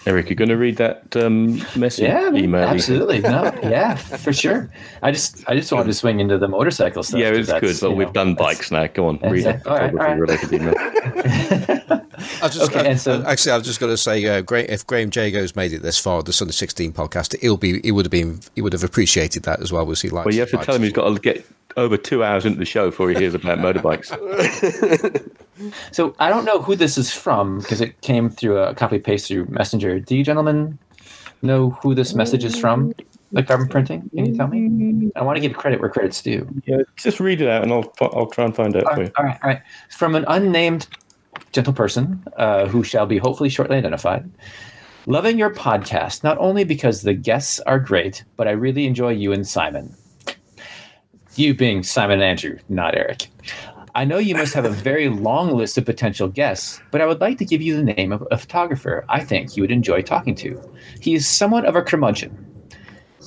Erik, 0.07 0.31
you're 0.31 0.37
going 0.37 0.49
to 0.49 0.57
read 0.57 0.77
that 0.79 1.15
um, 1.17 1.59
message 1.77 2.05
Yeah, 2.05 2.33
email? 2.33 2.65
absolutely. 2.65 3.21
No, 3.21 3.45
yeah, 3.63 3.97
for 3.97 4.33
sure. 4.33 4.71
I 5.03 5.13
just, 5.13 5.47
I 5.49 5.55
just 5.55 5.71
wanted 5.71 5.89
to 5.89 5.95
swing 5.95 6.21
into 6.21 6.39
the 6.39 6.49
motorcycle 6.49 7.03
stuff. 7.03 7.21
Yeah, 7.21 7.29
it's 7.29 7.49
that's, 7.49 7.61
good, 7.61 7.77
but 7.81 7.97
we've 7.97 8.07
know, 8.09 8.13
done 8.15 8.35
bikes 8.35 8.71
now. 8.71 8.87
Go 8.87 9.09
on, 9.09 9.19
read 9.19 9.47
it. 9.47 9.61
a 9.67 9.69
All 9.71 9.77
right, 9.77 9.91
all 9.91 9.97
right. 9.99 10.19
related 10.19 10.53
email. 10.55 10.75
I 12.43 12.49
just 12.49 12.63
Okay, 12.63 12.89
and 12.91 13.01
so- 13.01 13.23
actually, 13.27 13.53
I 13.53 13.59
was 13.59 13.67
just 13.67 13.79
going 13.81 13.93
to 13.93 13.97
say, 13.99 14.25
uh, 14.27 14.41
great 14.41 14.71
if 14.71 14.87
Graham 14.87 15.11
Jago's 15.11 15.55
made 15.55 15.73
it 15.73 15.83
this 15.83 15.99
far, 15.99 16.23
the 16.23 16.33
Sunny 16.33 16.53
16 16.53 16.93
podcast, 16.93 17.39
he'll 17.41 17.57
be, 17.59 17.81
he 17.83 17.93
would 17.93 18.07
have 18.07 18.11
been, 18.11 18.41
he 18.55 18.63
would 18.63 18.73
have 18.73 18.85
appreciated 18.85 19.43
that 19.43 19.61
as 19.61 19.71
well. 19.73 19.85
Was 19.85 20.01
he 20.03 20.09
like? 20.09 20.25
Well, 20.25 20.35
you 20.35 20.41
have 20.41 20.51
to 20.51 20.59
tell 20.59 20.75
him 20.75 20.83
he's 20.83 20.93
got 20.93 21.13
to 21.13 21.21
get 21.21 21.45
over 21.77 21.97
two 21.97 22.23
hours 22.25 22.45
into 22.45 22.59
the 22.59 22.65
show 22.65 22.91
before 22.91 23.11
he 23.11 23.17
hears 23.17 23.35
about 23.35 23.59
motorbikes. 23.59 24.11
So 25.93 26.15
I 26.19 26.31
don't 26.31 26.47
know 26.47 26.63
who 26.63 26.75
this 26.75 26.97
is 26.97 27.13
from 27.13 27.59
because 27.59 27.83
it 27.83 28.01
came 28.01 28.31
through 28.31 28.57
a 28.57 28.75
copy 28.75 28.99
paste 28.99 29.29
through 29.29 29.45
Messenger. 29.51 30.01
Do 30.01 30.17
you 30.17 30.25
gentlemen 30.25 30.79
know 31.43 31.71
who 31.83 31.95
this 31.95 32.15
message 32.15 32.45
is 32.45 32.59
from? 32.59 32.95
The 33.33 33.43
carbon 33.43 33.69
printing? 33.69 34.09
Can 34.15 34.25
you 34.25 34.35
tell 34.35 34.49
me? 34.49 35.11
I 35.17 35.23
want 35.23 35.37
to 35.37 35.41
give 35.41 35.53
credit 35.53 35.81
where 35.81 35.91
credit's 35.91 36.23
due. 36.23 36.49
Yeah, 36.65 36.79
just 36.97 37.21
read 37.21 37.43
it 37.43 37.49
out, 37.49 37.63
and 37.63 37.73
I'll 37.73 37.93
I'll 38.01 38.27
try 38.31 38.47
and 38.47 38.57
find 38.57 38.75
out 38.75 38.85
All 38.87 38.95
for 38.95 39.03
you. 39.03 39.11
all 39.19 39.25
right, 39.25 39.39
all 39.43 39.51
right. 39.51 39.61
From 39.91 40.15
an 40.15 40.25
unnamed 40.29 40.89
gentle 41.53 41.75
person 41.75 42.25
uh, 42.39 42.67
who 42.67 42.83
shall 42.83 43.05
be 43.07 43.19
hopefully 43.19 43.51
shortly 43.51 43.77
identified. 43.77 44.29
Loving 45.07 45.39
your 45.39 45.51
podcast, 45.55 46.25
not 46.25 46.39
only 46.39 46.65
because 46.65 47.03
the 47.03 47.15
guests 47.15 47.61
are 47.61 47.79
great, 47.79 48.25
but 48.37 48.49
I 48.49 48.53
really 48.53 48.87
enjoy 48.87 49.11
you 49.11 49.33
and 49.33 49.47
Simon. 49.47 49.95
You 51.41 51.55
being 51.55 51.83
Simon 51.83 52.21
Andrew, 52.21 52.59
not 52.69 52.95
Erik. 52.95 53.29
I 53.95 54.05
know 54.05 54.19
you 54.19 54.35
must 54.35 54.53
have 54.53 54.67
a 54.67 54.69
very 54.69 55.09
long 55.29 55.57
list 55.57 55.79
of 55.79 55.87
potential 55.87 56.29
guests, 56.29 56.83
but 56.91 57.01
I 57.01 57.07
would 57.07 57.23
like 57.23 57.39
to 57.39 57.47
give 57.47 57.62
you 57.62 57.75
the 57.75 57.95
name 57.95 58.12
of 58.12 58.29
a 58.31 58.37
photographer 58.37 59.07
I 59.09 59.21
think 59.21 59.57
you 59.57 59.62
would 59.62 59.71
enjoy 59.71 60.03
talking 60.03 60.35
to. 60.35 60.61
He 61.01 61.15
is 61.15 61.27
somewhat 61.27 61.65
of 61.65 61.77
a 61.77 61.83
curmudgeon. 61.83 62.37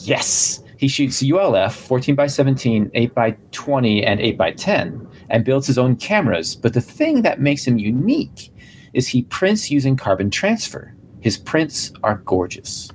Yes, 0.02 0.61
he 0.77 0.88
shoots 0.88 1.23
ULF 1.23 1.73
14 1.73 2.14
by 2.14 2.27
17, 2.27 2.91
8 2.94 3.15
by 3.15 3.35
20, 3.52 4.03
and 4.03 4.19
8 4.19 4.38
by 4.38 4.52
10, 4.52 5.07
and 5.31 5.44
builds 5.44 5.65
his 5.65 5.80
own 5.80 5.95
cameras. 5.95 6.56
But 6.56 6.76
the 6.76 6.81
thing 6.81 7.23
that 7.23 7.41
makes 7.41 7.65
him 7.65 7.80
unique 7.80 8.53
is 8.94 9.07
he 9.07 9.23
prints 9.23 9.72
using 9.72 9.98
carbon 9.98 10.30
transfer. 10.30 10.94
His 11.22 11.40
prints 11.40 11.91
are 12.03 12.22
gorgeous. 12.26 12.91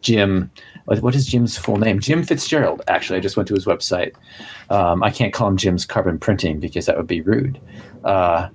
jim 0.00 0.50
what, 0.84 1.02
what 1.02 1.14
is 1.14 1.26
jim's 1.26 1.58
full 1.58 1.76
name? 1.76 2.00
Jim 2.00 2.22
fitzgerald 2.22 2.80
actually. 2.88 3.18
I 3.18 3.20
just 3.20 3.36
went 3.36 3.46
to 3.48 3.54
his 3.54 3.66
website. 3.66 4.14
Um, 4.70 5.02
i 5.02 5.10
can't 5.10 5.34
call 5.34 5.48
him 5.48 5.58
jim's 5.58 5.84
carbon 5.84 6.18
printing 6.18 6.60
because 6.60 6.86
that 6.86 6.96
would 6.96 7.06
be 7.06 7.20
rude. 7.20 7.60
Uh, 8.04 8.48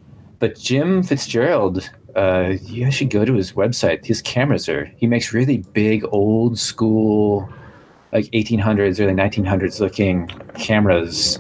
but 0.44 0.60
Jim 0.60 1.03
Fitzgerald, 1.03 1.90
uh, 2.18 2.56
you 2.64 2.91
should 2.91 3.10
go 3.10 3.24
to 3.24 3.34
his 3.34 3.53
website. 3.53 4.06
His 4.06 4.22
cameras 4.22 4.68
are, 4.68 4.84
he 4.98 5.07
makes 5.07 5.32
really 5.32 5.60
big, 5.72 6.03
old 6.11 6.60
school, 6.60 7.48
like 8.11 8.26
1800s, 8.32 8.99
early 8.99 9.14
1900s 9.14 9.80
looking 9.80 10.28
cameras. 10.56 11.40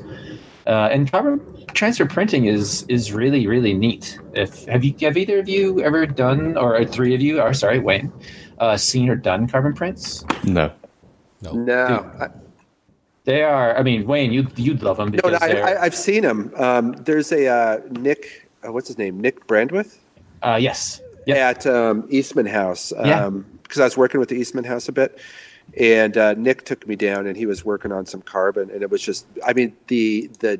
Uh, 0.67 0.87
and 0.89 1.11
carbon 1.11 1.41
transfer 1.73 2.05
printing 2.05 2.45
is 2.45 2.83
is 2.83 3.11
really 3.11 3.45
really 3.45 3.73
neat. 3.73 4.17
If 4.35 4.63
have 4.67 4.85
you 4.85 4.95
have 5.01 5.17
either 5.17 5.37
of 5.37 5.49
you 5.49 5.81
ever 5.81 6.05
done, 6.05 6.55
or 6.55 6.85
three 6.85 7.13
of 7.13 7.19
you, 7.19 7.41
are 7.41 7.53
sorry, 7.53 7.79
Wayne, 7.79 8.09
uh, 8.59 8.77
seen 8.77 9.09
or 9.09 9.17
done 9.17 9.49
carbon 9.49 9.73
prints? 9.73 10.23
No. 10.45 10.71
No, 11.41 12.09
I, 12.21 12.29
They 13.25 13.43
are. 13.43 13.77
I 13.77 13.83
mean, 13.83 14.07
Wayne, 14.07 14.31
you 14.31 14.47
you'd 14.55 14.81
love 14.81 14.95
them 14.95 15.09
no, 15.09 15.17
because 15.17 15.41
no 15.41 15.45
I, 15.45 15.73
I, 15.73 15.81
I've 15.83 15.95
seen 15.95 16.21
them. 16.21 16.53
Um, 16.55 16.93
there's 16.93 17.33
a 17.33 17.47
uh, 17.47 17.81
Nick 17.99 18.42
uh, 18.65 18.71
what's 18.71 18.87
his 18.87 18.97
name, 18.97 19.19
Nick 19.19 19.47
Brandreth 19.47 19.97
Uh, 20.41 20.57
yes. 20.61 21.01
Yep. 21.25 21.37
at 21.37 21.67
um, 21.67 22.05
Eastman 22.09 22.45
House 22.45 22.91
Yeah. 23.03 23.29
because 23.29 23.79
I 23.79 23.85
was 23.85 23.95
working 23.97 24.19
with 24.19 24.29
the 24.29 24.35
Eastman 24.35 24.65
House 24.65 24.89
a 24.89 24.91
bit, 24.91 25.19
and 25.77 26.17
uh, 26.17 26.33
Nick 26.33 26.65
took 26.65 26.85
me 26.87 26.95
down 26.97 27.27
and 27.27 27.37
he 27.37 27.45
was 27.45 27.63
working 27.63 27.91
on 27.91 28.05
some 28.05 28.21
carbon, 28.21 28.69
and 28.69 28.81
it 28.83 28.89
was 28.89 29.01
just, 29.01 29.25
I 29.45 29.53
mean, 29.53 29.75
the 29.87 30.29
the 30.39 30.59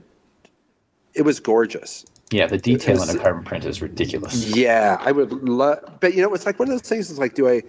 it 1.13 1.23
was 1.23 1.39
gorgeous. 1.39 2.05
Yeah, 2.31 2.47
the 2.47 2.57
detail 2.57 2.97
was- 2.97 3.09
in 3.13 3.19
a 3.19 3.21
carbon 3.21 3.43
print 3.43 3.65
is 3.65 3.81
ridiculous. 3.81 4.55
Yeah, 4.55 4.97
I 5.01 5.11
would 5.11 5.31
love, 5.47 5.79
but 5.99 6.13
you 6.15 6.21
know, 6.21 6.33
it's 6.33 6.45
like 6.45 6.57
one 6.59 6.69
of 6.69 6.73
those 6.73 6.81
things. 6.89 7.11
Is 7.11 7.19
like, 7.19 7.35
do 7.35 7.47
I 7.49 7.61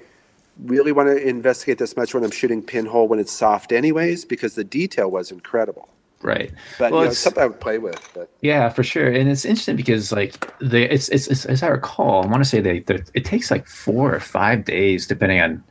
really 0.64 0.92
want 0.92 1.08
to 1.08 1.16
investigate 1.28 1.78
this 1.78 1.96
much 1.96 2.14
when 2.14 2.22
I'm 2.24 2.30
shooting 2.30 2.62
pinhole 2.62 3.08
when 3.08 3.18
it's 3.18 3.32
soft, 3.32 3.72
anyways? 3.72 4.24
Because 4.24 4.54
the 4.54 4.64
detail 4.64 5.10
was 5.10 5.30
incredible. 5.32 5.88
Right. 6.24 6.50
But 6.78 6.90
Well, 6.90 7.02
you 7.02 7.04
know, 7.06 7.10
it's- 7.10 7.18
something 7.18 7.42
I 7.42 7.46
would 7.46 7.60
play 7.60 7.76
with. 7.78 8.00
But 8.14 8.30
Yeah, 8.40 8.70
for 8.70 8.82
sure, 8.82 9.06
and 9.08 9.28
it's 9.30 9.44
interesting 9.44 9.76
because 9.76 10.10
like 10.10 10.52
the 10.58 10.92
it's 10.92 11.08
it's, 11.10 11.28
it's 11.28 11.44
as 11.44 11.62
I 11.62 11.68
recall, 11.68 12.24
I 12.24 12.26
want 12.26 12.42
to 12.42 12.48
say 12.48 12.60
they 12.60 12.82
it 13.14 13.24
takes 13.26 13.50
like 13.50 13.66
four 13.68 14.14
or 14.14 14.20
five 14.20 14.64
days, 14.64 15.06
depending 15.06 15.40
on 15.40 15.62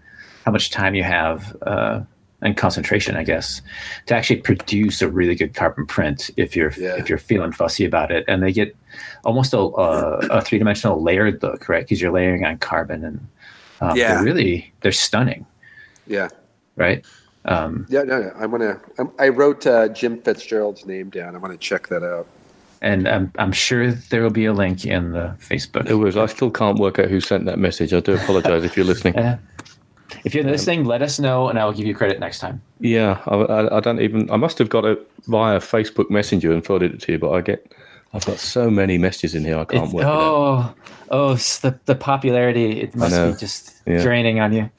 how 0.46 0.52
much 0.52 0.70
time 0.70 0.94
you 0.94 1.04
have 1.04 1.58
uh, 1.64 2.02
and 2.44 2.56
concentration, 2.56 3.16
I 3.16 3.24
guess, 3.24 3.62
to 4.08 4.14
actually 4.16 4.42
produce 4.42 5.02
a 5.02 5.08
really 5.10 5.34
good 5.34 5.56
carbon 5.56 5.88
print 5.88 6.30
if 6.38 6.56
you're 6.56 6.72
Yeah. 6.78 6.98
if 6.98 7.10
you're 7.10 7.18
feeling 7.18 7.52
fussy 7.52 7.84
about 7.86 8.12
it, 8.12 8.24
and 8.28 8.44
they 8.44 8.52
get 8.54 8.76
almost 9.26 9.54
a 9.56 9.58
a, 9.60 10.18
a 10.38 10.42
three 10.42 10.60
dimensional 10.60 11.02
layered 11.02 11.42
look, 11.42 11.68
right? 11.68 11.84
Because 11.84 12.00
you're 12.00 12.12
layering 12.14 12.46
on 12.46 12.60
carbon, 12.60 13.04
and 13.04 13.28
um, 13.82 13.98
Yeah. 13.98 14.14
they're 14.16 14.24
really 14.24 14.72
they're 14.82 14.92
stunning, 14.92 15.48
yeah, 16.06 16.28
right? 16.76 17.04
Um, 17.46 17.86
yeah, 17.90 18.04
no, 18.04 18.22
no. 18.22 18.32
I 18.38 18.46
want 18.46 18.64
to. 18.64 19.10
I 19.20 19.30
wrote 19.30 19.66
uh, 19.68 19.90
Jim 19.90 20.22
Fitzgerald's 20.22 20.86
name 20.86 21.10
down. 21.10 21.36
I 21.36 21.40
want 21.40 21.54
to 21.54 21.58
check 21.60 21.88
that 21.88 22.04
out. 22.04 22.28
and 22.82 23.08
I'm 23.08 23.32
I'm 23.38 23.52
sure 23.52 23.92
there 23.92 24.22
will 24.24 24.30
be 24.30 24.46
a 24.46 24.54
link 24.54 24.86
in 24.86 25.12
the 25.12 25.36
Facebook. 25.40 25.90
It 25.90 25.96
was. 25.96 26.16
I 26.18 26.26
still 26.28 26.52
can't 26.52 26.80
work 26.80 27.00
out 27.00 27.10
who 27.10 27.20
sent 27.20 27.46
that 27.46 27.60
message. 27.60 27.94
I 27.94 28.00
do 28.00 28.14
apologize 28.16 28.64
if 28.64 28.76
you're 28.78 28.86
listening. 28.86 29.16
Uh, 29.24 29.38
if 30.26 30.36
you're 30.36 30.44
listening, 30.44 30.86
let 30.86 31.02
us 31.02 31.20
know, 31.20 31.48
and 31.50 31.58
I 31.58 31.66
will 31.66 31.74
give 31.74 31.88
you 31.88 31.96
credit 31.96 32.20
next 32.20 32.38
time. 32.40 32.62
Yeah, 32.80 33.20
I, 33.26 33.36
I, 33.36 33.78
I 33.78 33.80
don't 33.80 34.00
even. 34.00 34.30
I 34.30 34.38
must 34.38 34.58
have 34.60 34.70
got 34.70 34.86
it 34.86 35.00
via 35.28 35.60
Facebook 35.60 36.10
Messenger 36.12 36.52
and 36.54 36.64
forwarded 36.64 36.94
it 36.94 37.02
to 37.02 37.14
you, 37.14 37.20
but 37.20 37.32
I 37.32 37.42
get. 37.42 37.74
I've 38.14 38.24
got 38.26 38.38
so 38.38 38.70
many 38.70 39.00
messages 39.00 39.34
in 39.34 39.44
here. 39.44 39.56
I 39.58 39.66
can't 39.66 39.86
It's- 39.88 39.94
work 39.94 40.04
it 40.04 40.08
out. 40.08 40.14
oh, 40.14 40.74
oh, 41.10 41.34
the 41.36 41.78
the 41.86 41.96
popularity. 41.96 42.80
It 42.82 42.96
must 42.96 43.16
be 43.16 43.40
just 43.40 43.82
Yeah. 43.88 44.04
draining 44.04 44.40
on 44.40 44.54
you. 44.54 44.70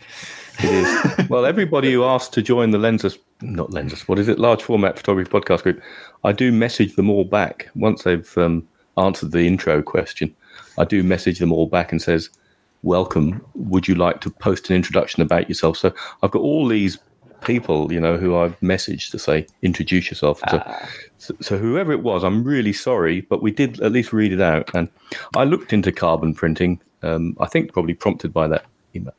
It 0.65 0.73
is. 0.73 1.29
well, 1.29 1.45
everybody 1.45 1.93
who 1.93 2.05
asked 2.05 2.33
to 2.33 2.43
join 2.43 2.71
the 2.71 2.79
lenses, 2.79 3.19
not 3.43 3.71
lenses, 3.71 4.09
what 4.09 4.19
is 4.19 4.29
it? 4.29 4.39
Large 4.39 4.63
format 4.63 4.97
photography 4.97 5.31
podcast 5.31 5.63
group. 5.63 5.83
I 6.25 6.33
do 6.33 6.51
message 6.51 6.97
them 6.97 7.11
all 7.11 7.25
back 7.25 7.69
once 7.75 8.05
they've 8.05 8.39
um, 8.39 8.67
answered 8.97 9.33
the 9.33 9.47
intro 9.47 9.83
question. 9.83 10.35
I 10.79 10.85
do 10.85 11.03
message 11.03 11.39
them 11.39 11.53
all 11.53 11.67
back 11.67 11.93
and 11.93 12.01
says, 12.01 12.31
"Welcome. 12.83 13.45
Would 13.55 13.89
you 13.89 13.95
like 13.95 14.23
to 14.23 14.31
post 14.31 14.71
an 14.71 14.77
introduction 14.77 15.23
about 15.23 15.51
yourself?" 15.51 15.77
So 15.77 15.93
I've 16.23 16.31
got 16.31 16.41
all 16.41 16.67
these 16.67 16.99
people, 17.43 17.93
you 17.93 18.01
know, 18.01 18.17
who 18.17 18.35
I've 18.35 18.59
messaged 18.61 19.11
to 19.11 19.19
say, 19.19 19.47
"Introduce 19.61 20.09
yourself." 20.09 20.41
So, 20.49 20.63
so, 21.19 21.37
so 21.43 21.59
whoever 21.59 21.93
it 21.93 22.03
was, 22.03 22.25
I'm 22.25 22.43
really 22.43 22.73
sorry, 22.73 23.21
but 23.21 23.43
we 23.43 23.51
did 23.51 23.83
at 23.83 23.93
least 23.93 24.15
read 24.15 24.33
it 24.33 24.41
out. 24.41 24.71
And 24.75 24.89
I 25.37 25.45
looked 25.45 25.75
into 25.75 25.93
carbon 25.93 26.33
printing. 26.33 26.81
Um, 27.03 27.37
I 27.39 27.47
think 27.49 27.75
probably 27.75 27.93
prompted 27.93 28.33
by 28.33 28.49
that 28.49 28.65
email 28.97 29.13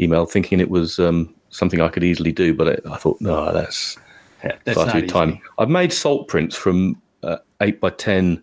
email 0.00 0.26
thinking 0.26 0.60
it 0.60 0.70
was 0.70 0.98
um, 0.98 1.34
something 1.50 1.80
I 1.80 1.88
could 1.88 2.04
easily 2.04 2.32
do, 2.32 2.54
but 2.54 2.66
it, 2.66 2.82
I 2.90 2.96
thought, 2.96 3.20
no, 3.20 3.52
that's 3.52 3.96
Yeah, 4.44 4.56
that's 4.64 4.76
far 4.76 4.90
too 4.90 5.06
time. 5.06 5.40
I've 5.58 5.70
made 5.70 5.92
salt 5.92 6.28
prints 6.28 6.56
from 6.56 7.00
uh, 7.22 7.38
8 7.60 7.80
by 7.80 7.90
10 7.90 8.42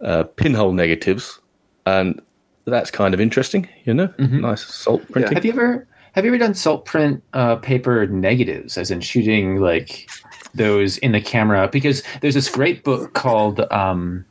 uh, 0.00 0.24
pinhole 0.24 0.72
negatives, 0.72 1.40
and 1.86 2.20
that's 2.64 2.90
kind 2.90 3.14
of 3.14 3.20
interesting, 3.20 3.68
you 3.84 3.94
know? 3.94 4.12
Nice 4.18 4.64
salt 4.64 5.02
printing. 5.10 5.34
Have 5.34 5.44
you 5.44 5.52
ever 5.52 5.86
have 6.16 6.24
you 6.24 6.30
ever 6.30 6.38
done 6.38 6.54
salt 6.54 6.86
print 6.86 7.22
uh, 7.34 7.56
paper 7.56 8.06
negatives, 8.06 8.78
as 8.78 8.90
in 8.90 9.02
shooting 9.02 9.60
like 9.60 10.08
those 10.54 10.96
in 10.98 11.12
the 11.12 11.20
camera? 11.20 11.68
Because 11.70 12.02
there's 12.22 12.34
this 12.34 12.48
great 12.48 12.84
book 12.84 13.12
called 13.12 13.60
um, 13.70 14.24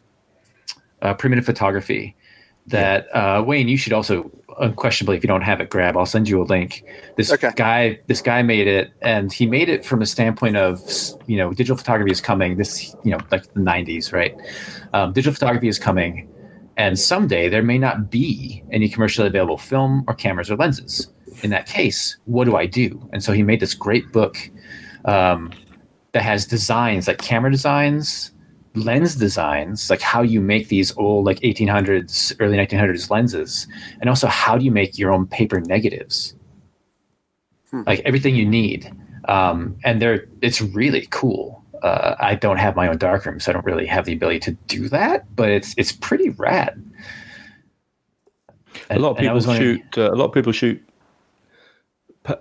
uh, 1.03 1.14
Primitive 1.14 1.45
Photography 1.45 2.16
that 2.66 3.07
uh, 3.16 3.44
Wayne, 3.45 3.68
you 3.68 3.78
should 3.78 3.94
also 3.94 4.32
unquestionably, 4.60 5.18
if 5.18 5.23
you 5.23 5.27
don't 5.27 5.41
have 5.41 5.61
it, 5.61 5.69
grab. 5.69 5.98
I'll 5.98 6.06
send 6.06 6.27
you 6.30 6.41
a 6.41 6.45
link. 6.45 6.84
This 7.18 7.32
Okay. 7.32 7.52
guy, 7.56 7.99
this 8.07 8.22
guy 8.22 8.41
made 8.41 8.68
it, 8.68 8.91
and 9.02 9.32
he 9.32 9.45
made 9.45 9.69
it 9.69 9.86
from 9.86 10.02
a 10.02 10.06
standpoint 10.06 10.57
of 10.57 10.80
you 11.27 11.38
know 11.38 11.49
digital 11.52 11.77
photography 11.77 12.11
is 12.11 12.22
coming. 12.22 12.57
This 12.57 12.95
you 13.03 13.11
know 13.11 13.19
like 13.32 13.44
the 13.53 13.60
'90s, 13.60 14.14
right? 14.14 14.36
Um, 14.94 15.14
digital 15.14 15.34
photography 15.34 15.68
is 15.68 15.80
coming, 15.80 16.27
and 16.77 16.98
someday 16.99 17.49
there 17.49 17.64
may 17.64 17.77
not 17.77 18.10
be 18.10 18.64
any 18.72 18.90
commercially 18.90 19.27
available 19.27 19.57
film 19.57 20.03
or 20.07 20.14
cameras 20.14 20.49
or 20.52 20.56
lenses. 20.56 21.07
In 21.44 21.49
that 21.52 21.68
case, 21.68 22.18
what 22.26 22.45
do 22.45 22.56
I 22.56 22.65
do? 22.65 23.10
And 23.11 23.23
so 23.23 23.34
he 23.34 23.44
made 23.44 23.60
this 23.60 23.73
great 23.73 24.11
book 24.14 24.38
um, 25.06 25.52
that 26.14 26.23
has 26.23 26.45
designs 26.45 27.07
like 27.07 27.18
camera 27.18 27.52
designs, 27.52 28.32
lens 28.76 29.15
designs, 29.15 29.89
like 29.89 30.02
how 30.02 30.22
you 30.22 30.41
make 30.41 30.68
these 30.69 30.95
old 30.97 31.26
like 31.26 31.39
1800s, 31.41 32.35
early 32.39 32.57
1900s 32.57 33.10
lenses, 33.10 33.68
and 34.02 34.10
also 34.10 34.27
how 34.27 34.57
do 34.57 34.65
you 34.65 34.72
make 34.72 34.97
your 34.97 35.11
own 35.11 35.26
paper 35.27 35.60
negatives, 35.61 36.35
like 37.85 37.99
everything 38.06 38.35
you 38.35 38.45
need. 38.45 38.91
Um, 39.27 39.76
and 39.84 40.02
they're 40.02 40.26
it's 40.41 40.61
really 40.61 41.07
cool. 41.10 41.64
Uh, 41.84 42.15
I 42.19 42.35
don't 42.35 42.57
have 42.57 42.76
my 42.76 42.88
own 42.88 42.97
darkroom, 42.97 43.39
so 43.39 43.52
I 43.52 43.53
don't 43.53 43.65
really 43.65 43.85
have 43.85 44.06
the 44.06 44.14
ability 44.14 44.39
to 44.41 44.52
do 44.68 44.88
that, 44.89 45.26
but 45.35 45.49
it's 45.49 45.73
it's 45.77 45.91
pretty 45.91 46.30
rad. 46.30 46.81
a 48.89 48.99
lot 48.99 49.11
of 49.11 49.18
And- 49.18 49.27
and 49.27 49.30
I 49.30 49.39
people 49.39 49.52
was 49.52 49.57
shoot. 49.57 49.97
Uh, 49.97 50.11
a 50.11 50.15
lot 50.15 50.26
of 50.26 50.34
people 50.34 50.52
shoot 50.52 50.81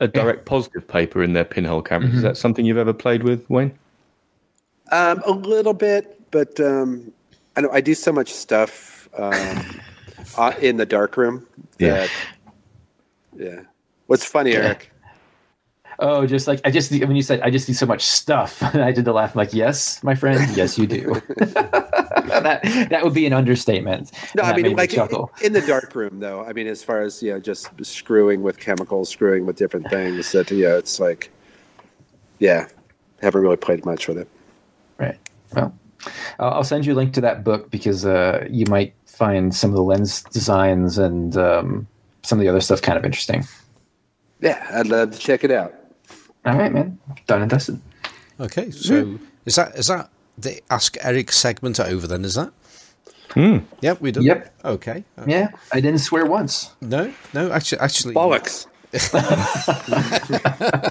a 0.01 0.09
direct 0.09 0.47
positive 0.47 0.87
paper 0.89 1.23
in 1.23 1.33
their 1.35 1.45
pinhole 1.45 1.83
cameras. 1.83 2.11
Mm-hmm. 2.11 2.17
Is 2.19 2.23
that 2.23 2.37
something 2.37 2.65
you've 2.65 2.79
ever 2.79 2.95
played 2.95 3.23
with, 3.23 3.49
Wayne? 3.51 3.73
Um, 4.93 5.23
a 5.27 5.33
little 5.33 5.75
bit, 5.75 6.14
but 6.35 6.59
um, 6.59 7.13
I 7.57 7.61
know 7.61 7.71
I 7.71 7.81
do 7.81 7.95
so 7.95 8.11
much 8.11 8.35
stuff 8.35 9.09
um, 9.17 9.81
uh, 10.37 10.53
in 10.61 10.79
the 10.79 10.85
dark 10.85 11.17
room. 11.17 11.47
Yeah. 11.79 11.95
That, 11.95 12.11
yeah. 13.37 13.61
What's 14.09 14.25
funny, 14.25 14.53
Erik? 14.53 14.91
Oh, 16.01 16.27
just 16.27 16.49
like 16.49 16.61
I 16.65 16.73
just 16.73 16.91
when 16.91 17.15
you 17.15 17.23
said 17.23 17.41
I 17.43 17.51
just 17.51 17.69
need 17.69 17.77
so 17.77 17.87
much 17.87 18.05
stuff, 18.05 18.61
I 18.75 18.91
did 18.91 19.05
the 19.05 19.13
laugh. 19.13 19.37
I'm 19.37 19.39
like, 19.39 19.55
yes, 19.55 20.03
my 20.03 20.17
friend, 20.17 20.45
yes, 20.57 20.77
you 20.77 20.89
do. 20.89 21.23
that 21.37 22.89
that 22.91 23.05
would 23.05 23.15
be 23.15 23.27
an 23.27 23.33
understatement. 23.33 24.11
No, 24.35 24.43
I 24.43 24.57
mean 24.57 24.63
made 24.63 24.71
me 24.71 24.75
like 24.75 24.93
in, 24.93 25.27
in 25.41 25.53
the 25.53 25.65
dark 25.65 25.95
room, 25.95 26.19
though. 26.19 26.45
I 26.45 26.53
mean, 26.53 26.67
as 26.67 26.83
far 26.83 27.03
as 27.03 27.23
you 27.23 27.33
know, 27.33 27.39
just 27.39 27.71
screwing 27.85 28.43
with 28.43 28.59
chemicals, 28.59 29.09
screwing 29.09 29.47
with 29.47 29.55
different 29.55 29.89
things. 29.89 30.33
That 30.33 30.51
yeah, 30.51 30.77
it's 30.77 30.99
like, 30.99 31.31
yeah, 32.41 32.67
haven't 33.23 33.41
really 33.41 33.57
played 33.57 33.87
much 33.87 34.09
with 34.09 34.19
it. 34.19 34.29
Right. 34.99 35.17
Well, 35.55 35.73
I'll 36.39 36.51
I'll 36.55 36.65
send 36.65 36.87
you 36.87 36.95
a 36.95 36.97
link 36.97 37.13
to 37.15 37.21
that 37.23 37.45
book 37.45 37.71
because 37.71 38.05
uh, 38.05 38.47
you 38.51 38.67
might 38.67 38.95
find 39.07 39.55
some 39.55 39.71
of 39.71 39.77
the 39.77 39.83
lens 39.83 40.23
designs 40.25 40.99
and 40.99 41.37
um, 41.37 41.87
some 42.23 42.39
of 42.39 42.43
the 42.43 42.49
other 42.49 42.61
stuff 42.61 42.83
kind 42.83 42.99
of 42.99 43.05
interesting. 43.05 43.45
Yeah, 44.41 44.67
I'd 44.73 44.89
love 44.89 45.13
to 45.13 45.19
check 45.19 45.45
it 45.45 45.51
out. 45.51 45.75
All 46.45 46.57
right, 46.59 46.73
man. 46.73 46.99
Done 47.27 47.43
and 47.43 47.51
dusted. 47.51 47.81
Okay, 48.41 48.71
so 48.71 49.19
is 49.47 49.55
that 49.57 49.75
is 49.77 49.87
that 49.87 50.11
the 50.37 50.61
Ask 50.71 50.97
Erik 51.01 51.31
segment 51.33 51.79
over 51.81 52.07
then? 52.07 52.25
Is 52.25 52.35
that? 52.35 52.53
Hmm. 53.31 53.59
Yep, 53.81 54.01
we 54.01 54.13
done. 54.13 54.23
Yep. 54.25 54.55
Okay. 54.65 55.05
Uh, 55.19 55.25
Yeah, 55.27 55.49
I 55.73 55.81
didn't 55.81 56.01
swear 56.01 56.27
once. 56.27 56.71
No, 56.81 57.13
no, 57.33 57.51
actually, 57.51 57.81
actually, 57.81 58.15
Bollocks. 58.15 58.67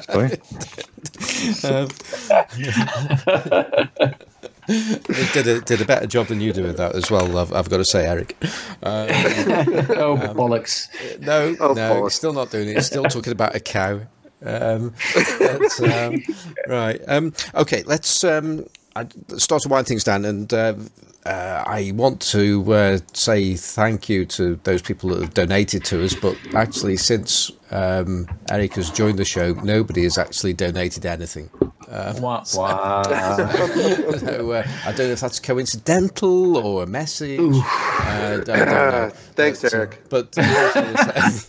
Sorry. 0.03 0.37
did 4.67 5.47
a 5.47 5.61
did 5.61 5.81
a 5.81 5.85
better 5.85 6.07
job 6.07 6.27
than 6.27 6.41
you 6.41 6.53
do 6.53 6.63
with 6.63 6.77
that 6.77 6.95
as 6.95 7.09
well. 7.11 7.37
I've, 7.37 7.53
I've 7.53 7.69
got 7.69 7.77
to 7.77 7.85
say, 7.85 8.05
Erik. 8.05 8.37
oh 8.83 10.17
bollocks! 10.35 10.87
No, 11.21 11.55
Oh, 11.59 11.73
no, 11.73 11.93
bollocks. 11.95 12.11
still 12.13 12.33
not 12.33 12.51
doing 12.51 12.69
it. 12.69 12.75
He's 12.75 12.87
still 12.87 13.03
talking 13.05 13.31
about 13.33 13.55
a 13.55 13.59
cow. 13.59 14.01
Um, 14.45 14.93
but, 15.13 15.81
um, 15.89 16.21
right. 16.67 16.99
Um, 17.07 17.33
okay. 17.55 17.83
Let's 17.83 18.23
um, 18.23 18.65
I 18.95 19.07
start 19.37 19.63
to 19.63 19.69
wind 19.69 19.87
things 19.87 20.03
down, 20.03 20.25
and 20.25 20.53
uh, 20.53 20.75
uh, 21.25 21.63
I 21.65 21.91
want 21.95 22.21
to 22.31 22.73
uh, 22.73 22.97
say 23.13 23.55
thank 23.55 24.07
you 24.09 24.25
to 24.25 24.59
those 24.63 24.81
people 24.81 25.09
that 25.09 25.21
have 25.21 25.33
donated 25.33 25.83
to 25.85 26.03
us. 26.03 26.13
But 26.13 26.37
actually, 26.53 26.97
since 26.97 27.51
um, 27.71 28.27
Erik 28.51 28.75
has 28.75 28.91
joined 28.91 29.17
the 29.17 29.25
show, 29.25 29.53
nobody 29.53 30.03
has 30.03 30.17
actually 30.17 30.53
donated 30.53 31.05
anything. 31.05 31.49
Wah, 32.19 32.43
wah. 32.55 33.03
So 33.03 34.51
uh, 34.51 34.67
I 34.85 34.91
don't 34.91 35.07
know 35.07 35.13
if 35.13 35.19
that's 35.19 35.39
coincidental 35.39 36.57
or 36.57 36.83
a 36.83 36.87
message. 36.87 37.39
Uh, 37.39 37.61
I 38.03 38.41
don't 38.43 38.47
know. 38.47 39.11
Thanks, 39.35 39.61
But, 39.61 39.73
uh, 39.73 39.77
Erik. 39.77 40.03
But 40.09 40.33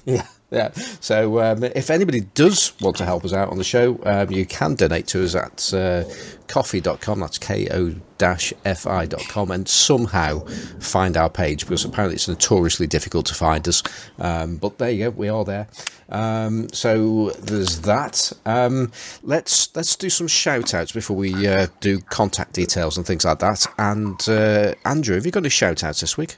yeah, 0.04 0.26
yeah. 0.54 0.70
So 1.00 1.40
um, 1.40 1.64
if 1.64 1.90
anybody 1.90 2.20
does 2.20 2.72
want 2.80 2.96
to 2.96 3.04
help 3.04 3.24
us 3.24 3.32
out 3.32 3.50
on 3.50 3.58
the 3.58 3.64
show, 3.64 3.98
um, 4.04 4.30
you 4.30 4.46
can 4.46 4.74
donate 4.76 5.06
to 5.08 5.24
us 5.24 5.34
at 5.34 5.74
uh, 5.74 6.04
ko-fi.com. 6.46 7.20
That's 7.20 7.38
ko 7.38 7.94
fi.com 8.18 9.50
and 9.50 9.68
somehow 9.68 10.38
find 10.80 11.16
our 11.16 11.28
page 11.28 11.64
because 11.64 11.84
apparently 11.84 12.14
it's 12.14 12.28
notoriously 12.28 12.86
difficult 12.86 13.26
to 13.26 13.34
find 13.34 13.66
us. 13.68 13.82
Um, 14.18 14.56
but 14.56 14.78
there 14.78 14.90
you 14.90 15.04
go, 15.06 15.10
we 15.10 15.28
are 15.28 15.44
there. 15.44 15.68
Um, 16.08 16.68
so 16.72 17.30
there's 17.30 17.80
that. 17.80 18.32
Um, 18.46 18.92
let's 19.22 19.74
let's 19.74 19.96
do 19.96 20.08
some 20.08 20.28
shout 20.28 20.72
outs 20.72 20.92
before 20.92 21.16
we 21.16 21.46
uh, 21.46 21.66
do 21.80 21.98
contact 21.98 22.52
details 22.52 22.96
and 22.96 23.04
things 23.06 23.24
like 23.24 23.40
that. 23.40 23.66
And 23.78 24.26
uh, 24.28 24.74
Andrew, 24.84 25.16
have 25.16 25.26
you 25.26 25.32
got 25.32 25.40
any 25.40 25.48
shout 25.48 25.82
outs 25.82 26.00
this 26.00 26.16
week? 26.16 26.36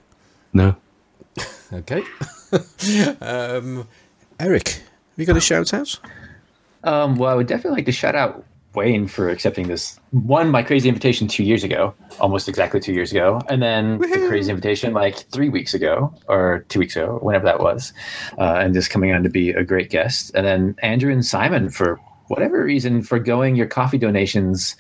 No. 0.53 0.77
Okay. 1.73 2.05
Erik, 4.39 4.69
have 4.69 4.83
you 5.17 5.25
got 5.25 5.37
a 5.37 5.41
shout 5.41 5.73
out? 5.73 5.99
Um, 6.85 7.17
well, 7.17 7.31
I 7.31 7.35
would 7.35 7.47
definitely 7.47 7.79
like 7.79 7.87
to 7.87 7.93
shout 7.93 8.15
out 8.15 8.45
Wayne 8.75 9.07
for 9.09 9.31
accepting 9.31 9.69
this 9.69 9.99
one 10.11 10.51
my 10.51 10.63
crazy 10.63 10.89
invitation 10.89 11.27
two 11.27 11.43
years 11.43 11.65
ago, 11.65 11.95
almost 12.21 12.49
exactly 12.49 12.79
two 12.79 12.93
years 12.93 13.11
ago, 13.11 13.41
and 13.49 13.63
then 13.63 13.99
the 13.99 14.27
crazy 14.29 14.51
invitation 14.51 14.93
like 14.93 15.17
three 15.31 15.49
weeks 15.49 15.73
ago 15.73 16.15
or 16.29 16.65
two 16.69 16.79
weeks 16.79 16.95
ago, 16.95 17.19
whenever 17.23 17.45
that 17.47 17.61
was, 17.61 17.95
uh, 18.39 18.57
and 18.61 18.75
just 18.75 18.91
coming 18.91 19.13
on 19.13 19.23
to 19.23 19.31
be 19.31 19.51
a 19.51 19.65
great 19.65 19.89
guest, 19.89 20.31
and 20.35 20.47
then 20.47 20.77
Andrew 20.83 21.11
and 21.11 21.25
Simon 21.25 21.71
for 21.71 21.99
whatever 22.29 22.63
reason 22.63 23.03
forgoing 23.03 23.57
your 23.57 23.67
coffee 23.67 23.99
donations 23.99 24.77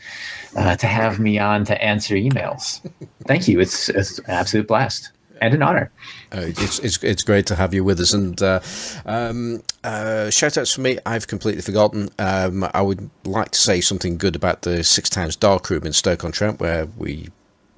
uh, 0.56 0.76
to 0.76 0.86
have 0.86 1.18
me 1.18 1.38
on 1.38 1.64
to 1.64 1.82
answer 1.82 2.14
emails. 2.14 2.86
Thank 3.24 3.48
you. 3.48 3.60
It's, 3.60 3.88
it's 3.88 4.18
an 4.18 4.24
absolute 4.30 4.66
blast 4.66 5.12
and 5.40 5.54
an 5.54 5.62
honor. 5.62 5.90
Uh, 6.32 6.42
it's, 6.46 6.78
it's 6.80 7.02
it's 7.02 7.22
great 7.22 7.46
to 7.46 7.54
have 7.54 7.74
you 7.74 7.84
with 7.84 8.00
us. 8.00 8.12
And 8.12 8.40
uh, 8.42 8.60
um, 9.04 9.62
uh, 9.84 10.30
shout 10.30 10.58
outs 10.58 10.72
for 10.72 10.80
me, 10.80 10.98
I've 11.06 11.26
completely 11.26 11.62
forgotten. 11.62 12.08
Um, 12.18 12.68
I 12.72 12.82
would 12.82 13.10
like 13.24 13.50
to 13.50 13.58
say 13.58 13.80
something 13.80 14.18
good 14.18 14.36
about 14.36 14.62
the 14.62 14.82
Six 14.84 15.08
Towns 15.08 15.36
Dark 15.36 15.70
Room 15.70 15.84
in 15.84 15.92
Stoke 15.92 16.24
on 16.24 16.32
Trent, 16.32 16.60
where 16.60 16.86
we 16.96 17.28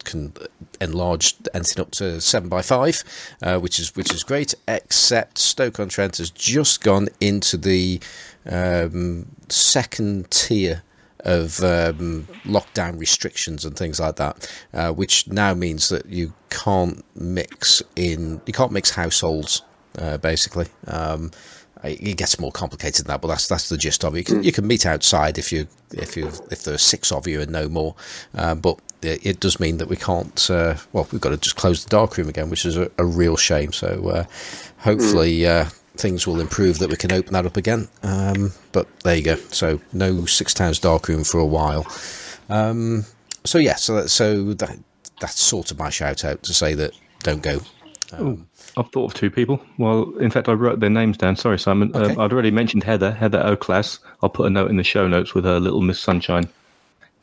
can 0.05 0.33
enlarge 0.81 1.35
anything 1.53 1.81
up 1.83 1.91
to 1.91 2.21
seven 2.21 2.49
by 2.49 2.63
five, 2.63 3.05
uh, 3.43 3.59
which 3.59 3.79
is 3.79 3.95
which 3.95 4.13
is 4.13 4.23
great. 4.23 4.55
Except 4.67 5.39
Stoke 5.39 5.81
on 5.81 5.89
Trent 5.89 6.19
has 6.19 6.31
just 6.31 6.83
gone 6.83 7.09
into 7.21 7.57
the 7.57 8.01
um, 8.49 9.27
second 9.49 10.31
tier 10.31 10.83
of 11.21 11.63
um, 11.63 12.27
lockdown 12.45 12.99
restrictions 12.99 13.65
and 13.65 13.77
things 13.77 14.01
like 14.01 14.17
that, 14.17 14.51
uh, 14.73 14.93
which 14.93 15.29
now 15.29 15.55
means 15.55 15.89
that 15.89 16.07
you 16.07 16.33
can't 16.51 17.05
mix 17.15 17.83
in, 17.97 18.41
you 18.47 18.53
can't 18.53 18.73
mix 18.73 18.91
households, 18.91 19.63
uh, 19.99 20.19
basically. 20.19 20.67
Um, 20.87 21.31
it 21.85 22.17
gets 22.17 22.41
more 22.41 22.51
complicated 22.51 23.07
than 23.07 23.13
that, 23.13 23.21
but 23.21 23.29
that's 23.29 23.47
that's 23.47 23.69
the 23.69 23.77
gist 23.77 24.05
of 24.05 24.15
it. 24.15 24.19
You 24.19 24.25
can, 24.25 24.43
you 24.43 24.53
can 24.53 24.67
meet 24.67 24.85
outside 24.85 25.39
if 25.39 25.53
you 25.53 25.69
if 25.93 26.17
you 26.17 26.27
if 26.51 26.65
there's 26.65 26.83
six 26.83 27.13
of 27.13 27.29
you 27.29 27.41
and 27.41 27.53
no 27.53 27.69
more, 27.69 27.95
uh, 28.35 28.57
but 28.57 28.81
it, 29.03 29.25
it, 29.25 29.41
does 29.41 29.61
mean 29.61 29.77
that 29.79 29.89
we 29.89 29.97
can't. 29.97 30.51
Uh, 30.51 30.75
well, 30.93 31.07
we've 31.13 31.21
got 31.21 31.31
to 31.31 31.37
just 31.37 31.57
close 31.57 31.85
the 31.85 31.91
dark 31.91 32.17
room 32.17 32.29
again, 32.29 32.51
which 32.51 32.67
is 32.67 32.77
a, 32.77 32.91
a 32.99 33.05
real 33.05 33.37
shame. 33.37 33.73
So 33.73 34.09
uh, 34.09 34.25
hopefully 34.79 35.47
uh, 35.47 35.67
things 35.99 36.27
will 36.27 36.41
improve 36.41 36.79
that 36.79 36.91
we 36.91 36.97
can 36.97 37.13
open 37.13 37.33
that 37.33 37.47
up 37.47 37.57
again. 37.57 37.89
Um, 38.03 38.53
but 38.73 38.87
there 39.03 39.17
you 39.17 39.23
go. 39.23 39.37
So 39.37 39.81
no 39.93 40.25
Six 40.27 40.55
Towns 40.55 40.79
Darkroom 40.79 41.25
for 41.25 41.39
a 41.39 41.47
while. 41.47 41.87
Um, 42.49 43.05
so 43.45 43.59
yeah, 43.59 43.77
so 43.77 43.97
that, 43.97 44.09
so 44.09 44.53
that 44.55 44.79
that's 45.21 45.41
sort 45.41 45.71
of 45.71 45.79
my 45.79 45.91
shout 45.91 46.25
out 46.25 46.43
to 46.45 46.55
say 46.55 46.75
that 46.75 46.93
don't 47.23 47.43
go. 47.43 47.61
Um, 48.13 48.49
I've 48.77 48.91
thought 48.91 49.13
of 49.13 49.15
two 49.15 49.31
people. 49.31 49.61
Well, 49.77 50.17
in 50.19 50.31
fact, 50.31 50.49
I 50.49 50.53
wrote 50.53 50.81
their 50.81 50.91
names 50.91 51.17
down. 51.17 51.37
Sorry, 51.37 51.59
Simon. 51.59 51.95
Um, 51.95 52.03
okay. 52.03 52.17
I'd 52.17 52.33
already 52.33 52.51
mentioned 52.51 52.85
Heather, 52.85 53.13
Heather 53.13 53.41
Oelklaus. 53.41 53.99
I'll 54.23 54.29
put 54.29 54.47
a 54.47 54.51
note 54.51 54.71
in 54.71 54.77
the 54.77 54.85
show 54.85 55.09
notes 55.09 55.35
with 55.35 55.45
her 55.45 55.59
Little 55.59 55.83
Miss 55.83 56.01
Sunshine 56.01 56.49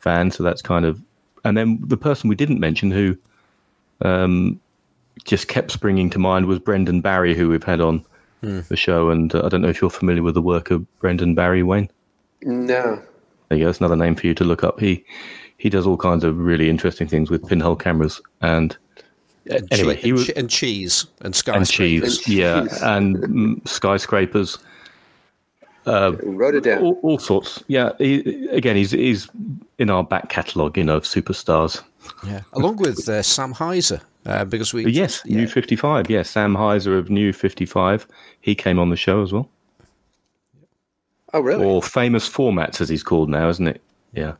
fan. 0.00 0.30
So 0.30 0.42
that's 0.42 0.62
kind 0.62 0.84
of. 0.84 1.00
And 1.44 1.56
then 1.56 1.78
the 1.80 1.96
person 1.96 2.28
we 2.28 2.34
didn't 2.34 2.60
mention 2.60 2.90
who 2.90 3.16
um, 4.02 4.60
just 5.24 5.48
kept 5.48 5.70
springing 5.70 6.10
to 6.10 6.18
mind 6.18 6.46
was 6.46 6.58
Brendan 6.58 7.00
Barry, 7.00 7.34
who 7.34 7.48
we've 7.48 7.62
had 7.64 7.80
on 7.80 8.04
mm. 8.42 8.66
the 8.68 8.76
show. 8.76 9.10
And 9.10 9.34
uh, 9.34 9.42
I 9.44 9.48
don't 9.48 9.62
know 9.62 9.68
if 9.68 9.80
you're 9.80 9.90
familiar 9.90 10.22
with 10.22 10.34
the 10.34 10.42
work 10.42 10.70
of 10.70 10.86
Brendan 10.98 11.34
Barry, 11.34 11.62
Wayne. 11.62 11.88
No. 12.42 13.02
There 13.48 13.58
you 13.58 13.64
go. 13.64 13.66
That's 13.66 13.80
another 13.80 13.96
name 13.96 14.14
for 14.14 14.26
you 14.26 14.34
to 14.34 14.44
look 14.44 14.64
up. 14.64 14.80
He 14.80 15.04
he 15.58 15.70
does 15.70 15.86
all 15.86 15.96
kinds 15.96 16.24
of 16.24 16.38
really 16.38 16.68
interesting 16.68 17.08
things 17.08 17.30
with 17.30 17.46
pinhole 17.46 17.76
cameras 17.76 18.20
and. 18.40 18.76
And 19.48 19.72
anyway, 19.72 19.94
che- 19.94 20.02
he 20.02 20.12
was 20.12 20.28
and 20.30 20.50
cheese 20.50 21.06
and 21.20 21.32
skyscrapers. 21.32 22.16
And 22.16 22.26
cheese, 22.26 22.28
yeah, 22.28 22.66
and 22.82 23.62
skyscrapers. 23.64 24.58
Uh, 25.86 26.16
wrote 26.22 26.56
it 26.56 26.64
down. 26.64 26.82
All, 26.82 26.98
all 27.02 27.18
sorts. 27.18 27.62
Yeah. 27.68 27.92
He, 27.98 28.48
again, 28.48 28.76
he's 28.76 28.90
he's 28.90 29.28
in 29.78 29.88
our 29.88 30.02
back 30.02 30.28
catalogue, 30.28 30.76
you 30.76 30.84
know, 30.84 30.96
of 30.96 31.04
superstars. 31.04 31.82
Yeah, 32.24 32.42
along 32.52 32.76
with 32.76 33.08
uh, 33.08 33.22
Sam 33.22 33.52
Hiser, 33.52 34.00
uh, 34.26 34.44
because 34.44 34.72
we 34.72 34.86
yes, 34.86 35.22
yeah. 35.24 35.38
New 35.38 35.48
Fifty 35.48 35.76
Five. 35.76 36.08
Yes, 36.08 36.30
Sam 36.30 36.54
Hiser 36.54 36.98
of 36.98 37.10
New 37.10 37.32
Fifty 37.32 37.66
Five. 37.66 38.06
He 38.40 38.54
came 38.54 38.78
on 38.78 38.90
the 38.90 38.96
show 38.96 39.22
as 39.22 39.32
well. 39.32 39.48
Oh, 41.34 41.40
really? 41.40 41.64
Or 41.64 41.82
famous 41.82 42.28
formats, 42.28 42.80
as 42.80 42.88
he's 42.88 43.02
called 43.02 43.28
now, 43.28 43.48
isn't 43.48 43.66
it? 43.66 43.82
Yeah. 44.12 44.34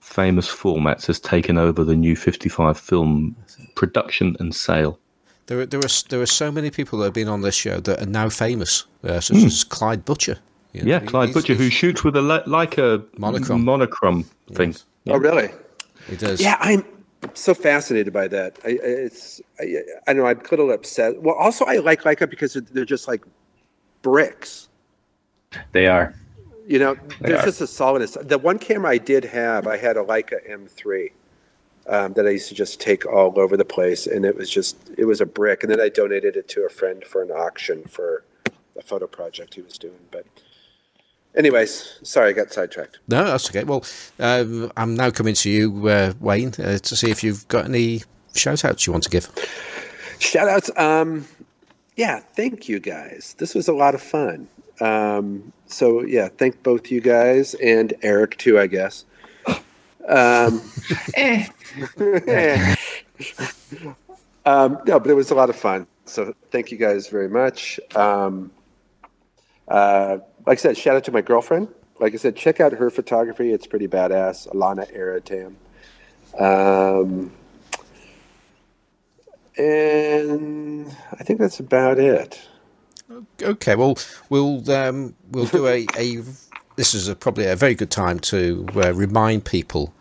Famous 0.00 0.48
formats 0.48 1.06
has 1.06 1.18
taken 1.18 1.58
over 1.58 1.82
the 1.82 1.96
New 1.96 2.14
Fifty 2.14 2.48
Five 2.48 2.78
film 2.78 3.34
production 3.74 4.36
and 4.38 4.54
sale. 4.54 4.98
There, 5.46 5.60
are, 5.60 5.66
there 5.66 5.80
are 5.80 6.08
there 6.10 6.20
are 6.20 6.26
so 6.26 6.52
many 6.52 6.70
people 6.70 6.98
that 6.98 7.06
have 7.06 7.14
been 7.14 7.28
on 7.28 7.40
this 7.40 7.54
show 7.54 7.80
that 7.80 8.02
are 8.02 8.06
now 8.06 8.28
famous, 8.28 8.84
uh, 9.02 9.20
such 9.20 9.38
mm. 9.38 9.46
as 9.46 9.64
Clyde 9.64 10.04
Butcher. 10.04 10.38
You 10.72 10.82
know, 10.82 10.90
yeah, 10.90 11.00
Clyde 11.00 11.32
Butcher, 11.32 11.54
who 11.54 11.70
shoots 11.70 12.04
with 12.04 12.16
a 12.16 12.22
like 12.22 12.78
a 12.78 13.02
monochrome 13.16 13.64
monochrome 13.64 14.24
thing. 14.52 14.72
Yes. 14.72 14.84
Yeah. 15.04 15.14
Oh, 15.14 15.18
really? 15.18 15.50
He 16.08 16.16
does. 16.16 16.40
Yeah, 16.40 16.56
I'm 16.60 16.84
so 17.34 17.54
fascinated 17.54 18.12
by 18.12 18.28
that. 18.28 18.58
I, 18.64 18.78
it's 18.82 19.40
I, 19.58 19.82
I 20.06 20.12
know 20.12 20.26
I'm 20.26 20.38
a 20.38 20.50
little 20.50 20.70
upset. 20.70 21.22
Well, 21.22 21.34
also 21.34 21.64
I 21.64 21.76
like 21.76 22.02
Leica 22.02 22.28
because 22.28 22.54
they're 22.54 22.84
just 22.84 23.08
like 23.08 23.24
bricks. 24.02 24.68
They 25.72 25.86
are. 25.86 26.14
You 26.66 26.78
know, 26.78 26.94
they 27.20 27.30
there's 27.30 27.40
are. 27.40 27.46
just 27.46 27.60
a 27.62 27.66
solidness. 27.66 28.18
The 28.20 28.36
one 28.36 28.58
camera 28.58 28.90
I 28.90 28.98
did 28.98 29.24
have, 29.24 29.66
I 29.66 29.78
had 29.78 29.96
a 29.96 30.04
Leica 30.04 30.38
M3 30.50 31.10
um, 31.86 32.12
that 32.12 32.26
I 32.26 32.30
used 32.30 32.50
to 32.50 32.54
just 32.54 32.78
take 32.78 33.06
all 33.06 33.38
over 33.40 33.56
the 33.56 33.64
place, 33.64 34.06
and 34.06 34.26
it 34.26 34.36
was 34.36 34.50
just 34.50 34.76
it 34.98 35.06
was 35.06 35.20
a 35.20 35.26
brick. 35.26 35.62
And 35.62 35.72
then 35.72 35.80
I 35.80 35.88
donated 35.88 36.36
it 36.36 36.46
to 36.48 36.66
a 36.66 36.68
friend 36.68 37.04
for 37.04 37.22
an 37.22 37.30
auction 37.30 37.84
for 37.84 38.24
a 38.76 38.82
photo 38.82 39.06
project 39.06 39.54
he 39.54 39.62
was 39.62 39.78
doing, 39.78 39.98
but 40.10 40.26
anyways, 41.38 42.00
sorry, 42.02 42.30
I 42.30 42.32
got 42.32 42.52
sidetracked. 42.52 42.98
No, 43.08 43.24
that's 43.24 43.48
okay. 43.48 43.64
Well, 43.64 43.84
um, 44.18 44.70
I'm 44.76 44.94
now 44.94 45.10
coming 45.10 45.34
to 45.34 45.50
you, 45.50 45.88
uh, 45.88 46.12
Wayne, 46.20 46.52
uh, 46.58 46.78
to 46.78 46.96
see 46.96 47.10
if 47.10 47.24
you've 47.24 47.46
got 47.48 47.64
any 47.64 48.02
shout 48.34 48.64
outs 48.64 48.86
you 48.86 48.92
want 48.92 49.04
to 49.04 49.10
give. 49.10 49.30
Shout 50.18 50.48
outs. 50.48 50.70
Um, 50.76 51.26
yeah, 51.96 52.20
thank 52.20 52.68
you 52.68 52.80
guys. 52.80 53.34
This 53.38 53.54
was 53.54 53.68
a 53.68 53.72
lot 53.72 53.94
of 53.94 54.02
fun. 54.02 54.48
Um, 54.80 55.52
so, 55.66 56.02
yeah, 56.02 56.28
thank 56.28 56.62
both 56.62 56.90
you 56.90 57.00
guys 57.00 57.54
and 57.54 57.94
Erik, 58.02 58.36
too, 58.38 58.58
I 58.58 58.66
guess. 58.66 59.04
Um, 60.08 60.62
eh. 61.14 61.46
um, 64.46 64.78
no, 64.86 64.98
but 65.00 65.06
it 65.06 65.14
was 65.14 65.30
a 65.30 65.34
lot 65.34 65.50
of 65.50 65.56
fun. 65.56 65.86
So, 66.04 66.34
thank 66.50 66.70
you 66.70 66.78
guys 66.78 67.08
very 67.08 67.28
much. 67.28 67.78
Um, 67.94 68.50
uh, 69.66 70.18
like 70.48 70.56
I 70.56 70.62
said, 70.62 70.78
shout 70.78 70.96
out 70.96 71.04
to 71.04 71.12
my 71.12 71.20
girlfriend. 71.20 71.68
Like 72.00 72.14
I 72.14 72.16
said, 72.16 72.34
check 72.34 72.58
out 72.58 72.72
her 72.72 72.88
photography. 72.88 73.52
It's 73.52 73.66
pretty 73.66 73.86
badass. 73.86 74.48
Alanna 74.48 74.90
Airitam. 74.96 75.56
Um, 76.40 77.30
and 79.58 80.96
I 81.12 81.22
think 81.22 81.38
that's 81.38 81.60
about 81.60 81.98
it. 81.98 82.48
Okay, 83.42 83.74
well, 83.74 83.98
we'll 84.30 84.70
um, 84.70 85.14
we'll 85.32 85.44
do 85.44 85.66
a, 85.66 85.86
a 85.98 86.22
this 86.76 86.94
is 86.94 87.08
a, 87.08 87.14
probably 87.14 87.44
a 87.44 87.54
very 87.54 87.74
good 87.74 87.90
time 87.90 88.18
to 88.20 88.66
uh, 88.74 88.94
remind 88.94 89.44
people 89.44 89.92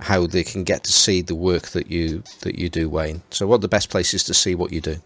how 0.00 0.26
they 0.26 0.44
can 0.44 0.62
get 0.62 0.84
to 0.84 0.92
see 0.92 1.22
the 1.22 1.34
work 1.34 1.68
that 1.68 1.90
you 1.90 2.22
that 2.42 2.58
you 2.58 2.68
do, 2.68 2.90
Wayne. 2.90 3.22
So, 3.30 3.46
what 3.46 3.56
are 3.56 3.58
the 3.60 3.68
best 3.68 3.88
places 3.88 4.24
to 4.24 4.34
see 4.34 4.54
what 4.54 4.72
you 4.72 4.82
do? 4.82 4.96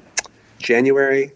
January. 0.60 1.32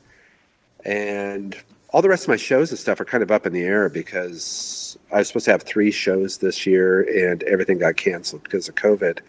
And 0.83 1.55
all 1.95 2.01
the 2.01 2.09
rest 2.09 2.23
of 2.23 2.27
my 2.27 2.35
shows 2.35 2.71
and 2.71 2.77
stuff 2.77 2.99
are 2.99 3.05
kind 3.05 3.23
of 3.23 3.31
up 3.31 3.45
in 3.45 3.53
the 3.53 3.63
air 3.63 3.87
because 3.87 4.97
I 5.13 5.19
was 5.19 5.29
supposed 5.29 5.45
to 5.45 5.51
have 5.51 5.63
three 5.63 5.91
shows 5.91 6.39
this 6.39 6.65
year, 6.65 7.03
and 7.03 7.41
everything 7.43 7.77
got 7.77 7.95
canceled 7.95 8.43
because 8.43 8.67
of 8.67 8.75
COVID. 8.75 9.19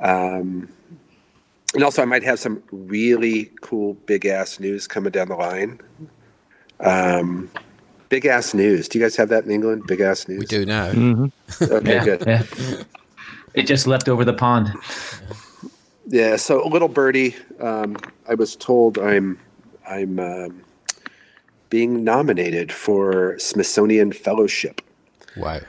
Um, 0.00 0.68
and 1.72 1.84
also, 1.84 2.02
I 2.02 2.04
might 2.04 2.24
have 2.24 2.40
some 2.40 2.64
really 2.72 3.52
cool 3.60 3.94
big 4.06 4.26
ass 4.26 4.58
news 4.58 4.88
coming 4.88 5.12
down 5.12 5.28
the 5.28 5.36
line. 5.36 5.80
Um, 6.80 7.48
big 8.08 8.26
ass 8.26 8.54
news. 8.54 8.88
Do 8.88 8.98
you 8.98 9.04
guys 9.04 9.14
have 9.14 9.28
that 9.28 9.44
in 9.44 9.52
England? 9.52 9.86
Big 9.86 10.00
ass 10.00 10.26
news. 10.26 10.40
We 10.40 10.46
do 10.46 10.66
now. 10.66 10.86
Okay, 11.62 11.94
yeah, 11.94 12.04
good. 12.04 12.24
yeah. 12.26 12.42
It 13.54 13.68
just 13.68 13.86
leapt 13.86 14.08
over 14.08 14.24
the 14.24 14.34
pond. 14.34 14.72
Yeah, 16.08 16.34
so 16.34 16.66
a 16.66 16.66
little 16.66 16.88
birdie, 16.88 17.36
um, 17.60 17.96
I 18.28 18.34
was 18.34 18.56
told 18.56 18.98
I'm 18.98 19.38
I'm 19.88 20.18
um, 20.18 20.64
being 21.74 22.04
nominated 22.04 22.70
for 22.70 23.36
Smithsonian 23.36 24.12
Fellowship 24.12 24.80
Wow. 25.36 25.60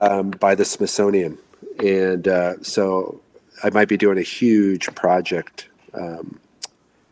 um, 0.00 0.30
by 0.30 0.54
the 0.54 0.64
Smithsonian, 0.64 1.36
and 1.84 2.28
uh, 2.28 2.62
so 2.62 3.20
I 3.64 3.70
might 3.70 3.88
be 3.88 3.96
doing 3.96 4.18
a 4.18 4.22
huge 4.22 4.86
project, 4.94 5.66
um, 5.94 6.38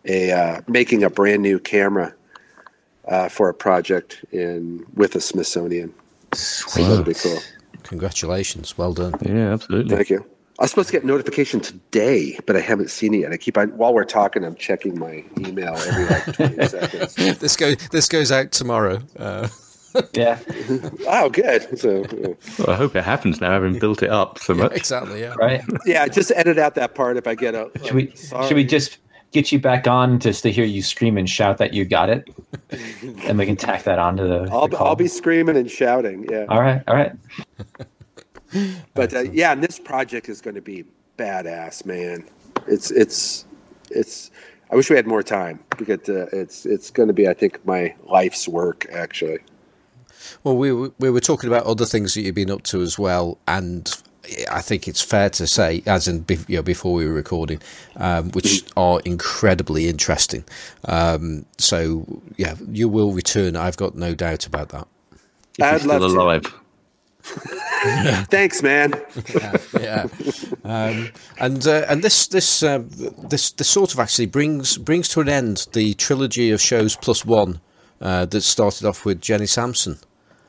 a 0.05 0.31
uh, 0.31 0.61
making 0.69 1.03
a 1.03 1.11
brand 1.11 1.43
new 1.43 1.59
camera 1.59 2.15
uh, 3.09 3.29
for 3.29 3.49
a 3.49 3.55
project 3.55 4.25
in 4.31 4.87
with 4.95 5.11
the 5.15 5.21
Smithsonian. 5.21 5.93
So 6.33 6.81
that'll 6.81 7.03
be 7.03 7.15
cool. 7.15 7.41
Congratulations. 7.83 8.79
Well 8.79 8.93
done. 8.93 9.15
Yeah, 9.23 9.55
absolutely. 9.55 9.97
Thank 9.97 10.11
you. 10.11 10.25
I 10.59 10.63
was 10.65 10.71
supposed 10.71 10.89
to 10.89 10.93
get 10.93 11.05
notification 11.05 11.61
today, 11.61 12.39
but 12.47 12.57
I 12.57 12.61
haven't 12.61 12.89
seen 12.91 13.13
it 13.15 13.19
yet. 13.19 13.33
I 13.33 13.37
keep 13.37 13.59
on 13.59 13.69
while 13.77 13.93
we're 13.93 14.05
talking. 14.05 14.43
I'm 14.45 14.55
checking 14.57 14.99
my 14.99 15.23
email 15.39 15.75
every 15.75 16.05
like 16.07 16.25
20 16.57 16.67
seconds. 16.69 17.15
This 17.39 17.57
goes 17.57 17.77
this 17.89 18.09
goes 18.09 18.33
out 18.33 18.53
tomorrow. 18.53 19.01
Uh, 19.19 19.49
Yeah, 20.15 20.39
Oh, 21.09 21.29
good. 21.31 21.79
So 21.79 22.05
uh, 22.05 22.35
Well, 22.59 22.71
I 22.71 22.75
hope 22.77 22.97
it 22.97 23.05
happens 23.05 23.41
now, 23.41 23.51
having 23.51 23.79
built 23.79 24.03
it 24.03 24.11
up 24.11 24.39
so 24.39 24.55
much. 24.55 24.73
exactly. 24.73 25.21
Yeah. 25.21 25.35
right. 25.39 25.63
yeah, 25.87 26.07
just 26.09 26.33
edit 26.35 26.59
out 26.59 26.75
that 26.77 26.95
part 26.95 27.17
if 27.19 27.27
I 27.27 27.35
get 27.35 27.55
a. 27.55 27.71
Should 27.85 27.95
we 27.95 28.15
sorry. 28.17 28.47
should 28.49 28.57
we 28.57 28.65
just 28.65 28.99
get 29.33 29.53
you 29.53 29.59
back 29.59 29.87
on 29.87 30.19
just 30.21 30.43
to 30.45 30.51
hear 30.53 30.65
you 30.65 30.83
scream 30.83 31.19
and 31.19 31.29
shout 31.29 31.59
that 31.59 31.75
you 31.75 31.85
got 31.85 32.09
it, 32.09 32.29
and 33.27 33.37
we 33.37 33.45
can 33.45 33.57
tack 33.57 33.83
that 33.85 33.99
onto 33.99 34.27
the. 34.27 34.49
I'll, 34.51 34.69
the 34.69 34.77
call. 34.77 34.87
I'll 34.89 34.97
be 34.97 35.09
screaming 35.09 35.57
and 35.57 35.71
shouting. 35.71 36.25
Yeah, 36.31 36.47
All 36.49 36.61
right, 36.63 36.83
all 36.89 36.95
right. 36.95 37.13
But 38.95 39.15
uh, 39.15 39.21
yeah, 39.21 39.53
and 39.53 39.63
this 39.63 39.79
project 39.79 40.29
is 40.29 40.41
going 40.41 40.55
to 40.57 40.61
be 40.63 40.85
badass, 41.19 41.85
man. 41.87 42.25
It's 42.67 42.91
it's 42.91 43.45
it's. 43.91 44.31
I 44.71 44.75
wish 44.77 44.91
we 44.91 44.97
had 44.97 45.07
more 45.07 45.23
time 45.23 45.61
because 45.79 46.09
uh, 46.09 46.27
it's 46.33 46.67
it's 46.67 46.91
going 46.91 47.07
to 47.09 47.13
be, 47.13 47.29
I 47.29 47.35
think, 47.35 47.65
my 47.65 47.95
life's 48.05 48.49
work 48.49 48.87
actually. 48.93 49.39
Well, 50.43 50.57
we 50.57 50.73
were- 50.73 50.93
we 50.99 51.11
were 51.11 51.21
talking 51.21 51.49
about 51.49 51.67
other 51.67 51.85
things 51.85 52.15
that 52.15 52.23
you've 52.23 52.35
been 52.35 52.51
up 52.51 52.63
to 52.65 52.83
as 52.83 52.99
well, 52.99 53.39
and 53.47 53.93
I 54.51 54.61
think 54.61 54.89
it's 54.89 55.01
fair 55.01 55.31
to 55.31 55.47
say, 55.47 55.85
as 55.87 56.09
in 56.09 56.25
bef- 56.25 56.49
you 56.49 56.57
know, 56.57 56.63
before 56.63 56.95
we 56.95 57.07
were 57.07 57.13
recording, 57.13 57.61
um, 57.97 58.31
which 58.33 58.65
are 58.77 59.01
incredibly 59.05 59.89
interesting. 59.89 60.43
Um, 60.85 61.47
so 61.59 62.23
yeah, 62.37 62.57
you 62.69 62.89
will 62.89 63.13
return. 63.13 63.55
I've 63.55 63.77
got 63.77 63.95
no 63.95 64.15
doubt 64.15 64.47
about 64.47 64.71
that. 64.71 64.89
If 65.59 65.65
I'd 65.65 65.73
he's 65.75 65.83
still 65.83 65.93
love 66.01 66.11
to. 66.13 66.19
Alive. 67.45 68.27
Thanks, 68.31 68.63
man. 68.63 68.95
yeah, 69.81 70.07
um, 70.65 71.11
and 71.39 71.67
uh, 71.67 71.85
and 71.89 72.03
this 72.03 72.27
this 72.29 72.63
uh, 72.63 72.83
this 73.29 73.51
this 73.53 73.69
sort 73.69 73.93
of 73.95 74.01
actually 74.01 74.27
brings 74.27 74.79
brings 74.79 75.09
to 75.11 75.21
an 75.21 75.29
end 75.29 75.67
the 75.73 75.95
trilogy 75.95 76.51
of 76.51 76.61
shows 76.61 76.97
plus 76.97 77.25
one 77.25 77.61
uh, 78.01 78.27
that 78.27 78.41
started 78.43 78.87
off 78.87 79.05
with 79.05 79.21
Jenny 79.21 79.47
Sampson. 79.47 79.99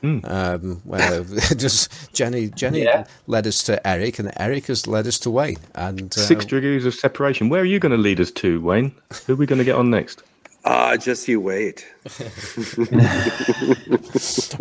Um, 0.00 0.80
where 0.84 1.24
just 1.56 2.12
Jenny 2.14 2.50
Jenny 2.50 2.84
Yeah. 2.84 3.04
led 3.26 3.48
us 3.48 3.64
to 3.64 3.84
Erik, 3.84 4.20
and 4.20 4.30
Erik 4.36 4.66
has 4.66 4.86
led 4.86 5.08
us 5.08 5.18
to 5.20 5.30
Wayne. 5.30 5.56
And 5.74 6.16
uh, 6.16 6.20
Six 6.20 6.44
degrees 6.44 6.86
of 6.86 6.94
separation. 6.94 7.48
Where 7.48 7.62
are 7.62 7.64
you 7.64 7.80
going 7.80 7.90
to 7.90 7.98
lead 7.98 8.20
us 8.20 8.30
to, 8.32 8.60
Wayne? 8.60 8.92
Who 9.26 9.32
are 9.32 9.36
we 9.36 9.44
going 9.46 9.58
to 9.58 9.64
get 9.64 9.74
on 9.74 9.90
next? 9.90 10.22
Ah, 10.64 10.96
just 10.96 11.28
you 11.28 11.40
wait. 11.40 11.86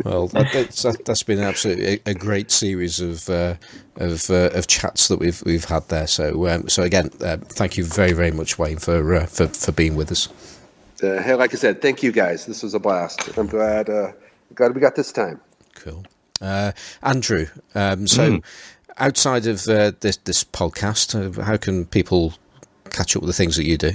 Well, 0.05 0.27
that, 0.27 0.51
that's 0.53 0.83
that, 0.83 1.05
that's 1.05 1.23
been 1.23 1.39
absolutely 1.39 1.95
a, 2.05 2.11
a 2.11 2.13
great 2.13 2.51
series 2.51 2.99
of 2.99 3.29
uh, 3.29 3.55
of 3.95 4.29
uh, 4.29 4.51
of 4.53 4.67
chats 4.67 5.07
that 5.07 5.19
we've 5.19 5.41
we've 5.45 5.65
had 5.65 5.87
there. 5.89 6.07
So 6.07 6.47
um, 6.47 6.69
so 6.69 6.83
again, 6.83 7.09
uh, 7.21 7.37
thank 7.37 7.77
you 7.77 7.83
very 7.83 8.13
very 8.13 8.31
much, 8.31 8.57
Wayne, 8.57 8.77
for 8.77 9.15
uh, 9.15 9.25
for 9.25 9.47
for 9.47 9.71
being 9.71 9.95
with 9.95 10.11
us. 10.11 10.29
Uh, 11.03 11.21
hey, 11.21 11.33
like 11.35 11.53
I 11.53 11.57
said, 11.57 11.81
thank 11.81 12.03
you 12.03 12.11
guys. 12.11 12.45
This 12.45 12.63
was 12.63 12.73
a 12.73 12.79
blast. 12.79 13.37
I'm 13.37 13.47
glad 13.47 13.89
uh, 13.89 14.11
glad 14.55 14.75
we 14.75 14.81
got 14.81 14.95
this 14.95 15.11
time. 15.11 15.41
Cool, 15.75 16.05
uh, 16.41 16.71
Andrew. 17.03 17.47
Um, 17.75 18.07
so 18.07 18.41
outside 18.97 19.47
of 19.47 19.67
uh, 19.67 19.91
this 19.99 20.17
this 20.17 20.43
podcast, 20.43 21.15
uh, 21.15 21.43
how 21.43 21.57
can 21.57 21.85
people 21.85 22.33
catch 22.91 23.15
up 23.15 23.23
with 23.23 23.29
the 23.29 23.33
things 23.33 23.55
that 23.57 23.65
you 23.65 23.77
do? 23.77 23.93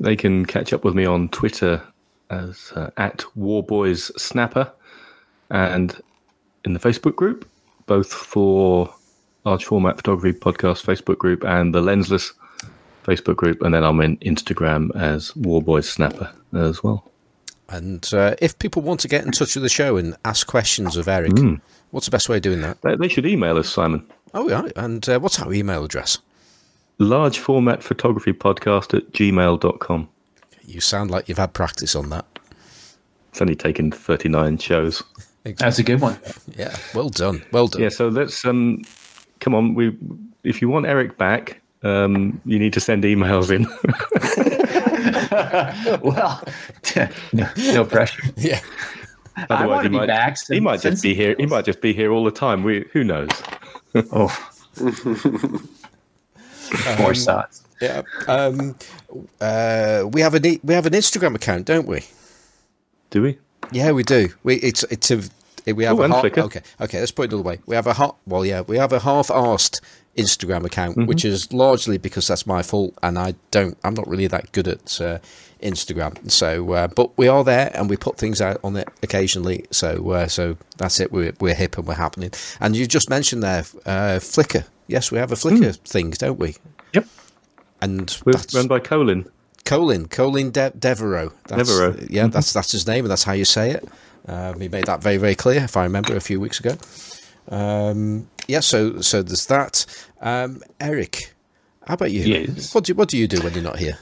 They 0.00 0.16
can 0.16 0.46
catch 0.46 0.72
up 0.72 0.82
with 0.82 0.94
me 0.94 1.04
on 1.04 1.28
Twitter 1.28 1.82
as 2.30 2.72
uh, 2.74 2.90
at 2.96 3.24
Warboys 3.36 4.10
Snapper 4.20 4.72
and 5.50 6.00
in 6.64 6.72
the 6.72 6.80
Facebook 6.80 7.16
group, 7.16 7.48
both 7.86 8.12
for 8.12 8.92
Large 9.44 9.64
Format 9.66 9.96
Photography 9.96 10.38
Podcast 10.38 10.84
Facebook 10.84 11.18
group 11.18 11.44
and 11.44 11.74
the 11.74 11.82
Lensless 11.82 12.32
Facebook 13.04 13.36
group. 13.36 13.62
And 13.62 13.74
then 13.74 13.84
I'm 13.84 14.00
in 14.00 14.16
Instagram 14.18 14.94
as 14.96 15.34
Warboys 15.36 15.88
Snapper 15.88 16.32
as 16.54 16.82
well. 16.82 17.04
And 17.68 18.08
uh, 18.12 18.34
if 18.40 18.58
people 18.58 18.82
want 18.82 19.00
to 19.00 19.08
get 19.08 19.24
in 19.24 19.32
touch 19.32 19.54
with 19.54 19.62
the 19.62 19.68
show 19.68 19.96
and 19.96 20.16
ask 20.24 20.46
questions 20.46 20.96
of 20.96 21.08
Erik, 21.08 21.32
what's 21.90 22.06
the 22.06 22.10
best 22.10 22.28
way 22.28 22.36
of 22.36 22.42
doing 22.42 22.62
that? 22.62 22.80
They, 22.82 22.96
they 22.96 23.08
should 23.08 23.26
email 23.26 23.56
us, 23.58 23.68
Simon. 23.68 24.06
Oh, 24.34 24.48
yeah. 24.48 24.68
And 24.76 25.08
uh, 25.08 25.20
what's 25.20 25.40
our 25.40 25.52
email 25.52 25.84
address? 25.84 26.18
Large 27.00 27.38
Format 27.38 27.82
Photography 27.82 28.34
Podcast 28.34 28.94
at 28.94 29.10
gmail.com. 29.12 30.08
You 30.66 30.80
sound 30.80 31.10
like 31.10 31.28
you've 31.30 31.38
had 31.38 31.54
practice 31.54 31.96
on 31.96 32.10
that. 32.10 32.26
It's 33.30 33.40
only 33.40 33.56
taken 33.56 33.90
39 33.90 34.58
shows. 34.58 35.02
That's 35.44 35.78
a 35.78 35.82
good 35.82 36.02
one. 36.02 36.18
Yeah, 36.56 36.76
well 36.94 37.08
done, 37.08 37.42
well 37.52 37.68
done. 37.68 37.80
Yeah, 37.82 37.88
so 37.88 38.08
let's 38.08 38.44
um, 38.44 38.82
come 39.40 39.54
on. 39.54 39.72
We, 39.74 39.96
if 40.44 40.60
you 40.60 40.68
want 40.68 40.84
Erik 40.84 41.16
back, 41.16 41.62
um, 41.82 42.38
you 42.44 42.58
need 42.58 42.74
to 42.74 42.80
send 42.80 43.04
emails 43.04 43.50
in. 43.50 43.64
well, 46.02 46.44
no, 47.32 47.48
no 47.72 47.84
pressure. 47.86 48.22
Yeah, 48.36 48.60
I 49.36 49.46
Otherwise, 49.48 49.68
want 49.68 49.82
he 49.82 49.84
to 49.84 49.90
be 49.90 49.96
might- 49.96 50.06
back. 50.08 50.36
he 50.48 50.60
might 50.60 50.80
just 50.82 51.02
be 51.02 51.14
here. 51.14 51.34
He 51.38 51.46
might 51.46 51.64
just 51.64 51.80
be 51.80 51.94
here 51.94 52.12
all 52.12 52.24
the 52.24 52.30
time. 52.30 52.62
We, 52.62 52.84
who 52.92 53.02
knows? 53.02 53.30
Oh, 54.12 54.28
more 56.98 57.14
sods. 57.14 57.62
yeah. 57.80 58.02
Um, 58.28 58.76
uh, 59.40 60.04
we 60.12 60.20
have 60.20 60.34
an 60.34 60.42
we 60.62 60.74
have 60.74 60.86
an 60.86 60.92
Instagram 60.92 61.34
account, 61.34 61.66
don't 61.66 61.86
we? 61.86 62.04
Do 63.10 63.22
we? 63.22 63.38
Yeah, 63.72 63.92
we 63.92 64.02
do. 64.02 64.28
We 64.42 64.56
it's 64.56 64.82
it's 64.84 65.10
a 65.10 65.22
we 65.72 65.84
have 65.84 65.98
Oh, 66.00 66.02
a 66.02 66.08
half, 66.08 66.24
okay 66.24 66.62
okay. 66.80 66.98
Let's 67.00 67.12
put 67.12 67.24
it 67.24 67.32
another 67.32 67.46
way. 67.48 67.58
We 67.66 67.76
have 67.76 67.86
a 67.86 67.94
half 67.94 68.14
well 68.26 68.44
yeah 68.46 68.62
we 68.62 68.78
have 68.78 68.92
a 68.92 69.00
half-arsed 69.00 69.80
Instagram 70.16 70.64
account, 70.64 70.96
Mm-hmm. 70.96 71.06
which 71.06 71.24
is 71.24 71.52
largely 71.52 71.96
because 71.98 72.26
that's 72.26 72.46
my 72.46 72.62
fault, 72.62 72.94
and 73.02 73.18
I 73.18 73.34
don't 73.50 73.76
I'm 73.84 73.94
not 73.94 74.08
really 74.08 74.26
that 74.28 74.52
good 74.52 74.66
at 74.68 75.00
uh, 75.00 75.18
Instagram. 75.62 76.30
So, 76.30 76.72
uh, 76.72 76.88
but 76.88 77.16
we 77.16 77.28
are 77.28 77.44
there, 77.44 77.70
and 77.74 77.88
we 77.88 77.96
put 77.96 78.16
things 78.18 78.40
out 78.40 78.58
on 78.64 78.76
it 78.76 78.88
occasionally. 79.02 79.66
So 79.70 80.10
uh, 80.10 80.26
so 80.28 80.56
that's 80.78 80.98
it. 80.98 81.12
We're 81.12 81.32
we're 81.40 81.54
hip 81.54 81.78
and 81.78 81.86
we're 81.86 81.94
happening. 81.94 82.32
And 82.58 82.74
you 82.74 82.86
just 82.86 83.08
mentioned 83.10 83.42
there 83.42 83.60
uh, 83.86 84.18
Flickr. 84.18 84.64
Yes, 84.90 85.12
we 85.12 85.18
have 85.18 85.30
a 85.30 85.36
Flickr 85.36 85.76
things, 85.78 86.18
don't 86.18 86.38
we? 86.38 86.56
Yep. 86.92 87.06
And 87.80 88.16
We're 88.24 88.32
that's 88.32 88.52
run 88.54 88.66
by 88.66 88.80
Colin. 88.80 89.24
Colin, 89.64 90.08
Colin 90.08 90.50
De- 90.50 90.70
Devereaux. 90.76 91.32
That's, 91.46 91.68
Devereaux. 91.68 91.92
Mm-hmm. 91.92 92.12
Yeah, 92.12 92.26
that's 92.26 92.52
that's 92.52 92.72
his 92.72 92.86
name, 92.86 93.04
and 93.04 93.10
that's 93.10 93.22
how 93.24 93.32
you 93.32 93.44
say 93.44 93.70
it. 93.70 93.88
Um, 94.26 94.60
he 94.60 94.68
made 94.68 94.84
that 94.86 95.00
very 95.02 95.16
very 95.16 95.34
clear, 95.36 95.62
if 95.62 95.76
I 95.76 95.84
remember, 95.84 96.16
a 96.16 96.20
few 96.20 96.40
weeks 96.40 96.58
ago. 96.60 96.76
Um, 97.48 98.28
yeah, 98.48 98.60
so 98.60 99.00
so 99.00 99.22
there's 99.22 99.46
that. 99.46 99.86
Um, 100.20 100.60
Erik, 100.80 101.32
how 101.86 101.94
about 101.94 102.10
you? 102.10 102.22
Yes. 102.22 102.74
What 102.74 102.84
do 102.84 102.94
what 102.94 103.08
do 103.08 103.16
you 103.16 103.28
do 103.28 103.40
when 103.42 103.54
you're 103.54 103.62
not 103.62 103.78
here? 103.78 103.98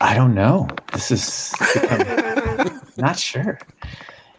I 0.00 0.14
don't 0.14 0.34
know. 0.34 0.68
This 0.92 1.10
is 1.10 1.54
become- 1.74 2.80
not 2.96 3.18
sure. 3.18 3.58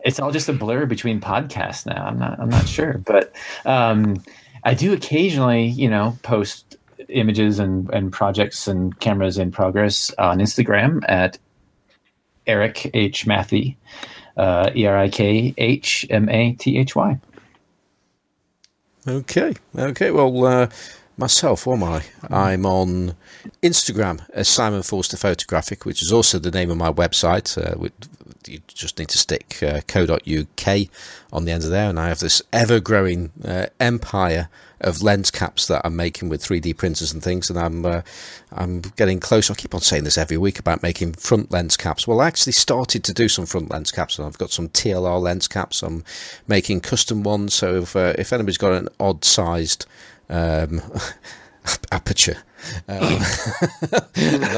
It's 0.04 0.20
all 0.20 0.32
just 0.32 0.50
a 0.50 0.54
blur 0.54 0.86
between 0.86 1.22
podcasts 1.22 1.86
now. 1.86 2.06
I'm 2.06 2.20
not. 2.20 2.40
I'm 2.40 2.50
not 2.50 2.68
sure, 2.68 2.98
but 2.98 3.34
um, 3.66 4.18
I 4.66 4.74
do 4.74 4.94
occasionally, 4.94 5.66
you 5.66 5.90
know, 5.90 6.18
post 6.24 6.78
images 7.10 7.60
and 7.60 7.90
and 7.92 8.12
projects 8.12 8.68
and 8.68 8.98
cameras 9.00 9.38
in 9.38 9.52
progress 9.52 10.12
on 10.18 10.40
Instagram 10.40 11.04
at 11.08 11.38
Erik 12.48 12.90
H 12.94 13.26
Mathy, 13.26 13.76
uh, 14.38 14.70
E 14.76 14.86
R 14.86 14.98
I 14.98 15.10
K 15.10 15.54
H 15.58 16.06
M 16.10 16.30
A 16.30 16.54
T 16.54 16.78
H 16.78 16.96
Y. 16.96 17.20
Okay, 19.06 19.54
okay. 19.78 20.12
Well, 20.12 20.46
uh, 20.46 20.70
myself, 21.18 21.68
am 21.68 21.84
I? 21.84 22.04
I'm 22.30 22.66
on 22.66 23.16
Instagram 23.62 24.26
as 24.34 24.48
Simon 24.48 24.82
Forster 24.82 25.18
Photographic, 25.18 25.86
which 25.86 26.02
is 26.02 26.12
also 26.14 26.40
the 26.40 26.52
name 26.52 26.72
of 26.72 26.78
my 26.78 26.92
website, 26.92 27.58
uh, 27.58 27.90
you 28.48 28.60
just 28.68 29.00
need 29.00 29.10
to 29.10 29.18
stick 29.18 29.62
uh, 29.64 29.82
co.uk 29.88 30.78
on 31.34 31.46
the 31.46 31.52
end 31.52 31.64
of 31.64 31.72
there, 31.72 31.90
and 31.90 32.00
I 32.00 32.08
have 32.10 32.20
this 32.20 32.42
ever 32.54 32.80
growing 32.80 33.32
uh, 33.44 33.66
empire 33.80 34.50
of 34.80 35.02
lens 35.02 35.32
caps 35.32 35.68
that 35.68 35.82
I'm 35.84 35.96
making 35.96 36.30
with 36.30 36.44
3D 36.44 36.78
printers 36.78 37.12
and 37.12 37.24
things, 37.24 37.50
and 37.50 37.58
I'm 37.58 37.86
uh, 37.86 38.02
I'm 38.52 38.82
getting 38.82 39.20
close. 39.20 39.50
I 39.50 39.56
keep 39.56 39.74
on 39.74 39.82
saying 39.82 40.04
this 40.04 40.18
every 40.18 40.38
week 40.38 40.60
about 40.60 40.84
making 40.84 41.14
front 41.14 41.52
lens 41.52 41.76
caps. 41.76 42.08
Well, 42.08 42.22
I 42.22 42.28
actually 42.28 42.54
started 42.54 43.04
to 43.06 43.14
do 43.14 43.28
some 43.28 43.48
front 43.48 43.72
lens 43.72 43.92
caps, 43.92 44.20
and 44.20 44.28
I've 44.28 44.38
got 44.38 44.52
some 44.52 44.70
TLR 44.70 45.20
lens 45.20 45.48
caps. 45.48 45.82
I'm 45.82 46.04
making 46.48 46.82
custom 46.82 47.24
ones, 47.24 47.56
so 47.56 47.78
if 47.78 47.96
uh, 47.96 48.14
if 48.18 48.32
anybody's 48.32 48.60
got 48.60 48.74
an 48.74 48.90
odd 49.00 49.26
sized 49.26 49.88
um, 50.30 50.82
aperture. 51.92 52.38
Um, 52.88 53.18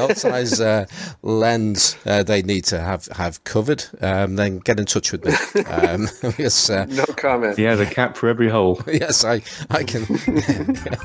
odd 0.00 0.16
size 0.16 0.60
uh, 0.60 0.86
lens 1.22 1.96
uh, 2.06 2.22
they 2.22 2.42
need 2.42 2.64
to 2.66 2.80
have 2.80 3.06
have 3.06 3.42
covered. 3.44 3.84
Um, 4.00 4.36
then 4.36 4.58
get 4.58 4.78
in 4.78 4.86
touch 4.86 5.12
with 5.12 5.24
me. 5.24 5.32
Um, 5.64 6.08
because, 6.22 6.70
uh, 6.70 6.86
No 6.86 7.04
comment. 7.16 7.58
Yeah, 7.58 7.74
the 7.74 7.86
cap 7.86 8.16
for 8.16 8.28
every 8.28 8.48
hole. 8.48 8.80
yes, 8.86 9.24
I 9.24 9.42
I 9.70 9.82
can. 9.84 10.06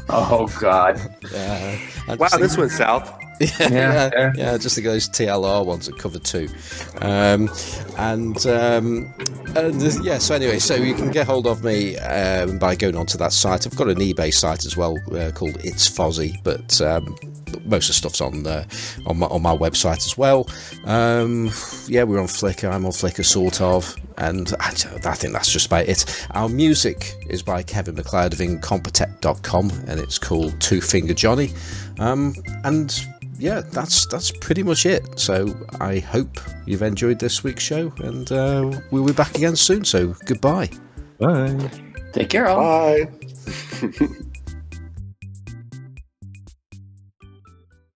Oh 0.10 0.48
God. 0.60 1.00
Uh, 1.36 1.78
Wow, 2.18 2.28
this 2.40 2.58
went 2.58 2.72
south. 2.72 3.10
yeah, 3.40 3.50
Yeah, 3.60 4.10
yeah, 4.14 4.32
yeah. 4.36 4.58
just 4.58 4.76
think 4.76 4.88
of 4.88 4.94
those 4.94 5.08
TLR 5.10 5.66
ones 5.66 5.86
that 5.86 5.98
cover 5.98 6.20
two. 6.20 6.48
Um, 7.00 7.50
and, 7.98 8.46
um, 8.48 9.14
and 9.56 9.82
uh, 9.82 10.02
yeah, 10.04 10.18
so 10.18 10.36
anyway, 10.36 10.60
so 10.60 10.76
you 10.76 10.94
can 10.94 11.10
get 11.12 11.26
hold 11.28 11.48
of 11.48 11.64
me 11.64 11.98
um, 11.98 12.60
by 12.60 12.76
going 12.76 12.96
onto 12.98 13.18
that 13.20 13.34
site. 13.34 13.66
I've 13.66 13.76
got 13.76 13.88
an 13.88 13.98
eBay 14.00 14.34
site 14.34 14.66
as 14.66 14.76
well 14.76 14.98
uh, 15.16 15.32
called 15.32 15.58
It's 15.64 15.90
Fozzy, 15.90 16.36
but 16.44 16.82
um, 16.98 17.16
most 17.66 17.86
of 17.86 17.88
the 17.88 17.94
stuff's 17.94 18.22
on 18.22 18.46
uh, 18.46 18.66
on, 19.06 19.20
my, 19.20 19.28
on 19.28 19.42
my 19.42 19.56
website 19.56 20.06
as 20.06 20.18
well. 20.18 20.48
Um, 20.86 21.52
yeah, 21.88 22.04
we're 22.04 22.20
on 22.20 22.28
Flickr. 22.28 22.72
I'm 22.72 22.86
on 22.86 22.92
Flickr, 22.92 23.26
sort 23.26 23.62
of. 23.62 23.96
And 24.18 24.54
I, 24.60 24.68
I 24.70 25.16
think 25.16 25.34
that's 25.34 25.52
just 25.52 25.68
about 25.68 25.88
it. 25.88 26.28
Our 26.32 26.50
music 26.50 27.16
is 27.30 27.42
by 27.42 27.64
Kevin 27.64 27.96
MacLeod 27.96 28.34
of 28.34 28.40
Incompetech.com 28.40 29.72
and 29.88 30.00
it's 30.00 30.20
called 30.20 30.60
Two 30.62 30.82
Finger 30.82 31.14
Johnny. 31.14 31.52
Um, 32.00 32.36
and 32.64 33.04
yeah, 33.38 33.62
that's 33.62 34.06
that's 34.06 34.32
pretty 34.32 34.64
much 34.64 34.86
it. 34.86 35.20
So 35.20 35.54
I 35.80 36.00
hope 36.00 36.40
you've 36.66 36.84
enjoyed 36.84 37.20
this 37.20 37.44
week's 37.44 37.64
show, 37.64 37.92
and 37.98 38.32
uh, 38.32 38.80
we'll 38.92 39.06
be 39.06 39.14
back 39.14 39.36
again 39.36 39.56
soon. 39.56 39.84
So 39.84 40.16
goodbye. 40.26 40.70
Bye. 41.20 41.72
Take 42.14 42.30
care, 42.30 42.48
all. 42.48 42.60
Bye. 42.60 43.10